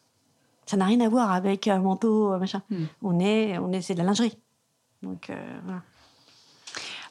Ça 0.67 0.77
n'a 0.77 0.87
rien 0.87 1.01
à 1.01 1.09
voir 1.09 1.33
avec 1.33 1.69
un 1.69 1.81
manteau, 1.81 2.33
euh, 2.33 2.39
machin. 2.39 2.63
Hmm. 2.71 2.85
On 3.03 3.21
est, 3.21 3.59
on 3.59 3.73
est, 3.73 3.83
c'est 3.83 3.95
de 3.95 3.99
la 3.99 4.05
lingerie. 4.05 4.39
Donc, 5.03 5.31
euh, 5.31 5.61
voilà. 5.65 5.83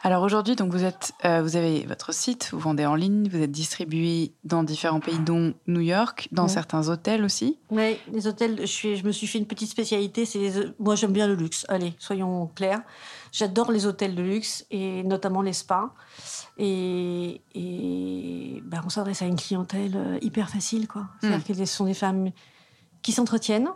Alors 0.04 0.24
aujourd'hui, 0.24 0.56
donc 0.56 0.72
vous 0.72 0.84
êtes, 0.84 1.14
euh, 1.26 1.44
vous 1.44 1.56
avez 1.56 1.86
votre 1.86 2.12
site, 2.12 2.50
vous 2.54 2.60
vendez 2.60 2.88
en 2.88 2.96
ligne, 2.96 3.30
vous 3.30 3.40
êtes 3.40 3.52
distribué 3.52 4.32
dans 4.44 4.64
différents 4.64 5.00
pays, 5.00 5.20
dont 5.20 5.54
New 5.68 5.82
York, 5.82 6.28
dans 6.32 6.48
certains 6.48 6.90
hôtels 6.90 7.24
aussi. 7.24 7.60
Oui, 7.70 7.98
les 8.12 8.26
hôtels, 8.26 8.62
je, 8.62 8.66
suis, 8.66 8.96
je 8.96 9.06
me 9.06 9.12
suis 9.12 9.28
fait 9.28 9.38
une 9.38 9.46
petite 9.46 9.70
spécialité. 9.70 10.26
C'est 10.26 10.52
moi, 10.80 10.96
j'aime 10.96 11.12
bien 11.12 11.28
le 11.28 11.36
luxe. 11.36 11.68
Allez, 11.70 11.94
soyons 12.00 12.50
clairs. 12.56 12.82
J'adore 13.32 13.72
les 13.72 13.86
hôtels 13.86 14.14
de 14.14 14.22
luxe 14.22 14.66
et 14.72 15.04
notamment 15.04 15.42
les 15.42 15.54
spas. 15.54 15.94
Et, 16.58 17.42
et 17.56 18.62
ben, 18.66 18.82
on 18.86 18.90
s'adresse 18.90 19.22
à 19.22 19.26
une 19.26 19.38
clientèle 19.38 19.96
euh, 19.96 20.20
hyper 20.22 20.50
facile, 20.50 20.88
quoi. 20.88 21.08
C'est-à-dire 21.22 21.46
que 21.46 21.54
ce 21.54 21.66
sont 21.66 21.86
des 21.86 21.94
femmes 21.94 22.32
qui 23.02 23.14
s'entretiennent. 23.14 23.70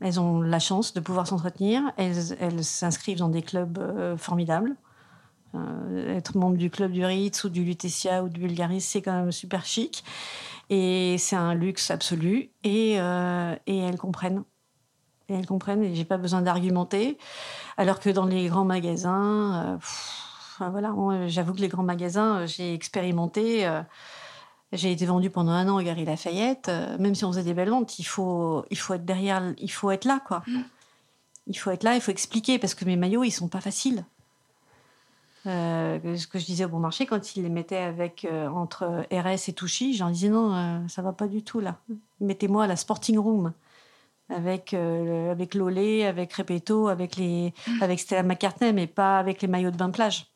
Elles 0.00 0.20
ont 0.20 0.40
la 0.40 0.60
chance 0.60 0.94
de 0.94 1.00
pouvoir 1.00 1.26
s'entretenir. 1.26 1.82
Elles 1.96 2.62
s'inscrivent 2.62 3.18
dans 3.18 3.28
des 3.28 3.42
clubs 3.42 3.78
euh, 3.78 4.16
formidables. 4.16 4.76
être 5.54 6.36
membre 6.36 6.56
du 6.56 6.70
club 6.70 6.92
du 6.92 7.04
Ritz 7.04 7.42
ou 7.44 7.48
du 7.48 7.64
Lutetia 7.64 8.22
ou 8.22 8.28
du 8.28 8.40
Bulgaris, 8.40 8.82
c'est 8.82 9.02
quand 9.02 9.18
même 9.18 9.32
super 9.32 9.64
chic. 9.64 10.04
Et 10.70 11.16
c'est 11.18 11.36
un 11.36 11.54
luxe 11.54 11.90
absolu. 11.90 12.50
Et, 12.62 12.94
et 12.94 13.78
elles 13.78 13.98
comprennent. 13.98 14.44
Et 15.28 15.34
elles 15.34 15.46
comprennent 15.46 15.82
et 15.82 15.94
j'ai 15.94 16.04
pas 16.04 16.18
besoin 16.18 16.42
d'argumenter. 16.42 17.18
Alors 17.76 18.00
que 18.00 18.10
dans 18.10 18.26
les 18.26 18.46
grands 18.48 18.64
magasins, 18.64 19.78
voilà, 20.58 20.94
j'avoue 21.26 21.52
que 21.52 21.60
les 21.60 21.68
grands 21.68 21.82
magasins, 21.82 22.46
j'ai 22.46 22.72
expérimenté. 22.74 23.66
J'ai 24.72 24.90
été 24.90 25.06
vendue 25.06 25.30
pendant 25.30 25.52
un 25.52 25.68
an 25.68 25.78
au 25.78 25.82
Gary 25.82 26.04
Lafayette. 26.04 26.68
Euh, 26.68 26.98
même 26.98 27.14
si 27.14 27.24
on 27.24 27.32
faisait 27.32 27.44
des 27.44 27.54
belles 27.54 27.70
ventes, 27.70 27.98
il 27.98 28.04
faut, 28.04 28.64
il 28.70 28.78
faut 28.78 28.94
être 28.94 29.04
derrière, 29.04 29.54
il 29.58 29.70
faut 29.70 29.90
être 29.90 30.04
là, 30.04 30.20
quoi. 30.26 30.42
Mm. 30.46 30.62
Il 31.48 31.58
faut 31.58 31.70
être 31.70 31.84
là, 31.84 31.94
il 31.94 32.00
faut 32.00 32.10
expliquer 32.10 32.58
parce 32.58 32.74
que 32.74 32.84
mes 32.84 32.96
maillots, 32.96 33.22
ils 33.22 33.30
sont 33.30 33.48
pas 33.48 33.60
faciles. 33.60 34.04
Euh, 35.46 36.16
ce 36.16 36.26
que 36.26 36.40
je 36.40 36.44
disais 36.44 36.64
au 36.64 36.68
bon 36.68 36.80
marché, 36.80 37.06
quand 37.06 37.36
ils 37.36 37.44
les 37.44 37.48
mettaient 37.48 37.76
avec 37.76 38.24
euh, 38.24 38.48
entre 38.48 39.06
RS 39.12 39.48
et 39.48 39.52
Touchy, 39.52 39.94
j'en 39.94 40.10
disais 40.10 40.28
non, 40.28 40.88
ça 40.88 41.02
va 41.02 41.12
pas 41.12 41.28
du 41.28 41.44
tout 41.44 41.60
là. 41.60 41.76
Mettez-moi 42.20 42.64
à 42.64 42.66
la 42.66 42.74
sporting 42.74 43.16
room 43.16 43.52
avec 44.28 44.74
avec 44.74 45.54
Lolé, 45.54 46.04
avec 46.04 46.32
Repetto, 46.32 46.88
avec 46.88 47.16
les 47.16 47.52
mm. 47.66 47.82
avec 47.82 48.00
Stella 48.00 48.22
McCartney, 48.22 48.72
mais 48.72 48.86
pas 48.86 49.18
avec 49.18 49.42
les 49.42 49.48
maillots 49.48 49.70
de 49.70 49.76
bain 49.76 49.90
plage. 49.90 50.26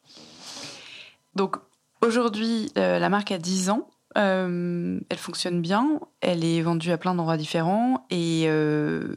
Donc 1.35 1.57
aujourd'hui, 2.03 2.73
la 2.77 3.09
marque 3.09 3.33
a 3.33 3.39
10 3.39 3.71
ans. 3.71 3.89
Euh, 4.19 5.01
elle 5.09 5.19
fonctionne 5.19 5.63
bien, 5.63 6.01
elle 6.21 6.45
est 6.45 6.63
vendue 6.63 6.91
à 6.91 6.99
plein 6.99 7.15
d'endroits 7.15 7.37
différents. 7.37 8.07
Et 8.11 8.45
euh, 8.47 9.15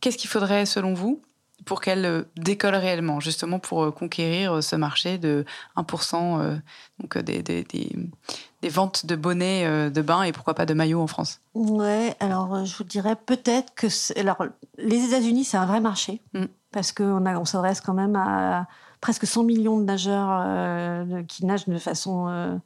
qu'est-ce 0.00 0.18
qu'il 0.18 0.28
faudrait, 0.28 0.66
selon 0.66 0.94
vous, 0.94 1.22
pour 1.68 1.80
qu'elle 1.80 2.04
euh, 2.04 2.22
décolle 2.36 2.74
réellement, 2.74 3.20
justement 3.20 3.58
pour 3.58 3.94
conquérir 3.94 4.62
ce 4.62 4.74
marché 4.74 5.18
de 5.18 5.44
1% 5.76 6.60
donc 7.00 7.18
des, 7.18 7.42
des, 7.42 7.64
des, 7.64 8.68
ventes 8.68 9.06
de 9.06 9.14
bonnets 9.14 9.90
de 9.90 10.02
bain 10.02 10.22
et 10.24 10.32
pourquoi 10.32 10.54
pas 10.54 10.66
de 10.66 10.74
maillots 10.74 11.00
en 11.00 11.06
France 11.06 11.40
Ouais, 11.54 12.16
alors 12.18 12.64
je 12.64 12.76
vous 12.76 12.84
dirais 12.84 13.14
peut-être 13.14 13.74
que. 13.74 13.86
Alors, 14.18 14.44
les 14.78 15.04
États-Unis, 15.04 15.44
c'est 15.44 15.56
un 15.56 15.66
vrai 15.66 15.80
marché, 15.80 16.20
mm. 16.34 16.46
parce 16.72 16.92
qu'on 16.92 17.24
on 17.24 17.44
s'adresse 17.44 17.80
quand 17.80 17.94
même 17.94 18.16
à 18.16 18.66
presque 19.00 19.26
100 19.26 19.44
millions 19.44 19.78
de 19.78 19.84
nageurs 19.84 21.24
qui 21.28 21.46
nagent 21.46 21.68
de 21.68 21.78
façon 21.78 22.60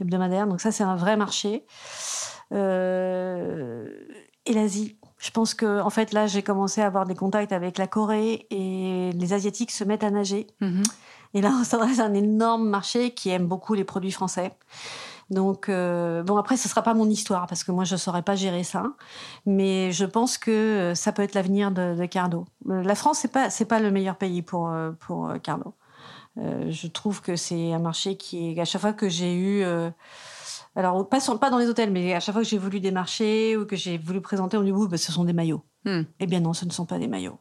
hebdomadaire. 0.00 0.46
Donc 0.46 0.60
ça, 0.60 0.70
c'est 0.70 0.84
un 0.84 0.96
vrai 0.96 1.16
marché. 1.16 1.64
Euh, 2.52 3.86
et 4.46 4.52
l'Asie. 4.52 4.96
Je 5.22 5.30
pense 5.30 5.54
que, 5.54 5.80
en 5.80 5.90
fait, 5.90 6.12
là, 6.12 6.26
j'ai 6.26 6.42
commencé 6.42 6.80
à 6.80 6.86
avoir 6.86 7.06
des 7.06 7.14
contacts 7.14 7.52
avec 7.52 7.78
la 7.78 7.86
Corée 7.86 8.46
et 8.50 9.12
les 9.14 9.32
Asiatiques 9.32 9.70
se 9.70 9.84
mettent 9.84 10.02
à 10.02 10.10
nager. 10.10 10.48
Mhm. 10.60 10.82
Et 11.34 11.40
là, 11.40 11.52
on 11.60 11.64
s'adresse 11.64 12.00
à 12.00 12.06
un 12.06 12.14
énorme 12.14 12.68
marché 12.68 13.12
qui 13.14 13.30
aime 13.30 13.46
beaucoup 13.46 13.74
les 13.74 13.84
produits 13.84 14.10
français. 14.10 14.52
Donc, 15.30 15.68
euh, 15.68 16.24
bon, 16.24 16.36
après, 16.36 16.56
ce 16.56 16.66
ne 16.66 16.70
sera 16.70 16.82
pas 16.82 16.92
mon 16.92 17.08
histoire 17.08 17.46
parce 17.46 17.62
que 17.62 17.70
moi, 17.70 17.84
je 17.84 17.94
ne 17.94 17.98
saurais 17.98 18.22
pas 18.22 18.34
gérer 18.34 18.64
ça. 18.64 18.84
Mais 19.46 19.92
je 19.92 20.04
pense 20.04 20.38
que 20.38 20.92
ça 20.96 21.12
peut 21.12 21.22
être 21.22 21.34
l'avenir 21.34 21.70
de, 21.70 21.94
de, 21.94 22.06
Cardo. 22.06 22.44
La 22.66 22.96
France, 22.96 23.20
ce 23.20 23.28
n'est 23.28 23.30
pas, 23.30 23.48
pas 23.68 23.80
le 23.80 23.92
meilleur 23.92 24.16
pays 24.16 24.42
pour, 24.42 24.74
pour 24.98 25.32
Cardo. 25.42 25.72
Euh, 26.38 26.70
je 26.70 26.86
trouve 26.86 27.20
que 27.20 27.36
c'est 27.36 27.72
un 27.72 27.78
marché 27.78 28.16
qui 28.16 28.58
à 28.58 28.64
chaque 28.64 28.80
fois 28.80 28.92
que 28.92 29.08
j'ai 29.08 29.34
eu, 29.34 29.62
euh, 29.62 29.90
alors 30.74 31.08
pas, 31.08 31.18
pas 31.38 31.50
dans 31.50 31.58
les 31.58 31.68
hôtels, 31.68 31.90
mais 31.90 32.14
à 32.14 32.20
chaque 32.20 32.34
fois 32.34 32.42
que 32.42 32.48
j'ai 32.48 32.58
voulu 32.58 32.80
des 32.80 32.90
marchés 32.90 33.56
ou 33.56 33.66
que 33.66 33.76
j'ai 33.76 33.98
voulu 33.98 34.20
présenter, 34.20 34.56
on 34.56 34.62
dit 34.62 34.72
oui, 34.72 34.88
bah, 34.88 34.96
ce 34.96 35.12
sont 35.12 35.24
des 35.24 35.32
maillots. 35.32 35.62
Hmm. 35.84 36.02
Eh 36.20 36.26
bien 36.26 36.40
non, 36.40 36.52
ce 36.52 36.64
ne 36.64 36.70
sont 36.70 36.86
pas 36.86 36.98
des 36.98 37.08
maillots. 37.08 37.38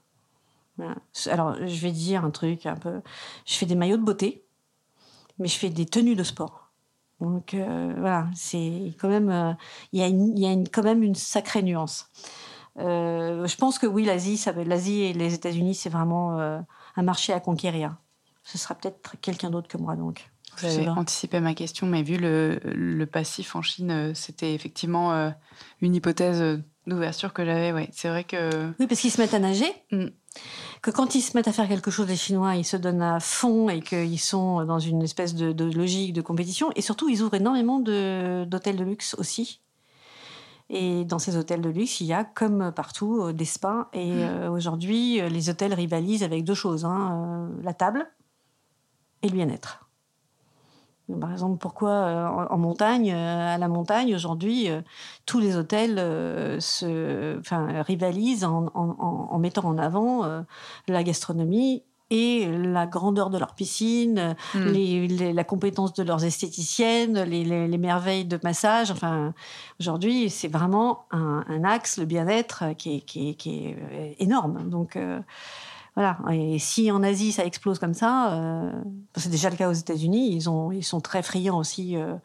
Alors 1.29 1.55
je 1.65 1.81
vais 1.81 1.91
dire 1.91 2.25
un 2.25 2.31
truc 2.31 2.65
un 2.65 2.75
peu, 2.75 3.01
je 3.45 3.53
fais 3.53 3.67
des 3.67 3.75
maillots 3.75 3.97
de 3.97 4.03
beauté, 4.03 4.43
mais 5.37 5.47
je 5.47 5.57
fais 5.57 5.69
des 5.69 5.85
tenues 5.85 6.15
de 6.15 6.23
sport. 6.23 6.71
Donc 7.19 7.53
euh, 7.53 7.93
voilà, 7.99 8.27
c'est 8.33 8.95
quand 8.99 9.09
même, 9.09 9.55
il 9.91 9.99
y 9.99 10.03
a, 10.03 10.07
y 10.07 10.45
a 10.47 10.51
une, 10.51 10.67
quand 10.67 10.83
même 10.83 11.03
une 11.03 11.13
sacrée 11.13 11.61
nuance. 11.61 12.09
je 12.77 13.55
pense 13.57 13.77
que 13.77 13.85
oui, 13.85 14.05
l'Asie, 14.05 14.43
l'Asie 14.65 15.01
et 15.01 15.13
les 15.13 15.35
États-Unis, 15.35 15.75
c'est 15.75 15.89
vraiment 15.89 16.39
un 16.39 17.03
marché 17.03 17.31
à 17.31 17.39
conquérir 17.39 17.95
ce 18.43 18.57
sera 18.57 18.75
peut-être 18.75 19.15
quelqu'un 19.21 19.49
d'autre 19.49 19.67
que 19.67 19.77
moi 19.77 19.95
donc. 19.95 20.30
Vous 20.57 20.65
avez 20.65 20.89
anticipé 20.89 21.39
ma 21.39 21.53
question, 21.53 21.87
mais 21.87 22.03
vu 22.03 22.17
le, 22.17 22.59
le 22.63 23.05
passif 23.05 23.55
en 23.55 23.61
Chine, 23.61 23.91
euh, 23.91 24.13
c'était 24.13 24.53
effectivement 24.53 25.13
euh, 25.13 25.29
une 25.81 25.95
hypothèse 25.95 26.41
euh, 26.41 26.57
d'ouverture 26.87 27.33
que 27.33 27.45
j'avais. 27.45 27.71
Ouais. 27.71 27.89
C'est 27.91 28.09
vrai 28.09 28.23
que. 28.23 28.71
Oui, 28.79 28.87
parce 28.87 29.01
qu'ils 29.01 29.11
se 29.11 29.21
mettent 29.21 29.33
à 29.33 29.39
nager. 29.39 29.71
Mm. 29.91 30.07
Que 30.81 30.91
quand 30.91 31.15
ils 31.15 31.21
se 31.21 31.35
mettent 31.35 31.47
à 31.47 31.51
faire 31.51 31.67
quelque 31.67 31.91
chose, 31.91 32.07
les 32.07 32.15
Chinois, 32.15 32.55
ils 32.55 32.65
se 32.65 32.77
donnent 32.77 33.01
à 33.01 33.19
fond 33.19 33.69
et 33.69 33.81
qu'ils 33.81 34.19
sont 34.19 34.65
dans 34.65 34.79
une 34.79 35.01
espèce 35.03 35.35
de, 35.35 35.51
de, 35.51 35.65
logique 35.65 36.13
de 36.13 36.21
compétition. 36.21 36.71
Et 36.75 36.81
surtout, 36.81 37.09
ils 37.09 37.21
ouvrent 37.21 37.35
énormément 37.35 37.79
d'hôtels 37.79 38.77
de, 38.77 38.83
luxe 38.83 39.15
aussi. 39.17 39.61
Et 40.69 41.03
dans 41.03 41.19
ces 41.19 41.35
hôtels 41.35 41.61
de 41.61 41.69
luxe, 41.69 41.99
il 41.99 42.07
y 42.07 42.13
a, 42.13 42.23
comme 42.23 42.71
partout, 42.71 43.31
des 43.33 43.45
spas. 43.45 43.89
Et 43.93 44.11
mm. 44.11 44.49
aujourd'hui, 44.51 45.21
les 45.29 45.49
hôtels 45.49 45.73
rivalisent 45.73 46.23
avec 46.23 46.43
deux 46.43 46.55
choses. 46.55 46.85
Hein. 46.85 47.49
la 47.61 47.73
table, 47.73 48.09
et 49.21 49.27
le 49.27 49.33
bien-être. 49.33 49.80
Par 51.19 51.31
exemple, 51.31 51.57
pourquoi 51.57 51.89
euh, 51.89 52.27
en, 52.49 52.57
montagne, 52.57 53.11
euh, 53.11 53.55
à 53.55 53.57
la 53.57 53.67
montagne, 53.67 54.15
aujourd'hui, 54.15 54.69
euh, 54.69 54.81
tous 55.25 55.39
les 55.39 55.55
hôtels 55.55 55.97
se, 56.61 57.39
enfin, 57.39 57.81
rivalisent 57.81 58.43
en, 58.43 59.37
mettant 59.39 59.65
en 59.65 59.77
avant 59.77 60.23
la 60.87 61.03
gastronomie 61.03 61.83
et 62.09 62.45
la 62.51 62.85
grandeur 62.87 63.29
de 63.29 63.37
leur 63.37 63.55
piscine, 63.55 64.35
hmm. 64.53 65.33
la 65.33 65.43
compétence 65.45 65.93
de 65.93 66.03
leurs 66.03 66.25
esthéticiennes, 66.25 67.23
les, 67.23 67.77
merveilles 67.77 68.25
de 68.25 68.37
massage. 68.43 68.91
Enfin, 68.91 69.33
aujourd'hui, 69.79 70.29
c'est 70.29 70.49
vraiment 70.49 71.05
un, 71.11 71.63
axe, 71.63 71.97
le 71.97 72.05
bien-être, 72.05 72.75
qui 72.77 72.97
est, 72.97 73.01
qui, 73.01 73.67
est, 73.67 74.15
énorme. 74.19 74.69
Donc, 74.69 74.97
voilà. 75.95 76.17
Et 76.31 76.57
si 76.57 76.89
en 76.89 77.03
Asie 77.03 77.33
ça 77.33 77.45
explose 77.45 77.77
comme 77.77 77.93
ça, 77.93 78.33
euh, 78.33 78.71
c'est 79.15 79.29
déjà 79.29 79.49
le 79.49 79.57
cas 79.57 79.69
aux 79.69 79.73
États-Unis, 79.73 80.29
ils, 80.35 80.47
ils 80.73 80.83
sont 80.83 81.01
très 81.01 81.21
friands 81.21 81.57
aussi 81.57 81.97
euh, 81.97 82.15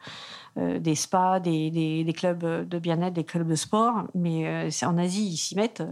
euh, 0.57 0.79
des 0.79 0.95
spas, 0.95 1.39
des, 1.39 1.69
des, 1.69 2.13
clubs 2.13 2.45
de 2.67 2.79
bien-être, 2.79 3.13
des 3.13 3.25
clubs 3.25 3.47
de 3.47 3.55
sport. 3.55 4.03
Mais 4.15 4.69
en 4.83 4.97
Asie, 4.97 5.27
ils 5.27 5.37
s'y 5.37 5.55
mettent. 5.55 5.83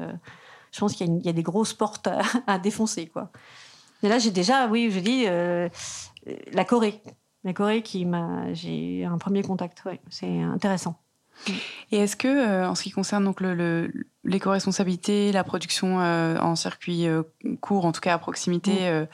je 0.72 0.80
pense 0.80 0.94
qu'il 0.94 1.26
y, 1.26 1.30
a 1.30 1.34
des 1.34 1.44
grosses 1.44 1.74
portes 1.74 2.08
à, 2.48 2.60
défoncer. 2.60 3.08
Quoi. 3.08 3.30
Mais 4.02 4.10
là, 4.10 4.20
j'ai 4.20 4.32
déjà, 4.32 4.68
oui, 4.68 4.90
je 4.90 5.00
dis, 5.00 5.26
la 6.54 6.66
Corée. 6.66 7.02
La 7.44 7.54
Corée 7.54 7.84
qui 7.84 8.06
m'a. 8.06 8.54
J'ai 8.54 9.06
un 9.06 9.18
premier 9.18 9.44
contact, 9.44 9.84
ouais, 9.86 10.00
c'est 10.10 10.42
intéressant. 10.42 10.98
Et 11.92 11.98
est-ce 11.98 12.16
que, 12.16 12.66
en 12.66 12.74
ce 12.74 12.84
qui 12.84 12.92
concerne 12.92 13.26
donc 13.26 13.42
le 13.42 13.92
l'éco-responsabilité, 14.26 15.32
la 15.32 15.44
production 15.44 16.00
euh, 16.02 16.38
en 16.40 16.56
circuit 16.56 17.08
euh, 17.08 17.24
court, 17.62 17.86
en 17.86 17.92
tout 17.92 18.02
cas 18.02 18.14
à 18.14 18.18
proximité, 18.18 18.72
mm. 18.72 19.08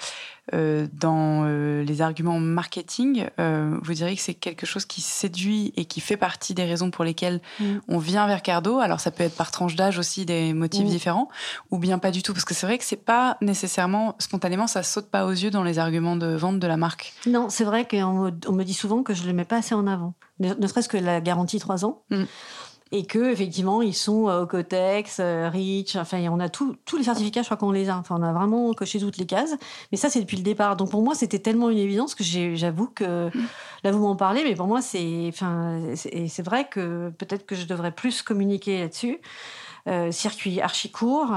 euh, 0.53 0.87
dans 0.93 1.43
les 1.43 2.01
arguments 2.01 2.39
marketing, 2.39 3.27
vous 3.37 3.93
diriez 3.93 4.15
que 4.15 4.21
c'est 4.21 4.33
quelque 4.33 4.65
chose 4.65 4.85
qui 4.85 5.01
séduit 5.01 5.71
et 5.77 5.85
qui 5.85 6.01
fait 6.01 6.17
partie 6.17 6.53
des 6.53 6.65
raisons 6.65 6.91
pour 6.91 7.05
lesquelles 7.05 7.41
mm. 7.59 7.77
on 7.87 7.97
vient 7.99 8.27
vers 8.27 8.41
Cardo. 8.41 8.79
Alors 8.79 8.99
ça 8.99 9.11
peut 9.11 9.23
être 9.23 9.35
par 9.35 9.51
tranche 9.51 9.75
d'âge 9.75 9.97
aussi 9.99 10.25
des 10.25 10.53
motifs 10.53 10.85
mm. 10.85 10.89
différents, 10.89 11.29
ou 11.69 11.77
bien 11.77 11.99
pas 11.99 12.11
du 12.11 12.23
tout, 12.23 12.33
parce 12.33 12.45
que 12.45 12.53
c'est 12.53 12.65
vrai 12.65 12.77
que 12.77 12.83
c'est 12.83 12.95
pas 12.95 13.37
nécessairement 13.41 14.15
spontanément, 14.19 14.67
ça 14.67 14.83
saute 14.83 15.09
pas 15.09 15.25
aux 15.25 15.31
yeux 15.31 15.51
dans 15.51 15.63
les 15.63 15.79
arguments 15.79 16.15
de 16.15 16.35
vente 16.35 16.59
de 16.59 16.67
la 16.67 16.77
marque. 16.77 17.13
Non, 17.25 17.49
c'est 17.49 17.65
vrai 17.65 17.87
qu'on 17.87 18.31
me, 18.31 18.63
dit 18.63 18.73
souvent 18.73 19.03
que 19.03 19.13
je 19.13 19.23
le 19.23 19.33
mets 19.33 19.45
pas 19.45 19.57
assez 19.57 19.75
en 19.75 19.87
avant, 19.87 20.13
ne, 20.39 20.53
ne 20.53 20.67
serait-ce 20.67 20.89
que 20.89 20.97
la 20.97 21.21
garantie 21.21 21.59
3 21.59 21.85
ans 21.85 22.03
et 22.91 23.05
que 23.05 23.31
effectivement 23.31 23.81
ils 23.81 23.93
sont 23.93 24.27
euh, 24.27 24.45
Cotex, 24.45 25.19
euh, 25.19 25.49
Rich, 25.49 25.95
enfin 25.95 26.27
on 26.29 26.39
a 26.39 26.49
tous 26.49 26.75
les 26.97 27.03
certificats, 27.03 27.41
je 27.41 27.47
crois 27.47 27.57
qu'on 27.57 27.71
les 27.71 27.89
a, 27.89 27.97
enfin 27.97 28.17
on 28.19 28.23
a 28.23 28.33
vraiment 28.33 28.73
coché 28.73 28.99
toutes 28.99 29.17
les 29.17 29.25
cases. 29.25 29.55
Mais 29.91 29.97
ça 29.97 30.09
c'est 30.09 30.19
depuis 30.19 30.37
le 30.37 30.43
départ. 30.43 30.75
Donc 30.75 30.91
pour 30.91 31.01
moi 31.01 31.15
c'était 31.15 31.39
tellement 31.39 31.69
une 31.69 31.77
évidence 31.77 32.15
que 32.15 32.23
j'avoue 32.23 32.87
que 32.87 33.29
là 33.83 33.91
vous 33.91 33.99
m'en 33.99 34.15
parlez, 34.15 34.43
mais 34.43 34.55
pour 34.55 34.67
moi 34.67 34.81
c'est, 34.81 35.25
enfin 35.29 35.79
c'est 35.95 36.43
vrai 36.43 36.67
que 36.67 37.11
peut-être 37.17 37.45
que 37.45 37.55
je 37.55 37.65
devrais 37.65 37.91
plus 37.91 38.21
communiquer 38.21 38.79
là-dessus. 38.79 39.19
Euh, 39.87 40.11
circuit 40.11 40.61
archi 40.61 40.91
court, 40.91 41.33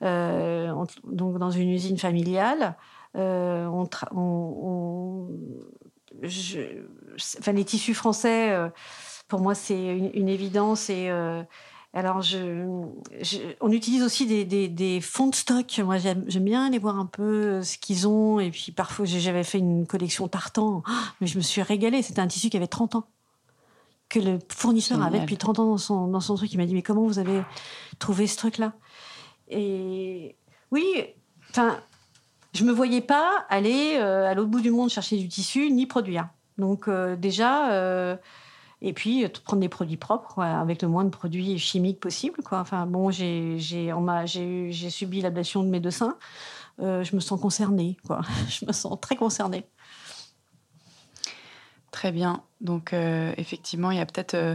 donc 0.00 1.38
dans 1.38 1.50
une 1.50 1.70
usine 1.70 1.98
familiale. 1.98 2.76
enfin, 3.14 4.00
les 7.52 7.64
tissus 7.64 7.94
français 7.94 8.70
pour 9.34 9.42
moi, 9.42 9.56
c'est 9.56 9.98
une, 10.14 10.28
évidence. 10.28 10.90
Et 10.90 11.10
euh, 11.10 11.42
alors, 11.92 12.22
je, 12.22 12.64
on 13.60 13.72
utilise 13.72 14.04
aussi 14.04 14.26
des, 14.26 15.00
fonds 15.00 15.26
de 15.26 15.34
stock. 15.34 15.76
Moi, 15.80 15.98
j'aime 15.98 16.44
bien 16.44 16.66
aller 16.66 16.78
voir 16.78 17.00
un 17.00 17.06
peu 17.06 17.22
euh, 17.22 17.62
ce 17.64 17.76
qu'ils 17.76 18.06
ont. 18.06 18.38
Et 18.38 18.52
puis, 18.52 18.70
parfois, 18.70 19.06
j'avais 19.06 19.42
fait 19.42 19.58
une 19.58 19.88
collection 19.88 20.28
tartan, 20.28 20.84
ah, 20.86 20.92
mais 21.20 21.26
je 21.26 21.36
me 21.36 21.42
suis 21.42 21.62
régalée. 21.62 22.02
C'était 22.02 22.20
un 22.20 22.28
tissu 22.28 22.48
qui 22.48 22.56
avait 22.56 22.68
30 22.68 22.94
ans 22.94 23.06
que 24.08 24.20
le 24.20 24.38
fournisseur 24.54 25.02
avait 25.02 25.18
depuis 25.18 25.36
30 25.36 25.58
ans 25.58 25.66
dans 25.70 25.78
son, 25.78 26.06
dans 26.06 26.20
son 26.20 26.36
truc. 26.36 26.52
Il 26.52 26.58
m'a 26.58 26.66
dit, 26.66 26.74
mais 26.74 26.82
comment 26.82 27.04
vous 27.04 27.18
avez 27.18 27.42
trouvé 27.98 28.28
ce 28.28 28.36
truc-là? 28.36 28.74
Et 29.48 30.36
oui, 30.70 30.84
enfin, 31.50 31.80
je 32.52 32.62
me 32.62 32.70
voyais 32.70 33.00
pas 33.00 33.46
aller 33.48 33.96
euh, 33.96 34.30
à 34.30 34.34
l'autre 34.34 34.50
bout 34.50 34.60
du 34.60 34.70
monde 34.70 34.90
chercher 34.90 35.16
du 35.16 35.26
tissu 35.26 35.72
ni 35.72 35.86
produire. 35.86 36.28
Donc 36.58 36.88
euh, 36.88 37.16
déjà, 37.16 37.72
euh, 37.72 38.16
et 38.86 38.92
puis 38.92 39.26
prendre 39.44 39.62
des 39.62 39.70
produits 39.70 39.96
propres 39.96 40.40
avec 40.40 40.82
le 40.82 40.88
moins 40.88 41.04
de 41.04 41.08
produits 41.08 41.58
chimiques 41.58 42.00
possible. 42.00 42.40
Enfin 42.50 42.84
bon, 42.86 43.10
j'ai 43.10 43.58
subi 44.90 45.22
l'ablation 45.22 45.64
de 45.64 45.68
mes 45.70 45.80
deux 45.80 45.90
seins. 45.90 46.18
je 46.78 47.16
me 47.16 47.20
sens 47.20 47.40
concernée. 47.40 47.96
Je 48.48 48.66
me 48.66 48.72
sens 48.72 49.00
très 49.00 49.16
concernée. 49.16 49.66
Très 51.90 52.12
bien. 52.12 52.42
Donc 52.60 52.92
effectivement, 52.92 53.90
il 53.90 53.96
y 53.96 54.00
a 54.00 54.06
peut-être 54.06 54.34
euh, 54.34 54.54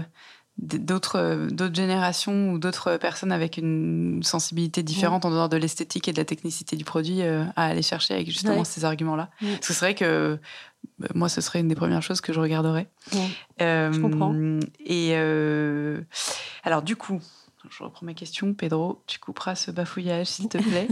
d'autres 0.61 1.47
générations 1.73 2.51
ou 2.51 2.59
d'autres 2.59 2.97
personnes 2.97 3.31
avec 3.31 3.57
une 3.57 4.21
sensibilité 4.23 4.83
différente 4.83 5.23
en 5.23 5.31
dehors 5.31 5.47
de 5.47 5.57
l'esthétique 5.57 6.07
et 6.07 6.11
de 6.11 6.17
la 6.17 6.25
technicité 6.25 6.75
du 6.75 6.83
produit 6.83 7.21
euh, 7.21 7.45
à 7.55 7.65
aller 7.65 7.81
chercher 7.81 8.13
avec 8.13 8.27
justement 8.27 8.63
ces 8.63 8.83
arguments-là. 8.83 9.29
Ce 9.61 9.73
serait 9.73 9.95
que 9.95 10.37
bah, 10.99 11.07
moi, 11.15 11.29
ce 11.29 11.39
serait 11.41 11.59
une 11.59 11.69
des 11.69 11.75
premières 11.75 12.01
choses 12.01 12.19
que 12.19 12.33
je 12.33 12.39
regarderais. 12.39 12.87
Euh, 13.61 13.91
je 13.91 13.99
comprends. 13.99 14.35
Et 14.85 15.15
alors, 16.63 16.81
du 16.81 16.95
coup, 16.95 17.21
je 17.69 17.83
reprends 17.83 18.05
mes 18.05 18.15
questions. 18.15 18.53
Pedro, 18.53 19.01
tu 19.07 19.19
couperas 19.19 19.55
ce 19.55 19.71
bafouillage, 19.71 20.27
s'il 20.27 20.49
te 20.49 20.57
plaît. 20.57 20.87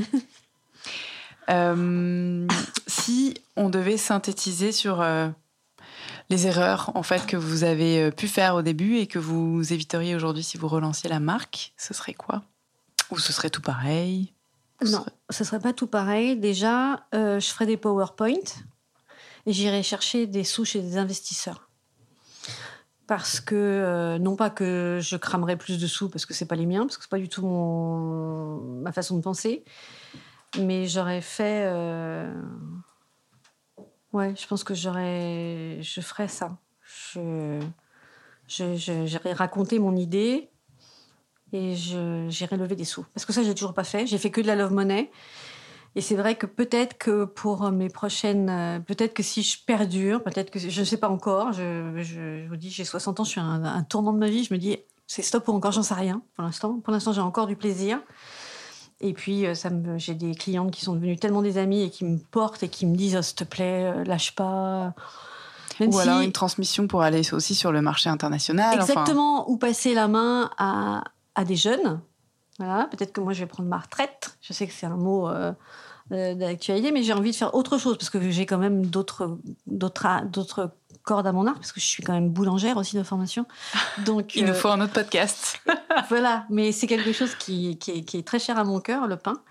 si 2.88 3.34
on 3.58 3.70
devait 3.70 3.98
synthétiser 3.98 4.72
sur 4.72 5.02
les 6.30 6.48
erreurs 6.48 6.92
en 6.96 7.04
fait 7.04 7.26
que 7.26 7.38
vous 7.38 7.64
avez 7.64 8.04
euh, 8.04 8.12
pu 8.12 8.28
faire 8.28 8.56
au 8.56 8.62
début 8.62 8.98
et 8.98 9.08
que 9.08 9.20
vous 9.20 9.74
éviteriez 9.74 10.16
aujourd'hui 10.16 10.44
si 10.44 10.58
vous 10.58 10.68
relanciez 10.68 11.10
la 11.10 11.20
marque, 11.20 11.74
ce 11.78 11.94
serait 11.94 12.14
quoi? 12.14 12.44
Ou 13.12 13.20
ce 13.20 13.32
serait 13.32 13.50
tout 13.50 13.62
pareil? 13.62 14.34
Non, 14.86 15.06
ce 15.30 15.44
serait 15.44 15.60
pas 15.60 15.74
tout 15.74 15.88
pareil. 15.88 16.38
Déjà, 16.38 17.08
euh, 17.16 17.40
je 17.40 17.48
ferais 17.48 17.66
des 17.66 17.78
PowerPoint 17.78 18.34
et 19.46 19.54
j'irais 19.54 19.84
chercher 19.84 20.28
des 20.28 20.44
sous 20.44 20.66
chez 20.66 20.82
des 20.82 20.98
investisseurs. 20.98 21.70
Parce 23.08 23.40
que, 23.40 23.56
euh, 23.56 24.20
non 24.20 24.36
pas 24.36 24.50
que 24.50 25.00
je 25.02 25.16
cramerais 25.16 25.56
plus 25.56 25.80
de 25.80 25.88
sous 25.88 26.10
parce 26.10 26.26
que 26.26 26.34
c'est 26.34 26.46
pas 26.46 26.58
les 26.58 26.66
miens, 26.66 26.82
parce 26.82 26.98
que 26.98 27.04
c'est 27.04 27.10
pas 27.10 27.18
du 27.18 27.30
tout 27.30 27.48
ma 28.84 28.92
façon 28.92 29.16
de 29.16 29.22
penser, 29.22 29.64
mais 30.60 30.88
j'aurais 30.88 31.22
fait 31.22 31.72
Ouais, 34.14 34.34
je 34.36 34.48
pense 34.48 34.64
que 34.64 34.74
j'aurais, 34.74 35.80
je 35.82 36.02
ferais 36.02 36.28
ça. 36.28 36.58
Je, 37.14 37.60
j'irais 38.48 39.34
raconter 39.34 39.80
mon 39.80 39.96
idée 39.96 40.50
et 41.52 41.76
j'irais 41.76 42.58
lever 42.58 42.76
des 42.76 42.86
sous. 42.86 43.06
Parce 43.14 43.26
que 43.26 43.34
ça, 43.34 43.44
j'ai 43.44 43.54
toujours 43.54 43.74
pas 43.74 43.84
fait. 43.84 44.08
J'ai 44.08 44.18
fait 44.18 44.32
que 44.32 44.42
de 44.42 44.48
la 44.48 44.56
love 44.56 44.74
money. 44.74 45.12
Et 45.96 46.02
c'est 46.02 46.16
vrai 46.16 46.36
que 46.36 46.46
peut-être 46.46 46.98
que 46.98 47.26
pour 47.26 47.72
mes 47.72 47.90
prochaines, 47.90 48.50
euh, 48.50 48.80
peut-être 48.80 49.16
que 49.16 49.24
si 49.24 49.42
je 49.42 49.58
perdure, 49.66 50.22
peut-être 50.24 50.52
que 50.52 50.60
je 50.60 50.80
ne 50.80 50.86
sais 50.86 50.98
pas 50.98 51.10
encore. 51.10 51.54
Je, 51.54 51.92
je, 52.04 52.48
vous 52.48 52.56
dis, 52.56 52.70
j'ai 52.70 52.86
60 52.86 53.20
ans, 53.20 53.24
je 53.24 53.32
suis 53.32 53.40
un, 53.40 53.64
un, 53.64 53.84
tournant 53.84 54.14
de 54.14 54.20
ma 54.20 54.30
vie. 54.30 54.44
Je 54.44 54.54
me 54.54 54.60
dis, 54.60 54.78
c'est 55.08 55.24
stop 55.24 55.48
ou 55.48 55.54
encore, 55.54 55.72
j'en 55.72 55.82
sais 55.84 55.96
rien 55.96 56.22
pour 56.36 56.44
l'instant. 56.44 56.80
Pour 56.82 56.94
l'instant, 56.94 57.14
j'ai 57.14 57.22
encore 57.22 57.48
du 57.48 57.56
plaisir. 57.56 58.00
Et 59.00 59.14
puis, 59.14 59.46
euh, 59.46 59.54
ça 59.54 59.70
me, 59.70 59.98
j'ai 59.98 60.16
des 60.16 60.34
clientes 60.34 60.72
qui 60.72 60.84
sont 60.84 60.94
devenues 60.94 61.18
tellement 61.18 61.42
des 61.42 61.58
amies 61.58 61.84
et 61.84 61.90
qui 61.90 62.04
me 62.04 62.18
portent 62.18 62.64
et 62.64 62.70
qui 62.70 62.86
me 62.86 62.96
disent, 62.96 63.16
oh, 63.18 63.22
s'il 63.22 63.36
te 63.36 63.44
plaît, 63.44 63.92
euh, 63.96 64.04
lâche 64.04 64.34
pas. 64.34 64.94
ou 65.80 66.00
alors 66.00 66.22
une 66.22 66.32
transmission 66.32 66.88
pour 66.88 67.04
aller 67.04 67.34
aussi 67.34 67.54
sur 67.54 67.72
le 67.72 67.82
marché 67.82 68.10
international. 68.10 68.76
Exactement, 68.76 69.50
ou 69.50 69.58
passer 69.58 69.94
la 69.94 70.08
main 70.08 70.50
à, 70.58 71.04
à 71.36 71.46
des 71.46 71.56
jeunes. 71.56 72.00
Voilà, 72.58 72.86
peut-être 72.86 73.14
que 73.14 73.22
moi 73.22 73.34
je 73.34 73.42
vais 73.42 73.46
prendre 73.46 73.70
ma 73.70 73.78
retraite. 73.78 74.36
Je 74.42 74.52
sais 74.52 74.66
que 74.66 74.74
c'est 74.74 74.88
un 74.88 74.98
mot 74.98 75.30
euh, 75.30 75.54
d'actualité, 76.10 76.92
mais 76.92 77.04
j'ai 77.04 77.14
envie 77.14 77.30
de 77.30 77.36
faire 77.36 77.54
autre 77.54 77.78
chose 77.78 77.98
parce 77.98 78.10
que 78.10 78.32
j'ai 78.32 78.48
quand 78.48 78.58
même 78.58 78.86
d'autres, 78.86 79.38
d'autres, 79.68 80.08
d'autres 80.26 80.72
corde 81.08 81.26
à 81.26 81.32
mon 81.32 81.48
arc, 81.48 81.56
parce 81.56 81.72
que 81.72 81.80
je 81.80 81.86
suis 81.86 82.04
quand 82.04 82.14
même 82.14 82.30
boulangère 82.30 82.76
aussi 82.76 82.98
de 82.98 83.02
formation. 83.02 83.46
Donc, 84.06 84.36
Il 84.36 84.44
nous 84.44 84.52
euh, 84.52 84.54
faut 84.54 84.68
un 84.68 84.82
autre 84.82 84.92
podcast. 84.92 85.62
voilà, 86.10 86.46
mais 86.50 86.74
c'est 86.74 86.86
quelque 86.86 87.14
chose 87.14 87.34
qui, 87.36 87.78
qui, 87.78 87.92
est, 88.18 88.28
très 88.28 88.40
cher 88.40 88.60
à 88.60 88.66
mon 88.66 88.82
cœur, 88.82 89.08
le 89.08 89.16
pain. 89.16 89.42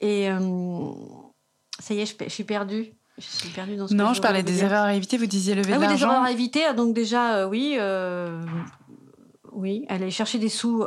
Et 0.00 0.30
euh, 0.30 0.90
ça 1.78 1.92
y 1.92 2.00
est, 2.00 2.06
je, 2.06 2.28
suis 2.30 2.44
perdue. 2.44 2.94
Je 3.18 3.24
suis 3.24 3.50
perdue 3.50 3.76
dans 3.76 3.86
ce 3.86 3.94
Non, 3.94 4.14
je, 4.14 4.22
parlais 4.22 4.42
des 4.42 4.64
erreurs 4.64 4.84
à 4.84 4.94
éviter. 4.94 5.18
Vous 5.18 5.26
disiez 5.26 5.54
lever 5.54 5.74
ah 5.74 5.78
de 5.78 5.84
oui, 5.84 5.94
des 5.94 6.02
erreurs 6.02 6.22
à 6.22 6.32
éviter. 6.32 6.64
Ah, 6.64 6.72
donc 6.72 6.94
déjà, 6.94 7.36
euh, 7.36 7.46
oui, 7.46 7.78
oui, 9.52 9.84
aller 9.88 10.10
chercher 10.10 10.38
des 10.38 10.48
sous 10.48 10.86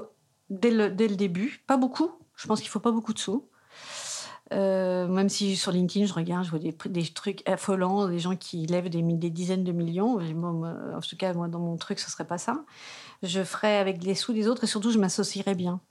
dès 0.49 0.71
le, 0.71 0.89
dès 0.89 1.07
le 1.07 1.15
début. 1.15 1.63
Pas 1.67 1.77
beaucoup. 1.77 2.11
Je 2.35 2.47
pense 2.47 2.61
qu'il 2.61 2.69
faut 2.69 2.79
pas 2.79 2.91
beaucoup 2.91 3.13
de 3.13 3.19
sous. 3.19 3.48
Euh, 4.51 5.07
même 5.07 5.29
si 5.29 5.55
sur 5.55 5.71
LinkedIn, 5.71 6.05
je 6.05 6.13
regarde, 6.13 6.45
je 6.45 6.49
vois 6.49 6.59
des, 6.59 7.07
trucs 7.07 7.47
affolants, 7.47 8.07
des 8.07 8.19
gens 8.19 8.35
qui 8.35 8.65
lèvent 8.65 8.89
des, 8.89 9.29
dizaines 9.29 9.63
de 9.63 9.71
millions. 9.71 10.19
en 10.19 11.01
tout 11.01 11.17
cas, 11.17 11.33
moi, 11.33 11.47
dans 11.47 11.59
mon 11.59 11.77
truc, 11.77 11.99
ce 11.99 12.09
serait 12.09 12.25
pas 12.25 12.37
ça. 12.37 12.63
Je 13.21 13.43
ferais 13.43 13.77
avec 13.77 14.03
les 14.03 14.15
sous 14.15 14.33
des 14.33 14.47
autres 14.47 14.63
et 14.63 14.67
surtout, 14.67 14.91
je 14.91 14.97
m'associerais 14.97 15.55
bien. 15.55 15.81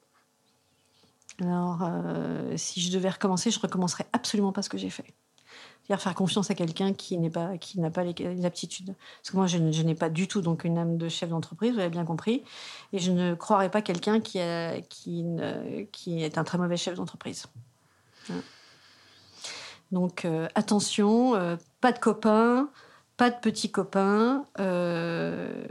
Alors, 1.41 1.83
euh, 1.83 2.57
si 2.57 2.81
je 2.81 2.91
devais 2.91 3.11
recommencer, 3.11 3.51
je 3.51 3.61
recommencerais 3.61 4.07
absolument 4.13 4.53
pas 4.53 4.63
ce 4.63 4.69
que 4.69 4.79
j'ai 4.79 4.91
fait. 4.91 5.15
C'est-à-dire 5.85 6.03
faire 6.03 6.17
confiance 6.17 6.51
à 6.51 6.55
quelqu'un 6.55 6.93
qui 6.93 7.17
n'a 7.17 7.91
pas 7.91 8.05
les, 8.05 8.45
aptitudes. 8.45 8.95
Parce 9.23 9.31
que 9.31 9.37
moi, 9.37 9.47
je, 9.47 9.59
n'ai 9.59 9.95
pas 9.95 10.11
du 10.11 10.27
tout 10.27 10.43
donc 10.43 10.65
une 10.65 10.79
âme 10.79 10.99
de 10.99 11.09
chef 11.09 11.31
d'entreprise, 11.31 11.73
vous 11.73 11.79
l'avez 11.79 11.91
bien 11.91 12.05
compris, 12.05 12.43
et 12.93 12.99
je 12.99 13.13
ne 13.13 13.35
croirais 13.35 13.71
pas 13.71 13.83
quelqu'un 13.83 14.21
qui 14.21 14.39
est 14.39 16.39
un 16.39 16.45
très 16.45 16.59
mauvais 16.59 16.77
chef 16.77 16.97
d'entreprise. 16.97 17.47
Donc 19.93 20.25
euh, 20.25 20.49
attention, 20.55 21.35
euh, 21.35 21.57
pas 21.81 21.93
de 21.93 21.99
copains, 21.99 22.69
pas 23.17 23.31
de 23.31 23.37
petits 23.41 23.71
copains. 23.71 24.45
Euh, 24.59 25.65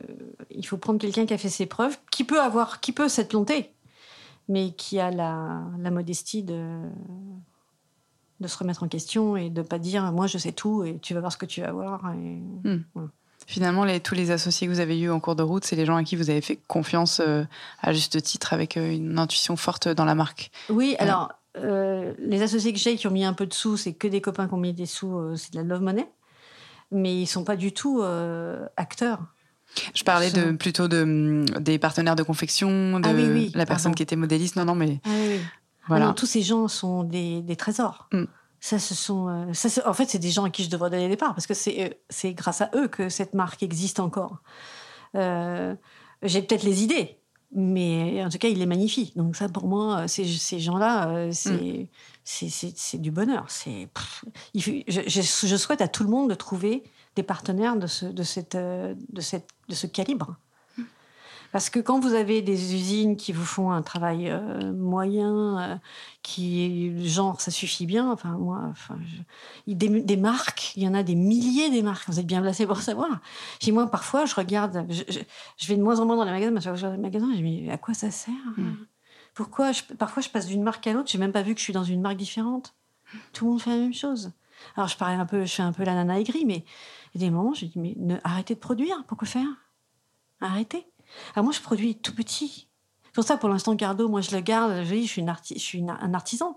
il 0.49 0.65
faut 0.65 0.77
prendre 0.77 0.99
quelqu'un 0.99 1.25
qui 1.25 1.33
a 1.33 1.37
fait 1.37 1.49
ses 1.49 1.65
preuves, 1.65 1.97
qui 2.11 2.23
peut 2.23 2.41
avoir, 2.41 2.79
qui 2.79 2.91
peut 2.91 3.09
s'être 3.09 3.29
planté, 3.29 3.71
mais 4.49 4.71
qui 4.71 4.99
a 4.99 5.11
la, 5.11 5.61
modestie 5.91 6.43
de, 6.43 6.79
de 8.39 8.47
se 8.47 8.57
remettre 8.57 8.83
en 8.83 8.87
question 8.87 9.37
et 9.37 9.49
de 9.49 9.61
pas 9.61 9.79
dire 9.79 10.11
moi 10.11 10.27
je 10.27 10.37
sais 10.37 10.51
tout 10.51 10.83
et 10.83 10.97
tu 10.99 11.13
vas 11.13 11.19
voir 11.19 11.31
ce 11.31 11.37
que 11.37 11.45
tu 11.45 11.61
vas 11.61 11.71
voir. 11.71 12.11
Hmm. 12.13 12.79
Finalement, 13.45 13.85
les, 13.85 14.01
tous 14.01 14.15
les 14.15 14.31
associés 14.31 14.67
que 14.67 14.73
vous 14.73 14.81
avez 14.81 14.99
eus 14.99 15.11
en 15.11 15.21
cours 15.21 15.35
de 15.35 15.43
route, 15.43 15.63
c'est 15.63 15.77
les 15.77 15.85
gens 15.85 15.95
à 15.95 16.03
qui 16.03 16.17
vous 16.17 16.29
avez 16.29 16.41
fait 16.41 16.57
confiance 16.67 17.21
à 17.81 17.93
juste 17.93 18.21
titre, 18.21 18.51
avec 18.51 18.75
une 18.75 19.19
intuition 19.19 19.55
forte 19.55 19.87
dans 19.87 20.03
la 20.03 20.15
marque. 20.15 20.51
Oui, 20.69 20.97
alors 20.99 21.31
euh, 21.63 22.13
les 22.19 22.41
associés 22.41 22.73
que 22.73 22.79
j'ai 22.79 22.95
qui 22.95 23.07
ont 23.07 23.11
mis 23.11 23.25
un 23.25 23.33
peu 23.33 23.45
de 23.45 23.53
sous, 23.53 23.77
c'est 23.77 23.93
que 23.93 24.07
des 24.07 24.21
copains 24.21 24.47
qui 24.47 24.53
ont 24.53 24.57
mis 24.57 24.73
des 24.73 24.85
sous, 24.85 25.17
euh, 25.17 25.35
c'est 25.35 25.53
de 25.53 25.57
la 25.57 25.63
love 25.63 25.81
money. 25.81 26.07
Mais 26.91 27.21
ils 27.21 27.27
sont 27.27 27.43
pas 27.43 27.55
du 27.55 27.73
tout 27.73 28.01
euh, 28.01 28.65
acteurs. 28.77 29.19
Je 29.93 30.03
parlais 30.03 30.31
de, 30.31 30.51
plutôt 30.51 30.87
de, 30.87 31.03
mm, 31.03 31.45
des 31.59 31.77
partenaires 31.77 32.15
de 32.15 32.23
confection, 32.23 32.99
de 32.99 33.49
ah 33.53 33.57
la 33.57 33.65
personne 33.65 33.93
qui 33.93 34.03
était 34.03 34.15
modéliste. 34.15 34.55
Non, 34.55 34.65
non, 34.65 34.75
mais. 34.75 35.01
Ah 35.05 35.09
voilà. 35.87 36.13
tous 36.13 36.25
ces 36.25 36.41
gens 36.41 36.67
sont 36.67 37.03
des, 37.03 37.43
trésors. 37.57 38.07
Mm. 38.13 38.23
Ça, 38.59 38.79
ce 38.79 38.95
sont, 38.95 39.47
en 39.85 39.93
fait, 39.93 40.09
c'est 40.09 40.19
des 40.19 40.31
gens 40.31 40.45
à 40.45 40.49
qui 40.49 40.63
je 40.63 40.69
devrais 40.69 40.89
donner 40.89 41.07
des 41.07 41.17
parts 41.17 41.35
parce 41.35 41.45
que 41.45 41.53
c'est, 41.53 41.99
c'est 42.09 42.33
grâce 42.33 42.61
à 42.61 42.71
eux 42.75 42.87
que 42.87 43.07
cette 43.07 43.33
marque 43.33 43.61
existe 43.61 43.99
encore. 43.99 44.41
j'ai 45.13 46.41
peut-être 46.41 46.63
les 46.63 46.83
idées, 46.83 47.19
mais 47.53 48.23
en 48.23 48.29
tout 48.29 48.37
cas, 48.37 48.49
il 48.49 48.61
est 48.61 48.65
magnifique. 48.65 49.15
Donc 49.15 49.35
ça, 49.35 49.47
pour 49.47 49.67
moi, 49.67 50.07
ces, 50.07 50.25
ces 50.25 50.59
gens-là, 50.59 51.09
euh, 51.09 51.29
mm. 51.29 51.87
c'est 52.23 53.01
du 53.01 53.11
bonheur. 53.11 53.45
C'est 53.49 53.87
je, 54.53 54.81
je, 54.87 55.55
souhaite 55.55 55.81
à 55.81 55.87
tout 55.87 56.03
le 56.03 56.09
monde 56.09 56.29
de 56.29 56.35
trouver 56.35 56.83
des 57.15 57.23
partenaires 57.23 57.77
de 57.77 57.87
ce, 57.87 58.05
de 58.05 58.23
cette, 58.23 58.55
euh, 58.55 58.95
de 59.09 59.21
cette, 59.21 59.49
de 59.69 59.75
ce 59.75 59.87
calibre. 59.87 60.37
Parce 61.51 61.69
que 61.69 61.79
quand 61.79 61.99
vous 61.99 62.13
avez 62.13 62.41
des 62.41 62.75
usines 62.75 63.15
qui 63.15 63.31
vous 63.31 63.45
font 63.45 63.71
un 63.71 63.81
travail 63.81 64.29
euh, 64.29 64.73
moyen, 64.73 65.59
euh, 65.59 65.75
qui 66.21 67.07
genre 67.07 67.39
ça 67.39 67.51
suffit 67.51 67.85
bien. 67.85 68.11
Enfin 68.11 68.31
moi, 68.31 68.61
enfin, 68.69 68.97
des, 69.65 70.17
marques, 70.17 70.73
il 70.75 70.83
y 70.83 70.87
en 70.87 70.93
a 70.93 71.03
des 71.03 71.15
milliers 71.15 71.69
des 71.69 71.81
marques. 71.81 72.07
Vous 72.07 72.19
êtes 72.19 72.25
bien 72.25 72.41
placé 72.41 72.67
pour 72.67 72.81
savoir. 72.81 73.19
J'ai 73.59 73.71
moi 73.71 73.89
parfois 73.89 74.25
je 74.25 74.35
regarde, 74.35 74.85
je, 74.89 75.67
vais 75.67 75.77
de 75.77 75.83
moins 75.83 75.99
en 75.99 76.05
moins 76.05 76.17
dans 76.17 76.25
les 76.25 76.31
magasins. 76.31 76.59
Je 76.59 76.69
regarde 76.69 76.95
les 76.95 77.01
magasins, 77.01 77.29
je 77.35 77.41
me 77.41 77.49
dis 77.49 77.69
à 77.69 77.77
quoi 77.77 77.93
ça 77.93 78.11
sert 78.11 78.33
hmm. 78.57 78.75
Pourquoi 79.33 79.71
Parfois 79.97 80.21
je 80.21 80.29
passe 80.29 80.47
d'une 80.47 80.63
marque 80.63 80.85
à 80.87 80.93
l'autre, 80.93 81.09
j'ai 81.09 81.17
même 81.17 81.31
pas 81.31 81.43
vu 81.43 81.53
que 81.53 81.59
je 81.59 81.63
suis 81.63 81.73
dans 81.73 81.83
une 81.83 82.01
marque 82.01 82.17
différente. 82.17 82.75
Tout 83.33 83.45
le 83.45 83.51
monde 83.51 83.61
fait 83.61 83.69
la 83.69 83.77
même 83.77 83.93
chose. 83.93 84.31
Alors 84.75 84.87
je 84.87 84.97
parais 84.97 85.13
un 85.13 85.25
peu, 85.25 85.45
je 85.45 85.53
fais 85.53 85.63
un 85.63 85.71
peu 85.71 85.83
la 85.83 85.93
nana 85.93 86.19
aigrie, 86.19 86.45
mais 86.45 86.65
il 87.13 87.21
y 87.21 87.23
a 87.23 87.27
des 87.27 87.33
moments, 87.33 87.53
je 87.53 87.65
dis 87.65 87.79
mais 87.79 87.93
ne, 87.97 88.17
arrêtez 88.23 88.55
de 88.55 88.59
produire. 88.59 89.03
Pourquoi 89.07 89.27
faire? 89.27 89.47
Arrêtez. 90.41 90.85
Alors 91.33 91.43
moi, 91.43 91.53
je 91.53 91.61
produis 91.61 91.95
tout 91.95 92.13
petit. 92.13 92.67
Pour 93.13 93.23
ça, 93.23 93.37
pour 93.37 93.49
l'instant, 93.49 93.73
Gardo, 93.75 94.07
moi, 94.09 94.21
je 94.21 94.31
le 94.31 94.41
garde. 94.41 94.83
Je, 94.83 94.93
dis, 94.93 95.07
je 95.07 95.11
suis, 95.11 95.21
une 95.21 95.33
je 95.49 95.59
suis 95.59 95.83
un 95.87 96.13
artisan. 96.13 96.55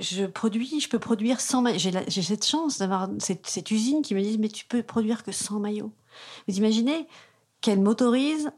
Je 0.00 0.26
produis, 0.26 0.80
je 0.80 0.88
peux 0.88 0.98
produire 0.98 1.40
100 1.40 1.62
maillots. 1.62 1.78
J'ai 2.08 2.22
cette 2.22 2.46
chance 2.46 2.78
d'avoir 2.78 3.08
cette, 3.18 3.70
usine 3.70 4.02
qui 4.02 4.14
me 4.14 4.22
dit, 4.22 4.38
mais 4.38 4.48
tu 4.48 4.64
peux 4.64 4.82
produire 4.82 5.22
que 5.22 5.32
100 5.32 5.60
maillots. 5.60 5.92
Vous 6.48 6.56
imaginez 6.56 7.06
qu'elle 7.60 7.80
m'autorise 7.80 8.50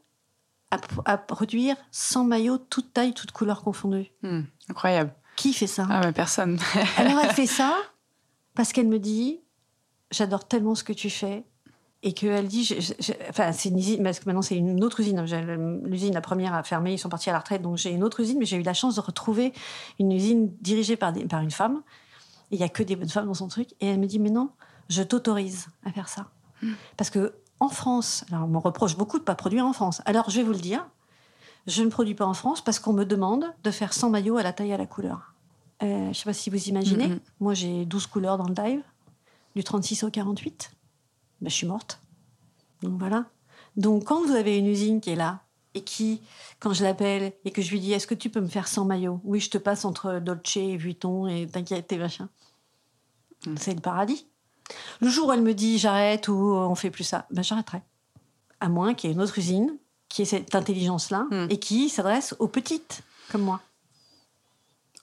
à, 0.70 1.16
produire 1.16 1.76
100 1.92 2.24
maillots, 2.24 2.58
toutes 2.58 2.92
tailles, 2.92 3.14
toutes 3.14 3.32
couleurs 3.32 3.62
confondues. 3.62 4.12
Hmm, 4.22 4.42
incroyable. 4.68 5.14
Qui 5.36 5.54
fait 5.54 5.66
ça? 5.66 5.86
Ah, 5.88 6.00
mais 6.04 6.12
personne. 6.12 6.58
Alors, 6.96 7.20
elle 7.20 7.30
fait 7.34 7.46
ça 7.46 7.76
parce 8.54 8.72
qu'elle 8.72 8.88
me 8.88 8.98
dit 8.98 9.40
J'adore 10.10 10.46
tellement 10.46 10.74
ce 10.74 10.84
que 10.84 10.92
tu 10.92 11.10
fais. 11.10 11.44
Et 12.04 12.12
qu'elle 12.12 12.46
dit, 12.46 12.62
je- 12.64 12.80
je- 12.80 12.92
je- 13.00 13.12
enfin, 13.28 13.50
c'est 13.52 13.70
une 13.70 13.78
usine, 13.78 14.02
parce 14.04 14.20
que 14.20 14.26
maintenant 14.26 14.42
c'est 14.42 14.56
une 14.56 14.84
autre 14.84 15.00
usine. 15.00 15.20
L'usine, 15.84 16.14
la 16.14 16.20
première, 16.20 16.54
a 16.54 16.62
fermé, 16.62 16.92
ils 16.92 16.98
sont 16.98 17.08
partis 17.08 17.28
à 17.28 17.32
la 17.32 17.40
retraite, 17.40 17.60
donc 17.62 17.76
j'ai 17.76 17.90
une 17.90 18.04
autre 18.04 18.20
usine, 18.20 18.38
mais 18.38 18.44
j'ai 18.46 18.56
eu 18.56 18.62
la 18.62 18.74
chance 18.74 18.94
de 18.94 19.00
retrouver 19.00 19.52
une 19.98 20.12
usine 20.12 20.52
dirigée 20.60 20.96
par, 20.96 21.12
des- 21.12 21.24
par 21.26 21.40
une 21.40 21.50
femme. 21.50 21.82
Il 22.52 22.60
y 22.60 22.62
a 22.62 22.68
que 22.68 22.82
des 22.84 22.94
bonnes 22.94 23.08
femmes 23.08 23.26
dans 23.26 23.34
son 23.34 23.48
truc. 23.48 23.70
Et 23.80 23.88
elle 23.88 23.98
me 23.98 24.06
dit, 24.06 24.18
mais 24.20 24.30
non, 24.30 24.50
je 24.88 25.02
t'autorise 25.02 25.66
à 25.84 25.90
faire 25.92 26.08
ça. 26.08 26.28
Parce 26.96 27.10
que 27.10 27.34
en 27.60 27.68
France, 27.68 28.24
alors 28.30 28.44
on 28.44 28.48
me 28.48 28.58
reproche 28.58 28.96
beaucoup 28.96 29.16
de 29.18 29.22
ne 29.22 29.26
pas 29.26 29.34
produire 29.34 29.66
en 29.66 29.72
France. 29.72 30.00
Alors 30.06 30.30
je 30.30 30.36
vais 30.36 30.44
vous 30.44 30.52
le 30.52 30.58
dire, 30.60 30.86
je 31.66 31.82
ne 31.82 31.88
produis 31.90 32.14
pas 32.14 32.24
en 32.26 32.34
France 32.34 32.60
parce 32.62 32.78
qu'on 32.78 32.92
me 32.92 33.04
demande 33.04 33.44
de 33.64 33.70
faire 33.72 33.92
100 33.92 34.10
maillots 34.10 34.36
à 34.38 34.42
la 34.44 34.52
taille 34.52 34.70
et 34.70 34.74
à 34.74 34.78
la 34.78 34.86
couleur. 34.86 35.34
Euh, 35.82 36.04
je 36.04 36.08
ne 36.08 36.12
sais 36.14 36.24
pas 36.24 36.32
si 36.32 36.48
vous 36.50 36.68
imaginez, 36.68 37.06
moi 37.40 37.54
j'ai 37.54 37.84
12 37.84 38.06
couleurs 38.06 38.38
dans 38.38 38.46
le 38.48 38.54
dive, 38.54 38.82
du 39.56 39.62
36 39.64 40.04
au 40.04 40.10
48. 40.10 40.70
Ben, 41.40 41.48
je 41.50 41.54
suis 41.54 41.66
morte. 41.66 42.00
Donc 42.82 42.98
voilà. 42.98 43.26
Donc 43.76 44.04
quand 44.04 44.24
vous 44.24 44.32
avez 44.34 44.56
une 44.58 44.66
usine 44.66 45.00
qui 45.00 45.10
est 45.10 45.16
là 45.16 45.40
et 45.74 45.82
qui, 45.82 46.20
quand 46.60 46.72
je 46.72 46.82
l'appelle 46.82 47.32
et 47.44 47.50
que 47.50 47.62
je 47.62 47.70
lui 47.70 47.80
dis 47.80 47.92
est-ce 47.92 48.06
que 48.06 48.14
tu 48.14 48.30
peux 48.30 48.40
me 48.40 48.48
faire 48.48 48.66
100 48.68 48.84
maillots? 48.86 49.20
Oui, 49.24 49.40
je 49.40 49.50
te 49.50 49.58
passe 49.58 49.84
entre 49.84 50.18
Dolce 50.20 50.56
et 50.56 50.76
Vuitton 50.76 51.26
et 51.28 51.46
t'inquiète 51.46 51.90
et 51.92 51.98
machin. 51.98 52.28
C'est 53.56 53.74
le 53.74 53.80
paradis. 53.80 54.26
Le 55.00 55.08
jour 55.08 55.28
où 55.28 55.32
elle 55.32 55.42
me 55.42 55.54
dit 55.54 55.78
j'arrête 55.78 56.28
ou 56.28 56.34
on 56.34 56.74
fait 56.74 56.90
plus 56.90 57.04
ça, 57.04 57.26
ben 57.30 57.42
j'arrêterai. 57.42 57.82
À 58.60 58.68
moins 58.68 58.94
qu'il 58.94 59.08
y 59.08 59.12
ait 59.12 59.14
une 59.16 59.22
autre 59.22 59.38
usine 59.38 59.76
qui 60.08 60.22
ait 60.22 60.26
cette 60.26 60.54
intelligence-là 60.54 61.26
Mm. 61.30 61.46
et 61.50 61.58
qui 61.58 61.88
s'adresse 61.88 62.34
aux 62.38 62.48
petites 62.48 63.02
comme 63.30 63.42
moi. 63.42 63.60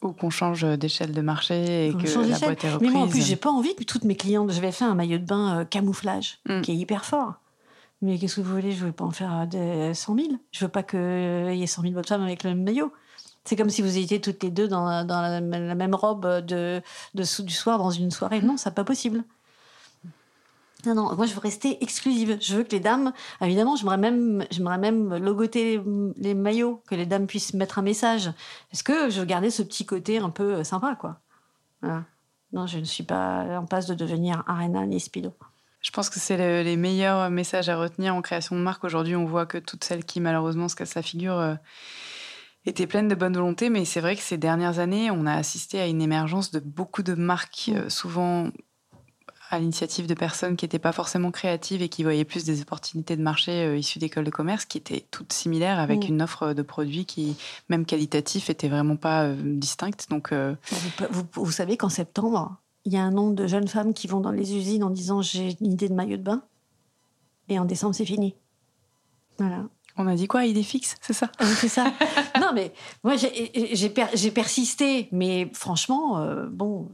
Ou 0.06 0.14
qu'on 0.14 0.30
change 0.30 0.64
d'échelle 0.78 1.12
de 1.12 1.22
marché 1.22 1.88
et 1.90 1.94
que 1.94 2.08
la 2.30 2.38
boîte 2.40 2.64
est 2.64 2.68
Mais 2.68 2.74
reprise. 2.74 2.92
moi, 2.94 3.02
en 3.04 3.08
plus, 3.08 3.26
j'ai 3.26 3.36
pas 3.36 3.50
envie 3.52 3.76
que 3.76 3.84
toutes 3.84 4.04
mes 4.06 4.16
clientes. 4.16 4.52
Je 4.52 4.62
vais 4.62 4.72
faire 4.72 4.90
un 4.90 4.96
maillot 4.96 5.18
de 5.18 5.26
bain 5.26 5.60
euh, 5.60 5.66
camouflage, 5.66 6.40
Mm. 6.48 6.62
qui 6.62 6.72
est 6.72 6.76
hyper 6.76 7.06
fort. 7.06 7.34
Mais 8.02 8.18
qu'est-ce 8.18 8.36
que 8.38 8.42
vous 8.42 8.54
voulez? 8.54 8.72
Je 8.72 8.86
veux 8.86 8.92
pas 8.92 9.06
en 9.06 9.12
faire 9.12 9.34
euh, 9.34 9.46
des 9.90 9.94
100 9.94 10.16
000. 10.16 10.28
Je 10.52 10.66
veux 10.66 10.72
pas 10.72 10.84
qu'il 10.84 11.00
y 11.00 11.64
ait 11.64 11.68
100 11.68 11.82
000 11.82 11.94
bonnes 11.94 12.04
femmes 12.06 12.22
avec 12.24 12.44
le 12.44 12.52
même 12.52 12.64
maillot. 12.64 12.92
C'est 13.46 13.56
comme 13.56 13.70
si 13.70 13.82
vous 13.82 13.98
étiez 13.98 14.20
toutes 14.22 14.42
les 14.44 14.50
deux 14.50 14.68
dans, 14.68 14.86
la- 14.86 15.04
dans 15.04 15.22
la, 15.22 15.40
la 15.40 15.76
même 15.76 15.94
robe 15.96 16.28
de, 16.46 16.82
du 17.14 17.54
soir 17.54 17.78
dans 17.78 17.92
une 17.92 18.10
soirée. 18.12 18.42
Non, 18.42 18.58
c'est 18.58 18.74
pas 18.74 18.84
possible. 18.84 19.24
Non, 20.86 20.96
non, 20.96 21.16
moi 21.16 21.26
je 21.26 21.34
veux 21.34 21.40
rester 21.40 21.82
exclusive. 21.84 22.38
Je 22.42 22.56
veux 22.56 22.64
que 22.64 22.72
les 22.72 22.80
dames, 22.80 23.14
évidemment, 23.42 23.76
j'aimerais 23.76 23.98
même, 23.98 24.46
j'aimerais 24.52 24.78
même 24.78 25.16
logoter 25.16 25.82
les, 26.18 26.34
maillots, 26.34 26.82
que 26.88 26.96
les 26.96 27.06
dames 27.06 27.28
puissent 27.28 27.54
mettre 27.54 27.80
un 27.80 27.82
message. 27.82 28.32
Parce 28.70 28.84
que 28.84 29.10
je 29.10 29.20
veux 29.20 29.26
garder 29.26 29.50
ce 29.50 29.64
petit 29.64 29.86
côté 29.86 30.20
un 30.20 30.30
peu 30.30 30.56
euh, 30.56 30.64
sympa, 30.64 30.96
quoi? 30.96 31.20
Voilà. 31.82 32.04
Non, 32.54 32.68
je 32.68 32.78
ne 32.80 32.84
suis 32.84 33.04
pas 33.04 33.60
en 33.60 33.66
passe 33.66 33.88
de 33.88 33.94
devenir 33.96 34.44
Arena 34.48 34.86
ni 34.86 35.00
Speedo. 35.00 35.34
Je 35.82 35.92
pense 35.92 36.10
que 36.10 36.20
c'est 36.20 36.38
le- 36.38 36.64
les 36.64 36.78
meilleurs 36.78 37.30
messages 37.30 37.70
à 37.70 37.78
retenir 37.78 38.16
en 38.16 38.22
création 38.22 38.56
de 38.56 38.62
marque. 38.62 38.84
Aujourd'hui, 38.84 39.16
on 39.16 39.26
voit 39.26 39.46
que 39.46 39.58
toutes 39.58 39.84
celles 39.84 40.06
qui, 40.06 40.20
malheureusement, 40.20 40.68
se 40.68 40.76
cassent 40.76 40.96
la 40.96 41.02
figure 41.02 41.38
euh, 41.38 41.56
étaient 42.66 42.88
pleines 42.88 43.08
de 43.08 43.16
bonne 43.16 43.34
volonté. 43.34 43.70
Mais 43.70 43.86
c'est 43.86 44.02
vrai 44.02 44.16
que 44.16 44.22
ces 44.22 44.38
dernières 44.38 44.80
années, 44.80 45.12
on 45.12 45.26
a 45.26 45.34
assisté 45.34 45.80
à 45.80 45.88
une 45.88 46.02
émergence 46.02 46.52
de 46.52 46.60
beaucoup 46.60 47.04
de 47.04 47.14
marques, 47.14 47.72
euh, 47.74 47.90
souvent 47.90 48.50
à 49.56 49.60
l'initiative 49.60 50.08
de 50.08 50.14
personnes 50.14 50.56
qui 50.56 50.66
n'étaient 50.66 50.80
pas 50.80 50.92
forcément 50.92 51.32
créatives 51.32 51.82
et 51.82 51.90
qui 51.90 52.04
voyaient 52.04 52.26
plus 52.26 52.44
des 52.46 52.62
opportunités 52.62 53.16
de 53.18 53.22
marché 53.22 53.52
euh, 53.52 53.78
issues 53.78 54.00
d'écoles 54.00 54.24
de 54.26 54.30
commerce, 54.32 54.66
qui 54.66 54.78
étaient 54.78 55.06
toutes 55.12 55.34
similaires, 55.34 55.80
avec 55.80 56.04
Mm. 56.04 56.14
une 56.14 56.22
offre 56.22 56.54
de 56.54 56.62
produits 56.62 57.06
qui, 57.06 57.36
même 57.70 57.86
qualitatif, 57.86 58.50
était 58.50 58.70
vraiment 58.70 58.96
pas 58.98 59.24
euh, 59.24 59.36
distincte. 59.42 60.08
Donc, 60.10 60.32
euh, 60.32 60.56
Vous, 60.72 61.08
vous- 61.34 61.46
vous 61.46 61.52
savez 61.52 61.78
qu'en 61.78 61.90
septembre, 61.90 62.56
il 62.86 62.94
y 62.94 62.98
a 62.98 63.04
un 63.04 63.12
nombre 63.12 63.34
de 63.34 63.48
jeunes 63.48 63.68
femmes 63.68 63.94
qui 63.94 64.08
vont 64.08 64.20
dans 64.20 64.32
les 64.32 64.56
usines 64.56 64.84
en 64.84 64.90
disant 64.92 65.22
j'ai 65.22 65.58
une 65.62 65.72
idée 65.74 65.90
de 65.90 65.94
maillot 65.96 66.18
de 66.18 66.22
bain. 66.24 66.44
Et 67.50 67.58
en 67.60 67.66
décembre, 67.66 67.96
c'est 67.96 68.06
fini. 68.06 68.36
Voilà. 69.38 69.66
on 69.98 70.08
a 70.08 70.16
dit 70.16 70.28
quoi? 70.28 70.46
Idée 70.46 70.64
fixe, 70.64 70.96
c'est 71.02 71.14
ça? 71.14 71.32
C'est 71.58 71.68
ça. 71.68 71.92
non, 72.42 72.52
mais 72.54 72.74
moi, 73.04 73.16
j'ai 73.16 73.52
j'ai 73.76 73.90
per- 73.90 74.08
j'ai 74.14 74.32
persisté. 74.32 75.08
Mais 75.12 75.50
franchement, 75.54 76.20
euh, 76.20 76.46
bon, 76.50 76.90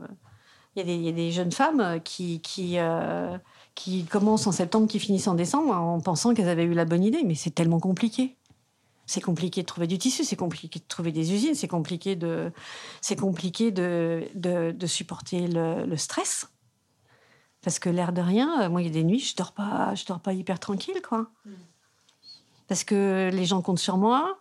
il 0.75 0.79
y, 0.79 0.81
a 0.81 0.85
des- 0.85 0.95
il 0.95 1.01
y 1.03 1.09
a 1.09 1.11
des 1.11 1.31
jeunes 1.31 1.51
femmes 1.51 1.79
euh, 1.81 1.99
qui, 1.99 2.39
qui, 2.41 2.77
euh, 2.77 3.37
qui 3.75 4.05
commencent 4.05 4.47
en 4.47 4.51
septembre, 4.51 4.87
qui 4.87 4.99
finissent 4.99 5.27
en 5.27 5.35
décembre, 5.35 5.73
en 5.73 5.99
pensant 5.99 6.33
qu'elles 6.33 6.49
avaient 6.49 6.63
eu 6.63 6.73
la 6.73 6.85
bonne 6.85 7.03
idée. 7.03 7.23
Mais 7.23 7.35
c'est 7.35 7.51
tellement 7.51 7.79
compliqué. 7.79 8.35
C'est 9.07 9.21
compliqué 9.21 9.61
de 9.61 9.65
trouver 9.67 9.87
du 9.87 9.97
tissu, 9.97 10.23
c'est 10.23 10.37
compliqué 10.37 10.79
de 10.79 10.85
trouver 10.87 11.11
des 11.11 11.33
usines, 11.33 11.55
c'est 11.55 11.67
compliqué 11.67 12.15
de, 12.15 12.51
c'est 13.01 13.19
compliqué 13.19 13.71
de, 13.71 14.23
de, 14.35 14.71
de 14.71 14.87
supporter 14.87 15.47
le, 15.47 15.85
le 15.85 15.97
stress. 15.97 16.47
Parce 17.61 17.77
que 17.77 17.89
l'air 17.89 18.13
de 18.13 18.21
rien, 18.21 18.61
euh, 18.61 18.69
moi, 18.69 18.81
il 18.81 18.85
y 18.87 18.89
a 18.89 18.93
des 18.93 19.03
nuits, 19.03 19.19
je 19.19 19.35
dors 19.35 19.51
pas, 19.51 19.93
je 19.95 20.05
dors 20.05 20.19
pas 20.21 20.31
hyper 20.33 20.59
tranquille, 20.59 21.01
quoi. 21.07 21.29
Parce 22.67 22.85
que 22.85 23.29
les 23.33 23.45
gens 23.45 23.61
comptent 23.61 23.79
sur 23.79 23.97
moi, 23.97 24.39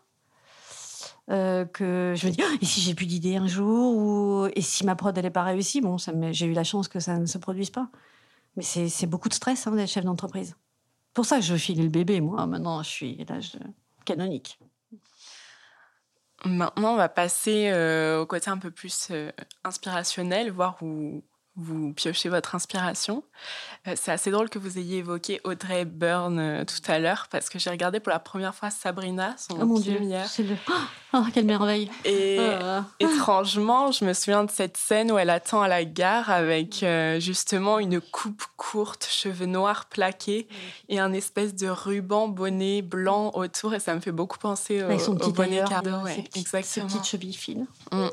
euh, 1.31 1.65
que 1.65 2.15
je 2.17 2.27
me 2.27 2.33
dis, 2.33 2.43
Ah, 2.43 2.57
et 2.61 2.65
si 2.65 2.81
j'ai 2.81 2.95
plus 2.95 3.07
d'idées 3.07 3.37
un 3.37 3.47
jour, 3.47 3.97
ou 3.97 4.47
et 4.55 4.63
si 4.63 4.85
ma 4.85 4.97
prod 4.97 5.17
n'est 5.17 5.31
pas 5.31 5.45
réussie, 5.45 5.81
bon, 5.81 5.97
j'ai 6.31 6.47
eu 6.47 6.53
la 6.53 6.65
chance 6.65 6.89
que 6.89 7.01
ça 7.01 7.19
ne 7.19 7.27
se 7.27 7.39
produise 7.39 7.71
pas. 7.71 7.89
Mais 8.57 8.63
c'est 8.63 9.07
beaucoup 9.07 9.29
de 9.29 9.35
stress 9.35 9.67
hein, 9.67 9.73
d'être 9.73 9.89
chef 9.89 10.05
d'entreprise. 10.05 10.57
pour 11.15 11.25
ça 11.25 11.41
je 11.41 11.55
filer 11.57 11.83
le 11.83 11.89
bébé, 11.89 12.21
moi. 12.21 12.47
Maintenant, 12.47 12.83
je 12.83 12.89
suis 12.89 13.25
à 13.29 13.35
l'âge 13.35 13.57
canonique. 14.05 14.59
Maintenant, 16.45 16.95
on 16.95 16.97
va 16.97 17.11
passer 17.11 17.69
euh, 17.71 18.23
au 18.23 18.27
côté 18.27 18.49
un 18.49 18.57
peu 18.57 18.71
plus 18.71 19.09
euh, 19.11 19.31
inspirationnel, 19.63 20.51
voir 20.51 20.79
où 20.83 21.23
vous 21.61 21.93
piochez 21.93 22.29
votre 22.29 22.55
inspiration. 22.55 23.23
Euh, 23.89 23.95
c'est 23.97 24.13
assez 24.13 24.31
drôle 24.31 24.51
que 24.51 24.59
vous 24.59 24.79
ayez 24.79 24.99
évoqué 24.99 25.41
Audrey 25.45 25.85
Byrne 25.87 26.39
euh, 26.39 26.65
tout 26.65 26.91
à 26.91 26.99
l'heure, 26.99 27.29
parce 27.31 27.49
que 27.49 27.59
j'ai 27.59 27.71
regardé 27.71 27.99
pour 28.01 28.11
la 28.13 28.19
première 28.19 28.55
fois 28.55 28.71
Sabrina, 28.71 29.35
son 29.39 29.59
Oh 29.61 29.65
mon 29.67 29.79
Dieu, 29.79 29.99
hier. 30.01 30.27
le... 30.39 30.57
Oh, 31.15 31.23
quelle 31.33 31.47
merveille 31.47 31.91
Et 32.05 32.39
Ah. 32.41 32.85
étrangement, 33.01 33.91
je 33.93 34.05
me 34.05 34.13
souviens 34.13 34.45
de 34.45 34.51
cette 34.51 34.77
scène 34.77 35.11
où 35.11 35.19
elle 35.19 35.31
attend 35.31 35.63
à 35.63 35.69
la 35.69 35.85
gare 35.85 36.31
avec 36.31 36.83
euh, 36.83 37.19
justement 37.21 37.79
une 37.79 38.01
coupe 38.01 38.45
courte, 38.57 39.07
cheveux 39.11 39.47
noirs 39.47 39.87
plaqués 39.87 40.47
et 40.89 40.99
un 41.01 41.13
espèce 41.13 41.55
de 41.55 41.69
ruban 41.69 42.29
bonnet 42.29 42.83
blanc 42.83 43.31
autour. 43.35 43.75
Et 43.75 43.81
ça 43.81 43.95
me 43.95 44.01
fait 44.01 44.13
beaucoup 44.13 44.39
penser 44.39 44.83
au, 44.83 44.99
son 44.99 45.17
au 45.21 45.33
bonnet 45.33 45.65
cardo. 45.69 45.91
ouais, 46.03 46.17
petites- 46.17 46.35
ses 46.35 46.41
exactement. 46.41 46.87
petites 46.87 47.05
chevilles 47.07 47.33
fines. 47.35 47.67
Mm. 47.93 48.07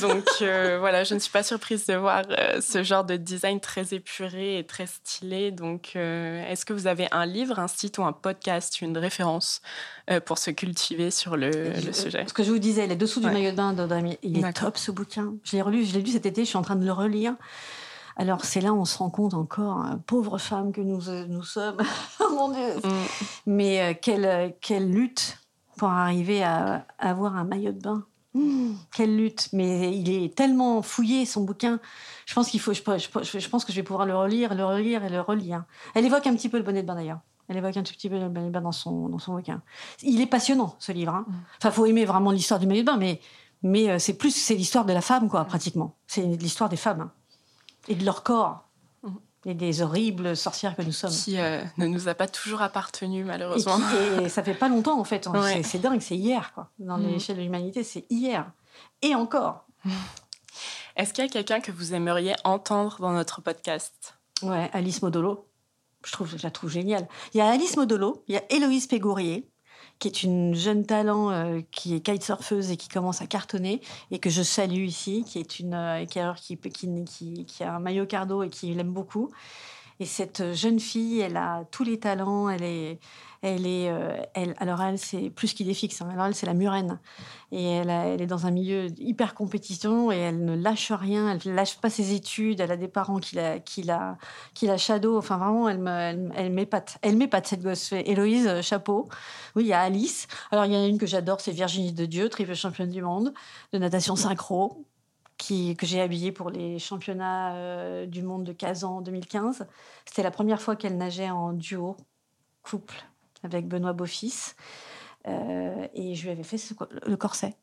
Donc 0.00 0.24
voilà, 0.40 1.04
je 1.04 1.14
ne 1.14 1.18
suis 1.18 1.30
pas 1.30 1.42
surprise 1.42 1.86
de 1.86 1.94
voir 1.94 2.22
ce 2.60 2.82
genre 2.82 3.04
de 3.04 3.16
design 3.16 3.60
très 3.60 3.94
épuré 3.94 4.58
et 4.58 4.64
très 4.66 4.86
stylé. 4.86 5.50
Donc 5.50 5.92
euh, 5.96 6.44
est-ce 6.48 6.64
que 6.64 6.72
vous 6.72 6.86
avez 6.86 7.08
un 7.12 7.26
livre, 7.26 7.58
un 7.58 7.68
site 7.68 7.98
ou 7.98 8.04
un 8.04 8.12
podcast, 8.12 8.80
une 8.80 8.96
référence 8.98 9.60
euh, 10.10 10.20
pour 10.20 10.38
se 10.38 10.50
cultiver 10.50 11.10
sur 11.10 11.36
le, 11.36 11.50
le 11.50 11.92
sujet? 11.92 12.24
Ce 12.26 12.32
que 12.32 12.42
je 12.42 12.50
vous 12.50 12.58
disais, 12.58 12.86
les 12.86 12.96
dessous 12.96 13.20
du 13.20 13.26
Ouais. 13.26 13.32
maillot 13.32 13.50
de 13.50 13.56
bain 13.56 14.02
il 14.22 14.44
est 14.44 14.52
top 14.52 14.76
ce 14.78 14.90
bouquin. 14.90 15.34
Je 15.44 15.56
l'ai 15.56 15.62
relu, 15.62 15.84
je 15.84 15.94
l'ai 15.94 16.02
lu 16.02 16.10
cet 16.10 16.26
été, 16.26 16.44
je 16.44 16.48
suis 16.48 16.58
en 16.58 16.62
train 16.62 16.76
de 16.76 16.84
le 16.84 16.92
relire. 16.92 17.34
Alors 18.16 18.44
c'est 18.44 18.60
là 18.60 18.72
où 18.72 18.80
on 18.80 18.84
se 18.84 18.98
rend 18.98 19.10
compte 19.10 19.34
encore, 19.34 19.76
hein, 19.78 20.00
pauvres 20.06 20.38
femmes 20.38 20.72
que 20.72 20.80
nous, 20.80 21.08
euh, 21.08 21.24
nous 21.28 21.44
sommes. 21.44 21.76
oh 22.20 22.30
mon 22.34 22.48
Dieu 22.50 22.74
Mm. 22.82 22.90
Mais 23.46 23.80
euh, 23.80 23.94
quelle, 24.00 24.24
euh, 24.24 24.48
quelle 24.60 24.90
lutte 24.90 25.38
pour 25.76 25.88
arriver 25.90 26.42
à, 26.42 26.84
à 26.98 27.10
avoir 27.10 27.36
un 27.36 27.44
maillot 27.44 27.70
de 27.72 27.80
bain. 27.80 28.04
Mmh, 28.34 28.72
quelle 28.94 29.16
lutte 29.16 29.48
Mais 29.52 29.96
il 29.96 30.10
est 30.10 30.34
tellement 30.34 30.82
fouillé 30.82 31.24
son 31.24 31.42
bouquin. 31.44 31.80
Je 32.26 32.34
pense 32.34 32.50
qu'il 32.50 32.60
faut. 32.60 32.72
Je, 32.74 32.82
je- 33.22 33.38
je 33.38 33.48
pense 33.48 33.64
que 33.64 33.72
je 33.72 33.76
vais 33.76 33.82
pouvoir 33.82 34.06
le 34.06 34.14
relire, 34.16 34.54
le 34.54 34.64
relire 34.64 35.04
et 35.04 35.08
le 35.08 35.20
relire. 35.20 35.64
Elle 35.94 36.04
évoque 36.04 36.26
un 36.26 36.34
petit 36.36 36.48
peu 36.48 36.58
le 36.58 36.62
bonnet 36.62 36.82
de 36.82 36.86
bain 36.86 36.94
d'ailleurs. 36.94 37.20
Elle 37.48 37.56
évoque 37.56 37.76
un 37.78 37.82
tout 37.82 37.94
petit 37.94 38.10
peu 38.10 38.18
le 38.18 38.28
bonnet 38.28 38.48
de 38.48 38.52
bain 38.52 38.60
dans 38.60 38.72
son 38.72 39.08
dans 39.08 39.18
son 39.18 39.34
bouquin. 39.34 39.62
Il 40.02 40.20
est 40.20 40.26
passionnant 40.26 40.76
ce 40.78 40.92
livre. 40.92 41.14
Hein. 41.14 41.26
Enfin, 41.58 41.70
faut 41.70 41.86
aimer 41.86 42.04
vraiment 42.04 42.30
l'histoire 42.30 42.60
du 42.60 42.66
maillot 42.66 42.82
de 42.82 42.86
bain, 42.86 42.98
mais 42.98 43.20
mais 43.62 43.88
euh, 43.88 43.98
c'est 43.98 44.14
plus 44.14 44.30
c'est 44.30 44.54
l'histoire 44.54 44.84
de 44.84 44.92
la 44.92 45.00
femme 45.00 45.28
quoi, 45.30 45.44
pratiquement. 45.46 45.96
C'est 46.06 46.22
l'histoire 46.22 46.68
des 46.68 46.76
femmes 46.76 47.00
hein. 47.00 47.12
et 47.88 47.94
de 47.94 48.04
leur 48.04 48.22
corps 48.22 48.67
et 49.46 49.54
des 49.54 49.82
horribles 49.82 50.36
sorcières 50.36 50.74
que 50.76 50.82
nous 50.82 50.92
sommes. 50.92 51.10
qui 51.12 51.38
euh, 51.38 51.62
ne 51.78 51.86
nous 51.86 52.08
a 52.08 52.14
pas 52.14 52.26
toujours 52.28 52.60
appartenu 52.62 53.20
Et, 53.20 53.24
malheureusement. 53.24 53.78
qui- 53.78 54.24
et 54.24 54.28
ça 54.28 54.42
fait 54.42 54.54
pas 54.54 54.68
longtemps 54.68 54.98
en 54.98 55.04
fait. 55.04 55.26
Ouais. 55.32 55.62
C'est- 55.62 55.78
dingue, 55.78 56.00
c'est 56.00 56.16
hier 56.16 56.52
quoi. 56.54 56.70
Dans 56.78 56.98
Mhm. 56.98 57.08
l'échelle 57.12 57.36
de 57.36 57.42
l'humanité, 57.42 57.84
c'est 57.84 58.04
hier. 58.10 58.50
Et 59.02 59.14
encore. 59.14 59.64
Est-ce 60.96 61.12
qu'il 61.14 61.24
y 61.24 61.26
a 61.26 61.30
quelqu'un 61.30 61.60
que 61.60 61.70
vous 61.70 61.94
aimeriez 61.94 62.34
entendre 62.44 62.96
dans 63.00 63.12
notre 63.12 63.40
podcast? 63.40 64.14
Ouais, 64.42 64.68
Alice 64.72 65.02
Modolo. 65.02 65.46
Je 66.04 66.12
trouve, 66.12 66.36
je 66.36 66.42
la 66.42 66.50
trouve 66.50 66.70
géniale. 66.70 67.06
Il 67.34 67.38
y 67.38 67.40
a 67.40 67.48
Alice 67.48 67.76
Modolo, 67.76 68.24
il 68.28 68.34
y 68.34 68.38
a 68.38 68.42
Héloïse 68.50 68.86
Pégourier, 68.86 69.48
qui 69.98 70.08
est 70.08 70.22
une 70.22 70.54
jeune 70.54 70.86
talent 70.86 71.30
euh, 71.30 71.60
qui 71.72 71.94
est 71.94 72.00
kitesurfeuse 72.00 72.70
et 72.70 72.76
qui 72.76 72.88
commence 72.88 73.20
à 73.20 73.26
cartonner 73.26 73.80
et 74.10 74.18
que 74.18 74.30
je 74.30 74.42
salue 74.42 74.84
ici, 74.84 75.24
qui 75.26 75.38
est 75.38 75.58
une 75.58 75.74
euh, 75.74 76.04
qui, 76.04 76.56
qui, 76.56 77.44
qui 77.44 77.64
a 77.64 77.74
un 77.74 77.80
maillot 77.80 78.06
cardo 78.06 78.42
et 78.42 78.48
qui 78.48 78.72
l'aime 78.74 78.92
beaucoup. 78.92 79.30
Et 80.00 80.06
cette 80.06 80.54
jeune 80.54 80.78
fille, 80.78 81.20
elle 81.20 81.36
a 81.36 81.64
tous 81.72 81.82
les 81.82 81.98
talents, 81.98 82.48
elle 82.48 82.62
est, 82.62 83.00
elle 83.42 83.66
est, 83.66 83.90
euh, 83.90 84.16
alors 84.58 84.82
elle, 84.82 84.98
c'est 84.98 85.30
plus 85.30 85.54
qu'il 85.54 85.68
est 85.70 85.74
fixe. 85.74 86.02
Hein. 86.02 86.08
Alors 86.12 86.26
elle, 86.26 86.34
c'est 86.34 86.46
la 86.46 86.54
murène. 86.54 86.98
Et 87.52 87.64
elle, 87.64 87.90
est 88.20 88.26
dans 88.26 88.46
un 88.46 88.50
milieu 88.50 88.88
hyper 88.98 89.34
compétition 89.34 90.10
et 90.12 90.16
elle 90.16 90.44
ne 90.44 90.54
lâche 90.54 90.92
rien. 90.92 91.30
Elle 91.30 91.52
ne 91.52 91.56
lâche 91.56 91.78
pas 91.80 91.90
ses 91.90 92.12
études. 92.12 92.60
Elle 92.60 92.72
a 92.72 92.76
des 92.76 92.88
parents 92.88 93.18
qui 93.18 93.36
la, 93.36 93.58
qui 93.58 93.82
la, 93.82 94.18
qui 94.54 94.66
la 94.66 94.76
shadow. 94.76 95.16
Enfin, 95.16 95.38
vraiment, 95.38 95.68
elle, 95.68 95.78
me, 95.78 96.30
elle 96.34 96.52
m'épate. 96.52 96.98
Elle 97.02 97.16
m'épate, 97.16 97.46
cette 97.46 97.62
gosse. 97.62 97.92
Héloïse, 97.92 98.46
euh, 98.46 98.62
chapeau. 98.62 99.08
Oui, 99.56 99.64
il 99.64 99.68
y 99.68 99.72
a 99.72 99.80
Alice. 99.80 100.26
Alors, 100.50 100.64
il 100.66 100.72
y 100.72 100.76
en 100.76 100.82
a 100.82 100.86
une 100.86 100.98
que 100.98 101.06
j'adore, 101.06 101.40
c'est 101.40 101.52
Virginie 101.52 101.92
de 101.92 102.06
Dieu, 102.06 102.28
triple 102.28 102.54
championne 102.54 102.90
du 102.90 103.02
monde 103.02 103.32
de 103.72 103.78
natation 103.78 104.16
synchro 104.16 104.84
qui, 105.38 105.76
que 105.76 105.86
j'ai 105.86 106.00
habillée 106.00 106.32
pour 106.32 106.50
les 106.50 106.78
championnats 106.78 107.54
euh, 107.54 108.06
du 108.06 108.22
monde 108.22 108.44
de 108.44 108.52
Kazan 108.52 108.98
en 108.98 109.00
2015. 109.00 109.66
C'était 110.04 110.24
la 110.24 110.30
première 110.30 110.60
fois 110.60 110.76
qu'elle 110.76 110.96
nageait 110.96 111.30
en 111.30 111.52
duo, 111.52 111.96
couple, 112.62 113.06
avec 113.42 113.68
Benoît 113.68 113.92
Beaufils. 113.92 114.54
Euh, 115.26 115.86
et 115.94 116.14
je 116.14 116.24
lui 116.24 116.30
avais 116.30 116.42
fait 116.42 116.58
le 117.06 117.16
corset. 117.16 117.56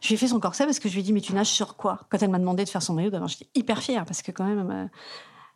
Je 0.00 0.08
lui 0.08 0.14
ai 0.14 0.18
fait 0.18 0.28
son 0.28 0.40
corset 0.40 0.64
parce 0.64 0.78
que 0.78 0.88
je 0.88 0.94
lui 0.94 1.00
ai 1.00 1.02
dit, 1.02 1.12
mais 1.12 1.20
tu 1.20 1.32
nages 1.32 1.48
sur 1.48 1.76
quoi? 1.76 2.00
Quand 2.10 2.22
elle 2.22 2.30
m'a 2.30 2.38
demandé 2.38 2.64
de 2.64 2.68
faire 2.68 2.82
son 2.82 2.94
maillot, 2.94 3.10
d'abord, 3.10 3.28
j'étais 3.28 3.48
hyper 3.54 3.82
fière 3.82 4.04
parce 4.04 4.22
que 4.22 4.30
quand 4.32 4.44
même, 4.44 4.70
euh, 4.70 4.86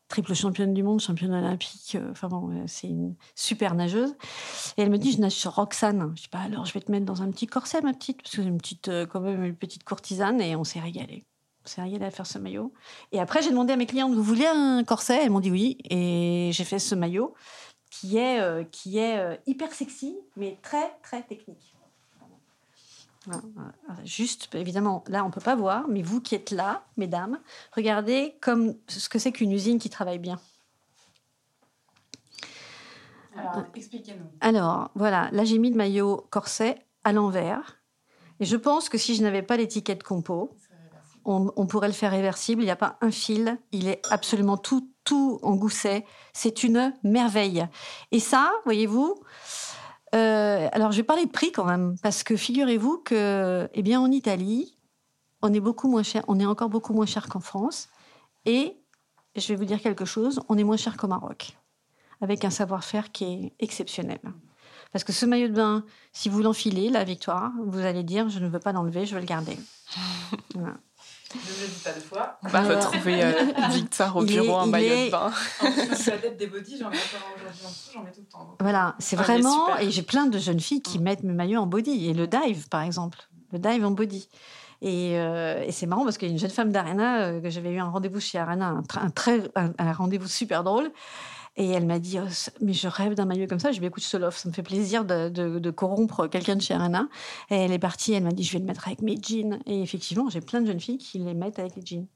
triple 0.09 0.35
championne 0.35 0.73
du 0.73 0.83
monde, 0.83 1.01
championne 1.01 1.33
olympique, 1.33 1.97
bon, 2.23 2.65
c'est 2.67 2.89
une 2.89 3.17
super 3.35 3.75
nageuse. 3.75 4.15
Et 4.77 4.83
elle 4.83 4.91
me 4.91 4.99
dit, 4.99 5.13
je 5.13 5.19
nage 5.19 5.33
sur 5.33 5.55
Roxane. 5.55 6.13
Je 6.17 6.23
dis, 6.23 6.29
bah 6.33 6.41
alors, 6.45 6.65
je 6.65 6.73
vais 6.73 6.81
te 6.81 6.91
mettre 6.91 7.05
dans 7.05 7.23
un 7.23 7.31
petit 7.31 7.47
corset, 7.47 7.81
ma 7.83 7.93
petite, 7.93 8.23
parce 8.23 8.37
que 8.37 8.43
c'est 8.43 8.49
une 8.49 8.59
petite, 8.59 8.91
quand 9.11 9.21
même, 9.21 9.45
une 9.45 9.57
petite 9.57 9.85
courtisane, 9.85 10.41
et 10.41 10.57
on 10.57 10.65
s'est 10.65 10.81
régalé. 10.81 11.25
C'est 11.67 11.83
rien 11.83 12.01
à 12.03 12.11
faire 12.11 12.27
ce 12.27 12.39
maillot. 12.39 12.75
Et 13.13 13.21
après, 13.21 13.41
j'ai 13.43 13.49
demandé 13.49 13.73
à 13.73 13.77
mes 13.77 13.87
clientes, 13.87 14.15
vous 14.15 14.23
voulez 14.23 14.47
un 14.47 14.85
corset? 14.85 15.25
Elles 15.25 15.31
m'ont 15.31 15.41
dit 15.41 15.51
oui. 15.51 15.79
Et 15.89 16.51
j'ai 16.53 16.65
fait 16.65 16.79
ce 16.79 16.95
maillot 16.95 17.35
qui 18.01 18.19
est, 18.19 18.41
euh, 18.41 18.65
qui 18.65 18.99
est 18.99 19.19
euh, 19.19 19.37
hyper 19.47 19.73
sexy, 19.73 20.19
mais 20.37 20.59
très, 20.63 20.97
très 21.03 21.23
technique. 21.23 21.75
Juste, 24.05 24.55
évidemment, 24.55 25.03
là, 25.07 25.25
on 25.25 25.29
ne 25.29 25.33
peut 25.33 25.41
pas 25.41 25.55
voir, 25.55 25.89
mais 25.89 26.03
vous 26.03 26.21
qui 26.21 26.35
êtes 26.35 26.51
là, 26.51 26.85
mesdames, 26.97 27.39
regardez 27.73 28.37
comme 28.43 28.75
ce 28.89 29.09
que 29.09 29.19
c'est 29.19 29.33
qu'une 29.33 29.53
usine 29.53 29.79
qui 29.79 29.89
travaille 29.89 30.19
bien. 30.19 30.39
Alors, 33.37 33.65
expliquez-nous. 33.75 34.27
Alors, 34.41 34.91
voilà, 34.95 35.31
là, 35.33 35.45
j'ai 35.45 35.59
mis 35.59 35.71
le 35.71 35.77
maillot 35.77 36.27
corset 36.31 36.85
à 37.05 37.13
l'envers. 37.13 37.81
Et 38.41 38.45
je 38.45 38.57
pense 38.57 38.89
que 38.89 38.99
si 38.99 39.15
je 39.15 39.23
n'avais 39.23 39.43
pas 39.43 39.57
l'étiquette 39.57 40.03
compo, 40.03 40.55
on, 41.25 41.67
pourrait 41.67 41.89
le 41.89 41.95
faire 41.95 42.11
réversible. 42.11 42.63
Il 42.63 42.67
n'y 42.67 42.71
a 42.71 42.77
pas 42.77 42.99
un 43.01 43.11
fil. 43.11 43.59
Il 43.73 43.89
est 43.89 44.01
absolument 44.11 44.57
tout, 44.57 44.89
tout 45.05 45.39
en 45.43 45.55
gousset. 45.55 46.05
C'est 46.33 46.65
une 46.65 46.93
merveille. 47.03 47.67
Et 48.13 48.21
ça, 48.21 48.53
voyez-vous, 48.65 49.15
euh, 50.15 50.69
alors 50.73 50.93
je 50.93 50.99
vais 50.99 51.03
parler 51.03 51.27
de 51.27 51.31
prix 51.31 51.51
quand 51.51 51.65
même, 51.65 51.97
parce 52.03 52.23
que 52.23 52.37
figurez-vous 52.37 52.99
que, 52.99 53.69
eh 53.73 53.83
bien, 53.83 54.01
en 54.01 54.11
Italie, 54.11 54.77
on 55.43 55.53
est 55.53 55.61
beaucoup 55.61 55.89
moins 55.89 56.03
cher. 56.03 56.25
On 56.29 56.39
est 56.39 56.47
encore 56.47 56.69
beaucoup 56.69 56.95
moins 56.95 57.07
cher 57.07 57.29
qu'en 57.29 57.41
France. 57.41 57.89
Et 58.47 58.77
je 59.37 59.49
vais 59.49 59.57
vous 59.57 59.65
dire 59.65 59.81
quelque 59.81 60.05
chose. 60.05 60.41
On 60.49 60.59
est 60.59 60.65
moins 60.65 60.77
cher 60.77 60.97
qu'au 60.97 61.09
Maroc, 61.09 61.57
avec 62.21 62.45
un 62.45 62.51
savoir-faire 62.51 63.13
qui 63.13 63.25
est 63.25 63.53
exceptionnel. 63.59 64.21
Parce 64.93 65.03
que 65.03 65.13
ce 65.13 65.27
maillot 65.27 65.49
de 65.49 65.55
bain, 65.55 65.85
si 66.13 66.29
vous 66.29 66.41
l'enfilez, 66.41 66.89
la 66.89 67.03
victoire, 67.03 67.51
vous 67.67 67.81
allez 67.81 68.05
dire 68.05 68.29
je 68.29 68.39
ne 68.39 68.47
veux 68.47 68.61
pas 68.61 68.73
l'enlever, 68.73 69.07
je 69.07 69.15
veux 69.15 69.21
le 69.21 69.27
garder. 69.27 69.59
voilà. 70.55 70.77
Ne 71.35 71.41
le 71.41 71.69
dis 71.69 71.81
pas 71.83 71.93
deux 71.93 72.01
fois. 72.01 72.39
On 72.43 72.49
va 72.49 72.63
retrouver 72.63 73.25
euh, 73.25 73.33
Victor 73.71 74.17
au 74.17 74.25
bureau 74.25 74.55
en 74.55 74.67
maillot 74.67 75.07
de 75.07 75.11
bain. 75.11 75.33
je 75.91 75.95
suis 75.95 76.11
adepte 76.11 76.39
des 76.39 76.47
body, 76.47 76.79
j'en 76.79 76.91
mets 76.91 76.97
aujourd'hui 76.97 77.65
en 77.65 77.69
dessous, 77.69 77.91
j'en 77.93 78.03
mets 78.03 78.13
tout 78.13 78.21
le 78.21 78.27
temps. 78.27 78.57
Voilà, 78.61 78.95
c'est 78.99 79.19
ah, 79.19 79.23
vraiment. 79.23 79.77
Et 79.79 79.91
j'ai 79.91 80.03
plein 80.03 80.27
de 80.27 80.39
jeunes 80.39 80.61
filles 80.61 80.83
qui 80.83 80.99
mettent 80.99 81.25
mes 81.25 81.33
maillots 81.33 81.61
en 81.61 81.67
body. 81.67 82.09
Et 82.09 82.15
le 82.15 82.27
dive, 82.27 82.69
par 82.69 82.83
exemple. 82.83 83.19
Le 83.53 83.59
dive 83.59 83.85
en 83.85 83.91
body. 83.91 84.29
Et, 84.83 85.19
euh, 85.19 85.63
et 85.65 85.73
c'est 85.73 85.87
marrant 85.87 86.05
parce 86.05 86.19
qu'il 86.19 86.29
y 86.29 86.31
a 86.31 86.33
une 86.33 86.39
jeune 86.39 86.51
femme 86.51 86.71
d'Arena, 86.71 87.23
euh, 87.23 87.41
que 87.41 87.49
j'avais 87.49 87.73
eu 87.73 87.79
un 87.79 87.89
rendez-vous 87.89 88.21
chez 88.21 88.39
Arena, 88.39 88.81
un, 88.97 89.11
très, 89.11 89.41
un 89.57 89.93
rendez-vous 89.93 90.29
super 90.29 90.63
drôle. 90.63 90.91
Et 91.57 91.69
elle 91.71 91.87
m'a 91.87 92.01
dit, 92.01 92.19
oh, 92.19 92.27
mais 92.61 92.73
je 92.73 92.89
rêve 92.89 93.15
d'un 93.15 93.27
maillot 93.27 93.47
comme 93.47 93.61
ça. 93.61 93.71
Je 93.71 93.79
lui 93.79 93.87
ai 93.87 93.89
dit, 93.89 93.93
écoute. 93.93 94.03
Ça 94.03 94.19
me 94.19 94.53
fait 94.53 94.63
plaisir 94.63 95.05
de, 95.05 95.71
corrompre 95.71 96.27
quelqu'un 96.27 96.57
de 96.57 96.63
chez 96.63 96.75
Arena. 96.75 97.09
Et 97.51 97.55
elle 97.55 97.73
est 97.73 97.79
partie. 97.79 98.13
Elle 98.13 98.25
m'a 98.25 98.33
dit, 98.33 98.43
je 98.43 98.53
vais 98.55 98.59
le 98.59 98.65
mettre 98.65 98.87
avec 98.89 99.03
mes 99.03 99.17
jeans. 99.21 99.61
Et 99.67 99.81
effectivement, 99.83 100.29
j'ai 100.29 100.41
plein 100.41 100.61
de 100.61 100.67
jeunes 100.67 100.81
filles 100.81 100.99
qui 100.99 101.19
les 101.19 101.35
mettent 101.35 101.59
avec 101.59 101.77
les 101.77 101.87
jeans. 101.87 102.07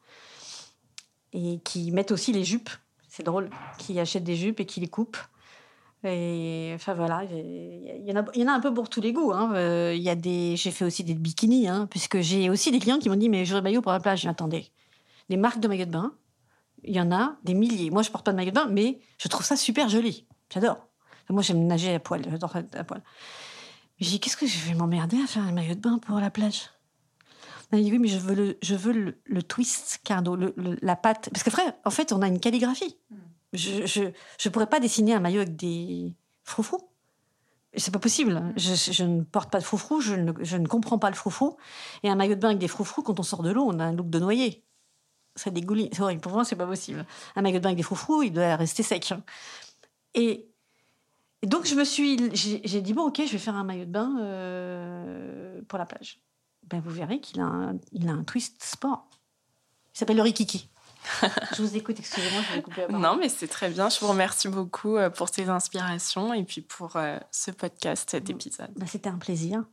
Et 1.32 1.60
qui 1.64 1.92
mettent 1.92 2.10
aussi 2.10 2.32
les 2.32 2.44
jupes. 2.44 2.70
C'est 3.08 3.22
drôle. 3.22 3.50
Qui 3.78 3.98
achètent 4.00 4.24
des 4.24 4.36
jupes 4.36 4.60
et 4.60 4.66
qui 4.66 4.80
les 4.80 4.88
coupent. 4.88 5.18
Et 6.04 6.70
enfin 6.76 6.94
voilà, 6.94 7.24
il 7.24 8.04
y, 8.06 8.16
en 8.16 8.24
y 8.32 8.44
en 8.44 8.48
a 8.48 8.52
un 8.52 8.60
peu 8.60 8.72
pour 8.72 8.88
tous 8.88 9.00
les 9.00 9.12
goûts. 9.12 9.32
Hein. 9.32 9.52
Euh, 9.54 9.98
j'ai 10.54 10.70
fait 10.70 10.84
aussi 10.84 11.02
des 11.02 11.14
bikinis, 11.14 11.66
hein, 11.66 11.88
puisque 11.90 12.20
j'ai 12.20 12.50
aussi 12.50 12.70
des 12.70 12.78
clients 12.78 13.00
qui 13.00 13.08
m'ont 13.08 13.16
dit 13.16 13.28
mais 13.28 13.50
un 13.52 13.60
maillot 13.60 13.82
pour 13.82 13.90
la 13.90 13.98
plage. 13.98 14.24
Attendez, 14.26 14.68
les 15.28 15.36
marques 15.36 15.58
de 15.58 15.66
maillots 15.66 15.86
de 15.86 15.90
bain, 15.90 16.12
il 16.84 16.94
y 16.94 17.00
en 17.00 17.12
a 17.12 17.36
des 17.44 17.54
milliers. 17.54 17.90
Moi, 17.90 18.02
je 18.02 18.10
porte 18.10 18.24
pas 18.24 18.32
de 18.32 18.36
maillot 18.36 18.50
de 18.50 18.54
bain, 18.54 18.68
mais 18.70 19.00
je 19.18 19.28
trouve 19.28 19.44
ça 19.44 19.56
super 19.56 19.88
joli. 19.88 20.26
J'adore. 20.52 20.88
Moi, 21.30 21.42
j'aime 21.42 21.66
nager 21.66 21.94
à 21.94 22.00
poil. 22.00 22.24
J'adore 22.30 22.56
à 22.56 22.84
poil. 22.84 23.02
J'ai 24.00 24.10
dit, 24.10 24.20
qu'est-ce 24.20 24.36
que 24.36 24.46
je 24.46 24.58
vais 24.60 24.74
m'emmerder 24.74 25.18
à 25.22 25.26
faire 25.26 25.42
un 25.42 25.52
maillot 25.52 25.74
de 25.74 25.80
bain 25.80 25.98
pour 25.98 26.18
la 26.20 26.30
plage? 26.30 26.70
Elle 27.70 27.82
dit, 27.82 27.92
oui, 27.92 27.98
mais 27.98 28.08
je 28.08 28.18
veux 28.18 28.34
le, 28.34 28.58
je 28.62 28.74
veux 28.74 29.14
le, 29.24 29.42
twist, 29.42 30.00
Cardo, 30.04 30.36
le, 30.36 30.54
la 30.80 30.96
patte. 30.96 31.28
Parce 31.30 31.42
que, 31.42 31.50
frère, 31.50 31.72
en 31.84 31.90
fait, 31.90 32.12
on 32.12 32.22
a 32.22 32.28
une 32.28 32.40
calligraphie. 32.40 32.96
Hmm. 33.10 33.16
Je, 33.52 33.86
je, 33.86 34.02
je 34.38 34.48
pourrais 34.48 34.68
pas 34.68 34.80
dessiner 34.80 35.14
un 35.14 35.20
maillot 35.20 35.40
avec 35.40 35.56
des 35.56 36.14
froufrous. 36.44 36.88
C'est 37.76 37.92
pas 37.92 37.98
possible. 37.98 38.34
Hmm. 38.34 38.52
Je, 38.56 38.92
je, 38.92 39.04
ne 39.04 39.22
porte 39.22 39.50
pas 39.50 39.58
de 39.58 39.64
froufrous, 39.64 40.00
je 40.00 40.14
ne, 40.14 40.32
je 40.40 40.56
ne 40.56 40.66
comprends 40.66 40.98
pas 40.98 41.10
le 41.10 41.16
froufrou. 41.16 41.56
Et 42.02 42.08
un 42.08 42.14
maillot 42.14 42.36
de 42.36 42.40
bain 42.40 42.48
avec 42.48 42.60
des 42.60 42.68
froufrous, 42.68 43.02
quand 43.02 43.20
on 43.20 43.24
sort 43.24 43.42
de 43.42 43.50
l'eau, 43.50 43.66
on 43.66 43.78
a 43.80 43.84
un 43.84 43.92
look 43.92 44.08
de 44.08 44.18
noyer 44.18 44.64
ça 45.38 45.50
dégouline. 45.50 45.88
C'est 45.92 46.02
horrible. 46.02 46.20
Pour 46.20 46.32
moi, 46.32 46.44
c'est 46.44 46.56
pas 46.56 46.66
possible. 46.66 47.04
Un 47.36 47.42
maillot 47.42 47.58
de 47.58 47.62
bain 47.62 47.70
avec 47.70 47.76
des 47.76 47.82
froufrous, 47.82 48.22
il 48.22 48.32
doit 48.32 48.56
rester 48.56 48.82
sec. 48.82 49.12
Hein. 49.12 49.22
Et, 50.14 50.46
donc, 51.44 51.66
je 51.66 51.74
me 51.74 51.84
suis, 51.84 52.18
j'ai 52.34 52.80
dit 52.80 52.92
bon, 52.92 53.06
ok, 53.06 53.22
je 53.24 53.32
vais 53.32 53.38
faire 53.38 53.54
un 53.54 53.64
maillot 53.64 53.84
de 53.84 53.90
bain 53.90 54.16
euh, 54.20 55.60
pour 55.68 55.78
la 55.78 55.86
plage. 55.86 56.20
Ben, 56.66 56.80
vous 56.80 56.90
verrez 56.90 57.20
qu'il 57.20 57.40
a, 57.40 57.44
un, 57.44 57.78
il 57.92 58.08
a 58.08 58.12
un 58.12 58.24
twist 58.24 58.62
sport. 58.62 59.08
Il 59.94 59.98
s'appelle 59.98 60.16
le 60.16 60.22
Rikiki. 60.22 60.68
je 61.56 61.62
vous 61.62 61.76
écoute, 61.76 61.98
excusez-moi, 61.98 62.42
je 62.42 62.80
la 62.80 62.98
Non, 62.98 63.16
mais 63.16 63.28
c'est 63.28 63.48
très 63.48 63.70
bien. 63.70 63.88
Je 63.88 64.00
vous 64.00 64.08
remercie 64.08 64.48
beaucoup 64.48 64.96
euh, 64.96 65.10
pour 65.10 65.28
ces 65.28 65.48
inspirations 65.48 66.34
et 66.34 66.44
puis 66.44 66.60
pour 66.60 66.96
euh, 66.96 67.18
ce 67.30 67.50
podcast, 67.50 68.10
cet 68.10 68.28
épisode. 68.28 68.70
Ben, 68.76 68.86
C'était 68.86 69.08
un 69.08 69.18
plaisir. 69.18 69.64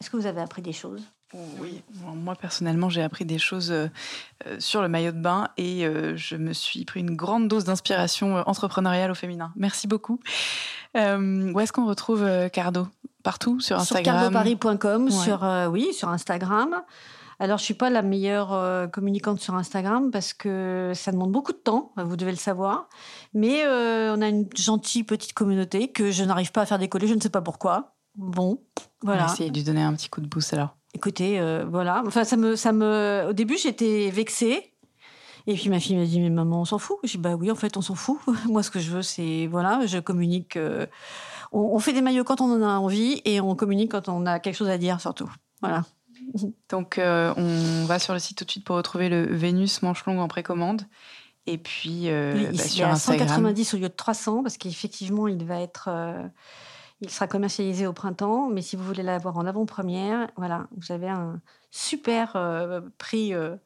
Est-ce 0.00 0.10
que 0.10 0.16
vous 0.16 0.26
avez 0.26 0.40
appris 0.40 0.62
des 0.62 0.72
choses? 0.72 1.02
Oui, 1.34 1.82
moi 2.14 2.34
personnellement, 2.34 2.90
j'ai 2.90 3.02
appris 3.02 3.24
des 3.24 3.38
choses 3.38 3.70
euh, 3.70 3.88
euh, 4.46 4.56
sur 4.58 4.82
le 4.82 4.88
maillot 4.88 5.12
de 5.12 5.20
bain 5.20 5.48
et 5.56 5.86
euh, 5.86 6.16
je 6.16 6.36
me 6.36 6.52
suis 6.52 6.84
pris 6.84 7.00
une 7.00 7.16
grande 7.16 7.48
dose 7.48 7.64
d'inspiration 7.64 8.36
entrepreneuriale 8.46 9.10
au 9.10 9.14
féminin. 9.14 9.52
Merci 9.56 9.86
beaucoup. 9.86 10.20
où 10.94 11.60
est-ce 11.60 11.72
qu'on 11.72 11.86
retrouve 11.86 12.28
Cardo? 12.52 12.88
Partout? 13.22 13.60
Sur 13.60 13.78
Instagram? 13.78 14.04
Sur 14.04 14.32
cardoparis.com, 14.32 15.10
sur 15.10 15.70
oui, 15.70 15.92
sur 15.94 16.08
Instagram. 16.08 16.82
Alors, 17.38 17.58
je 17.58 17.64
suis 17.64 17.74
pas 17.74 17.90
la 17.90 18.02
meilleure 18.02 18.90
communicante 18.90 19.40
sur 19.40 19.54
Instagram 19.54 20.10
parce 20.10 20.32
que 20.32 20.92
ça 20.94 21.12
demande 21.12 21.32
beaucoup 21.32 21.52
de 21.52 21.58
temps, 21.58 21.92
vous 21.96 22.16
devez 22.16 22.30
le 22.30 22.36
savoir. 22.36 22.88
Mais 23.32 23.64
on 23.66 24.20
a 24.20 24.28
une 24.28 24.48
gentille 24.54 25.04
petite 25.04 25.32
communauté 25.32 25.88
que 25.90 26.10
je 26.10 26.24
n'arrive 26.24 26.52
pas 26.52 26.62
à 26.62 26.66
faire 26.66 26.78
décoller, 26.78 27.06
je 27.06 27.14
ne 27.14 27.20
sais 27.20 27.30
pas 27.30 27.42
pourquoi. 27.42 27.94
Bon, 28.16 28.60
voilà. 29.02 29.24
On 29.24 29.26
va 29.26 29.32
essayer 29.32 29.50
de 29.50 29.56
lui 29.56 29.64
donner 29.64 29.82
un 29.82 29.94
petit 29.94 30.08
coup 30.08 30.20
de 30.20 30.26
boost 30.26 30.52
alors. 30.52 30.76
Écoutez, 30.94 31.40
euh, 31.40 31.64
voilà. 31.68 32.02
Enfin, 32.06 32.24
ça 32.24 32.36
me, 32.36 32.56
ça 32.56 32.72
me. 32.72 33.26
Au 33.28 33.32
début, 33.32 33.56
j'étais 33.56 34.10
vexée. 34.10 34.72
Et 35.46 35.54
puis 35.54 35.68
ma 35.70 35.80
fille 35.80 35.96
m'a 35.96 36.04
dit 36.04 36.20
mais 36.20 36.30
maman 36.30 36.60
on 36.60 36.64
s'en 36.64 36.78
fout. 36.78 36.98
J'ai 37.02 37.18
dit 37.18 37.22
bah 37.22 37.34
oui 37.34 37.50
en 37.50 37.54
fait 37.56 37.76
on 37.76 37.82
s'en 37.82 37.94
fout. 37.94 38.18
Moi 38.46 38.62
ce 38.62 38.70
que 38.70 38.78
je 38.78 38.90
veux 38.90 39.02
c'est 39.02 39.48
voilà 39.48 39.84
je 39.86 39.98
communique. 39.98 40.56
Euh, 40.56 40.86
on, 41.50 41.78
fait 41.80 41.92
des 41.92 42.00
maillots 42.00 42.24
quand 42.24 42.40
on 42.40 42.52
en 42.52 42.62
a 42.62 42.78
envie 42.78 43.20
et 43.24 43.40
on 43.40 43.54
communique 43.56 43.90
quand 43.90 44.08
on 44.08 44.24
a 44.24 44.38
quelque 44.38 44.54
chose 44.54 44.68
à 44.68 44.78
dire 44.78 45.00
surtout. 45.00 45.28
Voilà. 45.60 45.84
Donc 46.70 46.98
euh, 46.98 47.34
on 47.36 47.86
va 47.86 47.98
sur 47.98 48.12
le 48.12 48.20
site 48.20 48.38
tout 48.38 48.44
de 48.44 48.50
suite 48.50 48.64
pour 48.64 48.76
retrouver 48.76 49.08
le 49.08 49.26
Vénus 49.26 49.82
manche 49.82 50.04
longue 50.06 50.20
en 50.20 50.28
précommande. 50.28 50.82
Et 51.46 51.58
puis 51.58 52.08
oui, 52.08 52.46
bah, 52.52 52.62
sur 52.62 52.86
il 52.86 52.90
est 52.90 52.92
à 52.92 52.94
190 52.94 53.74
au 53.74 53.76
lieu 53.78 53.88
de 53.88 53.94
300 53.94 54.44
parce 54.44 54.56
qu'effectivement 54.56 55.26
il 55.26 55.44
va 55.44 55.60
être 55.60 55.90
il 57.02 57.10
sera 57.10 57.26
commercialisé 57.26 57.86
au 57.86 57.92
printemps, 57.92 58.48
mais 58.48 58.62
si 58.62 58.76
vous 58.76 58.84
voulez 58.84 59.02
l'avoir 59.02 59.36
en 59.36 59.44
avant-première, 59.44 60.30
voilà, 60.36 60.68
vous 60.76 60.92
avez 60.92 61.08
un 61.08 61.40
super 61.72 62.36
euh, 62.36 62.80
prix 62.96 63.34
euh, 63.34 63.56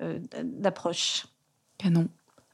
euh, 0.00 0.20
d'approche. 0.44 1.26
Canon. 1.76 2.08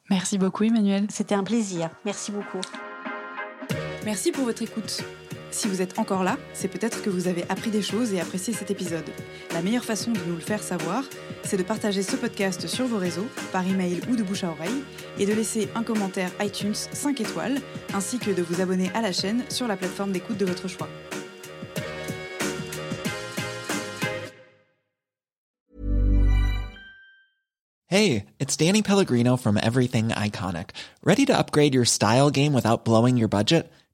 Merci 0.09 0.39
beaucoup, 0.39 0.65
Emmanuel. 0.65 1.07
C'était 1.11 1.35
un 1.35 1.45
plaisir. 1.45 1.91
Merci 2.07 2.33
beaucoup. 2.33 2.61
Merci 4.05 4.33
pour 4.33 4.45
votre 4.45 4.63
écoute. 4.63 5.05
Si 5.55 5.69
vous 5.69 5.81
êtes 5.81 6.01
encore 6.01 6.25
là, 6.25 6.37
c'est 6.53 6.67
peut-être 6.67 7.01
que 7.01 7.09
vous 7.09 7.29
avez 7.29 7.45
appris 7.49 7.71
des 7.71 7.81
choses 7.81 8.13
et 8.13 8.21
apprécié 8.21 8.53
cet 8.53 8.73
épisode. 8.73 9.09
La 9.53 9.63
meilleure 9.63 9.85
façon 9.85 10.11
de 10.11 10.19
nous 10.27 10.35
le 10.35 10.41
faire 10.41 10.61
savoir, 10.61 11.05
c'est 11.45 11.57
de 11.57 11.63
partager 11.63 12.03
ce 12.03 12.17
podcast 12.17 12.67
sur 12.67 12.89
vos 12.89 12.99
réseaux, 12.99 13.29
par 13.53 13.65
email 13.65 14.01
ou 14.11 14.17
de 14.17 14.25
bouche 14.25 14.43
à 14.43 14.51
oreille, 14.51 14.83
et 15.17 15.27
de 15.27 15.33
laisser 15.33 15.69
un 15.77 15.85
commentaire 15.85 16.33
iTunes 16.41 16.75
5 16.75 17.21
étoiles, 17.21 17.61
ainsi 17.95 18.19
que 18.19 18.33
de 18.33 18.43
vous 18.43 18.61
abonner 18.61 18.91
à 18.95 19.01
la 19.01 19.13
chaîne 19.13 19.45
sur 19.49 19.69
la 19.69 19.77
plateforme 19.77 20.11
d'écoute 20.11 20.39
de 20.39 20.45
votre 20.45 20.67
choix. 20.67 20.89
Hey, 27.87 28.25
it's 28.41 28.57
Danny 28.57 28.83
Pellegrino 28.83 29.37
from 29.37 29.57
Everything 29.57 30.09
Iconic. 30.09 30.71
Ready 31.05 31.25
to 31.27 31.33
upgrade 31.33 31.75
your 31.75 31.85
style 31.85 32.29
game 32.31 32.53
without 32.53 32.85
blowing 32.85 33.17
your 33.17 33.29
budget? 33.29 33.71